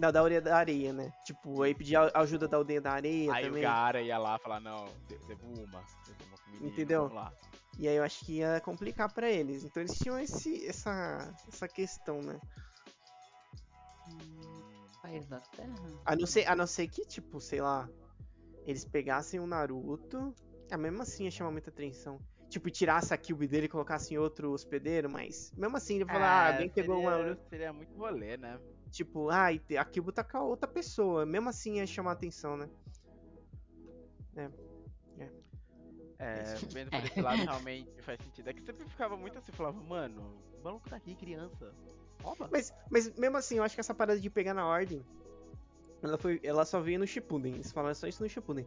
Da, 0.00 0.10
da 0.10 0.20
aldeia 0.20 0.40
da 0.40 0.56
areia, 0.56 0.92
né? 0.94 1.12
Tipo, 1.24 1.62
aí 1.62 1.74
pedir 1.74 1.96
ajuda 2.14 2.48
da 2.48 2.56
aldeia 2.56 2.80
da 2.80 2.92
areia 2.92 3.30
Aí 3.34 3.44
também. 3.44 3.62
o 3.62 3.66
Gara 3.66 4.00
ia 4.00 4.16
lá 4.16 4.38
falar, 4.38 4.58
não, 4.58 4.86
de- 5.06 5.18
devo 5.26 5.46
uma. 5.46 5.84
Devo 6.06 6.24
uma 6.24 6.38
menino, 6.46 6.68
Entendeu? 6.68 7.02
Vamos 7.02 7.16
lá. 7.16 7.32
E 7.78 7.86
aí 7.86 7.96
eu 7.96 8.02
acho 8.02 8.24
que 8.24 8.38
ia 8.38 8.60
complicar 8.62 9.12
pra 9.12 9.30
eles. 9.30 9.62
Então 9.62 9.82
eles 9.82 9.98
tinham 9.98 10.18
esse, 10.18 10.66
essa, 10.66 11.34
essa 11.46 11.68
questão, 11.68 12.22
né? 12.22 12.40
País 15.02 15.26
da 15.26 15.40
Terra? 15.40 15.74
A 16.04 16.16
não 16.16 16.26
ser, 16.26 16.46
a 16.46 16.56
não 16.56 16.66
ser 16.66 16.88
que, 16.88 17.04
tipo, 17.06 17.40
sei 17.40 17.60
lá, 17.60 17.88
eles 18.66 18.84
pegassem 18.84 19.38
o 19.38 19.46
Naruto. 19.46 20.34
Ah, 20.70 20.76
mesmo 20.78 21.02
assim 21.02 21.24
ia 21.24 21.30
chamar 21.30 21.50
muita 21.50 21.70
atenção. 21.70 22.18
Tipo, 22.48 22.70
tirasse 22.70 23.12
a 23.14 23.18
Cube 23.18 23.46
dele 23.46 23.66
e 23.66 23.68
colocasse 23.68 24.14
em 24.14 24.18
outro 24.18 24.52
hospedeiro, 24.52 25.10
mas 25.10 25.52
mesmo 25.56 25.76
assim 25.76 25.96
ele 25.96 26.06
falou, 26.06 26.22
ah, 26.22 26.48
alguém 26.48 26.68
pegou 26.70 26.98
o 26.98 27.02
Naruto. 27.02 27.42
Seria 27.48 27.72
muito 27.72 27.96
rolê, 27.96 28.36
né? 28.36 28.58
Tipo, 28.90 29.30
ah, 29.30 29.52
e 29.52 29.58
tá 29.58 30.24
com 30.24 30.38
a 30.38 30.42
outra 30.42 30.68
pessoa. 30.68 31.24
Mesmo 31.24 31.48
assim 31.48 31.76
ia 31.76 31.86
chamar 31.86 32.12
atenção, 32.12 32.56
né? 32.56 32.68
É, 36.20 36.54
vendo 36.70 36.90
por 36.90 37.02
esse 37.02 37.22
lado 37.22 37.42
realmente 37.42 38.02
faz 38.02 38.20
sentido. 38.20 38.50
É 38.50 38.52
que 38.52 38.60
sempre 38.60 38.86
ficava 38.86 39.16
muito 39.16 39.38
assim, 39.38 39.52
falava, 39.52 39.80
mano, 39.80 40.38
o 40.58 40.62
maluco 40.62 40.88
tá 40.88 40.96
aqui, 40.96 41.14
criança. 41.14 41.74
Rouba. 42.22 42.46
Mas, 42.52 42.74
mas 42.90 43.10
mesmo 43.16 43.38
assim, 43.38 43.56
eu 43.56 43.64
acho 43.64 43.74
que 43.74 43.80
essa 43.80 43.94
parada 43.94 44.20
de 44.20 44.28
pegar 44.28 44.52
na 44.52 44.66
ordem, 44.66 45.02
ela, 46.02 46.18
foi, 46.18 46.38
ela 46.42 46.66
só 46.66 46.78
veio 46.78 46.98
no 46.98 47.06
Shippuden. 47.06 47.54
Eles 47.54 47.72
falaram 47.72 47.94
só 47.94 48.06
isso 48.06 48.22
no 48.22 48.28
Shippuden. 48.28 48.66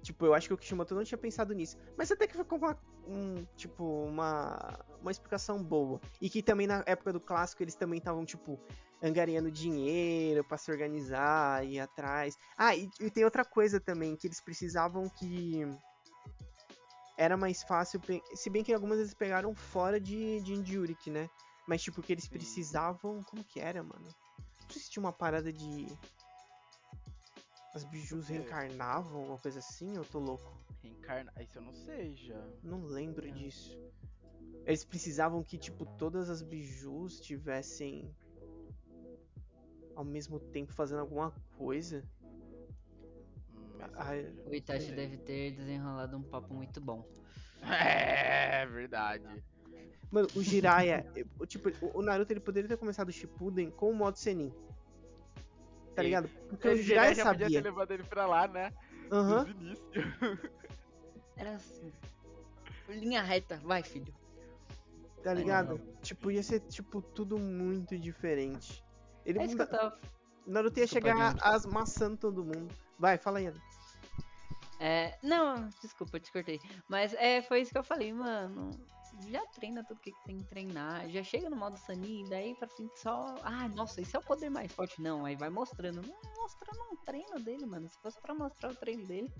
Tipo, 0.00 0.26
eu 0.26 0.32
acho 0.32 0.46
que 0.46 0.54
o 0.54 0.56
Kishimoto 0.56 0.94
não 0.94 1.02
tinha 1.02 1.18
pensado 1.18 1.52
nisso. 1.52 1.76
Mas 1.98 2.12
até 2.12 2.28
que 2.28 2.36
ficou 2.36 2.56
uma, 2.56 2.78
um, 3.06 3.44
tipo, 3.56 4.04
uma, 4.04 4.78
uma 5.00 5.10
explicação 5.10 5.62
boa. 5.62 6.00
E 6.20 6.30
que 6.30 6.40
também 6.40 6.68
na 6.68 6.84
época 6.86 7.12
do 7.12 7.20
clássico 7.20 7.64
eles 7.64 7.74
também 7.74 7.98
estavam, 7.98 8.24
tipo, 8.24 8.60
angariando 9.02 9.50
dinheiro 9.50 10.44
pra 10.44 10.58
se 10.58 10.70
organizar, 10.70 11.64
ir 11.66 11.80
atrás. 11.80 12.36
Ah, 12.56 12.76
e, 12.76 12.90
e 13.00 13.10
tem 13.10 13.24
outra 13.24 13.44
coisa 13.44 13.80
também, 13.80 14.16
que 14.16 14.26
eles 14.26 14.40
precisavam 14.40 15.08
que 15.08 15.62
era 17.16 17.36
mais 17.36 17.62
fácil, 17.62 18.00
se 18.34 18.50
bem 18.50 18.64
que 18.64 18.72
algumas 18.72 18.98
eles 18.98 19.14
pegaram 19.14 19.54
fora 19.54 20.00
de, 20.00 20.40
de 20.40 20.54
Injurik, 20.54 21.10
né? 21.10 21.28
Mas 21.66 21.82
tipo, 21.82 22.02
que 22.02 22.12
eles 22.12 22.24
Sim. 22.24 22.30
precisavam, 22.30 23.22
como 23.24 23.44
que 23.44 23.60
era, 23.60 23.82
mano? 23.82 24.06
Não 24.62 24.70
sei 24.70 24.82
se 24.82 24.90
tinha 24.90 25.02
uma 25.02 25.12
parada 25.12 25.52
de 25.52 25.86
as 27.74 27.84
bijus 27.84 28.26
quê? 28.26 28.32
reencarnavam, 28.34 29.26
uma 29.26 29.38
coisa 29.38 29.58
assim, 29.60 29.94
eu 29.94 30.04
tô 30.04 30.18
louco. 30.18 30.58
Reencarna. 30.82 31.32
Isso 31.40 31.58
eu 31.58 31.62
não 31.62 31.72
sei 31.72 32.16
já. 32.16 32.42
Não 32.62 32.82
lembro 32.84 33.26
Não. 33.28 33.34
disso. 33.34 33.78
Eles 34.66 34.84
precisavam 34.84 35.42
que, 35.42 35.58
tipo, 35.58 35.86
todas 35.96 36.28
as 36.28 36.42
bijus 36.42 37.20
tivessem 37.20 38.14
ao 40.00 40.04
mesmo 40.04 40.40
tempo 40.40 40.72
fazendo 40.72 41.00
alguma 41.00 41.30
coisa. 41.58 42.02
Hum, 43.54 43.78
já 43.78 43.90
O 44.46 44.54
Itachi 44.54 44.92
deve 44.92 45.18
ter 45.18 45.52
desenrolado 45.52 46.16
um 46.16 46.22
papo 46.22 46.52
muito 46.54 46.80
bom. 46.80 47.06
É 47.62 48.64
verdade. 48.66 49.24
Mano, 50.10 50.26
o 50.34 50.42
Jiraiya, 50.42 51.06
tipo, 51.46 51.68
o- 51.94 52.02
Naruto 52.02 52.32
ele 52.32 52.40
poderia 52.40 52.68
ter 52.68 52.76
começado 52.78 53.10
o 53.10 53.12
Shippuden 53.12 53.70
com 53.70 53.90
o 53.90 53.94
modo 53.94 54.16
Senin. 54.16 54.52
Tá 55.94 56.02
ligado? 56.02 56.28
Porque 56.48 56.66
Ele 56.68 56.80
o 56.80 56.82
Jiraiya 56.82 57.14
já 57.14 57.24
podia 57.26 57.46
ter 57.46 57.52
sabia. 57.54 57.70
levado 57.70 57.90
ele 57.92 58.02
pra 58.04 58.26
lá, 58.26 58.48
né? 58.48 58.72
Aham. 59.12 59.44
Nos 59.44 59.50
inícios. 59.50 59.90
Era 61.36 61.54
assim. 61.56 61.92
Linha 62.88 63.22
reta, 63.22 63.58
vai 63.62 63.82
filho. 63.82 64.12
Tá 65.22 65.34
ligado? 65.34 65.78
Tipo, 66.02 66.30
ia 66.30 66.42
ser, 66.42 66.60
tipo, 66.60 67.02
tudo 67.02 67.38
muito 67.38 67.98
diferente. 67.98 68.82
Ele, 69.30 69.38
É 69.40 69.44
isso 69.46 69.56
que 69.56 69.62
eu 69.62 69.66
tava. 69.66 69.98
Naruto 70.46 70.78
ia 70.78 70.86
Desculpa, 70.86 71.08
chegar 71.08 71.36
as 71.42 71.66
maçãs 71.66 72.18
todo 72.18 72.44
mundo. 72.44 72.74
Vai, 72.98 73.16
fala 73.18 73.38
aí. 73.38 73.46
Ana. 73.46 73.60
É, 74.80 75.18
não, 75.22 75.68
desculpa, 75.82 76.16
eu 76.16 76.20
te 76.20 76.32
cortei. 76.32 76.58
Mas 76.88 77.12
é, 77.14 77.42
foi 77.42 77.60
isso 77.60 77.70
que 77.70 77.78
eu 77.78 77.84
falei, 77.84 78.12
mano. 78.12 78.70
Já 79.28 79.44
treina 79.48 79.84
tudo 79.84 80.00
que 80.00 80.12
tem 80.24 80.38
que 80.38 80.44
treinar. 80.44 81.06
Já 81.10 81.22
chega 81.22 81.50
no 81.50 81.56
modo 81.56 81.76
Sanin, 81.76 82.26
daí 82.30 82.54
pra 82.54 82.66
frente 82.66 82.98
só. 82.98 83.34
Ah, 83.42 83.68
nossa, 83.68 84.00
esse 84.00 84.16
é 84.16 84.18
o 84.18 84.22
poder 84.22 84.48
mais 84.48 84.72
forte. 84.72 85.00
Não, 85.02 85.26
aí 85.26 85.36
vai 85.36 85.50
mostrando. 85.50 86.00
Não, 86.00 86.42
mostrando 86.42 86.80
um 86.92 86.96
treino 87.04 87.38
dele, 87.38 87.66
mano. 87.66 87.88
Se 87.90 87.98
fosse 87.98 88.18
pra 88.22 88.34
mostrar 88.34 88.70
o 88.70 88.74
treino 88.74 89.06
dele, 89.06 89.30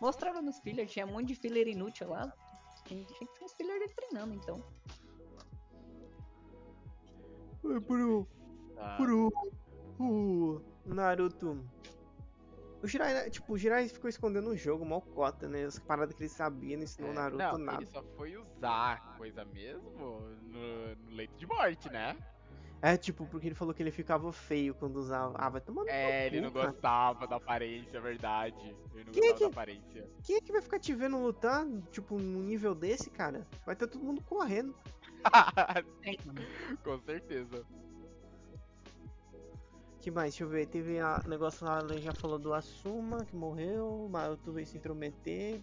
mostrava 0.00 0.40
nos 0.40 0.58
fillers. 0.60 0.90
Tinha 0.90 1.04
um 1.06 1.12
monte 1.12 1.26
de 1.28 1.34
filler 1.34 1.68
inútil 1.68 2.08
lá. 2.08 2.32
Tinha, 2.86 3.04
tinha 3.04 3.28
que 3.28 3.38
ter 3.38 3.44
uns 3.44 3.52
filler 3.52 3.78
dele 3.78 3.92
treinando, 3.94 4.34
então. 4.34 4.64
Ai, 7.70 7.80
Pro, 7.80 8.26
Ah, 8.78 8.96
pro, 8.96 9.32
o 9.98 10.60
Naruto. 10.84 11.64
O 12.82 12.86
Jiraiya, 12.86 13.28
tipo, 13.30 13.54
o 13.54 13.58
Jiraiya 13.58 13.88
ficou 13.88 14.08
escondendo 14.08 14.50
o 14.50 14.56
jogo, 14.56 14.84
mal 14.84 15.00
cota, 15.00 15.48
né? 15.48 15.64
As 15.64 15.78
paradas 15.78 16.14
que 16.14 16.22
ele 16.22 16.28
sabia, 16.28 16.76
não 16.76 16.84
ensinou 16.84 17.10
o 17.10 17.12
é, 17.12 17.16
Naruto 17.16 17.38
não, 17.58 17.58
nada. 17.58 17.78
ele 17.82 17.86
só 17.90 18.02
foi 18.16 18.36
usar 18.36 19.16
coisa 19.16 19.44
mesmo 19.46 19.90
no, 19.90 20.20
no 21.00 21.14
leito 21.16 21.34
de 21.36 21.46
morte, 21.46 21.90
né? 21.90 22.16
É, 22.82 22.94
tipo, 22.96 23.26
porque 23.26 23.48
ele 23.48 23.54
falou 23.54 23.72
que 23.72 23.82
ele 23.82 23.90
ficava 23.90 24.30
feio 24.32 24.74
quando 24.74 24.96
usava. 24.96 25.34
Ah, 25.38 25.48
vai 25.48 25.60
tomar 25.62 25.82
no 25.84 25.88
É, 25.88 26.26
ele 26.26 26.36
cu, 26.38 26.44
não 26.44 26.52
cara. 26.52 26.66
gostava 26.70 27.26
da 27.26 27.36
aparência, 27.36 27.96
é 27.96 28.00
verdade. 28.00 28.76
Ele 28.94 29.04
não 29.04 29.12
Quem 29.12 29.22
gostava 29.22 29.34
que- 29.34 29.40
da 29.40 29.46
aparência. 29.48 30.10
Quem 30.22 30.36
é 30.36 30.40
que 30.42 30.52
vai 30.52 30.60
ficar 30.60 30.78
te 30.78 30.94
vendo 30.94 31.18
lutar, 31.18 31.66
tipo, 31.90 32.18
num 32.18 32.42
nível 32.42 32.74
desse, 32.74 33.08
cara? 33.08 33.46
Vai 33.64 33.74
ter 33.74 33.88
todo 33.88 34.04
mundo 34.04 34.22
correndo. 34.22 34.76
É. 36.04 36.14
Com 36.84 37.00
certeza. 37.00 37.64
Que 40.06 40.10
mais? 40.12 40.32
Deixa 40.34 40.44
eu 40.44 40.48
ver. 40.48 40.66
Teve 40.68 41.00
a 41.00 41.20
negócio 41.26 41.66
lá, 41.66 41.80
ele 41.80 42.00
já 42.00 42.12
falou 42.12 42.38
do 42.38 42.54
Asuma, 42.54 43.24
que 43.24 43.34
morreu. 43.34 44.04
O 44.04 44.08
Naruto 44.08 44.52
veio 44.52 44.64
se 44.64 44.76
intrometer. 44.76 45.60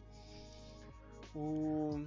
O. 1.33 2.05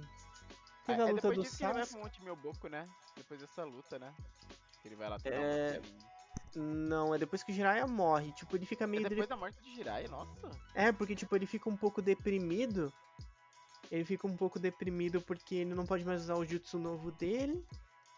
Teve 0.85 1.01
É, 1.01 1.05
a 1.05 1.07
é 1.07 1.11
luta 1.11 1.15
depois 1.15 1.37
do 1.37 1.43
disso 1.43 1.57
que 1.57 1.63
ele 1.63 1.73
vai 1.73 1.81
Sasuke. 1.83 1.95
pro 1.99 2.03
Monte 2.03 2.23
Melboco, 2.23 2.67
né? 2.69 2.87
Depois 3.15 3.39
dessa 3.39 3.63
luta, 3.63 3.97
né? 3.97 4.13
Que 4.81 4.87
ele 4.87 4.95
vai 4.95 5.09
lá 5.09 5.17
treinar 5.17 5.43
É, 5.43 5.73
Marcelinho. 5.79 5.97
Não, 6.55 7.13
é 7.15 7.17
depois 7.17 7.41
que 7.43 7.51
o 7.51 7.55
Jiraiya 7.55 7.87
morre. 7.87 8.31
Tipo, 8.33 8.55
ele 8.55 8.67
fica 8.67 8.83
É 8.83 8.87
meio. 8.87 9.01
depois 9.01 9.17
dele- 9.17 9.27
da 9.27 9.35
morte 9.35 9.59
de 9.63 9.73
Jiraiya, 9.75 10.07
nossa. 10.07 10.31
É, 10.75 10.91
porque, 10.91 11.15
tipo, 11.15 11.35
ele 11.35 11.47
fica 11.47 11.67
um 11.69 11.75
pouco 11.75 12.03
deprimido. 12.03 12.93
Ele 13.91 14.05
fica 14.05 14.27
um 14.27 14.35
pouco 14.37 14.59
deprimido 14.59 15.21
porque 15.21 15.55
ele 15.55 15.73
não 15.73 15.87
pode 15.87 16.05
mais 16.05 16.21
usar 16.21 16.35
o 16.35 16.45
jutsu 16.45 16.77
novo 16.77 17.11
dele. 17.11 17.65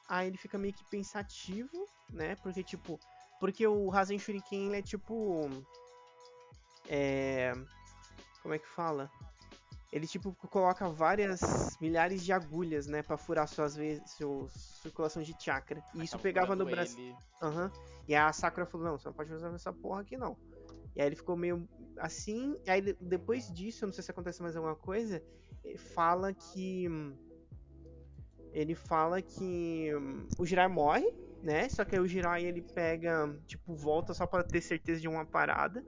Aí 0.09 0.27
ele 0.27 0.37
fica 0.37 0.57
meio 0.57 0.73
que 0.73 0.83
pensativo, 0.89 1.87
né? 2.09 2.35
Porque, 2.35 2.61
tipo. 2.63 2.99
Porque 3.39 3.65
o 3.65 3.89
Rasen 3.89 4.19
Shuriken 4.19 4.75
é 4.75 4.81
tipo. 4.81 5.49
É. 6.87 7.53
Como 8.41 8.53
é 8.53 8.59
que 8.59 8.67
fala? 8.67 9.09
Ele, 9.91 10.05
tipo, 10.05 10.33
coloca 10.49 10.87
várias 10.87 11.41
milhares 11.81 12.23
de 12.23 12.31
agulhas, 12.31 12.85
né? 12.85 13.01
Pra 13.01 13.17
furar 13.17 13.47
suas 13.47 13.75
vezes, 13.75 14.11
sua 14.11 14.47
circulação 14.83 15.21
de 15.23 15.35
chakra. 15.39 15.83
E 15.95 16.03
isso 16.03 16.17
pegava 16.19 16.55
no 16.55 16.63
braço. 16.75 16.95
Aham. 17.41 17.71
E 18.07 18.15
a 18.15 18.31
Sakura 18.31 18.65
falou, 18.65 18.87
não, 18.87 18.97
você 18.97 19.07
não 19.07 19.13
pode 19.13 19.33
usar 19.33 19.53
essa 19.53 19.73
porra 19.73 20.01
aqui 20.01 20.15
não. 20.17 20.37
E 20.95 21.01
aí 21.01 21.07
ele 21.07 21.15
ficou 21.15 21.35
meio 21.35 21.67
assim. 21.97 22.55
E 22.65 22.69
aí 22.69 22.81
de- 22.81 22.97
depois 23.01 23.51
disso, 23.51 23.83
eu 23.83 23.87
não 23.87 23.93
sei 23.93 24.03
se 24.03 24.11
acontece 24.11 24.41
mais 24.43 24.55
alguma 24.55 24.75
coisa. 24.75 25.23
Ele 25.63 25.77
fala 25.77 26.33
que. 26.33 26.87
hum, 26.87 27.15
Ele 28.53 28.73
fala 28.75 29.21
que 29.21 29.91
hum, 29.95 30.27
o 30.37 30.45
Jirai 30.45 30.67
morre, 30.67 31.11
né? 31.41 31.69
Só 31.69 31.85
que 31.85 31.95
aí 31.95 32.01
o 32.01 32.07
Jirai 32.07 32.45
ele 32.45 32.61
pega, 32.61 33.35
tipo, 33.45 33.75
volta 33.75 34.13
só 34.13 34.25
pra 34.25 34.43
ter 34.43 34.61
certeza 34.61 34.99
de 34.99 35.07
uma 35.07 35.25
parada. 35.25 35.83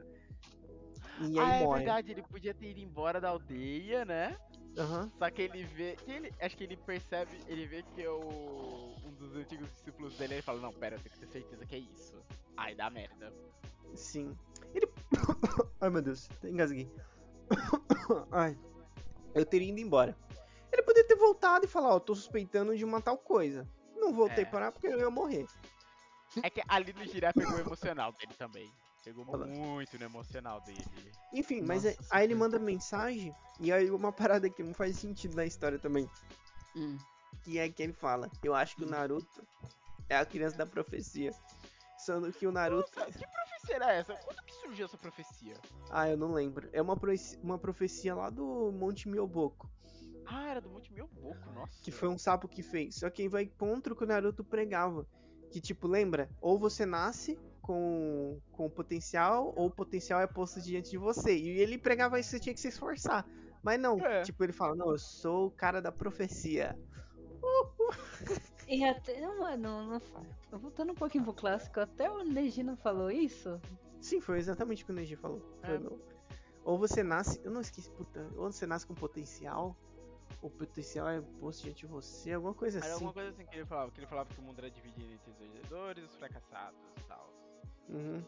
E 1.19 1.39
aí 1.39 1.51
ah, 1.51 1.55
é 1.55 1.63
morre. 1.63 1.79
verdade, 1.79 2.11
ele 2.11 2.23
podia 2.23 2.53
ter 2.53 2.71
ido 2.71 2.79
embora 2.79 3.21
da 3.21 3.29
aldeia, 3.29 4.05
né? 4.05 4.37
Aham. 4.77 5.11
Só 5.17 5.29
que 5.29 5.41
ele 5.41 5.63
vê. 5.63 5.95
que 5.97 6.11
ele, 6.11 6.33
acho 6.41 6.57
que 6.57 6.63
ele 6.63 6.77
percebe. 6.77 7.31
Ele 7.47 7.65
vê 7.67 7.83
que 7.83 8.07
o. 8.07 8.95
Um 9.05 9.11
dos 9.13 9.35
antigos 9.35 9.69
discípulos 9.69 10.17
dele 10.17 10.35
ele 10.35 10.41
fala, 10.41 10.61
não, 10.61 10.73
pera, 10.73 10.95
eu 10.95 10.99
tenho 10.99 11.13
que 11.13 11.19
ter 11.19 11.27
certeza 11.27 11.65
que 11.65 11.75
é 11.75 11.79
isso. 11.79 12.15
Ai, 12.57 12.73
dá 12.73 12.89
merda. 12.89 13.33
Sim. 13.93 14.35
Ele. 14.73 14.87
Ai 15.79 15.89
meu 15.89 16.01
Deus, 16.01 16.29
engasguei. 16.43 16.89
Ai. 18.31 18.57
Eu 19.35 19.45
teria 19.45 19.69
ido 19.69 19.79
embora. 19.79 20.17
Ele 20.71 20.83
poderia 20.83 21.07
ter 21.07 21.15
voltado 21.15 21.65
e 21.65 21.67
falar, 21.67 21.95
ó, 21.95 21.99
tô 21.99 22.15
suspeitando 22.15 22.75
de 22.75 22.85
uma 22.85 23.01
tal 23.01 23.17
coisa. 23.17 23.67
Não 24.01 24.13
voltei 24.13 24.43
É. 24.43 24.45
parar 24.47 24.71
porque 24.71 24.87
eu 24.87 24.99
ia 24.99 25.09
morrer. 25.09 25.45
É 26.43 26.49
que 26.49 26.61
ali 26.67 26.91
no 26.93 27.05
Jiraiya 27.05 27.33
pegou 27.33 27.55
o 27.55 27.59
emocional 27.59 28.11
dele 28.13 28.33
também. 28.37 28.71
Pegou 29.03 29.25
Olha 29.27 29.37
lá. 29.41 29.47
muito 29.47 29.97
no 29.97 30.05
emocional 30.05 30.59
dele. 30.61 30.85
Enfim, 31.33 31.61
mas 31.61 31.83
Nossa, 31.83 31.95
é- 31.95 32.05
aí 32.09 32.23
ele 32.25 32.35
manda 32.35 32.57
mensagem 32.59 33.33
e 33.59 33.71
aí 33.71 33.89
uma 33.91 34.11
parada 34.11 34.49
que 34.49 34.63
não 34.63 34.73
faz 34.73 34.97
sentido 34.97 35.35
na 35.35 35.45
história 35.45 35.77
também. 35.79 36.09
Hum. 36.75 36.97
Que 37.43 37.57
é 37.59 37.69
que 37.69 37.81
ele 37.81 37.93
fala, 37.93 38.29
eu 38.43 38.53
acho 38.55 38.75
que 38.75 38.83
o 38.83 38.89
Naruto 38.89 39.45
é 40.09 40.17
a 40.17 40.25
criança 40.25 40.57
da 40.57 40.65
profecia. 40.65 41.31
Sendo 41.97 42.31
que 42.33 42.47
o 42.47 42.51
Naruto. 42.51 42.89
Nossa, 42.97 43.11
que 43.11 43.27
profecia 43.27 43.75
era 43.75 43.91
essa? 43.93 44.13
Quando 44.15 44.43
que 44.43 44.53
surgiu 44.55 44.85
essa 44.85 44.97
profecia? 44.97 45.55
Ah, 45.91 46.09
eu 46.09 46.17
não 46.17 46.31
lembro. 46.33 46.67
É 46.73 46.81
uma, 46.81 46.95
profe- 46.97 47.37
uma 47.43 47.57
profecia 47.59 48.15
lá 48.15 48.29
do 48.29 48.71
Monte 48.71 49.07
Myoboko. 49.09 49.69
Ah, 50.33 50.47
era 50.49 50.61
do 50.61 50.69
Monte 50.69 50.93
Melboco, 50.93 51.51
nossa. 51.53 51.83
Que 51.83 51.91
foi 51.91 52.07
um 52.07 52.17
sapo 52.17 52.47
que 52.47 52.63
fez. 52.63 52.95
Só 52.95 53.09
que 53.09 53.23
aí 53.23 53.27
vai 53.27 53.45
contra 53.45 53.91
o 53.91 53.95
que 53.95 54.03
o 54.03 54.07
Naruto 54.07 54.43
pregava. 54.43 55.05
Que 55.49 55.59
tipo, 55.59 55.87
lembra? 55.87 56.29
Ou 56.39 56.57
você 56.57 56.85
nasce 56.85 57.37
com, 57.61 58.39
com 58.53 58.69
potencial, 58.69 59.53
ou 59.57 59.67
o 59.67 59.71
potencial 59.71 60.21
é 60.21 60.27
posto 60.27 60.61
diante 60.61 60.91
de 60.91 60.97
você. 60.97 61.35
E 61.37 61.49
ele 61.49 61.77
pregava 61.77 62.19
isso, 62.19 62.29
você 62.29 62.39
tinha 62.39 62.53
que 62.53 62.61
se 62.61 62.69
esforçar. 62.69 63.27
Mas 63.61 63.79
não, 63.79 63.99
É. 63.99 64.21
tipo, 64.21 64.43
ele 64.43 64.53
fala, 64.53 64.73
não, 64.73 64.91
eu 64.91 64.97
sou 64.97 65.47
o 65.47 65.51
cara 65.51 65.81
da 65.81 65.91
profecia. 65.91 66.77
E 68.67 68.85
até, 68.85 69.19
mano, 69.27 69.57
não, 69.61 69.99
não, 70.49 70.59
voltando 70.59 70.93
um 70.93 70.95
pouquinho 70.95 71.25
pro 71.25 71.33
clássico, 71.33 71.79
até 71.79 72.09
o 72.09 72.23
Neji 72.23 72.63
não 72.63 72.77
falou 72.77 73.11
isso? 73.11 73.59
Sim, 73.99 74.21
foi 74.21 74.39
exatamente 74.39 74.83
o 74.83 74.85
que 74.85 74.91
o 74.91 74.95
Neji 74.95 75.15
falou. 75.17 75.41
Foi 75.61 75.75
É. 75.75 75.81
Ou 76.63 76.77
você 76.77 77.03
nasce. 77.03 77.41
Eu 77.43 77.51
não 77.51 77.61
esqueci, 77.61 77.89
puta. 77.91 78.27
Ou 78.37 78.51
você 78.51 78.65
nasce 78.65 78.85
com 78.85 78.93
potencial. 78.93 79.75
O 80.41 80.49
potencial 80.49 81.07
é 81.09 81.21
posto 81.39 81.63
diante 81.63 81.79
de 81.79 81.85
você, 81.87 82.33
alguma 82.33 82.53
coisa 82.53 82.77
Era 82.79 82.85
assim. 82.87 82.93
alguma 82.95 83.13
coisa 83.13 83.29
assim 83.29 83.45
que 83.45 83.55
ele 83.55 83.65
falava, 83.65 83.91
que 83.91 83.99
ele 83.99 84.07
falava 84.07 84.29
que 84.33 84.39
o 84.39 84.43
mundo 84.43 84.59
era 84.59 84.69
dividido 84.71 85.11
entre 85.13 85.31
os 85.31 85.37
vencedores 85.37 86.03
e 86.03 86.07
os 86.07 86.15
fracassados 86.15 86.79
e 86.97 87.03
tal. 87.03 87.33
Uhum. 87.89 88.23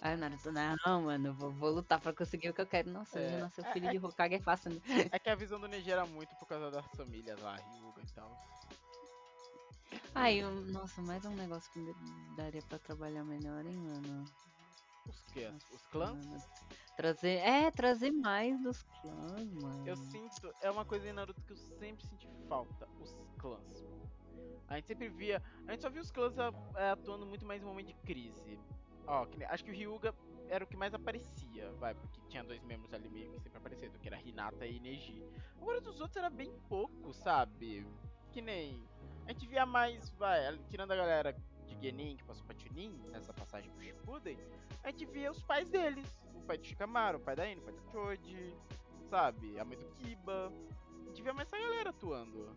Aí 0.00 0.14
o 0.14 0.18
Naruto, 0.18 0.52
não, 0.52 1.02
mano, 1.02 1.34
vou, 1.34 1.50
vou 1.50 1.70
lutar 1.70 2.00
pra 2.00 2.12
conseguir 2.12 2.50
o 2.50 2.54
que 2.54 2.60
eu 2.60 2.66
quero. 2.66 2.90
Nossa, 2.90 3.18
É, 3.18 3.30
já 3.30 3.38
nasceu 3.38 3.64
é- 3.64 3.72
filho 3.72 3.88
é- 3.88 3.90
de 3.90 3.98
Hokage 3.98 4.34
é 4.34 4.40
fácil, 4.40 4.70
né? 4.72 4.80
É 5.14 5.18
que 5.18 5.28
a 5.28 5.34
visão 5.34 5.58
do 5.58 5.66
Neji 5.66 5.90
era 5.90 6.06
muito 6.06 6.34
por 6.36 6.46
causa 6.46 6.70
das 6.70 6.86
famílias 6.96 7.40
lá, 7.40 7.56
Ryuga 7.56 8.02
e 8.02 8.14
tal. 8.14 8.30
Ai, 10.14 10.42
eu- 10.42 10.50
nossa, 10.66 11.00
mais 11.02 11.24
um 11.24 11.34
negócio 11.34 11.70
que 11.72 11.94
daria 12.36 12.62
pra 12.62 12.78
trabalhar 12.78 13.24
melhor, 13.24 13.64
hein, 13.66 13.76
mano. 13.76 14.24
Os 15.08 15.22
que? 15.32 15.46
Os 15.72 15.86
clãs? 15.86 16.26
Trazer, 16.96 17.36
é, 17.38 17.70
trazer 17.70 18.10
mais 18.10 18.60
dos 18.60 18.82
clãs, 19.00 19.52
mano. 19.54 19.86
Eu 19.86 19.96
sinto, 19.96 20.52
é 20.60 20.70
uma 20.70 20.84
coisa 20.84 21.08
em 21.08 21.12
Naruto 21.12 21.40
que 21.42 21.52
eu 21.52 21.56
sempre 21.56 22.04
senti 22.06 22.28
falta, 22.48 22.88
os 23.00 23.16
clãs. 23.38 23.84
A 24.66 24.76
gente 24.76 24.86
sempre 24.88 25.08
via, 25.08 25.42
a 25.66 25.70
gente 25.70 25.80
só 25.80 25.88
via 25.88 26.02
os 26.02 26.10
clãs 26.10 26.38
a- 26.38 26.52
é, 26.76 26.90
atuando 26.90 27.24
muito 27.24 27.46
mais 27.46 27.62
em 27.62 27.64
momento 27.64 27.86
de 27.86 27.94
crise. 27.94 28.58
Ó, 29.06 29.26
acho 29.48 29.64
que 29.64 29.70
o 29.70 29.74
Ryuga 29.74 30.14
era 30.48 30.64
o 30.64 30.66
que 30.66 30.76
mais 30.76 30.92
aparecia, 30.92 31.70
vai, 31.74 31.94
porque 31.94 32.20
tinha 32.28 32.42
dois 32.44 32.62
membros 32.64 32.92
ali 32.92 33.08
meio 33.08 33.30
que 33.32 33.40
sempre 33.40 33.58
aparecendo, 33.58 33.98
que 33.98 34.08
era 34.08 34.20
Hinata 34.20 34.66
e 34.66 34.78
Neji. 34.80 35.22
Agora 35.60 35.80
dos 35.80 36.00
outros 36.00 36.16
era 36.16 36.28
bem 36.28 36.52
pouco, 36.68 37.14
sabe? 37.14 37.86
Que 38.32 38.42
nem, 38.42 38.82
a 39.26 39.32
gente 39.32 39.46
via 39.46 39.64
mais, 39.64 40.10
vai, 40.10 40.58
tirando 40.68 40.90
a 40.90 40.96
galera 40.96 41.32
de 41.68 41.80
Genin 41.80 42.16
que 42.16 42.24
passou 42.24 42.44
pra 42.44 42.56
Chunin, 42.58 42.98
nessa 43.10 43.32
passagem 43.32 43.70
pro 43.72 43.82
Shippuden, 43.84 44.38
a 44.82 44.90
gente 44.90 45.06
via 45.06 45.30
os 45.30 45.42
pais 45.42 45.68
deles, 45.68 46.06
o 46.34 46.40
pai 46.42 46.58
do 46.58 46.64
Shikamaru, 46.66 47.18
o 47.18 47.20
pai 47.20 47.36
da 47.36 47.48
Ino, 47.50 47.60
o 47.60 47.64
pai 47.64 47.74
do 47.74 47.90
Choji, 47.92 48.54
sabe? 49.10 49.58
A 49.58 49.64
mãe 49.64 49.76
do 49.78 49.84
Kiba. 49.96 50.52
A 51.04 51.08
gente 51.08 51.22
via 51.22 51.32
mais 51.32 51.48
essa 51.52 51.58
galera 51.62 51.90
atuando. 51.90 52.48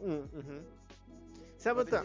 Hum, 0.00 0.28
uhum. 0.32 0.64
Sabe 1.56 1.80
outra. 1.80 2.04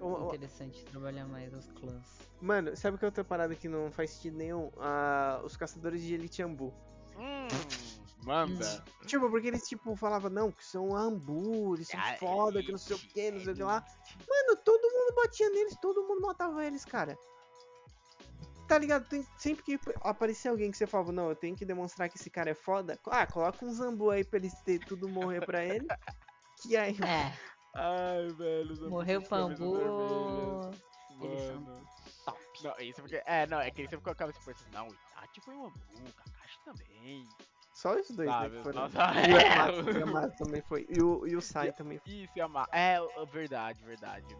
o- 0.00 0.26
interessante 0.28 0.84
trabalhar 0.86 1.26
mais 1.26 1.52
os 1.54 1.70
clãs. 1.72 2.18
Mano, 2.40 2.76
sabe 2.76 2.98
que 2.98 3.04
outra 3.04 3.24
parada 3.24 3.54
que 3.54 3.68
não 3.68 3.90
faz 3.90 4.10
sentido 4.10 4.36
nenhum? 4.36 4.70
Ah, 4.78 5.40
os 5.44 5.56
caçadores 5.56 6.02
de 6.02 6.14
Elite 6.14 6.42
Ambu. 6.42 6.72
Hum, 7.16 7.48
manda. 8.24 8.84
Tipo, 9.06 9.28
porque 9.30 9.48
eles, 9.48 9.66
tipo, 9.68 9.94
falavam, 9.96 10.30
não, 10.30 10.50
que 10.50 10.64
são 10.64 10.94
ambu, 10.96 11.74
eles 11.74 11.88
são 11.88 12.00
Ah, 12.00 12.16
foda, 12.18 12.62
que 12.62 12.70
não 12.72 12.78
sei 12.78 12.96
o 12.96 12.98
que, 12.98 13.30
não 13.30 13.40
sei 13.40 13.52
o 13.52 13.56
que 13.56 13.62
lá. 13.62 13.76
elite. 13.76 14.18
Mano, 14.28 14.56
todo 14.64 14.82
mundo 14.90 15.14
batia 15.16 15.48
neles, 15.50 15.76
todo 15.80 16.02
mundo 16.06 16.20
matava 16.22 16.64
eles, 16.64 16.84
cara. 16.84 17.16
Tá 18.66 18.78
ligado? 18.78 19.06
Tem- 19.08 19.26
sempre 19.36 19.62
que 19.62 19.78
aparecia 20.00 20.50
alguém 20.50 20.70
que 20.70 20.76
você 20.78 20.86
falava, 20.86 21.12
não, 21.12 21.28
eu 21.28 21.36
tenho 21.36 21.54
que 21.54 21.66
demonstrar 21.66 22.08
que 22.08 22.16
esse 22.16 22.30
cara 22.30 22.50
é 22.50 22.54
foda. 22.54 22.98
Ah, 23.06 23.26
coloca 23.26 23.62
um 23.64 23.72
zambu 23.72 24.10
aí 24.10 24.24
pra 24.24 24.38
eles 24.38 24.54
ter 24.64 24.78
tudo 24.78 25.08
morrer 25.08 25.44
pra 25.44 25.64
ele. 25.64 25.86
Que 26.62 26.76
aí, 26.76 26.96
É, 27.02 27.36
Ai, 27.74 28.28
velho. 28.28 28.72
os 28.72 28.78
morreu 28.88 29.20
o 29.20 29.28
Pambu. 29.28 29.76
Eles 31.20 31.42
são 31.42 31.84
top. 32.24 32.40
Não, 32.62 32.78
isso 32.78 33.00
porque. 33.02 33.20
É, 33.26 33.46
não, 33.48 33.60
é 33.60 33.70
que 33.70 33.82
ele 33.82 33.88
sempre 33.88 34.04
colocava 34.04 34.30
esse 34.30 34.50
assim, 34.50 34.70
não, 34.72 34.86
o 34.88 34.94
Itachi 34.94 35.40
foi 35.44 35.54
um 35.54 35.66
Ambu, 35.66 35.78
o 36.08 36.12
Kakashi 36.14 36.58
também. 36.64 37.28
Só 37.74 37.98
os 37.98 38.08
dois, 38.10 38.30
Sabe? 38.30 38.56
né? 38.56 38.62
Foram. 38.62 38.80
Nossa, 38.82 38.98
E 39.28 39.34
o 39.34 40.18
é. 40.18 40.30
Também 40.30 40.62
foi. 40.62 40.86
E 40.88 41.02
o, 41.02 41.26
e 41.26 41.36
o 41.36 41.40
Sai 41.42 41.72
também 41.72 41.98
foi. 41.98 42.12
Isso, 42.12 42.38
Yamato. 42.38 42.70
É, 42.74 42.98
verdade, 43.26 43.82
verdade. 43.84 44.36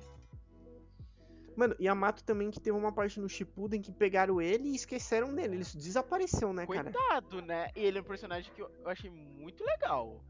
Mano, 1.56 1.74
Yamato 1.80 2.24
também 2.24 2.50
que 2.50 2.60
teve 2.60 2.76
uma 2.76 2.92
parte 2.92 3.20
no 3.20 3.28
Shippuden 3.28 3.80
que 3.82 3.92
pegaram 3.92 4.40
ele 4.40 4.68
e 4.70 4.74
esqueceram 4.74 5.34
dele. 5.34 5.56
Ele 5.56 5.64
desapareceu, 5.64 6.52
né, 6.52 6.66
cara? 6.66 6.92
Coitado, 6.92 7.42
né? 7.42 7.70
E 7.76 7.80
ele 7.84 7.98
é 7.98 8.00
um 8.00 8.04
personagem 8.04 8.52
que 8.52 8.60
eu, 8.62 8.70
achei 8.86 9.10
muito 9.10 9.64
legal. 9.64 10.20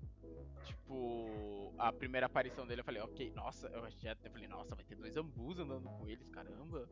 Tipo, 0.64 1.72
a 1.78 1.92
primeira 1.92 2.26
aparição 2.26 2.66
dele 2.66 2.80
eu 2.80 2.84
falei, 2.84 3.02
ok, 3.02 3.32
nossa, 3.34 3.68
eu 3.68 3.90
já 3.90 4.12
até 4.12 4.28
falei, 4.30 4.48
nossa, 4.48 4.74
vai 4.74 4.84
ter 4.84 4.96
dois 4.96 5.16
ambus 5.16 5.58
andando 5.58 5.88
com 5.88 6.06
eles, 6.08 6.28
caramba. 6.28 6.88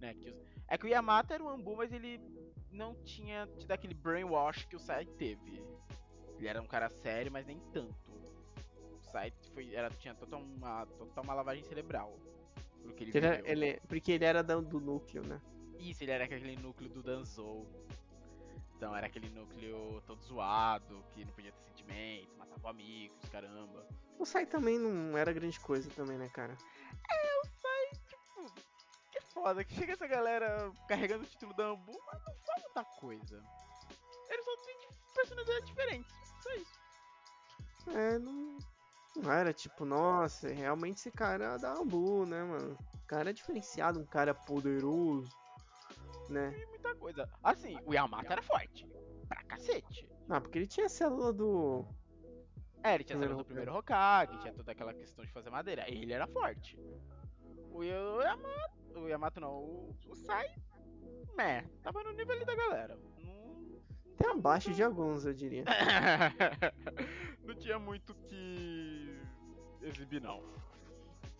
Né, 0.00 0.14
que 0.14 0.28
os- 0.28 0.36
É 0.68 0.78
que 0.78 0.86
o 0.86 0.88
Yamato 0.88 1.32
era 1.32 1.42
um 1.42 1.48
ambu, 1.48 1.76
mas 1.76 1.92
ele 1.92 2.20
não 2.78 2.94
tinha 3.02 3.46
tido 3.58 3.70
aquele 3.72 3.92
brainwash 3.94 4.64
que 4.64 4.76
o 4.76 4.80
Sai 4.80 5.04
teve. 5.04 5.62
Ele 6.38 6.46
era 6.48 6.62
um 6.62 6.66
cara 6.66 6.88
sério, 6.88 7.30
mas 7.32 7.44
nem 7.46 7.58
tanto. 7.72 7.94
O 8.12 9.00
Sai 9.10 9.32
foi, 9.52 9.74
era, 9.74 9.90
tinha 9.90 10.14
total 10.14 10.40
uma, 10.40 10.86
total 10.86 11.24
uma 11.24 11.34
lavagem 11.34 11.64
cerebral. 11.64 12.18
Pro 12.82 12.94
que 12.94 13.04
ele 13.04 13.18
era- 13.18 13.42
ele- 13.50 13.80
porque 13.88 14.12
ele 14.12 14.24
era 14.24 14.42
do 14.42 14.80
núcleo, 14.80 15.22
né? 15.26 15.40
Isso, 15.78 16.02
ele 16.04 16.12
era 16.12 16.24
aquele 16.24 16.56
núcleo 16.56 16.88
do 16.88 17.02
Danzou. 17.02 17.66
Então 18.76 18.94
era 18.94 19.08
aquele 19.08 19.28
núcleo 19.30 20.00
todo 20.06 20.22
zoado, 20.22 21.04
que 21.12 21.24
não 21.24 21.32
podia 21.32 21.50
ter 21.50 21.60
sentimento, 21.64 22.36
matava 22.36 22.70
amigos, 22.70 23.28
caramba. 23.28 23.84
O 24.18 24.24
Sai 24.24 24.46
também 24.46 24.78
não 24.78 25.18
era 25.18 25.32
grande 25.32 25.58
coisa 25.58 25.90
também, 25.90 26.16
né, 26.16 26.28
cara? 26.28 26.56
Que 29.10 29.20
foda, 29.32 29.64
que 29.64 29.74
chega 29.74 29.92
essa 29.94 30.06
galera 30.06 30.70
carregando 30.88 31.24
o 31.24 31.26
título 31.26 31.54
da 31.54 31.66
Ambu, 31.68 31.98
mas 32.06 32.22
não 32.24 32.34
faz 32.46 32.57
muita 32.78 32.84
coisa. 32.84 33.42
Eles 34.28 34.44
só 34.44 34.56
têm 34.58 34.78
personalidades 35.14 35.66
diferentes, 35.66 36.14
só 36.42 36.54
isso. 36.54 36.78
É, 37.90 38.18
não, 38.18 38.58
não 39.16 39.32
era 39.32 39.52
tipo, 39.52 39.84
nossa, 39.84 40.48
realmente 40.48 40.98
esse 40.98 41.10
cara 41.10 41.54
é 41.54 41.58
da 41.58 41.72
Ambu, 41.72 42.26
né, 42.26 42.42
mano? 42.42 42.78
O 42.94 43.06
cara 43.06 43.30
é 43.30 43.32
diferenciado, 43.32 43.98
um 43.98 44.06
cara 44.06 44.34
poderoso, 44.34 45.28
né? 46.28 46.54
E 46.56 46.66
muita 46.66 46.94
coisa. 46.94 47.28
Assim, 47.42 47.78
o 47.86 47.94
Yamato 47.94 48.30
era 48.30 48.42
forte. 48.42 48.86
Pra 49.26 49.42
cacete. 49.44 50.08
Ah, 50.28 50.40
porque 50.40 50.58
ele 50.58 50.66
tinha 50.66 50.86
a 50.86 50.90
célula 50.90 51.32
do. 51.32 51.86
É, 52.82 52.94
ele 52.94 53.04
tinha 53.04 53.18
Primeiro 53.18 53.34
saído 53.34 53.42
do 53.42 53.44
primeiro 53.44 53.76
Hokage, 53.76 54.38
tinha 54.40 54.52
toda 54.52 54.72
aquela 54.72 54.94
questão 54.94 55.24
de 55.24 55.32
fazer 55.32 55.50
madeira. 55.50 55.90
Ele 55.90 56.12
era 56.12 56.26
forte. 56.26 56.78
O 57.72 57.82
Yamato. 57.82 58.78
O 58.94 59.08
Yamato 59.08 59.40
não, 59.40 59.52
o, 59.52 59.96
o 60.06 60.16
Sai. 60.16 60.48
Né, 61.38 61.64
tava 61.84 62.02
no 62.02 62.10
nível 62.10 62.34
ali 62.34 62.44
da 62.44 62.54
galera. 62.56 62.98
Não, 63.24 63.80
Até 64.14 64.28
abaixo 64.28 64.72
de 64.72 64.82
alguns, 64.82 65.24
eu 65.24 65.32
diria. 65.32 65.64
não 67.46 67.54
tinha 67.54 67.78
muito 67.78 68.12
que 68.12 69.16
exibir, 69.80 70.20
não. 70.20 70.42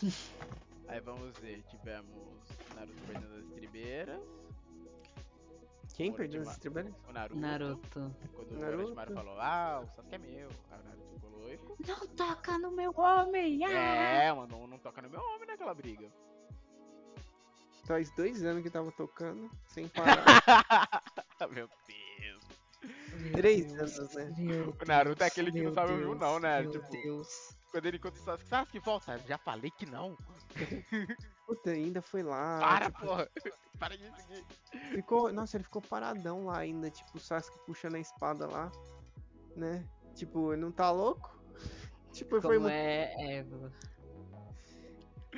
Aí 0.87 1.01
vamos 1.01 1.37
ver, 1.39 1.65
tivemos 1.65 2.49
Naruto 2.77 3.03
perdendo 3.03 3.35
as 3.35 3.45
estribeiras. 3.47 4.23
Quem 5.95 6.12
perdeu 6.12 6.43
as 6.43 6.53
estribeiras? 6.53 6.95
O 7.09 7.12
Naruto. 7.12 7.41
Naruto. 7.41 8.16
Quando 8.33 8.53
o 8.53 8.59
Naruto. 8.61 8.79
Orochimaru 8.79 9.15
falou, 9.15 9.41
ah, 9.41 9.81
o 9.83 9.87
Sasuke 9.89 10.15
é 10.15 10.19
meu. 10.19 10.49
Aí 10.70 10.81
o 10.81 10.85
Naruto 10.85 11.15
ficou 11.15 11.31
louco. 11.31 11.77
Não 11.85 12.07
toca 12.15 12.57
no 12.57 12.70
meu 12.70 12.93
homem! 12.97 13.65
ah! 13.65 13.70
É, 14.23 14.33
mano, 14.33 14.69
não 14.69 14.79
toca 14.79 15.03
no 15.03 15.11
meu 15.11 15.20
homem 15.20 15.49
naquela 15.49 15.75
briga. 15.75 16.09
Faz 17.89 18.10
dois 18.10 18.44
anos 18.44 18.62
que 18.62 18.69
tava 18.69 18.93
tocando, 18.93 19.51
sem 19.69 19.89
parar. 19.97 21.02
meu 21.51 21.66
Deus. 21.86 22.44
Três 23.32 23.73
anos, 23.73 24.15
né? 24.15 24.35
Meu 24.36 24.77
O 24.81 24.85
Naruto 24.86 25.23
é 25.23 25.27
Deus, 25.27 25.32
aquele 25.32 25.51
que 25.51 25.56
não 25.56 25.65
meu 25.65 25.74
sabe 25.74 25.93
ouvir 25.93 26.05
Deus, 26.05 26.20
não, 26.20 26.39
né? 26.39 26.60
Meu 26.60 26.70
Tipo, 26.70 26.90
Deus. 26.90 27.28
Quando 27.73 27.86
ele 27.86 27.97
encontra 27.97 28.20
o 28.20 28.24
Sasuke, 28.24 28.48
Sasuke, 28.48 28.78
volta. 28.78 29.19
Já 29.27 29.39
falei 29.39 29.70
que 29.70 29.86
não. 29.86 30.16
Puta, 31.47 31.70
ainda 31.70 32.02
foi 32.02 32.23
lá. 32.23 32.59
Para, 32.60 32.86
tipo, 32.86 33.01
porra. 33.01 33.28
Para 33.78 33.97
de 33.97 34.05
seguir. 34.05 34.44
Ficou, 34.93 35.32
nossa, 35.32 35.56
ele 35.56 35.65
ficou 35.65 35.81
paradão 35.81 36.44
lá 36.44 36.59
ainda, 36.59 36.90
tipo, 36.90 37.16
o 37.16 37.20
Sasuke 37.20 37.59
puxando 37.65 37.94
a 37.94 38.01
espada 38.01 38.47
lá, 38.47 38.70
né? 39.56 39.82
Tipo, 40.15 40.52
ele 40.52 40.60
não 40.60 40.70
tá 40.70 40.90
louco? 40.90 41.36
Tipo, 42.12 42.40
foi 42.40 42.56
Como 42.56 42.60
muito... 42.60 42.73
é 42.73 43.36
Eva? 43.36 43.73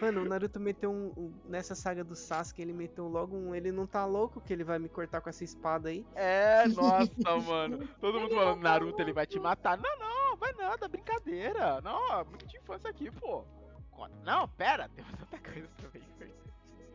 Mano, 0.00 0.22
o 0.22 0.24
Naruto 0.24 0.60
meteu 0.60 0.90
um, 0.90 1.12
um- 1.16 1.32
Nessa 1.46 1.74
saga 1.74 2.04
do 2.04 2.14
Sasuke, 2.14 2.60
ele 2.62 2.72
meteu 2.72 3.08
logo 3.08 3.36
um. 3.36 3.54
Ele 3.54 3.72
não 3.72 3.86
tá 3.86 4.04
louco 4.04 4.40
que 4.40 4.52
ele 4.52 4.62
vai 4.64 4.78
me 4.78 4.88
cortar 4.88 5.20
com 5.20 5.28
essa 5.28 5.42
espada 5.44 5.88
aí. 5.88 6.06
É, 6.14 6.64
nossa, 6.68 7.38
mano. 7.46 7.88
Todo 8.00 8.20
mundo 8.20 8.34
falando, 8.34 8.62
Naruto, 8.62 9.00
ele 9.02 9.12
vai 9.12 9.26
te 9.26 9.38
matar. 9.38 9.76
Não, 9.78 9.98
não, 9.98 10.36
vai 10.36 10.52
nada, 10.52 10.86
brincadeira. 10.88 11.80
Não, 11.80 12.24
muito 12.24 12.46
de 12.46 12.56
infância 12.56 12.88
aqui, 12.90 13.10
pô. 13.10 13.44
Não, 14.24 14.48
pera, 14.48 14.88
temos 14.88 15.12
outra 15.20 15.38
coisa 15.38 15.68
também. 15.82 16.02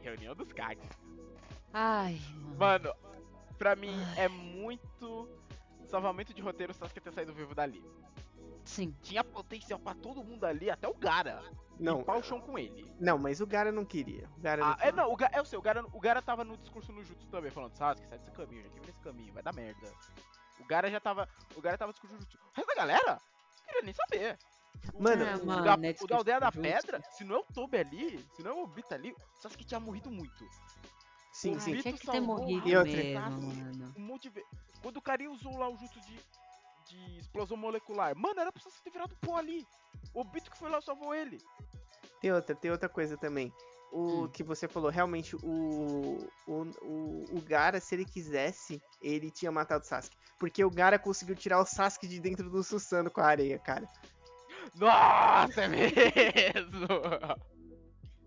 Reunião 0.02 0.36
dos 0.36 0.52
Kages. 0.52 0.84
Ai, 1.74 2.20
mano. 2.42 2.56
Mano, 2.58 2.94
pra 3.58 3.76
mim 3.76 3.94
é 4.18 4.28
muito 4.28 5.28
salvamento 5.86 6.34
de 6.34 6.42
roteiro 6.42 6.72
o 6.72 6.76
Sasuke 6.76 7.00
ter 7.02 7.12
saído 7.14 7.34
vivo 7.34 7.54
dali. 7.54 7.84
Sim. 8.66 8.94
Tinha 9.02 9.24
potencial 9.24 9.80
pra 9.80 9.94
todo 9.96 10.24
mundo 10.24 10.44
ali, 10.46 10.70
até 10.70 10.88
o 10.88 10.94
Gara. 10.94 11.42
Não, 11.80 12.00
Limpar 12.00 12.18
o 12.18 12.24
chão 12.24 12.40
com 12.42 12.58
ele. 12.58 12.90
não, 13.00 13.18
mas 13.18 13.40
o 13.42 13.46
Gara 13.48 13.72
não 13.72 13.86
queria. 13.86 14.28
O 14.38 14.42
Gara 14.42 14.62
não 14.64 14.72
Ah, 14.72 14.78
é, 14.82 14.92
não, 14.92 15.12
o 15.12 15.16
Gara, 15.16 15.38
eu 15.38 15.46
sei, 15.46 15.60
o 15.60 15.62
Gara, 15.62 15.86
o 15.86 16.00
Gara 16.00 16.22
tava 16.22 16.44
no 16.44 16.58
discurso 16.58 16.92
no 16.94 17.04
Jutsu 17.04 17.28
também, 17.28 17.52
falando, 17.52 17.74
Sasuke, 17.76 18.08
sai 18.08 18.18
desse 18.18 18.32
caminho, 18.32 18.64
já 18.64 18.70
tive 18.70 18.88
nesse 18.88 19.00
caminho, 19.02 19.34
vai 19.34 19.44
dar 19.44 19.54
merda. 19.54 19.92
O 20.60 20.64
Gara 20.66 20.90
já 20.90 21.00
tava, 21.02 21.28
o 21.56 21.62
Gara 21.62 21.78
tava 21.78 21.90
no 21.90 21.94
discurso 21.94 22.16
no 22.16 22.22
Jutsu. 22.22 22.38
O 22.38 22.52
resto 22.56 22.68
da 22.70 22.76
galera, 22.76 23.20
não 23.58 23.66
queria 23.66 23.82
nem 23.84 23.94
saber. 23.94 24.38
O- 24.94 25.04
Mano, 25.04 25.26
Ah, 25.26 25.38
o, 25.38 25.46
mano, 25.46 25.64
da, 25.64 25.72
é 25.88 25.96
o 26.02 26.08
da 26.08 26.16
aldeia 26.18 26.40
da 26.40 26.48
justo. 26.48 26.62
pedra, 26.62 27.02
se 27.12 27.24
não 27.26 27.36
é 27.36 27.40
o 27.40 27.44
Toby 27.44 27.78
ali, 27.78 28.26
se 28.36 28.42
não 28.42 28.52
é 28.52 28.54
o 28.54 28.64
Obito 28.64 28.94
ali, 28.94 29.14
só 29.42 29.50
que 29.50 29.66
tinha 29.66 29.80
morrido 29.80 30.10
muito. 30.10 30.46
Sim, 31.34 31.56
Ah, 31.56 31.60
sim. 31.60 31.76
Tinha 31.82 31.94
que 31.94 32.08
ter 32.08 32.22
morrido 32.22 32.66
mesmo. 32.84 33.94
Um 33.98 34.02
monte 34.02 34.24
de 34.24 34.30
vezes. 34.30 34.50
Quando 34.82 34.98
o 34.98 35.02
carinha 35.02 35.30
usou 35.32 35.58
lá 35.58 35.68
o 35.68 35.76
jutsu 35.78 36.00
de, 36.02 36.18
de 36.88 37.18
explosão 37.20 37.58
molecular, 37.58 38.16
mano, 38.18 38.40
era 38.40 38.52
pra 38.52 38.62
você 38.64 38.82
ter 38.84 38.90
virado 38.92 39.16
pó 39.22 39.38
ali. 39.38 39.66
O 40.14 40.22
Obito 40.22 40.50
que 40.52 40.58
foi 40.58 40.70
lá 40.70 40.82
salvou 40.82 41.14
ele. 41.14 41.40
Tem 42.22 42.32
outra, 42.32 42.56
tem 42.56 42.72
outra 42.72 42.88
coisa 42.90 43.18
também. 43.18 43.52
O 43.92 44.24
Hum. 44.24 44.28
que 44.30 44.44
você 44.44 44.68
falou, 44.68 44.90
realmente, 44.90 45.36
o, 45.38 46.18
o, 46.48 46.64
o, 46.82 47.26
o 47.38 47.42
Gara, 47.42 47.80
se 47.80 47.96
ele 47.96 48.04
quisesse, 48.04 48.82
ele 49.02 49.32
tinha 49.32 49.52
matado 49.52 49.84
o 49.84 49.88
Sasuke. 49.88 50.18
Porque 50.38 50.64
o 50.66 50.70
Gara 50.70 51.00
conseguiu 51.00 51.36
tirar 51.36 51.60
o 51.60 51.66
Sasuke 51.66 52.08
de 52.08 52.20
dentro 52.20 52.50
do 52.50 52.62
Susano 52.64 53.10
com 53.10 53.22
a 53.22 53.26
areia, 53.28 53.58
cara. 53.60 53.88
Nossa, 54.76 55.62
é 55.64 55.68
mesmo! 55.68 56.88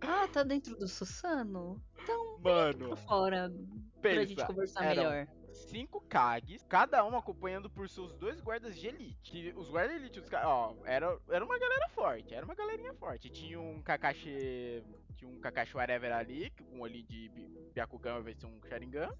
Ah, 0.00 0.28
tá 0.28 0.42
dentro 0.42 0.76
do 0.76 0.86
Susano? 0.88 1.82
Então, 2.02 2.38
Mano, 2.38 2.88
pra 2.88 2.96
fora. 2.96 3.52
pra 4.00 4.14
gente 4.24 4.36
pensa, 4.36 4.46
conversar 4.46 4.84
eram 4.84 5.10
melhor. 5.10 5.28
Cinco 5.58 6.00
Kages, 6.00 6.64
cada 6.64 7.04
um 7.04 7.16
acompanhando 7.16 7.68
por 7.68 7.88
seus 7.88 8.14
dois 8.14 8.40
guardas 8.40 8.76
de 8.76 8.86
elite. 8.86 9.30
Que 9.30 9.52
os 9.56 9.68
guardas 9.68 9.92
de 9.92 9.96
elite, 9.98 10.20
os 10.20 10.32
ó, 10.32 10.74
era, 10.84 11.18
era 11.28 11.44
uma 11.44 11.58
galera 11.58 11.88
forte, 11.90 12.34
era 12.34 12.44
uma 12.44 12.54
galerinha 12.54 12.94
forte. 12.94 13.28
Tinha 13.28 13.60
um 13.60 13.82
Kakashi, 13.82 14.82
tinha 15.16 15.30
um 15.30 15.40
Kakashi 15.40 15.76
whatever 15.76 16.12
ali, 16.12 16.50
com 16.50 16.76
um 16.76 16.80
olhinho 16.80 17.06
de 17.06 17.28
Byakugan 17.74 18.22
de 18.22 18.34
ser 18.34 18.46
um 18.46 18.60
Sharingan. 18.68 19.12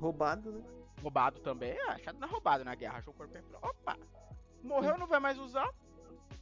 Roubado, 0.00 0.52
né? 0.52 0.64
Roubado 1.02 1.40
também, 1.40 1.78
ah, 1.88 1.92
achado 1.92 2.18
na 2.18 2.26
roubado 2.26 2.64
na 2.64 2.74
guerra, 2.74 2.98
achou 2.98 3.12
o 3.12 3.16
corpo 3.16 3.36
e 3.36 3.42
falou, 3.42 3.70
opa, 3.70 3.96
morreu, 4.62 4.98
não 4.98 5.06
vai 5.06 5.20
mais 5.20 5.38
usar. 5.38 5.70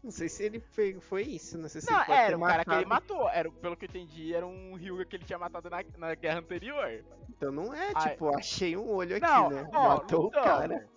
Não 0.03 0.11
sei 0.11 0.29
se 0.29 0.43
ele 0.45 0.61
foi, 0.61 1.01
foi 1.01 1.23
isso, 1.23 1.57
não 1.57 1.69
sei 1.69 1.81
se 1.81 1.91
Não, 1.91 2.03
ele 2.03 2.13
era 2.13 2.37
o 2.37 2.41
cara 2.41 2.65
que 2.65 2.71
ele 2.73 2.85
matou, 2.85 3.29
era, 3.31 3.51
pelo 3.51 3.75
que 3.77 3.87
eu 3.87 3.89
entendi, 3.89 4.35
era 4.35 4.47
um 4.47 4.75
Ryuga 4.75 5.07
que 5.07 5.17
ele 5.17 5.25
tinha 5.25 5.39
matado 5.39 5.71
na, 5.71 5.83
na 5.97 6.15
guerra 6.15 6.41
anterior. 6.41 7.03
Então 7.31 7.51
não 7.51 7.73
é, 7.75 7.91
Ai. 7.95 8.11
tipo, 8.11 8.37
achei 8.37 8.77
um 8.77 8.91
olho 8.91 9.17
aqui, 9.17 9.27
Não, 9.27 9.49
né? 9.51 9.69
ó, 9.73 9.89
Matou 9.89 10.23
lutamos. 10.25 10.47
o 10.47 10.51
cara. 10.51 10.89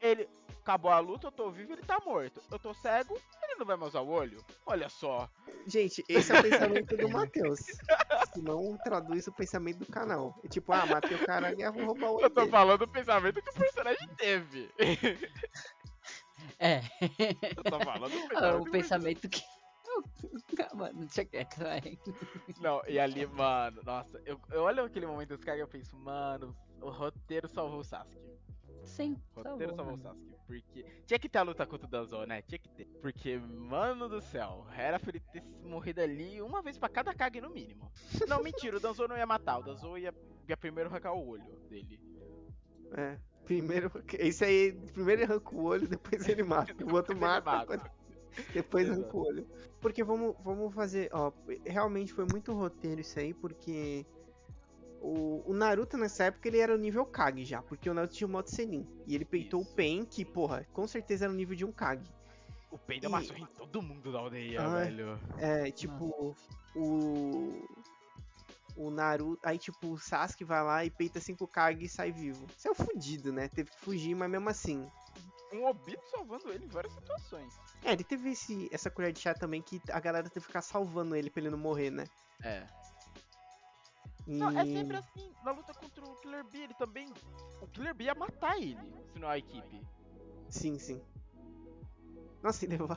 Ele 0.00 0.28
acabou 0.62 0.90
a 0.90 0.98
luta, 0.98 1.26
eu 1.26 1.32
tô 1.32 1.50
vivo, 1.50 1.72
ele 1.74 1.82
tá 1.82 1.98
morto. 2.04 2.40
Eu 2.50 2.58
tô 2.58 2.72
cego, 2.74 3.18
ele 3.42 3.54
não 3.58 3.66
vai 3.66 3.76
mais 3.76 3.90
usar 3.90 4.00
o 4.00 4.08
olho. 4.08 4.42
Olha 4.64 4.88
só. 4.88 5.28
Gente, 5.66 6.02
esse 6.08 6.34
é 6.34 6.40
o 6.40 6.42
pensamento 6.42 6.96
do 6.96 7.08
Matheus. 7.08 7.60
Se 7.60 8.42
não 8.42 8.76
traduz 8.84 9.26
o 9.26 9.32
pensamento 9.32 9.78
do 9.78 9.86
canal. 9.86 10.34
É 10.42 10.48
tipo, 10.48 10.72
ah, 10.72 10.86
matei 10.86 11.16
o 11.16 11.24
cara 11.26 11.52
e 11.52 11.70
vou 11.70 11.86
roubar 11.86 12.10
o 12.10 12.14
olho 12.16 12.24
Eu 12.24 12.30
tô 12.30 12.40
dele. 12.40 12.50
falando 12.50 12.82
o 12.82 12.88
pensamento 12.88 13.42
que 13.42 13.50
o 13.50 13.54
personagem 13.54 14.08
teve. 14.16 14.70
É. 16.58 16.80
Eu 17.56 17.62
tô 17.64 17.80
falando 17.80 18.14
o 18.16 18.28
pensamento. 18.28 18.34
Ah, 18.36 18.52
que 18.62 18.68
o 18.68 18.70
pensamento 18.70 19.28
que. 19.28 19.42
Calma, 20.56 20.90
não 20.92 21.06
tinha 21.06 21.24
quieto, 21.26 21.58
vai. 21.58 21.98
Não, 22.60 22.82
e 22.88 22.98
ali, 22.98 23.26
mano, 23.26 23.80
nossa, 23.84 24.20
eu, 24.24 24.40
eu 24.50 24.62
olho 24.62 24.84
aquele 24.84 25.06
momento 25.06 25.28
dos 25.30 25.44
caras 25.44 25.60
e 25.60 25.62
eu 25.62 25.68
penso, 25.68 25.96
mano, 25.96 26.56
o 26.80 26.90
roteiro 26.90 27.48
salvou 27.48 27.80
o 27.80 27.84
Sasuke. 27.84 28.18
Sim, 28.84 29.16
O 29.36 29.42
tá 29.42 29.50
roteiro 29.50 29.72
bom, 29.72 29.76
salvou 29.76 29.94
o 29.94 29.98
mano. 29.98 30.18
Sasuke. 30.18 30.34
Porque 30.46 30.84
tinha 31.06 31.18
que 31.18 31.28
ter 31.28 31.38
a 31.38 31.42
luta 31.42 31.64
contra 31.66 31.86
o 31.86 31.90
Danzo, 31.90 32.24
né? 32.26 32.42
Tinha 32.42 32.58
que 32.58 32.68
ter. 32.68 32.86
Porque, 33.00 33.38
mano 33.38 34.08
do 34.08 34.20
céu, 34.20 34.66
era 34.76 34.98
pra 34.98 35.10
ele 35.10 35.20
ter 35.20 35.42
morrido 35.62 36.00
ali 36.00 36.42
uma 36.42 36.60
vez 36.60 36.76
pra 36.78 36.88
cada 36.88 37.14
Kage 37.14 37.40
no 37.40 37.50
mínimo. 37.50 37.90
Não, 38.28 38.42
mentira, 38.42 38.76
o 38.76 38.80
Danzo 38.80 39.06
não 39.08 39.16
ia 39.16 39.26
matar, 39.26 39.58
o 39.58 39.62
Danzo 39.62 39.96
ia, 39.96 40.12
ia 40.48 40.56
primeiro 40.56 40.90
arrancar 40.90 41.12
o 41.12 41.28
olho 41.28 41.56
dele. 41.68 42.00
É. 42.96 43.18
Primeiro, 43.44 43.90
esse 44.18 44.44
aí, 44.44 44.72
primeiro 44.92 45.22
ele 45.22 45.32
arranca 45.32 45.54
o 45.54 45.64
olho, 45.64 45.86
depois 45.86 46.28
ele 46.28 46.42
mata. 46.44 46.74
O 46.84 46.94
outro 46.94 47.16
mata, 47.16 47.50
mata. 47.66 47.90
depois 48.52 48.86
Exato. 48.86 49.00
arranca 49.00 49.16
o 49.16 49.20
olho. 49.20 49.48
Porque 49.80 50.02
vamos, 50.02 50.34
vamos 50.42 50.74
fazer, 50.74 51.10
ó, 51.12 51.32
realmente 51.64 52.12
foi 52.12 52.26
muito 52.30 52.52
roteiro 52.52 53.00
isso 53.00 53.18
aí, 53.18 53.34
porque 53.34 54.06
o, 55.04 55.42
o 55.46 55.52
Naruto 55.52 55.98
nessa 55.98 56.24
época 56.24 56.48
ele 56.48 56.58
era 56.58 56.74
o 56.74 56.78
nível 56.78 57.04
Kage 57.04 57.44
já, 57.44 57.60
porque 57.60 57.90
o 57.90 57.94
Naruto 57.94 58.14
tinha 58.14 58.26
o 58.26 58.30
modo 58.30 58.48
Senin. 58.48 58.86
E 59.06 59.14
ele 59.14 59.26
peitou 59.26 59.60
Isso. 59.60 59.70
o 59.70 59.74
Pen, 59.74 60.04
que, 60.04 60.24
porra, 60.24 60.66
com 60.72 60.86
certeza 60.88 61.26
era 61.26 61.32
o 61.32 61.36
nível 61.36 61.54
de 61.54 61.64
um 61.64 61.70
Kage. 61.70 62.10
O 62.70 62.78
Pen 62.78 62.98
deu 62.98 63.10
uma 63.10 63.20
surra 63.20 63.40
em 63.40 63.46
todo 63.46 63.82
mundo 63.82 64.10
da 64.10 64.18
aldeia, 64.18 64.62
Ai. 64.62 64.86
velho. 64.86 65.20
É, 65.36 65.70
tipo, 65.70 66.34
o. 66.74 67.68
O 68.76 68.90
Naruto. 68.90 69.40
Aí, 69.42 69.58
tipo, 69.58 69.92
o 69.92 69.98
Sasuke 69.98 70.44
vai 70.44 70.62
lá 70.62 70.84
e 70.84 70.90
peita 70.90 71.20
5 71.20 71.46
Kage 71.46 71.84
e 71.84 71.88
sai 71.88 72.10
vivo. 72.10 72.46
Isso 72.56 72.68
é 72.68 72.70
o 72.70 72.74
fudido, 72.74 73.32
né? 73.32 73.48
Teve 73.48 73.70
que 73.70 73.78
fugir, 73.80 74.14
mas 74.14 74.30
mesmo 74.30 74.48
assim. 74.48 74.90
Um 75.52 75.66
Obito 75.66 76.02
salvando 76.10 76.50
ele 76.50 76.64
em 76.64 76.68
várias 76.68 76.92
situações. 76.92 77.54
É, 77.84 77.92
ele 77.92 78.02
teve 78.02 78.30
esse, 78.30 78.68
essa 78.72 78.90
colher 78.90 79.12
de 79.12 79.20
chá 79.20 79.34
também 79.34 79.62
que 79.62 79.80
a 79.90 80.00
galera 80.00 80.28
teve 80.28 80.40
que 80.40 80.46
ficar 80.46 80.62
salvando 80.62 81.14
ele 81.14 81.30
pra 81.30 81.40
ele 81.40 81.50
não 81.50 81.58
morrer, 81.58 81.90
né? 81.90 82.04
É. 82.42 82.66
E... 84.26 84.38
Não, 84.38 84.58
é 84.58 84.64
sempre 84.64 84.96
assim. 84.96 85.32
Na 85.44 85.52
luta 85.52 85.72
contra 85.74 86.04
o 86.04 86.16
Killer 86.16 86.44
Bee, 86.44 86.62
ele 86.62 86.74
também. 86.74 87.12
O 87.60 87.66
Killer 87.68 87.94
Bee 87.94 88.06
ia 88.06 88.14
matar 88.14 88.56
ele, 88.56 88.80
se 89.12 89.18
não 89.18 89.28
a 89.28 89.38
equipe. 89.38 89.80
Sim, 90.48 90.78
sim. 90.78 91.00
Nossa, 92.42 92.64
ele 92.64 92.76
levou. 92.78 92.96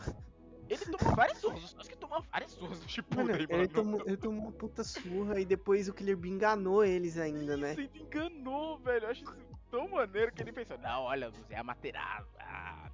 Ele 0.70 0.86
tomou 0.86 1.16
várias 1.16 1.38
surras, 1.40 1.64
os 1.64 1.72
Sasuke 1.72 1.98
tomou 1.98 2.22
várias 2.32 2.52
surras 2.52 2.80
do 2.80 2.90
Shippuden, 2.90 3.26
Mano, 3.26 3.40
mano. 3.50 3.54
ele 3.64 3.68
tomou, 3.68 4.02
ele 4.06 4.18
tomou 4.18 4.44
uma 4.44 4.52
puta 4.52 4.84
surra 4.84 5.40
e 5.40 5.46
depois 5.46 5.88
o 5.88 5.94
Killer 5.94 6.18
Bee 6.18 6.32
enganou 6.32 6.84
eles 6.84 7.18
ainda, 7.18 7.56
né? 7.56 7.72
Isso, 7.72 7.82
ele 7.82 7.92
enganou, 8.02 8.78
velho. 8.80 9.06
Eu 9.06 9.10
acho 9.12 9.24
isso 9.24 9.58
tão 9.72 9.88
maneiro 9.90 10.32
que 10.34 10.42
ele 10.42 10.52
pensou, 10.52 10.78
não, 10.80 11.04
olha, 11.04 11.30
você 11.30 11.54
é 11.54 11.58
a 11.60 11.64
Materazzo. 11.64 12.30
Ah, 12.40 12.90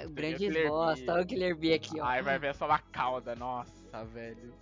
É, 0.00 0.06
o 0.06 0.10
grande 0.10 0.36
Killer 0.38 0.68
bosta. 0.68 1.02
Bee. 1.04 1.10
Olha 1.10 1.22
o 1.22 1.26
Killer 1.26 1.56
Bee 1.56 1.74
aqui, 1.74 2.00
ó. 2.00 2.04
Aí 2.04 2.22
vai 2.22 2.38
ver 2.38 2.54
só 2.54 2.66
uma 2.66 2.78
cauda, 2.78 3.34
nossa, 3.34 4.04
velho. 4.04 4.52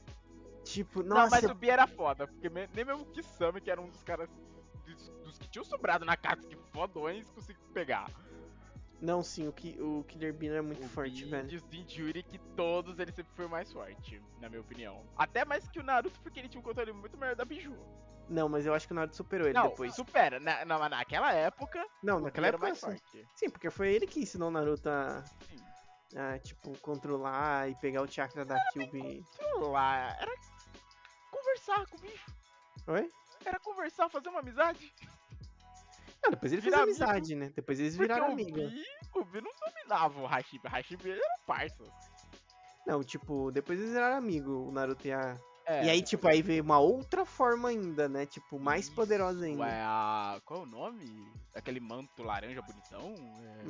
Tipo, 0.65 1.03
Não, 1.03 1.17
nossa, 1.17 1.31
mas 1.41 1.45
o 1.51 1.55
Bee 1.55 1.71
era 1.71 1.87
foda, 1.87 2.27
porque 2.27 2.49
nem 2.49 2.85
mesmo 2.85 3.03
o 3.03 3.07
Kisame, 3.07 3.61
que 3.61 3.71
era 3.71 3.81
um 3.81 3.89
dos 3.89 4.03
caras 4.03 4.29
dos, 4.85 5.09
dos 5.23 5.39
que 5.39 5.49
tinham 5.49 5.65
sobrado 5.65 6.05
na 6.05 6.17
casa, 6.17 6.43
que 6.47 6.57
fodões, 6.73 7.29
conseguiu 7.31 7.63
pegar. 7.73 8.11
Não, 9.01 9.23
sim, 9.23 9.47
o, 9.49 9.53
Ki- 9.53 9.77
o 9.81 10.05
Killer 10.05 10.33
Bee 10.33 10.49
era 10.49 10.63
muito 10.63 10.85
o 10.85 10.89
forte, 10.89 11.23
Bee 11.23 11.31
velho. 11.31 11.49
Diz 11.49 11.63
do 11.63 11.77
Injuri 11.77 12.23
que 12.23 12.39
todos 12.57 12.99
ele 12.99 13.13
sempre 13.13 13.33
foi 13.35 13.47
mais 13.47 13.71
forte, 13.73 14.23
na 14.41 14.49
minha 14.49 14.61
opinião. 14.61 15.05
Até 15.17 15.45
mais 15.45 15.69
que 15.69 15.79
o 15.79 15.83
Naruto, 15.83 16.19
porque 16.21 16.41
ele 16.41 16.49
tinha 16.49 16.61
um 16.61 16.65
controle 16.65 16.93
muito 16.93 17.17
melhor 17.17 17.37
da 17.37 17.45
Biju. 17.45 17.77
Não, 18.29 18.49
mas 18.49 18.67
eu 18.67 18.75
acho 18.75 18.87
que 18.87 18.93
o 18.93 18.97
Naruto 18.97 19.17
superou 19.17 19.47
ele 19.47 19.55
não, 19.57 19.69
depois. 19.69 19.95
supera. 19.95 20.41
Na, 20.41 20.65
na- 20.65 20.89
naquela 20.89 21.33
época, 21.33 21.87
Não, 22.03 22.19
naquela 22.21 22.49
época 22.49 22.67
mais 22.67 22.81
forte. 22.81 23.29
Sim, 23.37 23.49
porque 23.51 23.71
foi 23.71 23.93
ele 23.95 24.07
que 24.07 24.21
ensinou 24.21 24.49
o 24.49 24.51
Naruto 24.51 24.89
a, 24.89 25.23
Sim. 25.49 26.19
a, 26.19 26.39
tipo, 26.41 26.77
controlar 26.81 27.71
e 27.71 27.75
pegar 27.77 28.03
o 28.03 28.11
chakra 28.11 28.45
da. 28.45 28.59
Sei 28.73 28.91
lá, 29.61 30.17
era 30.21 30.33
conversar 31.31 31.87
com 31.87 31.97
o 31.99 32.01
bicho. 32.01 32.27
Oi? 32.89 33.11
Era 33.45 33.61
conversar, 33.61 34.09
fazer 34.09 34.29
uma 34.29 34.41
amizade. 34.41 34.93
Não, 36.27 36.31
depois 36.31 36.53
ele 36.53 36.61
fez 36.61 36.75
Virar 36.75 36.83
amizade, 36.85 37.35
né? 37.37 37.53
Depois 37.55 37.79
eles 37.79 37.97
viraram 37.97 38.29
o 38.29 38.33
amigos. 38.33 38.73
O 39.15 39.25
Bee 39.25 39.41
não 39.41 39.53
dominava 39.61 40.21
o 40.21 40.27
Hashibi. 40.27 40.67
O 40.67 40.69
Hashibi 40.69 41.11
era 41.13 41.39
parça. 41.47 41.85
Não, 42.85 43.03
tipo, 43.03 43.51
depois 43.53 43.79
eles 43.79 43.93
viraram 43.93 44.17
amigos, 44.17 44.53
o 44.53 44.71
Naruto 44.73 45.07
e 45.07 45.13
a. 45.13 45.39
É, 45.65 45.87
e 45.87 45.91
aí, 45.91 46.03
tipo, 46.03 46.29
aí 46.29 46.43
veio 46.43 46.63
uma 46.63 46.79
outra 46.79 47.25
forma 47.25 47.69
ainda, 47.69 48.09
né? 48.09 48.27
Tipo, 48.27 48.59
mais 48.59 48.87
isso, 48.87 48.95
poderosa 48.95 49.45
ainda. 49.45 49.67
É 49.67 49.83
a... 49.83 50.41
Qual 50.45 50.61
é 50.61 50.63
o 50.63 50.67
nome? 50.67 51.29
Aquele 51.55 51.81
manto 51.81 52.23
laranja 52.23 52.63
bonitão? 52.63 53.15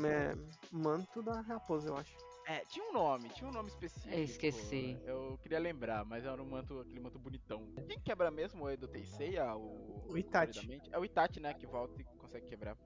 É... 0.05 0.07
É, 0.07 0.35
manto 0.71 1.23
da 1.23 1.41
raposa, 1.41 1.89
eu 1.89 1.97
acho. 1.97 2.15
É, 2.49 2.61
tinha 2.67 2.85
um 2.85 2.93
nome, 2.93 3.29
tinha 3.31 3.49
um 3.49 3.53
nome 3.53 3.69
específico. 3.69 4.15
Eu 4.15 4.23
esqueci. 4.23 4.97
Eu 5.05 5.39
queria 5.43 5.59
lembrar, 5.59 6.05
mas 6.05 6.25
era 6.25 6.41
um 6.41 6.47
manto, 6.47 6.79
aquele 6.79 7.01
manto 7.01 7.19
bonitão. 7.19 7.67
Quem 7.89 7.99
quebra 7.99 8.31
mesmo 8.31 8.61
é 8.61 8.65
o 8.65 8.71
Edo 8.75 8.87
Teiseia? 8.87 9.53
O, 9.57 10.05
O 10.09 10.17
Itachi. 10.17 10.81
É 10.93 10.99
o 10.99 11.05
Itachi, 11.05 11.41
né? 11.41 11.55
Que 11.55 11.67
volta 11.67 12.01
e 12.01 12.05
consegue 12.27 12.47
quebrar. 12.47 12.77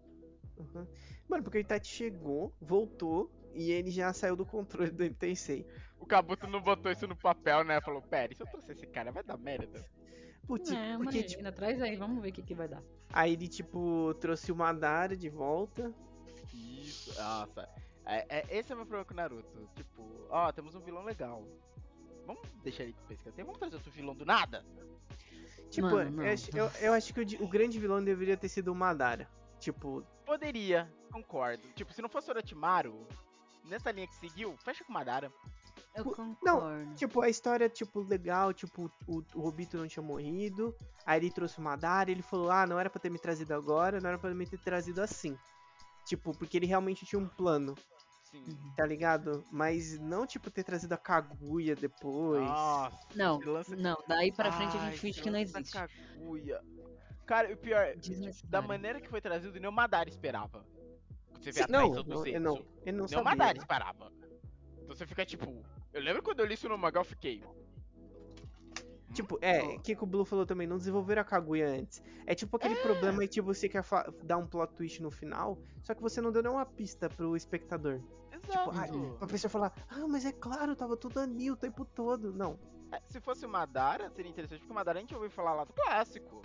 Uhum. 0.57 0.87
Mano, 1.29 1.43
porque 1.43 1.59
o 1.59 1.61
Itachi 1.61 1.87
chegou, 1.91 2.53
voltou 2.61 3.31
e 3.55 3.71
ele 3.71 3.91
já 3.91 4.13
saiu 4.13 4.37
do 4.37 4.45
controle 4.47 4.91
do 4.91 5.09
Tensei. 5.15 5.67
O 5.99 6.07
Kabuto 6.07 6.47
não 6.47 6.61
botou 6.61 6.91
isso 6.93 7.07
no 7.07 7.17
papel, 7.17 7.65
né? 7.65 7.81
Falou, 7.81 8.03
pera, 8.03 8.33
e 8.33 8.37
se 8.37 8.43
eu 8.43 8.47
trouxer 8.47 8.77
esse 8.77 8.87
cara, 8.87 9.11
vai 9.11 9.23
dar 9.23 9.37
merda. 9.39 9.85
Putz, 10.47 10.71
É, 10.73 10.97
porque, 10.97 11.05
mas 11.05 11.25
tipo, 11.27 11.37
ainda 11.39 11.53
traz 11.53 11.81
aí, 11.81 11.97
vamos 11.97 12.23
ver 12.23 12.31
o 12.31 12.33
que, 12.33 12.43
que 12.43 12.55
vai 12.55 12.67
dar. 12.69 12.83
aí 13.13 13.33
ele, 13.35 13.49
tipo, 13.49 14.15
trouxe 14.21 14.51
o 14.51 14.57
Madara 14.57 15.17
de 15.17 15.29
volta. 15.29 15.93
Isso, 16.53 17.15
nossa. 17.21 17.69
É, 18.05 18.27
é- 18.41 18.59
esse 18.59 18.73
é 18.73 18.75
o 18.75 18.79
meu 18.79 18.87
problema 18.87 19.05
com 19.05 19.13
o 19.13 19.17
Naruto. 19.17 19.69
Tipo, 19.77 20.27
ó, 20.31 20.51
temos 20.53 20.75
um 20.75 20.81
vilão 20.81 21.05
legal. 21.05 21.45
Vamos 22.27 22.43
deixar 22.63 22.85
ele 22.85 22.95
pescar. 23.07 23.33
Vamos 23.37 23.59
trazer 23.59 23.77
outro 23.77 23.91
vilão 23.93 24.15
do 24.15 24.25
nada? 24.25 24.65
Tipo, 25.69 25.89
Mano, 25.89 26.11
não. 26.11 26.25
eu, 26.25 26.33
acho- 26.33 26.51
eu, 26.57 26.71
eu 26.81 26.93
acho 26.93 27.13
que 27.15 27.21
o, 27.21 27.45
o 27.45 27.49
grande 27.49 27.79
vilão 27.79 28.03
deveria 28.03 28.37
ter 28.37 28.49
sido 28.49 28.73
o 28.73 28.75
Madara. 28.75 29.29
Tipo, 29.59 30.05
Poderia, 30.25 30.91
concordo. 31.13 31.63
Tipo, 31.75 31.93
se 31.93 32.01
não 32.01 32.09
fosse 32.09 32.29
o 32.29 32.33
Orochimaru, 32.33 33.07
nessa 33.65 33.91
linha 33.91 34.07
que 34.07 34.15
seguiu, 34.17 34.57
fecha 34.59 34.83
com 34.85 34.91
o 34.91 34.95
Madara. 34.95 35.31
Eu 35.95 36.05
concordo. 36.05 36.95
Tipo, 36.95 37.21
a 37.21 37.29
história, 37.29 37.69
tipo, 37.69 38.01
legal, 38.01 38.53
tipo, 38.53 38.91
o, 39.07 39.23
o 39.35 39.47
Obito 39.47 39.77
não 39.77 39.89
tinha 39.89 40.03
morrido, 40.03 40.75
aí 41.05 41.19
ele 41.21 41.31
trouxe 41.33 41.59
o 41.59 41.63
Madara, 41.63 42.11
ele 42.11 42.23
falou, 42.23 42.51
ah, 42.51 42.67
não 42.67 42.79
era 42.79 42.89
pra 42.89 43.01
ter 43.01 43.11
me 43.11 43.19
trazido 43.19 43.53
agora, 43.55 44.01
não 44.01 44.09
era 44.09 44.19
pra 44.19 44.33
me 44.33 44.47
ter 44.47 44.59
trazido 44.59 45.03
assim. 45.03 45.37
Tipo, 46.05 46.37
porque 46.37 46.57
ele 46.57 46.67
realmente 46.67 47.05
tinha 47.05 47.19
um 47.21 47.27
plano. 47.29 47.75
Sim. 48.31 48.57
tá 48.77 48.87
ligado? 48.87 49.45
Mas 49.51 49.99
não, 49.99 50.27
tipo, 50.27 50.51
ter 50.51 50.63
trazido 50.65 50.93
a 50.95 50.97
Kaguya 50.99 51.75
depois. 51.75 52.43
Nossa. 52.43 52.99
Não, 53.15 53.39
lance- 53.41 53.75
não, 53.77 53.97
daí 54.07 54.31
pra 54.33 54.53
frente 54.53 54.77
a 54.77 54.81
Ai, 54.81 54.91
gente 54.93 55.01
finge 55.01 55.21
que 55.23 55.31
não 55.31 55.39
existe. 55.39 55.73
Kaguya. 55.73 56.61
Cara, 57.27 57.53
o 57.53 57.57
pior, 57.57 57.95
da 58.49 58.61
maneira 58.63 59.01
que 59.01 59.09
foi 59.09 59.21
trazido, 59.21 59.59
nem 59.59 59.69
o 59.69 59.73
Madara 59.73 60.09
esperava. 60.09 60.65
Você 61.41 61.53
vê 61.53 61.61
Sim, 61.61 61.65
a 61.65 61.69
não, 61.69 61.91
do 61.91 62.05
não, 62.05 62.19
Zetsu. 62.19 62.37
eu 62.37 62.41
não, 62.41 62.67
ele 62.85 62.97
não 62.97 63.07
Nem 63.07 63.19
o. 63.21 63.25
Madara 63.25 63.57
esperava. 63.59 64.13
Então 64.83 64.95
você 64.97 65.07
fica 65.07 65.25
tipo. 65.25 65.65
Eu 65.93 66.03
lembro 66.03 66.23
quando 66.23 66.41
eu 66.41 66.47
li 66.47 66.55
isso 66.55 66.69
no 66.69 66.77
mangá, 66.79 67.01
eu 67.01 67.05
fiquei. 67.05 67.43
Tipo, 69.13 69.39
é, 69.43 69.63
o 69.63 69.81
que, 69.81 69.97
o 70.01 70.07
Blue 70.07 70.25
falou 70.25 70.47
também, 70.47 70.67
não 70.67 70.79
desenvolveram 70.79 71.23
a 71.23 71.25
Kaguya 71.25 71.69
antes. 71.69 72.03
É 72.27 72.35
tipo 72.35 72.57
aquele 72.57 72.77
problema 72.77 73.27
que 73.27 73.41
você 73.41 73.69
quer 73.69 73.85
dar 74.23 74.39
um 74.39 74.47
plot 74.47 74.73
twist 74.75 75.03
no 75.03 75.11
final, 75.11 75.59
só 75.83 75.95
que 75.95 76.01
você 76.01 76.21
não 76.21 76.31
deu 76.31 76.43
nenhuma 76.43 76.65
pista 76.65 77.09
pro 77.09 77.37
espectador. 77.37 78.01
Exato. 78.33 78.71
ai, 78.73 78.89
Pra 79.19 79.27
pessoa 79.27 79.51
falar, 79.51 79.73
ah, 79.89 80.07
mas 80.09 80.25
é 80.25 80.33
claro, 80.33 80.77
tava 80.77 80.97
tudo 80.97 81.19
anil 81.19 81.55
o 81.55 81.57
tempo 81.57 81.85
todo. 81.85 82.33
Não. 82.33 82.59
É, 82.93 83.01
Se 83.09 83.21
fosse 83.21 83.45
o 83.45 83.49
Madara, 83.49 84.11
seria 84.11 84.31
interessante, 84.31 84.61
porque 84.61 84.73
o 84.73 84.75
Madara 84.75 84.99
a 84.99 85.01
gente 85.01 85.15
ouviu 85.15 85.31
falar 85.31 85.55
lá 85.55 85.65
do 85.65 85.73
clássico. 85.73 86.41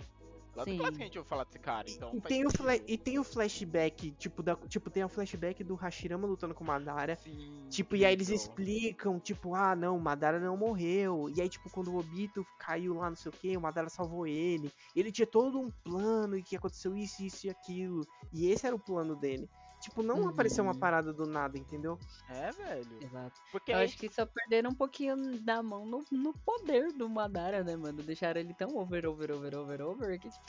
Lá 0.56 0.64
do 0.64 0.70
Sim. 0.70 0.78
clássico 0.78 1.02
a 1.02 1.04
gente 1.04 1.18
ouviu 1.18 1.28
falar 1.28 1.44
desse 1.44 1.58
cara, 1.58 1.90
então 1.90 2.10
E 2.14 2.20
tem, 2.22 2.46
o 2.46 2.50
sentido. 2.50 2.84
e 2.88 2.96
tem 2.96 3.18
o 3.18 3.24
flashback, 3.24 4.12
tipo, 4.12 4.42
da, 4.42 4.56
tipo, 4.56 4.88
tem 4.88 5.04
o 5.04 5.08
flashback 5.08 5.62
do 5.62 5.74
Hashirama 5.74 6.26
lutando 6.26 6.54
com 6.54 6.64
o 6.64 6.66
Madara. 6.66 7.16
Sim, 7.16 7.66
Tipo, 7.68 7.94
e 7.94 8.04
aí 8.06 8.12
eles 8.14 8.30
então. 8.30 8.40
explicam, 8.42 9.20
tipo, 9.20 9.54
ah, 9.54 9.76
não, 9.76 9.96
o 9.96 10.00
Madara 10.00 10.40
não 10.40 10.56
morreu. 10.56 11.28
E 11.36 11.42
aí, 11.42 11.48
tipo, 11.48 11.68
quando 11.68 11.88
o 11.92 11.98
Obito 11.98 12.46
caiu 12.58 12.94
lá, 12.94 13.10
não 13.10 13.16
sei 13.16 13.28
o 13.30 13.32
que, 13.34 13.56
o 13.56 13.60
Madara 13.60 13.88
salvou 13.90 14.26
ele. 14.26 14.72
Ele 14.94 15.12
tinha 15.12 15.26
todo 15.26 15.60
um 15.60 15.70
plano 15.84 16.36
e 16.38 16.42
que 16.42 16.56
aconteceu 16.56 16.96
isso, 16.96 17.22
isso 17.22 17.46
e 17.46 17.50
aquilo. 17.50 18.06
E 18.32 18.46
esse 18.50 18.66
era 18.66 18.74
o 18.74 18.78
plano 18.78 19.14
dele. 19.14 19.48
Tipo, 19.86 20.02
não 20.02 20.16
Uhum. 20.22 20.28
apareceu 20.30 20.64
uma 20.64 20.74
parada 20.74 21.12
do 21.12 21.26
nada, 21.26 21.56
entendeu? 21.56 21.96
É, 22.28 22.50
velho. 22.50 23.00
Exato. 23.00 23.40
Porque 23.52 23.70
Eu 23.70 23.76
aí, 23.76 23.84
acho 23.84 23.96
que 23.96 24.12
só 24.12 24.26
perderam 24.26 24.70
um 24.70 24.74
pouquinho 24.74 25.40
da 25.40 25.62
mão 25.62 25.86
no, 25.86 26.04
no 26.10 26.32
poder 26.40 26.92
do 26.92 27.08
Madara, 27.08 27.62
né, 27.62 27.76
mano? 27.76 28.02
Deixaram 28.02 28.40
ele 28.40 28.52
tão 28.52 28.76
over, 28.76 29.06
over, 29.06 29.30
over, 29.30 29.54
over, 29.54 29.82
over 29.82 30.18
que 30.18 30.28
tipo, 30.28 30.44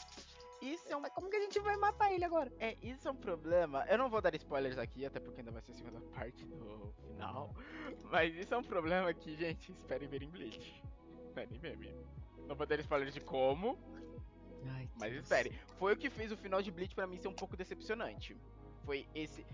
isso 0.60 0.92
é 0.92 0.98
um 0.98 1.02
mas 1.02 1.14
como 1.14 1.30
que 1.30 1.36
a 1.36 1.40
gente 1.40 1.60
vai 1.60 1.78
matar 1.78 2.12
ele 2.12 2.26
agora? 2.26 2.52
É, 2.58 2.76
isso 2.82 3.08
é 3.08 3.12
um 3.12 3.16
problema. 3.16 3.86
Eu 3.88 4.00
não 4.00 4.10
vou 4.10 4.20
dar 4.24 4.34
spoilers 4.34 4.80
aqui, 4.80 5.06
até 5.06 5.20
porque 5.20 5.42
ainda 5.42 5.52
vai 5.52 5.62
ser 5.62 5.72
a 5.74 5.76
segunda 5.76 6.02
parte 6.16 6.44
do 6.44 6.92
final. 7.06 7.54
Mas 8.06 8.34
isso 8.34 8.56
é 8.56 8.58
um 8.58 8.64
problema 8.64 9.14
que, 9.14 9.36
gente, 9.36 9.72
esperem 9.72 10.08
ver 10.10 10.24
em 10.24 10.30
Bleach. 10.32 10.84
Esperem 11.28 11.60
ver, 11.60 11.78
mesmo. 11.78 12.04
Não 12.48 12.56
vou 12.56 12.66
dar 12.66 12.80
spoilers 12.80 13.14
de 13.14 13.22
como, 13.22 13.78
Ai, 14.66 14.90
mas 14.96 15.12
Deus. 15.12 15.24
esperem. 15.26 15.54
Foi 15.78 15.94
o 15.94 15.98
que 15.98 16.10
fez 16.10 16.32
o 16.32 16.38
final 16.38 16.60
de 16.60 16.72
Bleach 16.72 16.96
pra 16.96 17.06
mim 17.06 17.20
ser 17.20 17.28
um 17.28 17.34
pouco 17.36 17.56
decepcionante. 17.56 18.36
Foi 18.88 19.06
esse. 19.14 19.46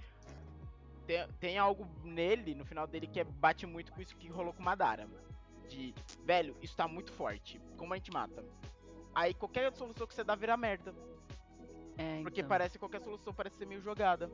Tem, 1.07 1.27
tem 1.39 1.57
algo 1.57 1.87
nele, 2.03 2.53
no 2.53 2.63
final 2.63 2.85
dele, 2.85 3.07
que 3.07 3.19
é- 3.19 3.23
bate 3.23 3.65
muito 3.65 3.91
com 3.91 3.99
isso 3.99 4.15
que 4.15 4.29
rolou 4.29 4.53
com 4.53 4.61
o 4.61 4.65
Madara. 4.65 5.09
De, 5.67 5.91
velho, 6.23 6.55
isso 6.61 6.77
tá 6.77 6.87
muito 6.87 7.11
forte. 7.11 7.59
Como 7.75 7.91
a 7.93 7.97
gente 7.97 8.11
mata? 8.11 8.45
Aí 9.15 9.33
qualquer 9.33 9.73
solução 9.73 10.05
que 10.05 10.13
você 10.13 10.23
dá 10.23 10.35
vira 10.35 10.55
merda. 10.55 10.93
É, 11.97 12.21
Porque 12.21 12.41
então. 12.41 12.49
parece 12.49 12.77
qualquer 12.77 13.01
solução 13.01 13.33
parece 13.33 13.57
ser 13.57 13.65
meio 13.65 13.81
jogada. 13.81 14.31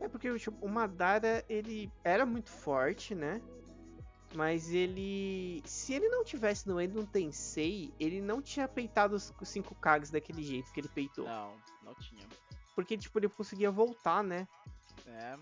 É 0.00 0.08
porque 0.08 0.36
tipo, 0.36 0.66
o 0.66 0.68
Madara, 0.68 1.44
ele 1.48 1.90
era 2.02 2.26
muito 2.26 2.50
forte, 2.50 3.14
né? 3.14 3.40
Mas 4.34 4.72
ele. 4.72 5.62
Se 5.64 5.94
ele 5.94 6.08
não 6.08 6.24
tivesse 6.24 6.68
no 6.68 6.80
Endo 6.80 7.06
Tensei, 7.06 7.94
ele 8.00 8.20
não 8.20 8.42
tinha 8.42 8.66
peitado 8.66 9.14
os 9.14 9.32
5 9.44 9.76
Kages 9.76 10.10
daquele 10.10 10.42
jeito 10.42 10.72
que 10.72 10.80
ele 10.80 10.88
peitou. 10.88 11.24
Não, 11.24 11.52
não 11.84 11.94
tinha. 11.94 12.26
Porque, 12.74 12.96
tipo, 12.98 13.18
ele 13.18 13.28
conseguia 13.28 13.70
voltar, 13.70 14.22
né? 14.22 14.46
É, 15.06 15.36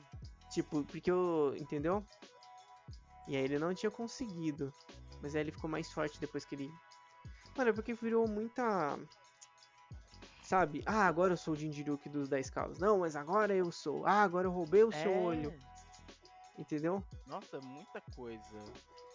Tipo, 0.51 0.85
porque 0.85 1.11
eu. 1.11 1.55
Entendeu? 1.59 2.05
E 3.27 3.37
aí 3.37 3.43
ele 3.45 3.59
não 3.59 3.73
tinha 3.75 3.91
conseguido. 3.91 4.73
Mas 5.23 5.35
aí 5.35 5.41
ele 5.41 5.53
ficou 5.53 5.71
mais 5.71 5.91
forte 5.91 6.21
depois 6.21 6.45
que 6.45 6.55
ele. 6.55 6.71
Mano, 7.57 7.71
é 7.71 7.73
porque 7.73 7.95
virou 7.95 8.29
muita. 8.29 8.99
Sabe? 10.43 10.83
Ah, 10.85 11.07
agora 11.07 11.33
eu 11.33 11.37
sou 11.37 11.55
o 11.55 11.57
Jinjiryuki 11.57 12.09
dos 12.11 12.29
10 12.29 12.51
calos. 12.51 12.79
Não, 12.79 12.99
mas 12.99 13.17
agora 13.17 13.55
eu 13.55 13.71
sou. 13.73 14.05
Ah, 14.07 14.23
agora 14.23 14.47
eu 14.47 14.53
roubei 14.53 14.85
o 14.85 14.93
seu 14.93 15.11
É. 15.13 15.19
olho. 15.19 15.55
Entendeu? 16.59 17.03
Nossa, 17.27 17.59
muita 17.61 18.03
coisa. 18.15 18.63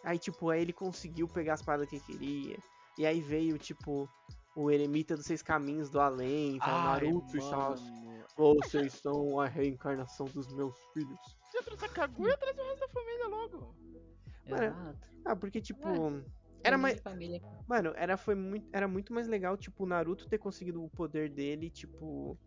Aí, 0.04 0.18
tipo, 0.18 0.50
aí 0.50 0.62
ele 0.62 0.74
conseguiu 0.74 1.28
pegar 1.28 1.54
as 1.54 1.62
paradas 1.62 1.90
que 1.90 2.00
queria. 2.00 2.58
E 2.98 3.06
aí 3.06 3.22
veio, 3.22 3.60
tipo, 3.60 4.10
o 4.56 4.72
eremita 4.72 5.16
dos 5.16 5.26
seis 5.26 5.44
caminhos 5.44 5.90
do 5.90 6.00
além. 6.00 6.60
Fala, 6.60 6.78
Ai, 6.78 6.84
Naruto 6.84 7.38
e 7.38 7.42
Sasuke. 7.42 8.07
Mano. 8.38 8.56
Vocês 8.64 8.94
são 8.94 9.40
a 9.40 9.48
reencarnação 9.48 10.26
dos 10.28 10.48
meus 10.54 10.76
filhos. 10.94 11.20
Se 11.52 11.58
eu 11.58 11.64
trouxe 11.64 11.86
a 11.86 11.90
Kaguya, 11.90 12.38
traz 12.38 12.58
o 12.58 12.64
resto 12.64 12.80
da 12.80 12.88
família 12.90 13.28
logo. 13.28 13.76
Exato. 14.46 15.08
Ah, 15.26 15.36
porque, 15.36 15.62
tipo. 15.62 15.88
É. 15.88 16.24
Era 16.64 16.78
mais. 16.78 17.00
Família. 17.00 17.42
Mano, 17.68 17.94
era, 17.96 18.18
foi 18.18 18.36
muito, 18.36 18.68
era 18.74 18.88
muito 18.88 19.14
mais 19.14 19.28
legal, 19.28 19.56
tipo, 19.58 19.84
o 19.84 19.88
Naruto 19.88 20.28
ter 20.28 20.38
conseguido 20.38 20.84
o 20.84 20.90
poder 20.90 21.30
dele, 21.30 21.70
tipo. 21.70 22.38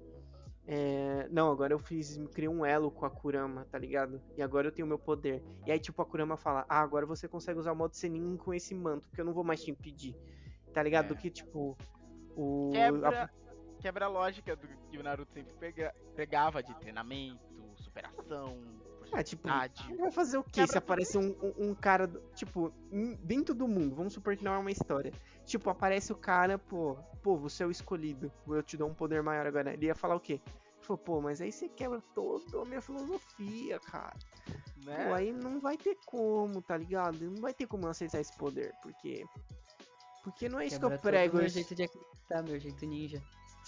é, 0.67 1.29
Não, 1.31 1.51
agora 1.51 1.73
eu 1.73 1.79
fiz. 1.79 2.19
Criei 2.33 2.49
um 2.49 2.65
elo 2.65 2.91
com 2.91 3.07
a 3.07 3.11
Kurama, 3.11 3.67
tá 3.71 3.79
ligado? 3.79 4.21
E 4.37 4.43
agora 4.43 4.69
eu 4.69 4.73
tenho 4.73 4.87
o 4.87 4.89
meu 4.89 4.99
poder. 4.99 5.43
E 5.67 5.73
aí, 5.73 5.79
tipo, 5.79 6.01
a 6.03 6.07
Kurama 6.07 6.37
fala: 6.37 6.65
Ah, 6.69 6.81
agora 6.81 7.07
você 7.07 7.29
consegue 7.29 7.59
usar 7.59 7.73
o 7.73 7.77
modo 7.77 7.95
Senin 7.95 8.37
com 8.37 8.53
esse 8.53 8.75
manto, 8.75 9.07
porque 9.09 9.21
eu 9.21 9.25
não 9.25 9.33
vou 9.33 9.45
mais 9.45 9.63
te 9.63 9.71
impedir. 9.71 10.17
Tá 10.73 10.83
ligado? 10.83 11.07
É. 11.07 11.09
Do 11.09 11.17
que, 11.17 11.31
tipo. 11.31 11.77
O. 12.37 12.71
Quebra, 12.73 13.25
a- 13.25 13.31
quebra 13.81 14.05
a 14.05 14.09
lógica 14.09 14.55
do 14.57 14.69
que 14.69 14.99
o 14.99 15.03
Naruto 15.03 15.33
sempre 15.33 15.53
pega- 15.55 15.95
pegava 16.15 16.63
de 16.63 16.75
treinamento, 16.75 17.41
superação, 17.77 18.59
É, 19.13 19.23
tipo. 19.25 19.49
Vai 19.99 20.11
fazer 20.13 20.39
o 20.39 20.45
quê 20.45 20.51
Quebra 20.53 20.73
se 20.73 20.79
aparece 20.79 21.19
um, 21.19 21.31
um, 21.43 21.71
um 21.71 21.75
cara, 21.75 22.07
tipo, 22.35 22.73
dentro 23.23 23.55
do 23.55 23.67
mundo? 23.67 23.97
Vamos 23.97 24.13
supor 24.13 24.37
que 24.37 24.45
não 24.45 24.53
é 24.55 24.59
uma 24.59 24.71
história. 24.71 25.13
Tipo, 25.45 25.69
aparece 25.71 26.13
o 26.13 26.17
cara, 26.17 26.59
pô, 26.59 26.97
pô, 27.23 27.37
você 27.37 27.65
é 27.65 27.67
o 27.67 27.71
escolhido. 27.73 28.31
Eu 28.47 28.63
te 28.63 28.77
dou 28.77 28.89
um 28.89 28.95
poder 28.95 29.23
maior 29.23 29.47
agora. 29.47 29.73
Ele 29.73 29.87
ia 29.87 29.95
falar 29.97 30.15
o 30.15 30.21
quê? 30.21 30.35
Ele 30.35 30.87
falou, 30.87 30.99
pô, 30.99 31.21
mas 31.21 31.41
aí 31.41 31.51
você 31.51 31.69
quebra 31.69 32.01
toda 32.15 32.63
a 32.63 32.65
minha 32.65 32.81
filosofia, 32.81 33.81
cara. 33.81 34.15
né? 34.85 35.07
Pô, 35.09 35.15
aí 35.15 35.33
não 35.33 35.59
vai 35.59 35.77
ter 35.77 35.97
como, 36.07 36.63
tá 36.63 36.77
ligado? 36.77 37.19
Não 37.21 37.41
vai 37.43 37.53
ter 37.53 37.67
como 37.67 37.87
eu 37.87 37.91
aceitar 37.91 38.21
esse 38.21 38.37
poder, 38.37 38.73
porque. 38.83 39.25
Porque 40.23 40.49
não 40.49 40.61
é 40.61 40.67
isso 40.67 40.79
Quebra 40.79 40.91
que 40.99 41.07
eu 41.07 41.11
prego. 41.11 41.37
meu 41.39 41.49
jeito 41.49 41.75
de 41.75 41.83
acreditar, 41.83 42.43
meu 42.45 42.61
jeito 42.61 42.87
ninja. 42.87 43.21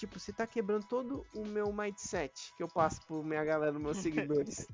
Tipo, 0.02 0.18
você 0.18 0.32
tá 0.32 0.48
quebrando 0.48 0.84
todo 0.84 1.24
o 1.32 1.46
meu 1.46 1.72
mindset 1.72 2.52
que 2.56 2.62
eu 2.64 2.66
passo 2.66 3.00
pro 3.06 3.22
minha 3.22 3.44
galera, 3.44 3.78
meus 3.78 3.98
seguidores. 4.02 4.66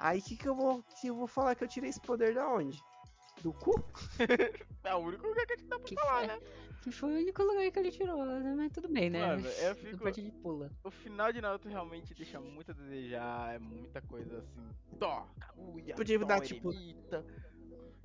Aí 0.00 0.20
que 0.20 0.36
que 0.36 0.48
eu 0.48 0.54
vou, 0.56 0.82
que 1.00 1.06
eu 1.06 1.14
vou 1.14 1.28
falar 1.28 1.54
que 1.54 1.62
eu 1.62 1.68
tirei 1.68 1.90
esse 1.90 2.00
poder 2.00 2.34
da 2.34 2.48
onde? 2.48 2.82
Do 3.40 3.52
cu? 3.52 3.72
É 4.82 4.94
o 4.94 4.98
único 4.98 5.26
lugar 5.26 5.46
que 5.46 5.52
a 5.54 5.56
gente 5.56 5.68
dá 5.68 5.78
pra 5.78 5.88
Que 5.88 5.94
falar, 5.94 6.18
foi, 6.18 6.26
né? 6.26 6.40
que 6.82 6.90
foi 6.92 7.08
o 7.10 7.16
único 7.16 7.42
lugar 7.42 7.70
que 7.70 7.78
ele 7.78 7.90
tirou, 7.90 8.26
né? 8.26 8.54
Mas 8.54 8.72
tudo 8.72 8.88
bem, 8.92 9.08
né? 9.08 9.26
Mano, 9.28 9.46
eu 9.48 9.74
fico- 9.76 10.04
parte 10.04 10.20
de 10.22 10.30
pula. 10.42 10.70
O 10.82 10.90
final 10.90 11.32
de 11.32 11.40
Naruto 11.40 11.68
realmente 11.68 12.12
deixa 12.14 12.38
muito 12.38 12.70
a 12.72 12.74
desejar, 12.74 13.54
é 13.54 13.58
muita 13.58 14.02
coisa 14.02 14.40
assim. 14.40 14.68
Tó, 14.98 15.26
Kaguya, 15.40 15.94
Podia 15.94 16.18
dar, 16.18 16.40
tipo, 16.42 16.70
eremita. 16.70 17.24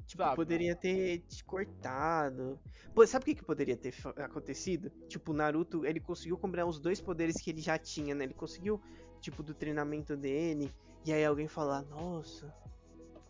Tipo, 0.09 0.23
Sabe? 0.23 0.35
poderia 0.37 0.75
ter 0.75 1.19
te 1.27 1.43
cortado. 1.43 2.59
Pô, 2.95 3.05
sabe 3.05 3.21
o 3.21 3.25
que, 3.27 3.35
que 3.35 3.45
poderia 3.45 3.77
ter 3.77 3.93
acontecido? 4.17 4.89
Tipo, 5.07 5.31
o 5.31 5.35
Naruto, 5.35 5.85
ele 5.85 5.99
conseguiu 5.99 6.35
combinar 6.35 6.65
os 6.65 6.79
dois 6.79 6.99
poderes 6.99 7.39
que 7.39 7.51
ele 7.51 7.61
já 7.61 7.77
tinha, 7.77 8.15
né? 8.15 8.23
Ele 8.23 8.33
conseguiu, 8.33 8.81
tipo, 9.21 9.43
do 9.43 9.53
treinamento 9.53 10.17
dele. 10.17 10.73
E 11.05 11.13
aí 11.13 11.23
alguém 11.23 11.47
falar, 11.47 11.83
nossa, 11.83 12.51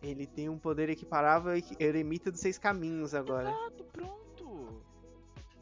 ele 0.02 0.26
tem 0.26 0.48
um 0.48 0.58
poder 0.58 0.88
equiparável 0.88 1.52
a 1.52 1.82
Eremita 1.84 2.30
dos 2.30 2.40
Seis 2.40 2.56
Caminhos 2.56 3.14
agora, 3.14 3.50
Exato, 3.50 3.84
pronto. 3.92 4.29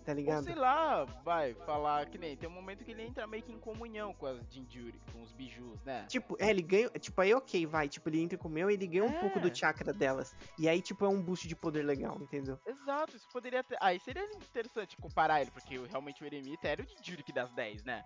Tá 0.09 0.13
Ou 0.13 0.17
ligado? 0.19 0.45
sei 0.45 0.55
lá, 0.55 1.05
vai 1.23 1.53
falar 1.55 2.07
que 2.07 2.17
nem 2.17 2.35
tem 2.37 2.49
um 2.49 2.53
momento 2.53 2.83
que 2.85 2.91
ele 2.93 3.03
entra 3.03 3.27
meio 3.27 3.43
que 3.43 3.53
em 3.53 3.59
comunhão 3.59 4.15
com 4.15 4.27
as 4.27 4.39
Jinjuri, 4.51 4.99
com 5.13 5.23
os 5.23 5.33
bijus, 5.33 5.83
né? 5.83 6.07
Tipo, 6.09 6.37
é, 6.41 6.49
ele 6.49 6.63
ganha. 6.63 6.89
Tipo, 6.91 7.21
aí 7.21 7.35
ok, 7.35 7.67
vai. 7.67 7.89
Tipo, 7.89 8.09
ele 8.09 8.23
entra 8.23 8.39
com 8.39 8.49
o 8.49 8.51
meu 8.51 8.71
e 8.71 8.75
ele 8.75 8.87
ganha 8.87 9.05
um 9.05 9.11
É. 9.15 9.21
pouco 9.21 9.39
do 9.39 9.55
chakra 9.55 9.93
delas. 9.93 10.35
E 10.59 10.67
aí, 10.69 10.81
tipo, 10.81 11.05
é 11.05 11.09
um 11.09 11.21
boost 11.23 11.47
de 11.47 11.55
poder 11.55 11.83
legal, 11.85 12.17
entendeu? 12.21 12.59
Exato, 12.67 13.17
isso 13.17 13.29
poderia 13.33 13.63
ter. 13.63 13.77
Aí 13.81 14.01
seria 14.01 14.25
interessante 14.25 14.97
comparar 14.97 15.43
ele, 15.43 15.51
porque 15.51 15.77
realmente 15.87 16.23
o 16.23 16.27
Eremita 16.27 16.69
era 16.69 16.83
o 16.83 16.87
Jinjuri 16.87 17.23
que 17.23 17.33
das 17.33 17.53
10, 17.53 17.85
né? 17.85 18.03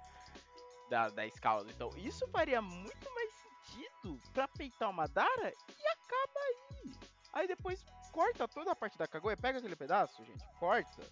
Da, 0.91 1.09
da 1.09 1.24
escala. 1.27 1.65
Então 1.70 1.91
isso 1.97 2.27
faria 2.29 2.61
muito 2.61 3.15
mais 3.15 3.31
sentido 3.33 4.19
pra 4.33 4.49
peitar 4.49 4.91
o 4.91 4.93
Madara 4.93 5.53
e 5.79 5.87
acaba 5.87 6.41
aí. 6.41 6.93
Aí 7.33 7.47
depois 7.47 7.83
corta 8.12 8.47
toda 8.47 8.73
a 8.73 8.77
parte 8.77 8.99
da 8.99 9.07
Kaguya, 9.07 9.37
pega 9.39 9.59
aquele 9.59 9.74
pedaço, 9.77 10.23
gente, 10.24 10.45
corta. 10.59 11.03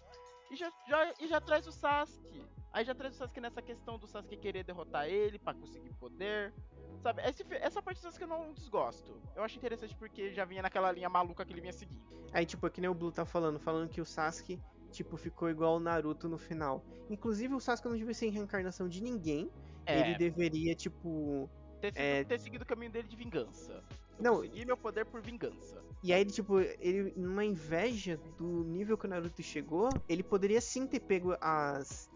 E 0.51 0.55
já, 0.55 0.71
já, 0.87 1.13
e 1.19 1.27
já 1.27 1.39
traz 1.41 1.65
o 1.65 1.71
Sasuke. 1.71 2.41
Aí 2.73 2.85
já 2.85 2.93
traz 2.93 3.15
o 3.15 3.17
Sasuke 3.17 3.41
nessa 3.41 3.61
questão 3.61 3.97
do 3.97 4.05
Sasuke 4.07 4.37
querer 4.37 4.63
derrotar 4.63 5.07
ele 5.07 5.39
pra 5.39 5.53
conseguir 5.53 5.93
poder. 5.93 6.53
Sabe, 7.01 7.21
esse 7.27 7.43
essa 7.55 7.81
parte 7.81 7.97
do 7.99 8.03
Sasuke 8.03 8.23
eu 8.23 8.27
não 8.27 8.53
desgosto. 8.53 9.19
Eu 9.35 9.43
acho 9.43 9.57
interessante 9.57 9.95
porque 9.95 10.31
já 10.33 10.45
vinha 10.45 10.61
naquela 10.61 10.91
linha 10.91 11.09
maluca 11.09 11.43
que 11.45 11.51
ele 11.53 11.61
vinha 11.61 11.73
seguindo. 11.73 12.01
Aí, 12.33 12.45
tipo, 12.45 12.67
é 12.67 12.69
que 12.69 12.79
nem 12.81 12.89
o 12.89 12.93
Blue 12.93 13.11
tá 13.11 13.25
falando, 13.25 13.59
falando 13.59 13.89
que 13.89 13.99
o 13.99 14.05
Sasuke, 14.05 14.59
tipo, 14.91 15.17
ficou 15.17 15.49
igual 15.49 15.77
o 15.77 15.79
Naruto 15.79 16.29
no 16.29 16.37
final. 16.37 16.83
Inclusive, 17.09 17.53
o 17.55 17.59
Sasuke 17.59 17.89
não 17.89 17.97
devia 17.97 18.13
ser 18.13 18.29
reencarnação 18.29 18.87
de 18.87 19.01
ninguém. 19.01 19.49
É. 19.85 19.99
Ele 20.01 20.17
deveria, 20.17 20.75
tipo. 20.75 21.49
Ter, 21.81 21.91
sido- 21.93 22.01
É. 22.01 22.23
ter 22.23 22.39
seguido 22.39 22.63
o 22.63 22.67
caminho 22.67 22.91
dele 22.91 23.07
de 23.07 23.15
vingança. 23.15 23.83
Eu 24.21 24.23
Não, 24.23 24.35
consegui 24.37 24.65
meu 24.65 24.77
poder 24.77 25.05
por 25.05 25.21
vingança. 25.21 25.81
E 26.03 26.13
aí, 26.13 26.23
tipo, 26.25 26.59
ele, 26.59 27.13
numa 27.15 27.43
inveja 27.43 28.17
do 28.37 28.63
nível 28.63 28.97
que 28.97 29.05
o 29.05 29.09
Naruto 29.09 29.41
chegou, 29.41 29.89
ele 30.07 30.23
poderia 30.23 30.61
sim 30.61 30.85
ter 30.87 30.99
pego 30.99 31.35
as. 31.41 32.09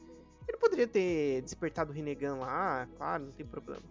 Ele 0.47 0.57
poderia 0.57 0.87
ter 0.87 1.41
despertado 1.41 1.91
o 1.91 1.93
Rinnegan 1.93 2.35
lá, 2.35 2.87
claro, 2.95 3.25
não 3.25 3.31
tem 3.31 3.45
problema. 3.45 3.83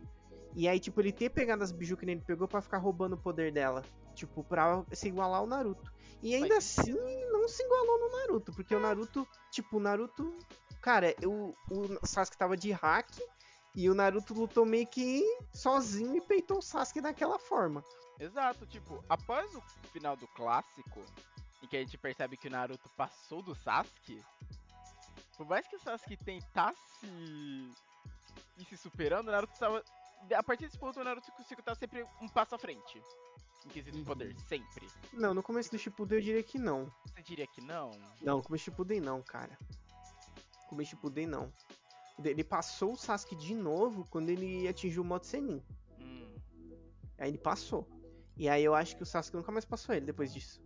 E 0.56 0.68
aí, 0.68 0.78
tipo, 0.78 1.00
ele 1.00 1.12
ter 1.12 1.30
pegado 1.30 1.64
as 1.64 1.72
biju 1.72 1.96
que 1.96 2.04
ele 2.04 2.20
pegou 2.20 2.46
pra 2.46 2.62
ficar 2.62 2.78
roubando 2.78 3.14
o 3.14 3.18
poder 3.18 3.52
dela. 3.52 3.82
Tipo, 4.14 4.44
pra 4.44 4.84
se 4.92 5.08
igualar 5.08 5.40
ao 5.40 5.46
Naruto. 5.46 5.92
E 6.22 6.34
ainda 6.34 6.60
Faz 6.60 6.78
assim, 6.78 6.94
não 7.30 7.48
se 7.48 7.62
igualou 7.64 7.98
no 7.98 8.16
Naruto, 8.16 8.52
porque 8.52 8.74
o 8.74 8.80
Naruto, 8.80 9.26
tipo, 9.50 9.78
o 9.78 9.80
Naruto. 9.80 10.32
Cara, 10.80 11.14
o, 11.24 11.52
o 11.70 12.06
Sasuke 12.06 12.36
tava 12.36 12.56
de 12.56 12.70
hack 12.70 13.08
e 13.74 13.90
o 13.90 13.94
Naruto 13.94 14.34
lutou 14.34 14.64
meio 14.64 14.86
que 14.86 15.24
sozinho 15.52 16.16
e 16.16 16.20
peitou 16.20 16.58
o 16.58 16.62
Sasuke 16.62 17.00
daquela 17.00 17.38
forma. 17.38 17.82
Exato, 18.18 18.66
tipo, 18.66 19.02
após 19.08 19.52
o 19.54 19.60
final 19.92 20.16
do 20.16 20.26
clássico, 20.28 21.04
em 21.62 21.66
que 21.66 21.76
a 21.76 21.80
gente 21.80 21.98
percebe 21.98 22.36
que 22.36 22.48
o 22.48 22.50
Naruto 22.50 22.88
passou 22.90 23.42
do 23.42 23.54
Sasuke, 23.54 24.22
por 25.36 25.46
mais 25.46 25.66
que 25.66 25.76
o 25.76 25.80
Sasuke 25.80 26.16
tentasse 26.16 26.78
ir 27.06 28.64
se 28.68 28.76
superando, 28.76 29.28
o 29.28 29.32
Naruto 29.32 29.58
tava. 29.58 29.82
A 30.34 30.42
partir 30.42 30.64
desse 30.66 30.78
ponto, 30.78 30.98
o 31.00 31.04
Naruto 31.04 31.30
conseguiu 31.32 31.60
estar 31.60 31.74
sempre 31.74 32.06
um 32.20 32.28
passo 32.28 32.54
à 32.54 32.58
frente. 32.58 33.02
Em 33.66 33.68
quesito 33.70 33.92
de 33.92 33.98
Uhum. 33.98 34.04
poder, 34.04 34.36
sempre. 34.48 34.88
Não, 35.12 35.32
no 35.34 35.42
começo 35.42 35.70
do 35.70 35.78
Shippuden 35.78 36.18
eu 36.18 36.22
diria 36.24 36.42
que 36.42 36.58
não. 36.58 36.90
Você 37.06 37.22
diria 37.22 37.46
que 37.46 37.60
não? 37.62 37.90
Não, 38.20 38.36
no 38.38 38.42
começo 38.42 38.64
do 38.64 38.66
Shippuden 38.66 39.00
não, 39.00 39.22
cara. 39.22 39.58
No 40.62 40.68
começo 40.68 40.90
do 40.90 40.96
Shippuden 40.96 41.26
não. 41.26 41.52
Ele 42.22 42.44
passou 42.44 42.92
o 42.92 42.96
Sasuke 42.96 43.34
de 43.34 43.54
novo 43.54 44.06
quando 44.10 44.28
ele 44.28 44.68
atingiu 44.68 45.02
o 45.02 45.04
modo 45.04 45.24
Senin. 45.24 45.62
Hum. 45.98 46.34
Aí 47.18 47.28
ele 47.30 47.38
passou. 47.38 47.88
E 48.36 48.48
aí 48.48 48.64
eu 48.64 48.74
acho 48.74 48.96
que 48.96 49.02
o 49.02 49.06
Sasuke 49.06 49.36
nunca 49.36 49.52
mais 49.52 49.64
passou 49.64 49.94
ele 49.94 50.06
depois 50.06 50.32
disso. 50.32 50.60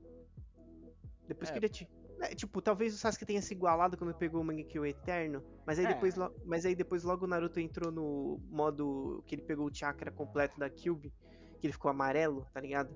Depois 1.27 1.51
É. 1.51 1.53
que 1.53 1.59
ele 1.59 1.67
atingiu. 1.67 1.99
tipo, 2.35 2.61
talvez 2.61 2.95
o 2.95 2.99
Sasuke 2.99 3.25
tenha 3.25 3.41
se 3.41 3.55
igualado 3.55 3.97
quando 3.97 4.13
pegou 4.15 4.41
o 4.41 4.45
Mangekyo 4.45 4.85
Eterno, 4.85 5.41
mas 5.65 5.79
aí, 5.79 5.85
É. 5.85 5.89
depois, 5.89 6.15
mas 6.45 6.67
aí 6.67 6.75
depois 6.75 7.05
logo 7.05 7.27
o 7.27 7.29
Naruto 7.29 7.61
entrou 7.61 7.93
no 7.93 8.41
modo 8.51 9.23
que 9.27 9.37
ele 9.37 9.43
pegou 9.43 9.67
o 9.67 9.73
chakra 9.75 10.11
completo 10.11 10.59
da 10.59 10.69
Kyuubi, 10.69 11.13
que 11.61 11.67
ele 11.67 11.73
ficou 11.73 11.91
amarelo, 11.91 12.45
tá 12.53 12.61
ligado? 12.61 12.93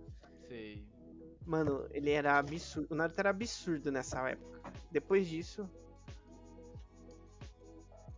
Sei. 0.48 0.84
Mano, 1.46 1.86
ele 1.92 2.10
era 2.10 2.36
absurdo. 2.38 2.88
O 2.90 2.96
Naruto 2.96 3.20
era 3.20 3.30
absurdo 3.30 3.92
nessa 3.92 4.28
época. 4.28 4.72
Depois 4.90 5.28
disso. 5.28 5.68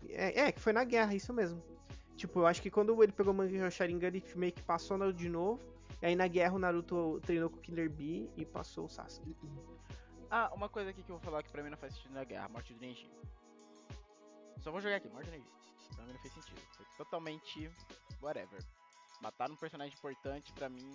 É, 0.09 0.43
é, 0.43 0.53
que 0.53 0.61
foi 0.61 0.73
na 0.73 0.85
guerra, 0.85 1.15
isso 1.15 1.33
mesmo. 1.33 1.63
Tipo, 2.17 2.41
eu 2.41 2.47
acho 2.47 2.63
que 2.63 2.71
quando 2.71 3.03
ele 3.03 3.13
pegou 3.13 3.33
o 3.33 3.37
Mangekyo 3.37 3.71
Sharingan, 3.71 4.07
ele 4.07 4.25
meio 4.37 4.53
que 4.53 4.63
passou 4.63 5.13
de 5.13 5.29
novo. 5.29 5.61
E 6.05 6.09
aí 6.09 6.15
na 6.15 6.29
guerra 6.29 6.53
o 6.55 6.59
Naruto 6.59 7.19
treinou 7.23 7.49
com 7.49 7.57
o 7.57 7.61
Killer 7.63 7.89
Bee 7.89 8.31
e 8.37 8.45
passou 8.45 8.85
o 8.85 8.89
Sasuke. 8.91 9.35
Ah, 10.31 10.51
uma 10.53 10.69
coisa 10.69 10.91
aqui 10.91 11.03
que 11.03 11.11
eu 11.11 11.17
vou 11.17 11.25
falar 11.25 11.43
que 11.43 11.51
pra 11.51 11.63
mim 11.63 11.71
não 11.71 11.79
faz 11.79 11.95
sentido 11.95 12.13
na 12.13 12.25
guerra, 12.25 12.45
a 12.45 12.49
morte 12.51 12.75
do 12.75 12.81
Neji. 12.81 13.11
Só 14.61 14.71
vou 14.71 14.83
jogar 14.83 14.97
aqui, 14.97 15.09
morte 15.09 15.31
do 15.31 15.31
Neji. 15.31 15.47
Pra 15.97 16.05
mim 16.05 16.13
não 16.13 16.21
fez 16.21 16.35
sentido. 16.35 16.61
Foi 16.77 16.85
totalmente 16.99 17.71
whatever. 18.21 18.63
Matar 19.23 19.51
um 19.51 19.57
personagem 19.57 19.95
importante 19.97 20.53
pra 20.53 20.69
mim 20.69 20.91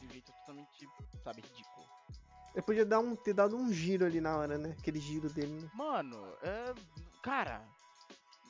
de 0.00 0.06
um 0.06 0.10
jeito 0.10 0.32
totalmente, 0.32 0.88
sabe, 1.22 1.42
ridículo. 1.42 1.86
Ele 2.54 2.62
podia 2.62 2.86
dar 2.86 3.00
um, 3.00 3.14
ter 3.14 3.34
dado 3.34 3.54
um 3.58 3.70
giro 3.70 4.06
ali 4.06 4.22
na 4.22 4.38
hora, 4.38 4.56
né? 4.56 4.74
Aquele 4.78 5.00
giro 5.00 5.28
dele, 5.28 5.52
né? 5.60 5.70
Mano, 5.74 6.16
é. 6.40 6.72
Cara, 7.22 7.62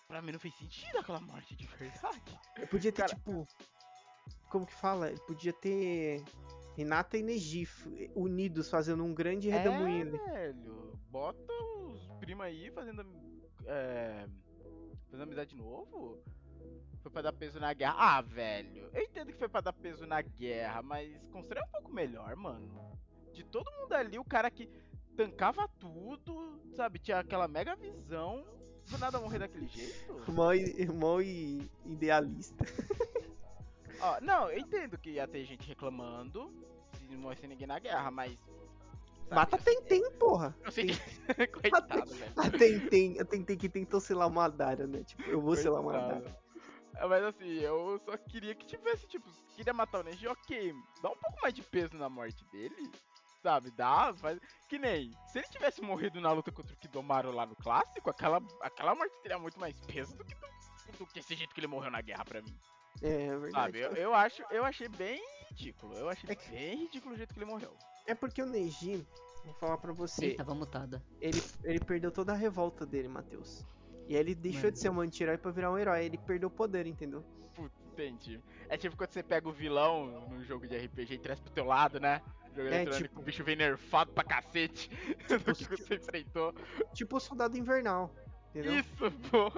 pra 0.06 0.22
mim 0.22 0.30
não 0.30 0.38
fez 0.38 0.54
sentido 0.54 0.98
aquela 0.98 1.18
morte 1.20 1.56
de 1.56 1.66
verdade. 1.66 2.22
Ele 2.58 2.66
podia 2.68 2.92
ter, 2.92 3.02
Cara- 3.02 3.16
tipo. 3.16 3.48
Como 4.54 4.64
que 4.66 4.72
fala? 4.74 5.08
Ele 5.10 5.18
podia 5.26 5.52
ter. 5.52 6.22
Renata 6.76 7.18
e 7.18 7.24
Neji 7.24 7.68
unidos 8.14 8.70
fazendo 8.70 9.02
um 9.02 9.12
grande 9.12 9.48
redemoinho. 9.48 10.14
É, 10.28 10.52
velho. 10.52 10.96
Bota 11.10 11.52
os 11.88 12.08
primos 12.20 12.46
aí 12.46 12.70
fazendo. 12.70 13.04
É, 13.66 14.28
fazendo 15.10 15.24
amizade 15.24 15.50
de 15.50 15.56
novo? 15.56 16.22
Foi 17.02 17.10
pra 17.10 17.22
dar 17.22 17.32
peso 17.32 17.58
na 17.58 17.72
guerra. 17.74 17.96
Ah, 17.98 18.20
velho. 18.20 18.88
Eu 18.92 19.02
entendo 19.02 19.32
que 19.32 19.38
foi 19.38 19.48
pra 19.48 19.60
dar 19.60 19.72
peso 19.72 20.06
na 20.06 20.22
guerra, 20.22 20.82
mas 20.82 21.20
constrói 21.32 21.64
um 21.64 21.70
pouco 21.72 21.92
melhor, 21.92 22.36
mano. 22.36 22.96
De 23.32 23.42
todo 23.42 23.68
mundo 23.80 23.92
ali, 23.92 24.16
o 24.20 24.24
cara 24.24 24.48
que 24.52 24.68
tancava 25.16 25.66
tudo, 25.80 26.60
sabe? 26.76 27.00
Tinha 27.00 27.18
aquela 27.18 27.48
mega 27.48 27.74
visão. 27.74 28.46
Do 28.88 28.98
nada 28.98 29.18
morrer 29.18 29.40
daquele 29.40 29.66
jeito. 29.66 30.30
Mó, 30.30 30.52
i- 30.52 30.86
mó 30.86 31.20
i- 31.20 31.68
idealista. 31.86 32.64
Ó, 34.04 34.20
não, 34.20 34.50
eu 34.50 34.58
entendo 34.58 34.98
que 34.98 35.10
ia 35.12 35.26
ter 35.26 35.44
gente 35.44 35.66
reclamando 35.66 36.52
se 36.98 37.04
não 37.10 37.18
morresse 37.20 37.46
ninguém 37.46 37.66
na 37.66 37.78
guerra, 37.78 38.10
mas. 38.10 38.38
sabe, 39.24 39.34
Mata 39.34 39.56
eu 39.56 39.60
sei- 39.62 39.74
Tentem, 39.82 40.10
porra. 40.18 40.56
Eu 40.62 40.70
sei 40.72 40.86
que. 40.86 40.94
Coitado, 41.48 42.14
velho. 42.14 42.32
A 42.36 42.50
Tentem, 42.50 43.20
a 43.20 43.24
Tentem 43.24 43.56
que 43.56 43.68
tentou 43.68 44.00
selar 44.00 44.28
uma 44.28 44.42
Madara, 44.42 44.86
né? 44.86 45.02
Tipo, 45.04 45.22
eu 45.22 45.40
vou 45.40 45.56
selar 45.56 45.80
uma 45.80 45.92
Coitado. 45.92 46.14
Madara. 46.16 46.44
É, 46.96 47.06
mas 47.06 47.24
assim, 47.24 47.48
eu 47.60 48.00
só 48.04 48.16
queria 48.16 48.54
que 48.54 48.66
tivesse, 48.66 49.06
tipo, 49.08 49.28
se 49.28 49.42
queria 49.56 49.72
matar 49.72 50.00
o 50.00 50.02
Neji, 50.04 50.28
ok, 50.28 50.72
dá 51.02 51.10
um 51.10 51.16
pouco 51.16 51.40
mais 51.42 51.52
de 51.52 51.60
peso 51.62 51.96
na 51.96 52.08
morte 52.08 52.44
dele, 52.52 52.88
sabe? 53.42 53.70
Dá, 53.72 54.12
faz. 54.14 54.38
Que 54.68 54.78
nem, 54.78 55.10
se 55.26 55.38
ele 55.38 55.48
tivesse 55.48 55.80
morrido 55.82 56.20
na 56.20 56.30
luta 56.30 56.52
contra 56.52 56.72
o 56.72 56.76
Kidomaru 56.76 57.32
lá 57.32 57.46
no 57.46 57.56
clássico, 57.56 58.10
aquela, 58.10 58.40
aquela 58.60 58.94
morte 58.94 59.18
teria 59.22 59.38
muito 59.38 59.58
mais 59.58 59.78
peso 59.80 60.14
do 60.16 60.24
que, 60.24 60.34
do, 60.36 60.98
do 60.98 61.06
que 61.06 61.18
esse 61.18 61.34
jeito 61.34 61.52
que 61.52 61.58
ele 61.60 61.66
morreu 61.66 61.90
na 61.90 62.00
guerra 62.00 62.24
pra 62.24 62.40
mim. 62.42 62.56
É, 63.02 63.26
é 63.26 63.36
verdade. 63.38 63.52
Sabe? 63.52 63.80
Eu, 63.80 63.90
eu 63.94 64.14
acho, 64.14 64.42
eu 64.50 64.64
achei 64.64 64.88
bem 64.88 65.22
ridículo. 65.50 65.94
Eu 65.96 66.08
achei 66.08 66.28
É 66.30 66.34
que- 66.34 66.50
bem 66.50 66.76
ridículo 66.84 67.14
o 67.14 67.16
jeito 67.16 67.32
que 67.32 67.38
ele 67.38 67.50
morreu. 67.50 67.74
É 68.06 68.14
porque 68.14 68.42
o 68.42 68.46
Neji, 68.46 69.06
vou 69.44 69.54
falar 69.54 69.78
pra 69.78 69.92
você, 69.92 70.30
Ih, 70.32 70.34
tava 70.34 70.54
mutada. 70.54 71.02
ele, 71.20 71.42
ele 71.64 71.80
perdeu 71.80 72.10
toda 72.10 72.32
a 72.32 72.36
revolta 72.36 72.84
dele, 72.86 73.08
Matheus. 73.08 73.64
E 74.06 74.14
aí 74.14 74.20
ele 74.20 74.34
deixou 74.34 74.64
Mano. 74.64 74.72
de 74.72 74.78
ser 74.78 74.88
um 74.90 75.00
anti-herói 75.00 75.38
pra 75.38 75.50
virar 75.50 75.72
um 75.72 75.78
herói. 75.78 76.04
Ele 76.04 76.18
perdeu 76.18 76.48
o 76.48 76.52
poder, 76.52 76.86
entendeu? 76.86 77.22
Putz, 77.54 77.72
entendi. 77.92 78.38
É 78.68 78.76
tipo 78.76 78.96
quando 78.96 79.10
você 79.12 79.22
pega 79.22 79.48
o 79.48 79.52
vilão 79.52 80.28
num 80.28 80.44
jogo 80.44 80.66
de 80.66 80.76
RPG 80.76 81.14
e 81.14 81.18
traz 81.18 81.40
pro 81.40 81.50
teu 81.52 81.64
lado, 81.64 81.98
né? 81.98 82.20
Jogo 82.54 82.68
É, 82.68 82.84
tipo- 82.86 83.20
o 83.20 83.22
bicho 83.22 83.42
vem 83.42 83.56
nerfado 83.56 84.12
pra 84.12 84.22
cacete 84.22 84.88
do 85.28 85.54
que 85.54 85.64
você 85.64 85.94
enfrentou. 85.94 86.54
Tipo 86.92 87.16
o 87.16 87.20
soldado 87.20 87.56
invernal. 87.56 88.14
Entendeu? 88.50 88.74
Isso, 88.78 89.10
pô. 89.30 89.50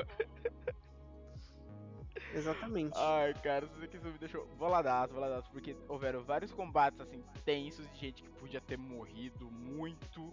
Exatamente. 2.35 2.97
Ai, 2.97 3.35
cara, 3.35 3.67
isso 3.67 3.85
aqui 3.85 3.99
me 3.99 4.19
deixou 4.19 4.47
boladaço, 4.59 5.15
boladaço, 5.15 5.51
porque 5.51 5.77
houveram 5.89 6.23
vários 6.23 6.53
combates, 6.53 7.01
assim, 7.01 7.23
tensos 7.45 7.91
de 7.93 7.99
gente 7.99 8.23
que 8.23 8.29
podia 8.31 8.61
ter 8.61 8.77
morrido 8.77 9.51
muito, 9.51 10.33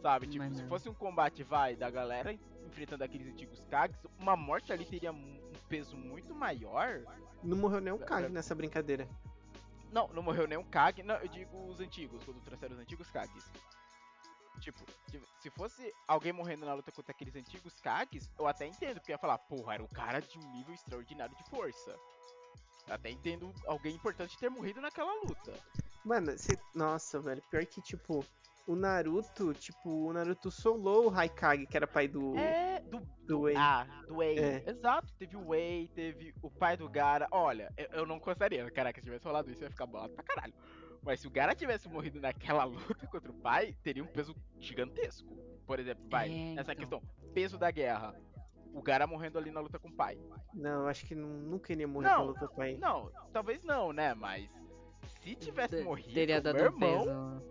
sabe? 0.00 0.26
Tipo, 0.26 0.44
Mas 0.44 0.56
se 0.56 0.62
não. 0.62 0.68
fosse 0.68 0.88
um 0.88 0.94
combate, 0.94 1.42
vai, 1.42 1.76
da 1.76 1.90
galera 1.90 2.36
enfrentando 2.66 3.04
aqueles 3.04 3.26
antigos 3.26 3.62
Kags, 3.70 3.98
uma 4.18 4.36
morte 4.36 4.72
ali 4.72 4.84
teria 4.84 5.12
um 5.12 5.40
peso 5.68 5.96
muito 5.96 6.34
maior. 6.34 7.02
Não 7.42 7.56
morreu 7.56 7.80
nem 7.80 7.92
o 7.92 7.98
Kage 7.98 8.28
nessa 8.28 8.54
brincadeira. 8.54 9.08
Não, 9.92 10.08
não 10.08 10.22
morreu 10.22 10.46
nenhum 10.46 10.64
Kag, 10.64 11.02
não, 11.02 11.16
eu 11.16 11.28
digo 11.28 11.68
os 11.68 11.80
antigos, 11.80 12.24
quando 12.24 12.40
trouxeram 12.40 12.74
os 12.74 12.80
antigos 12.80 13.10
Kags. 13.10 13.44
Tipo, 14.60 14.78
se 15.40 15.50
fosse 15.50 15.92
alguém 16.06 16.32
morrendo 16.32 16.64
na 16.64 16.74
luta 16.74 16.92
contra 16.92 17.12
aqueles 17.12 17.34
antigos 17.34 17.80
Kags, 17.80 18.30
eu 18.38 18.46
até 18.46 18.66
entendo, 18.66 18.94
porque 18.94 19.12
ia 19.12 19.18
falar, 19.18 19.38
porra, 19.38 19.74
era 19.74 19.82
um 19.82 19.88
cara 19.88 20.20
de 20.20 20.38
um 20.38 20.52
nível 20.52 20.74
extraordinário 20.74 21.36
de 21.36 21.50
força. 21.50 21.96
Eu 22.86 22.94
até 22.94 23.10
entendo 23.10 23.52
alguém 23.66 23.94
importante 23.94 24.38
ter 24.38 24.48
morrido 24.48 24.80
naquela 24.80 25.12
luta. 25.22 25.52
Mano, 26.04 26.36
cê... 26.36 26.58
nossa, 26.74 27.20
velho. 27.20 27.42
Pior 27.50 27.64
que, 27.66 27.80
tipo, 27.80 28.24
o 28.66 28.76
Naruto, 28.76 29.52
tipo, 29.54 30.08
o 30.08 30.12
Naruto 30.12 30.50
solou 30.50 31.06
o 31.06 31.14
Haikage, 31.14 31.66
que 31.66 31.76
era 31.76 31.86
pai 31.86 32.08
do. 32.08 32.36
É, 32.36 32.80
do, 32.80 33.00
do 33.26 33.40
Wei. 33.42 33.56
Ah, 33.56 33.86
do 34.06 34.16
Wei. 34.16 34.38
É. 34.38 34.64
Exato, 34.68 35.12
teve 35.18 35.36
o 35.36 35.48
Wei, 35.48 35.88
teve 35.94 36.34
o 36.42 36.50
pai 36.50 36.76
do 36.76 36.88
Gara. 36.88 37.26
Olha, 37.30 37.72
eu, 37.76 37.86
eu 37.92 38.06
não 38.06 38.18
gostaria, 38.18 38.68
caraca, 38.70 39.00
se 39.00 39.04
tivesse 39.04 39.24
rolado 39.24 39.50
isso, 39.50 39.62
eu 39.62 39.66
ia 39.66 39.70
ficar 39.70 39.86
bolado 39.86 40.14
pra 40.14 40.24
caralho. 40.24 40.54
Mas 41.04 41.20
se 41.20 41.26
o 41.26 41.30
Gara 41.30 41.54
tivesse 41.54 41.88
morrido 41.88 42.20
naquela 42.20 42.64
luta 42.64 43.06
contra 43.08 43.30
o 43.30 43.34
pai, 43.34 43.74
teria 43.82 44.02
um 44.02 44.06
peso 44.06 44.34
gigantesco. 44.60 45.36
Por 45.66 45.78
exemplo, 45.80 46.04
vai, 46.08 46.30
É, 46.30 46.52
essa 46.60 46.72
então. 46.72 46.74
questão, 46.76 47.02
peso 47.34 47.58
da 47.58 47.70
guerra. 47.70 48.14
O 48.72 48.80
Gara 48.82 49.06
morrendo 49.06 49.38
ali 49.38 49.50
na 49.50 49.60
luta 49.60 49.78
com 49.78 49.88
o 49.88 49.92
pai. 49.92 50.18
Não, 50.54 50.86
acho 50.86 51.04
que 51.04 51.14
nu- 51.14 51.42
nunca 51.42 51.72
iria 51.72 51.86
morrer 51.86 52.08
Não, 52.08 52.16
com 52.16 52.22
a 52.22 52.26
luta 52.26 52.48
com 52.48 52.54
o 52.54 52.56
pai. 52.56 52.76
Não, 52.80 53.10
talvez 53.32 53.62
não, 53.64 53.92
né? 53.92 54.14
Mas 54.14 54.48
se 55.22 55.34
tivesse 55.34 55.82
morrido, 55.82 56.14
Teria 56.14 56.40
dado 56.40 56.54
meu 56.56 56.64
irmão, 56.66 57.04
peso. 57.04 57.42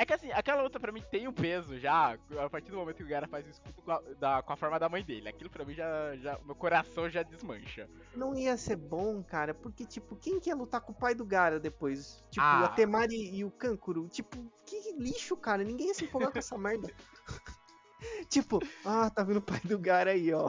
É 0.00 0.06
que 0.06 0.12
assim, 0.14 0.30
aquela 0.30 0.62
luta 0.62 0.78
pra 0.78 0.92
mim 0.92 1.02
tem 1.10 1.26
um 1.26 1.32
peso 1.32 1.76
já, 1.76 2.16
a 2.38 2.48
partir 2.48 2.70
do 2.70 2.76
momento 2.76 2.96
que 2.96 3.02
o 3.02 3.08
Gara 3.08 3.26
faz 3.26 3.44
o 3.44 3.50
escudo 3.50 3.82
com 3.82 3.90
a, 3.90 4.00
da- 4.18 4.42
com 4.42 4.52
a 4.52 4.56
forma 4.56 4.78
da 4.78 4.88
mãe 4.88 5.02
dele. 5.02 5.28
Aquilo 5.28 5.50
pra 5.50 5.64
mim 5.64 5.74
já, 5.74 6.14
já. 6.16 6.38
Meu 6.44 6.54
coração 6.54 7.10
já 7.10 7.24
desmancha. 7.24 7.90
Não 8.14 8.32
ia 8.34 8.56
ser 8.56 8.76
bom, 8.76 9.22
cara, 9.24 9.52
porque, 9.52 9.84
tipo, 9.84 10.14
quem 10.14 10.38
que 10.38 10.50
ia 10.50 10.54
lutar 10.56 10.80
com 10.80 10.92
o 10.92 10.94
pai 10.94 11.14
do 11.16 11.24
Gara 11.26 11.58
depois? 11.58 12.22
Tipo, 12.30 12.46
Ah. 12.46 12.66
a 12.66 12.68
Temari 12.68 13.34
e 13.34 13.44
o 13.44 13.50
Kankuro. 13.50 14.08
Tipo, 14.08 14.36
que 14.64 14.92
lixo, 14.96 15.36
cara. 15.36 15.64
Ninguém 15.64 15.88
ia 15.88 15.94
se 15.94 16.04
empolgar 16.04 16.30
com 16.30 16.38
essa 16.38 16.56
merda. 16.56 16.88
tipo, 18.30 18.60
ah, 18.84 19.10
tá 19.10 19.24
vendo 19.24 19.38
o 19.38 19.42
pai 19.42 19.60
do 19.64 19.78
Gara 19.78 20.12
aí, 20.12 20.32
ó. 20.32 20.48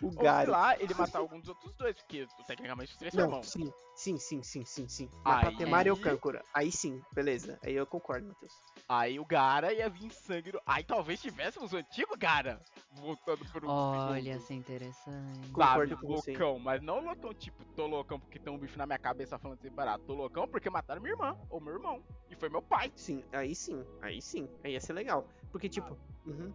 O 0.00 0.06
Ou 0.06 0.12
sei 0.12 0.46
lá, 0.46 0.76
ele 0.80 0.94
matar 0.94 1.18
algum 1.18 1.38
dos 1.40 1.48
outros 1.48 1.74
dois, 1.74 1.96
porque 1.96 2.26
tecnicamente 2.46 2.92
os 2.92 2.98
três 2.98 3.12
são 3.14 3.22
Não, 3.22 3.28
irmãos. 3.30 3.48
sim, 3.50 3.72
sim, 3.96 4.18
sim, 4.18 4.42
sim, 4.42 4.64
sim, 4.64 4.88
sim. 4.88 5.10
Matar 5.24 5.48
Aí- 5.48 5.56
Temari 5.56 5.90
ou 5.90 5.96
Kankura. 5.96 6.42
Aí 6.54 6.70
sim, 6.70 7.02
beleza. 7.12 7.58
Aí 7.62 7.74
eu 7.74 7.86
concordo, 7.86 8.28
Matheus. 8.28 8.52
Aí 8.88 9.18
o 9.18 9.24
Gara 9.24 9.72
ia 9.72 9.88
vir 9.88 10.12
sangue. 10.12 10.52
no- 10.52 10.60
Aí 10.66 10.84
talvez 10.84 11.20
tivéssemos 11.20 11.72
o 11.72 11.76
antigo 11.76 12.16
Gara 12.16 12.60
voltando 12.92 13.44
pro. 13.46 13.68
Olha, 13.68 14.36
isso 14.36 14.52
é 14.52 14.56
interessante. 14.56 15.52
Sabe, 15.56 15.94
você. 15.96 16.30
loucão, 16.32 16.58
mas 16.58 16.82
não 16.82 17.00
loucão, 17.04 17.32
tipo, 17.34 17.64
tô 17.74 17.86
loucão 17.86 18.20
porque 18.20 18.38
tem 18.38 18.52
um 18.52 18.58
bicho 18.58 18.78
na 18.78 18.86
minha 18.86 18.98
cabeça 18.98 19.38
falando 19.38 19.60
separado. 19.60 20.02
Tô 20.04 20.14
loucão 20.14 20.46
porque 20.46 20.68
mataram 20.70 21.00
minha 21.00 21.14
irmã, 21.14 21.36
ou 21.50 21.60
meu 21.60 21.74
irmão. 21.74 22.02
E 22.30 22.36
foi 22.36 22.48
meu 22.48 22.62
pai. 22.62 22.92
Sim, 22.94 23.24
aí 23.32 23.54
sim, 23.54 23.84
aí 24.00 24.20
sim. 24.22 24.48
Aí 24.62 24.72
ia 24.72 24.80
ser 24.80 24.92
legal. 24.92 25.26
Porque, 25.50 25.68
tipo, 25.68 25.96
uhum, 26.26 26.52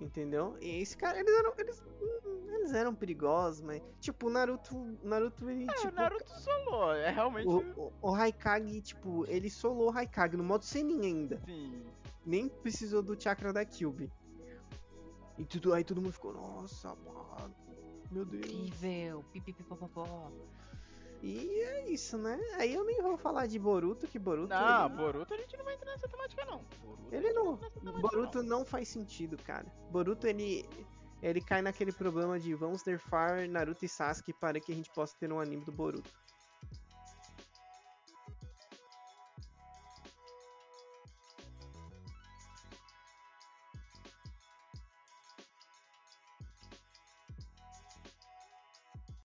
entendeu? 0.00 0.56
E 0.60 0.80
esse 0.80 0.96
cara, 0.96 1.18
eles 1.18 1.34
eram. 1.34 1.52
Eles, 1.58 1.82
hum, 2.00 2.54
eles 2.54 2.72
eram 2.72 2.94
perigosos, 2.94 3.60
mas. 3.60 3.82
Tipo, 4.00 4.26
o 4.26 4.30
Naruto. 4.30 4.74
Naruto, 5.02 5.48
ele. 5.48 5.64
É, 5.64 5.74
tipo, 5.74 5.88
o 5.88 5.92
Naruto 5.92 6.40
solou, 6.40 6.92
é 6.92 7.10
realmente. 7.10 7.48
o, 7.48 7.58
o, 7.76 7.92
o 8.02 8.10
Raikage, 8.10 8.80
tipo, 8.80 9.24
ele 9.26 9.50
solou 9.50 9.88
o 9.88 9.90
Raikage 9.90 10.36
no 10.36 10.44
modo 10.44 10.64
Senin 10.64 11.04
ainda. 11.04 11.40
Sim. 11.44 11.82
Nem 12.24 12.48
precisou 12.48 13.02
do 13.02 13.20
chakra 13.20 13.52
da 13.52 13.64
Kyuubi. 13.64 14.10
E 15.36 15.44
tudo, 15.44 15.74
aí 15.74 15.82
todo 15.82 16.00
mundo 16.00 16.12
ficou, 16.12 16.32
nossa, 16.32 16.94
mano. 16.94 17.54
Meu 18.10 18.24
Deus. 18.24 18.46
Incrível. 18.46 19.24
Pipipipopopó. 19.32 20.30
E 21.24 21.58
é 21.58 21.88
isso, 21.88 22.18
né? 22.18 22.38
Aí 22.58 22.74
eu 22.74 22.84
nem 22.84 23.00
vou 23.00 23.16
falar 23.16 23.46
de 23.46 23.58
Boruto, 23.58 24.06
que 24.06 24.18
Boruto. 24.18 24.48
Não, 24.48 24.86
ele, 24.86 24.94
Boruto 24.94 25.32
a 25.32 25.36
gente 25.38 25.56
não 25.56 25.64
vai 25.64 25.74
entrar 25.74 25.92
nessa 25.92 26.06
temática, 26.06 26.44
não. 26.44 26.60
Boruto, 26.82 27.14
ele 27.14 27.32
não. 27.32 27.56
temática, 27.56 28.00
Boruto 28.00 28.42
não 28.42 28.62
faz 28.62 28.88
sentido, 28.88 29.38
cara. 29.42 29.64
Boruto, 29.90 30.26
ele. 30.26 30.68
Ele 31.22 31.40
cai 31.40 31.62
naquele 31.62 31.90
problema 31.90 32.38
de 32.38 32.52
vamos 32.52 32.84
nerfar 32.84 33.48
Naruto 33.48 33.82
e 33.82 33.88
Sasuke 33.88 34.34
para 34.34 34.60
que 34.60 34.70
a 34.70 34.74
gente 34.74 34.90
possa 34.90 35.16
ter 35.18 35.32
um 35.32 35.40
anime 35.40 35.64
do 35.64 35.72
Boruto. 35.72 36.10